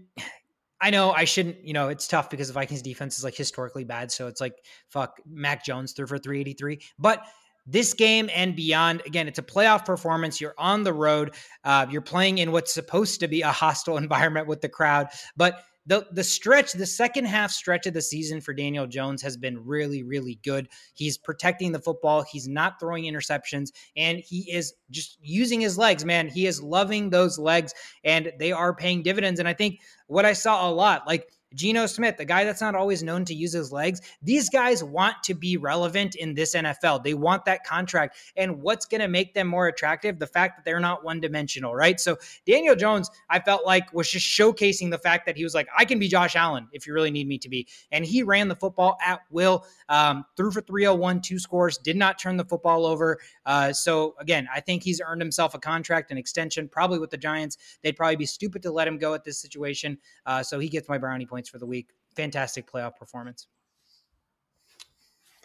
I 0.81 0.89
know 0.89 1.11
I 1.11 1.25
shouldn't, 1.25 1.63
you 1.65 1.73
know, 1.73 1.89
it's 1.89 2.07
tough 2.07 2.29
because 2.29 2.47
the 2.47 2.53
Vikings 2.53 2.81
defense 2.81 3.17
is 3.17 3.23
like 3.23 3.35
historically 3.35 3.83
bad. 3.83 4.11
So 4.11 4.27
it's 4.27 4.39
like, 4.39 4.55
fuck, 4.87 5.17
Mac 5.27 5.65
Jones 5.65 5.91
threw 5.91 6.07
for 6.07 6.17
383. 6.17 6.79
But 6.97 7.25
this 7.65 7.93
game 7.93 8.29
and 8.33 8.55
beyond, 8.55 9.01
again, 9.05 9.27
it's 9.27 9.39
a 9.39 9.43
playoff 9.43 9.85
performance. 9.85 10.39
You're 10.39 10.55
on 10.57 10.83
the 10.83 10.93
road. 10.93 11.35
Uh, 11.63 11.85
you're 11.89 12.01
playing 12.01 12.37
in 12.37 12.51
what's 12.51 12.73
supposed 12.73 13.19
to 13.19 13.27
be 13.27 13.41
a 13.41 13.51
hostile 13.51 13.97
environment 14.05 14.47
with 14.47 14.61
the 14.61 14.69
crowd. 14.69 15.07
But 15.35 15.61
the 15.89 16.05
the 16.11 16.23
stretch, 16.23 16.73
the 16.73 16.85
second 16.85 17.25
half 17.25 17.49
stretch 17.49 17.87
of 17.87 17.95
the 17.95 18.01
season 18.01 18.41
for 18.41 18.53
Daniel 18.53 18.85
Jones 18.85 19.23
has 19.23 19.35
been 19.35 19.65
really, 19.65 20.03
really 20.03 20.39
good. 20.43 20.69
He's 20.93 21.17
protecting 21.17 21.71
the 21.71 21.79
football. 21.79 22.21
He's 22.21 22.47
not 22.47 22.79
throwing 22.79 23.05
interceptions, 23.05 23.71
and 23.97 24.19
he 24.19 24.51
is 24.51 24.75
just 24.91 25.17
using 25.19 25.59
his 25.59 25.79
legs. 25.79 26.05
Man, 26.05 26.27
he 26.27 26.45
is 26.45 26.61
loving 26.61 27.09
those 27.09 27.39
legs, 27.39 27.73
and 28.03 28.31
they 28.37 28.51
are 28.51 28.75
paying 28.75 29.01
dividends. 29.01 29.39
And 29.39 29.49
I 29.49 29.53
think 29.53 29.79
what 30.05 30.25
I 30.25 30.33
saw 30.33 30.69
a 30.69 30.71
lot, 30.71 31.07
like 31.07 31.27
Geno 31.55 31.85
Smith, 31.85 32.17
the 32.17 32.25
guy 32.25 32.43
that's 32.43 32.61
not 32.61 32.75
always 32.75 33.01
known 33.01 33.25
to 33.25 33.33
use 33.33 33.53
his 33.53 33.71
legs, 33.71 34.01
these 34.21 34.49
guys 34.49 34.83
want 34.83 35.15
to 35.23 35.33
be 35.33 35.57
relevant 35.57 36.15
in 36.15 36.33
this 36.33 36.55
NFL. 36.55 37.03
They 37.03 37.13
want 37.13 37.45
that 37.45 37.63
contract. 37.63 38.17
And 38.35 38.61
what's 38.61 38.85
going 38.85 39.01
to 39.01 39.07
make 39.07 39.33
them 39.33 39.47
more 39.47 39.67
attractive? 39.67 40.19
The 40.19 40.27
fact 40.27 40.57
that 40.57 40.65
they're 40.65 40.79
not 40.79 41.03
one 41.03 41.19
dimensional, 41.19 41.73
right? 41.73 41.99
So 41.99 42.17
Daniel 42.45 42.75
Jones, 42.75 43.09
I 43.29 43.39
felt 43.39 43.65
like 43.65 43.91
was 43.93 44.09
just 44.09 44.25
showcasing 44.25 44.91
the 44.91 44.97
fact 44.97 45.25
that 45.25 45.35
he 45.35 45.43
was 45.43 45.55
like, 45.55 45.67
I 45.75 45.85
can 45.85 45.99
be 45.99 46.07
Josh 46.07 46.35
Allen 46.35 46.67
if 46.71 46.85
you 46.85 46.93
really 46.93 47.11
need 47.11 47.27
me 47.27 47.37
to 47.39 47.49
be. 47.49 47.67
And 47.91 48.05
he 48.05 48.23
ran 48.23 48.47
the 48.47 48.55
football 48.55 48.97
at 49.03 49.21
will, 49.31 49.65
um, 49.89 50.25
threw 50.37 50.51
for 50.51 50.61
301, 50.61 51.21
two 51.21 51.39
scores, 51.39 51.77
did 51.77 51.97
not 51.97 52.19
turn 52.19 52.37
the 52.37 52.45
football 52.45 52.85
over. 52.85 53.19
Uh, 53.45 53.73
so 53.73 54.15
again, 54.19 54.47
I 54.53 54.59
think 54.59 54.83
he's 54.83 55.01
earned 55.01 55.21
himself 55.21 55.55
a 55.55 55.59
contract, 55.59 56.11
an 56.11 56.17
extension, 56.17 56.67
probably 56.67 56.99
with 56.99 57.09
the 57.09 57.17
Giants. 57.17 57.57
They'd 57.81 57.95
probably 57.95 58.17
be 58.17 58.25
stupid 58.25 58.61
to 58.63 58.71
let 58.71 58.87
him 58.87 58.97
go 58.97 59.13
at 59.13 59.23
this 59.23 59.39
situation. 59.39 59.97
Uh, 60.25 60.43
so 60.43 60.59
he 60.59 60.69
gets 60.69 60.87
my 60.87 60.97
brownie 60.97 61.25
point 61.25 61.38
points 61.39 61.49
for 61.49 61.57
the 61.57 61.65
week. 61.65 61.91
Fantastic 62.17 62.69
playoff 62.69 62.97
performance. 62.97 63.47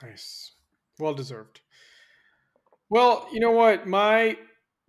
Nice. 0.03 0.53
Well 0.99 1.15
deserved. 1.15 1.61
Well, 2.91 3.29
you 3.33 3.39
know 3.39 3.53
what? 3.53 3.87
My 3.87 4.37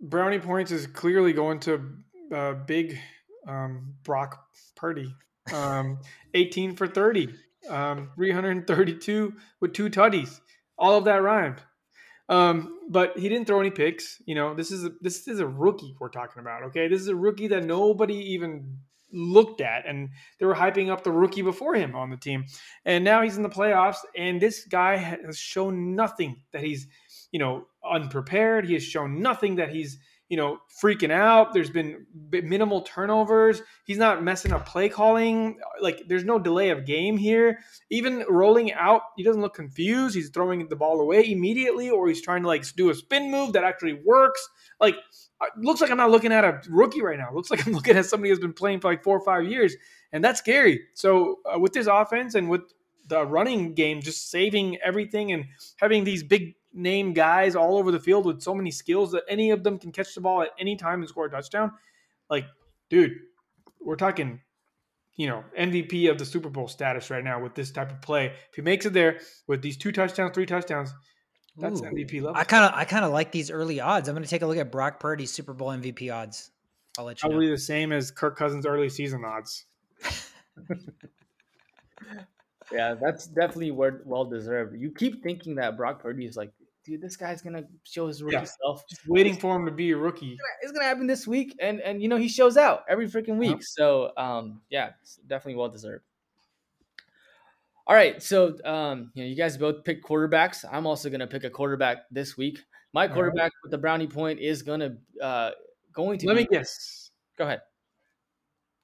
brownie 0.00 0.40
points 0.40 0.72
is 0.72 0.88
clearly 0.88 1.32
going 1.32 1.60
to 1.60 1.92
uh, 2.34 2.54
big 2.54 2.98
um, 3.46 3.94
Brock 4.02 4.46
Purdy. 4.74 5.14
Um, 5.54 6.00
18 6.34 6.74
for 6.74 6.88
30, 6.88 7.28
um, 7.70 8.10
332 8.16 9.32
with 9.60 9.72
two 9.74 9.88
tutties. 9.88 10.40
All 10.76 10.98
of 10.98 11.04
that 11.04 11.22
rhymed. 11.22 11.62
Um, 12.28 12.80
but 12.90 13.16
he 13.16 13.28
didn't 13.28 13.46
throw 13.46 13.60
any 13.60 13.70
picks. 13.70 14.20
You 14.26 14.34
know, 14.34 14.54
this 14.54 14.72
is 14.72 14.84
a, 14.84 14.90
this 15.00 15.28
is 15.28 15.38
a 15.38 15.46
rookie 15.46 15.94
we're 16.00 16.08
talking 16.08 16.40
about. 16.40 16.64
Okay, 16.64 16.88
this 16.88 17.00
is 17.00 17.06
a 17.06 17.14
rookie 17.14 17.46
that 17.46 17.64
nobody 17.64 18.16
even 18.32 18.78
looked 19.12 19.60
at 19.60 19.86
and 19.86 20.10
they 20.38 20.46
were 20.46 20.54
hyping 20.54 20.90
up 20.90 21.04
the 21.04 21.12
rookie 21.12 21.42
before 21.42 21.74
him 21.74 21.94
on 21.94 22.10
the 22.10 22.16
team. 22.16 22.44
And 22.84 23.04
now 23.04 23.22
he's 23.22 23.36
in 23.36 23.42
the 23.42 23.48
playoffs 23.48 23.98
and 24.16 24.40
this 24.40 24.64
guy 24.64 24.96
has 24.96 25.38
shown 25.38 25.94
nothing 25.94 26.42
that 26.52 26.62
he's 26.62 26.86
you 27.32 27.38
know 27.38 27.66
unprepared. 27.88 28.66
He 28.66 28.74
has 28.74 28.82
shown 28.82 29.20
nothing 29.20 29.56
that 29.56 29.70
he's 29.70 29.98
you 30.28 30.36
know 30.36 30.58
freaking 30.82 31.10
out. 31.10 31.52
There's 31.52 31.70
been 31.70 32.06
minimal 32.30 32.82
turnovers. 32.82 33.62
He's 33.84 33.98
not 33.98 34.22
messing 34.22 34.52
up 34.52 34.66
play 34.66 34.88
calling. 34.88 35.58
Like 35.80 36.02
there's 36.08 36.24
no 36.24 36.38
delay 36.38 36.70
of 36.70 36.84
game 36.84 37.16
here. 37.16 37.58
Even 37.90 38.24
rolling 38.28 38.72
out 38.72 39.02
he 39.16 39.22
doesn't 39.22 39.42
look 39.42 39.54
confused. 39.54 40.14
He's 40.14 40.30
throwing 40.30 40.66
the 40.68 40.76
ball 40.76 41.00
away 41.00 41.30
immediately 41.30 41.90
or 41.90 42.08
he's 42.08 42.22
trying 42.22 42.42
to 42.42 42.48
like 42.48 42.64
do 42.74 42.90
a 42.90 42.94
spin 42.94 43.30
move 43.30 43.52
that 43.52 43.64
actually 43.64 44.00
works. 44.04 44.46
Like 44.80 44.96
looks 45.58 45.80
like 45.80 45.90
I'm 45.90 45.96
not 45.96 46.10
looking 46.10 46.32
at 46.32 46.44
a 46.44 46.60
rookie 46.68 47.02
right 47.02 47.18
now. 47.18 47.32
Looks 47.32 47.50
like 47.50 47.66
I'm 47.66 47.72
looking 47.74 47.96
at 47.96 48.06
somebody 48.06 48.30
who's 48.30 48.38
been 48.38 48.52
playing 48.52 48.80
for 48.80 48.90
like 48.90 49.02
four 49.02 49.16
or 49.16 49.24
five 49.24 49.44
years, 49.44 49.74
and 50.12 50.24
that's 50.24 50.38
scary. 50.38 50.80
So 50.94 51.40
uh, 51.44 51.58
with 51.58 51.72
this 51.72 51.86
offense 51.86 52.34
and 52.34 52.48
with 52.48 52.62
the 53.08 53.24
running 53.24 53.74
game 53.74 54.00
just 54.00 54.30
saving 54.30 54.78
everything 54.82 55.32
and 55.32 55.44
having 55.76 56.04
these 56.04 56.22
big 56.22 56.54
name 56.72 57.12
guys 57.12 57.56
all 57.56 57.78
over 57.78 57.90
the 57.90 58.00
field 58.00 58.26
with 58.26 58.42
so 58.42 58.54
many 58.54 58.70
skills 58.70 59.12
that 59.12 59.22
any 59.28 59.50
of 59.50 59.62
them 59.62 59.78
can 59.78 59.92
catch 59.92 60.14
the 60.14 60.20
ball 60.20 60.42
at 60.42 60.50
any 60.58 60.76
time 60.76 61.00
and 61.00 61.08
score 61.08 61.26
a 61.26 61.30
touchdown, 61.30 61.72
like, 62.28 62.44
dude, 62.90 63.12
we're 63.80 63.96
talking, 63.96 64.40
you 65.14 65.26
know, 65.26 65.44
MVP 65.58 66.10
of 66.10 66.18
the 66.18 66.24
Super 66.24 66.50
Bowl 66.50 66.68
status 66.68 67.10
right 67.10 67.24
now 67.24 67.40
with 67.40 67.54
this 67.54 67.70
type 67.70 67.90
of 67.90 68.02
play. 68.02 68.26
If 68.26 68.56
he 68.56 68.62
makes 68.62 68.84
it 68.84 68.92
there 68.92 69.20
with 69.46 69.62
these 69.62 69.76
two 69.76 69.92
touchdowns, 69.92 70.34
three 70.34 70.46
touchdowns, 70.46 70.92
that's 71.58 71.80
Ooh. 71.80 71.84
MVP 71.84 72.14
level. 72.22 72.36
I 72.36 72.44
kind 72.44 72.64
of 72.64 72.72
I 72.74 72.84
kind 72.84 73.04
of 73.04 73.12
like 73.12 73.32
these 73.32 73.50
early 73.50 73.80
odds. 73.80 74.08
I'm 74.08 74.14
going 74.14 74.24
to 74.24 74.30
take 74.30 74.42
a 74.42 74.46
look 74.46 74.58
at 74.58 74.70
Brock 74.70 75.00
Purdy's 75.00 75.30
Super 75.32 75.52
Bowl 75.52 75.68
MVP 75.68 76.12
odds. 76.14 76.50
I'll 76.98 77.04
let 77.04 77.22
you 77.22 77.28
Probably 77.28 77.46
know. 77.46 77.52
the 77.52 77.58
same 77.58 77.92
as 77.92 78.10
Kirk 78.10 78.36
Cousins' 78.36 78.66
early 78.66 78.88
season 78.88 79.24
odds. 79.24 79.64
Yeah, 82.72 82.94
that's 83.00 83.28
definitely 83.28 83.70
well 83.70 84.24
deserved. 84.24 84.74
You 84.76 84.90
keep 84.90 85.22
thinking 85.22 85.54
that 85.56 85.76
Brock 85.76 86.02
Purdy 86.02 86.26
is 86.26 86.36
like, 86.36 86.50
dude, 86.84 87.00
this 87.00 87.16
guy's 87.16 87.40
gonna 87.40 87.62
show 87.84 88.08
his 88.08 88.22
rookie 88.24 88.34
Yeah. 88.34 88.44
self. 88.44 88.84
Just 88.88 89.06
waiting 89.06 89.36
for 89.36 89.54
him 89.54 89.66
to 89.66 89.70
be 89.70 89.92
a 89.92 89.96
rookie. 89.96 90.36
It's 90.62 90.72
gonna 90.72 90.84
happen 90.84 91.06
this 91.06 91.28
week, 91.28 91.54
and 91.60 91.80
and 91.80 92.02
you 92.02 92.08
know 92.08 92.16
he 92.16 92.28
shows 92.28 92.56
out 92.56 92.84
every 92.88 93.06
freaking 93.08 93.36
week. 93.36 93.58
So 93.60 94.10
um, 94.16 94.62
yeah, 94.68 94.90
definitely 95.28 95.54
well 95.54 95.68
deserved. 95.68 96.02
All 97.88 97.94
right, 97.94 98.20
so 98.22 98.56
um, 98.64 99.10
you 99.14 99.22
know 99.22 99.28
you 99.28 99.36
guys 99.36 99.56
both 99.56 99.84
pick 99.84 100.02
quarterbacks. 100.04 100.64
I'm 100.70 100.86
also 100.86 101.08
gonna 101.08 101.26
pick 101.26 101.44
a 101.44 101.50
quarterback 101.50 101.98
this 102.10 102.36
week. 102.36 102.58
My 102.92 103.04
right. 103.06 103.12
quarterback 103.14 103.52
with 103.62 103.70
the 103.70 103.78
brownie 103.78 104.06
point 104.08 104.40
is 104.40 104.62
gonna 104.62 104.96
uh 105.22 105.50
going 105.92 106.18
to 106.18 106.26
Let 106.26 106.34
be. 106.36 106.42
me 106.42 106.48
guess. 106.50 107.10
Go 107.38 107.44
ahead. 107.44 107.60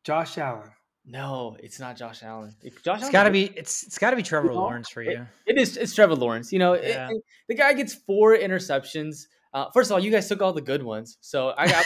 Josh 0.05 0.39
Allen. 0.39 0.71
No, 1.05 1.57
it's 1.61 1.81
not 1.81 1.97
Josh 1.97 2.23
Allen. 2.23 2.55
If 2.63 2.83
Josh 2.85 3.01
It's 3.01 3.11
got 3.11 3.25
to 3.25 3.31
be. 3.31 3.47
It's 3.57 3.83
it's 3.83 3.99
got 3.99 4.11
to 4.11 4.17
be 4.17 4.23
Trevor 4.23 4.49
know, 4.49 4.55
Lawrence 4.55 4.89
for 4.89 5.03
you. 5.03 5.27
It 5.47 5.59
is. 5.59 5.77
It's 5.77 5.95
Trevor 5.95 6.15
Lawrence. 6.15 6.53
You 6.53 6.61
know, 6.61 6.75
Yeah. 6.75 7.09
it- 7.11 7.23
the 7.49 7.55
guy 7.57 7.73
gets 7.73 7.95
four 7.95 8.37
interceptions. 8.37 9.27
Uh, 9.53 9.67
first 9.75 9.91
of 9.91 9.95
all, 9.95 10.01
you 10.01 10.11
guys 10.13 10.29
took 10.29 10.41
all 10.41 10.53
the 10.53 10.61
good 10.63 10.83
ones, 10.83 11.19
so 11.21 11.53
I 11.59 11.67
got 11.67 11.85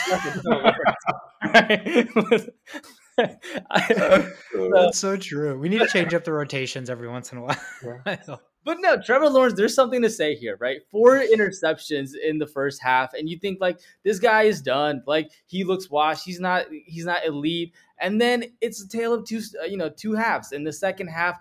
I- 3.17 4.31
That's 4.73 4.97
so 4.99 5.17
true. 5.17 5.57
We 5.59 5.69
need 5.69 5.79
to 5.79 5.87
change 5.87 6.13
up 6.13 6.23
the 6.23 6.33
rotations 6.33 6.89
every 6.89 7.07
once 7.07 7.31
in 7.31 7.39
a 7.39 7.41
while. 7.41 7.57
but 8.65 8.77
no, 8.79 9.01
Trevor 9.01 9.29
Lawrence. 9.29 9.55
There's 9.55 9.73
something 9.75 10.01
to 10.01 10.09
say 10.09 10.35
here, 10.35 10.57
right? 10.59 10.79
Four 10.91 11.19
interceptions 11.19 12.11
in 12.21 12.37
the 12.37 12.47
first 12.47 12.81
half, 12.81 13.13
and 13.13 13.29
you 13.29 13.37
think 13.39 13.59
like 13.61 13.79
this 14.03 14.19
guy 14.19 14.43
is 14.43 14.61
done. 14.61 15.01
Like 15.07 15.31
he 15.45 15.63
looks 15.63 15.89
washed. 15.89 16.25
He's 16.25 16.39
not. 16.39 16.65
He's 16.85 17.05
not 17.05 17.25
elite. 17.25 17.73
And 17.99 18.21
then 18.21 18.43
it's 18.61 18.83
a 18.83 18.87
tale 18.87 19.13
of 19.13 19.25
two. 19.25 19.41
uh, 19.61 19.65
You 19.65 19.77
know, 19.77 19.89
two 19.89 20.13
halves. 20.13 20.51
In 20.51 20.63
the 20.63 20.73
second 20.73 21.07
half, 21.07 21.37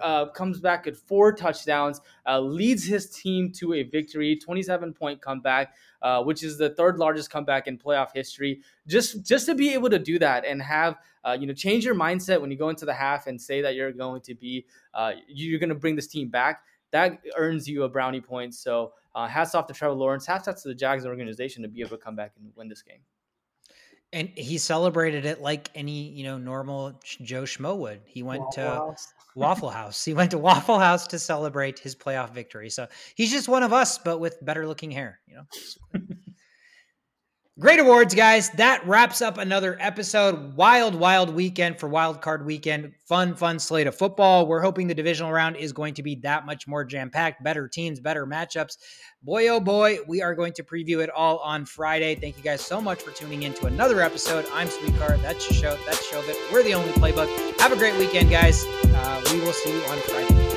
uh, 0.00 0.26
comes 0.26 0.60
back 0.60 0.86
at 0.86 0.96
four 0.96 1.32
touchdowns, 1.32 2.00
uh, 2.26 2.40
leads 2.40 2.84
his 2.84 3.10
team 3.10 3.50
to 3.52 3.74
a 3.74 3.82
victory, 3.82 4.36
27 4.36 4.92
point 4.92 5.20
comeback, 5.20 5.74
uh, 6.02 6.22
which 6.22 6.42
is 6.42 6.58
the 6.58 6.70
third 6.70 6.98
largest 6.98 7.30
comeback 7.30 7.66
in 7.66 7.78
playoff 7.78 8.08
history. 8.14 8.60
Just 8.86 9.24
just 9.24 9.46
to 9.46 9.54
be 9.54 9.72
able 9.74 9.90
to 9.90 9.98
do 9.98 10.18
that 10.18 10.44
and 10.44 10.62
have 10.62 10.96
uh, 11.24 11.36
you 11.38 11.46
know 11.46 11.54
change 11.54 11.84
your 11.84 11.94
mindset 11.94 12.40
when 12.40 12.50
you 12.50 12.56
go 12.56 12.68
into 12.68 12.84
the 12.84 12.94
half 12.94 13.26
and 13.26 13.40
say 13.40 13.60
that 13.62 13.74
you're 13.74 13.92
going 13.92 14.20
to 14.22 14.34
be 14.34 14.66
uh, 14.94 15.12
you're 15.28 15.58
going 15.60 15.68
to 15.68 15.74
bring 15.74 15.96
this 15.96 16.06
team 16.06 16.28
back. 16.28 16.62
That 16.90 17.20
earns 17.36 17.68
you 17.68 17.82
a 17.82 17.88
brownie 17.88 18.20
point. 18.20 18.54
So 18.54 18.92
uh, 19.14 19.26
hats 19.26 19.54
off 19.54 19.66
to 19.66 19.74
Trevor 19.74 19.94
Lawrence. 19.94 20.26
Hats 20.26 20.48
off 20.48 20.56
to 20.62 20.68
the 20.68 20.74
Jags 20.74 21.04
organization 21.04 21.62
to 21.62 21.68
be 21.68 21.80
able 21.80 21.90
to 21.90 21.98
come 21.98 22.16
back 22.16 22.32
and 22.38 22.50
win 22.56 22.68
this 22.68 22.82
game. 22.82 23.00
And 24.10 24.30
he 24.30 24.56
celebrated 24.56 25.26
it 25.26 25.42
like 25.42 25.70
any 25.74 26.08
you 26.08 26.24
know 26.24 26.38
normal 26.38 26.98
Joe 27.02 27.42
Schmo 27.42 27.76
would. 27.76 28.00
He 28.06 28.22
went 28.22 28.52
to 28.52 28.60
Wow. 28.60 28.96
Waffle 29.38 29.70
House. 29.70 30.04
He 30.04 30.14
went 30.14 30.32
to 30.32 30.38
Waffle 30.38 30.78
House 30.78 31.06
to 31.08 31.18
celebrate 31.18 31.78
his 31.78 31.94
playoff 31.94 32.30
victory. 32.34 32.70
So 32.70 32.88
he's 33.14 33.30
just 33.30 33.48
one 33.48 33.62
of 33.62 33.72
us, 33.72 33.98
but 33.98 34.18
with 34.18 34.44
better 34.44 34.66
looking 34.66 34.90
hair. 34.90 35.20
You 35.26 35.36
know. 35.36 36.00
Great 37.60 37.80
awards, 37.80 38.14
guys. 38.14 38.50
That 38.50 38.86
wraps 38.86 39.20
up 39.20 39.36
another 39.36 39.76
episode. 39.80 40.54
Wild, 40.54 40.94
wild 40.94 41.34
weekend 41.34 41.80
for 41.80 41.88
Wild 41.88 42.20
Card 42.20 42.46
Weekend. 42.46 42.92
Fun, 43.04 43.34
fun 43.34 43.58
slate 43.58 43.88
of 43.88 43.96
football. 43.96 44.46
We're 44.46 44.60
hoping 44.60 44.86
the 44.86 44.94
divisional 44.94 45.32
round 45.32 45.56
is 45.56 45.72
going 45.72 45.94
to 45.94 46.04
be 46.04 46.14
that 46.22 46.46
much 46.46 46.68
more 46.68 46.84
jam 46.84 47.10
packed. 47.10 47.42
Better 47.42 47.66
teams, 47.66 47.98
better 47.98 48.26
matchups. 48.26 48.76
Boy, 49.24 49.48
oh 49.48 49.58
boy, 49.58 49.98
we 50.06 50.22
are 50.22 50.36
going 50.36 50.52
to 50.52 50.62
preview 50.62 51.02
it 51.02 51.10
all 51.10 51.38
on 51.38 51.64
Friday. 51.64 52.14
Thank 52.14 52.36
you 52.36 52.44
guys 52.44 52.60
so 52.60 52.80
much 52.80 53.02
for 53.02 53.10
tuning 53.10 53.42
in 53.42 53.54
to 53.54 53.66
another 53.66 54.02
episode. 54.02 54.46
I'm 54.52 54.68
Sweetcard. 54.68 55.20
That's 55.22 55.50
your 55.50 55.58
show. 55.58 55.78
That's 55.84 56.06
Showbit. 56.06 56.36
We're 56.52 56.62
the 56.62 56.74
only 56.74 56.92
playbook. 56.92 57.28
Have 57.60 57.72
a 57.72 57.76
great 57.76 57.98
weekend, 57.98 58.30
guys. 58.30 58.64
Uh, 58.84 59.20
we 59.32 59.40
will 59.40 59.52
see 59.52 59.72
you 59.72 59.82
on 59.86 59.98
Friday. 59.98 60.47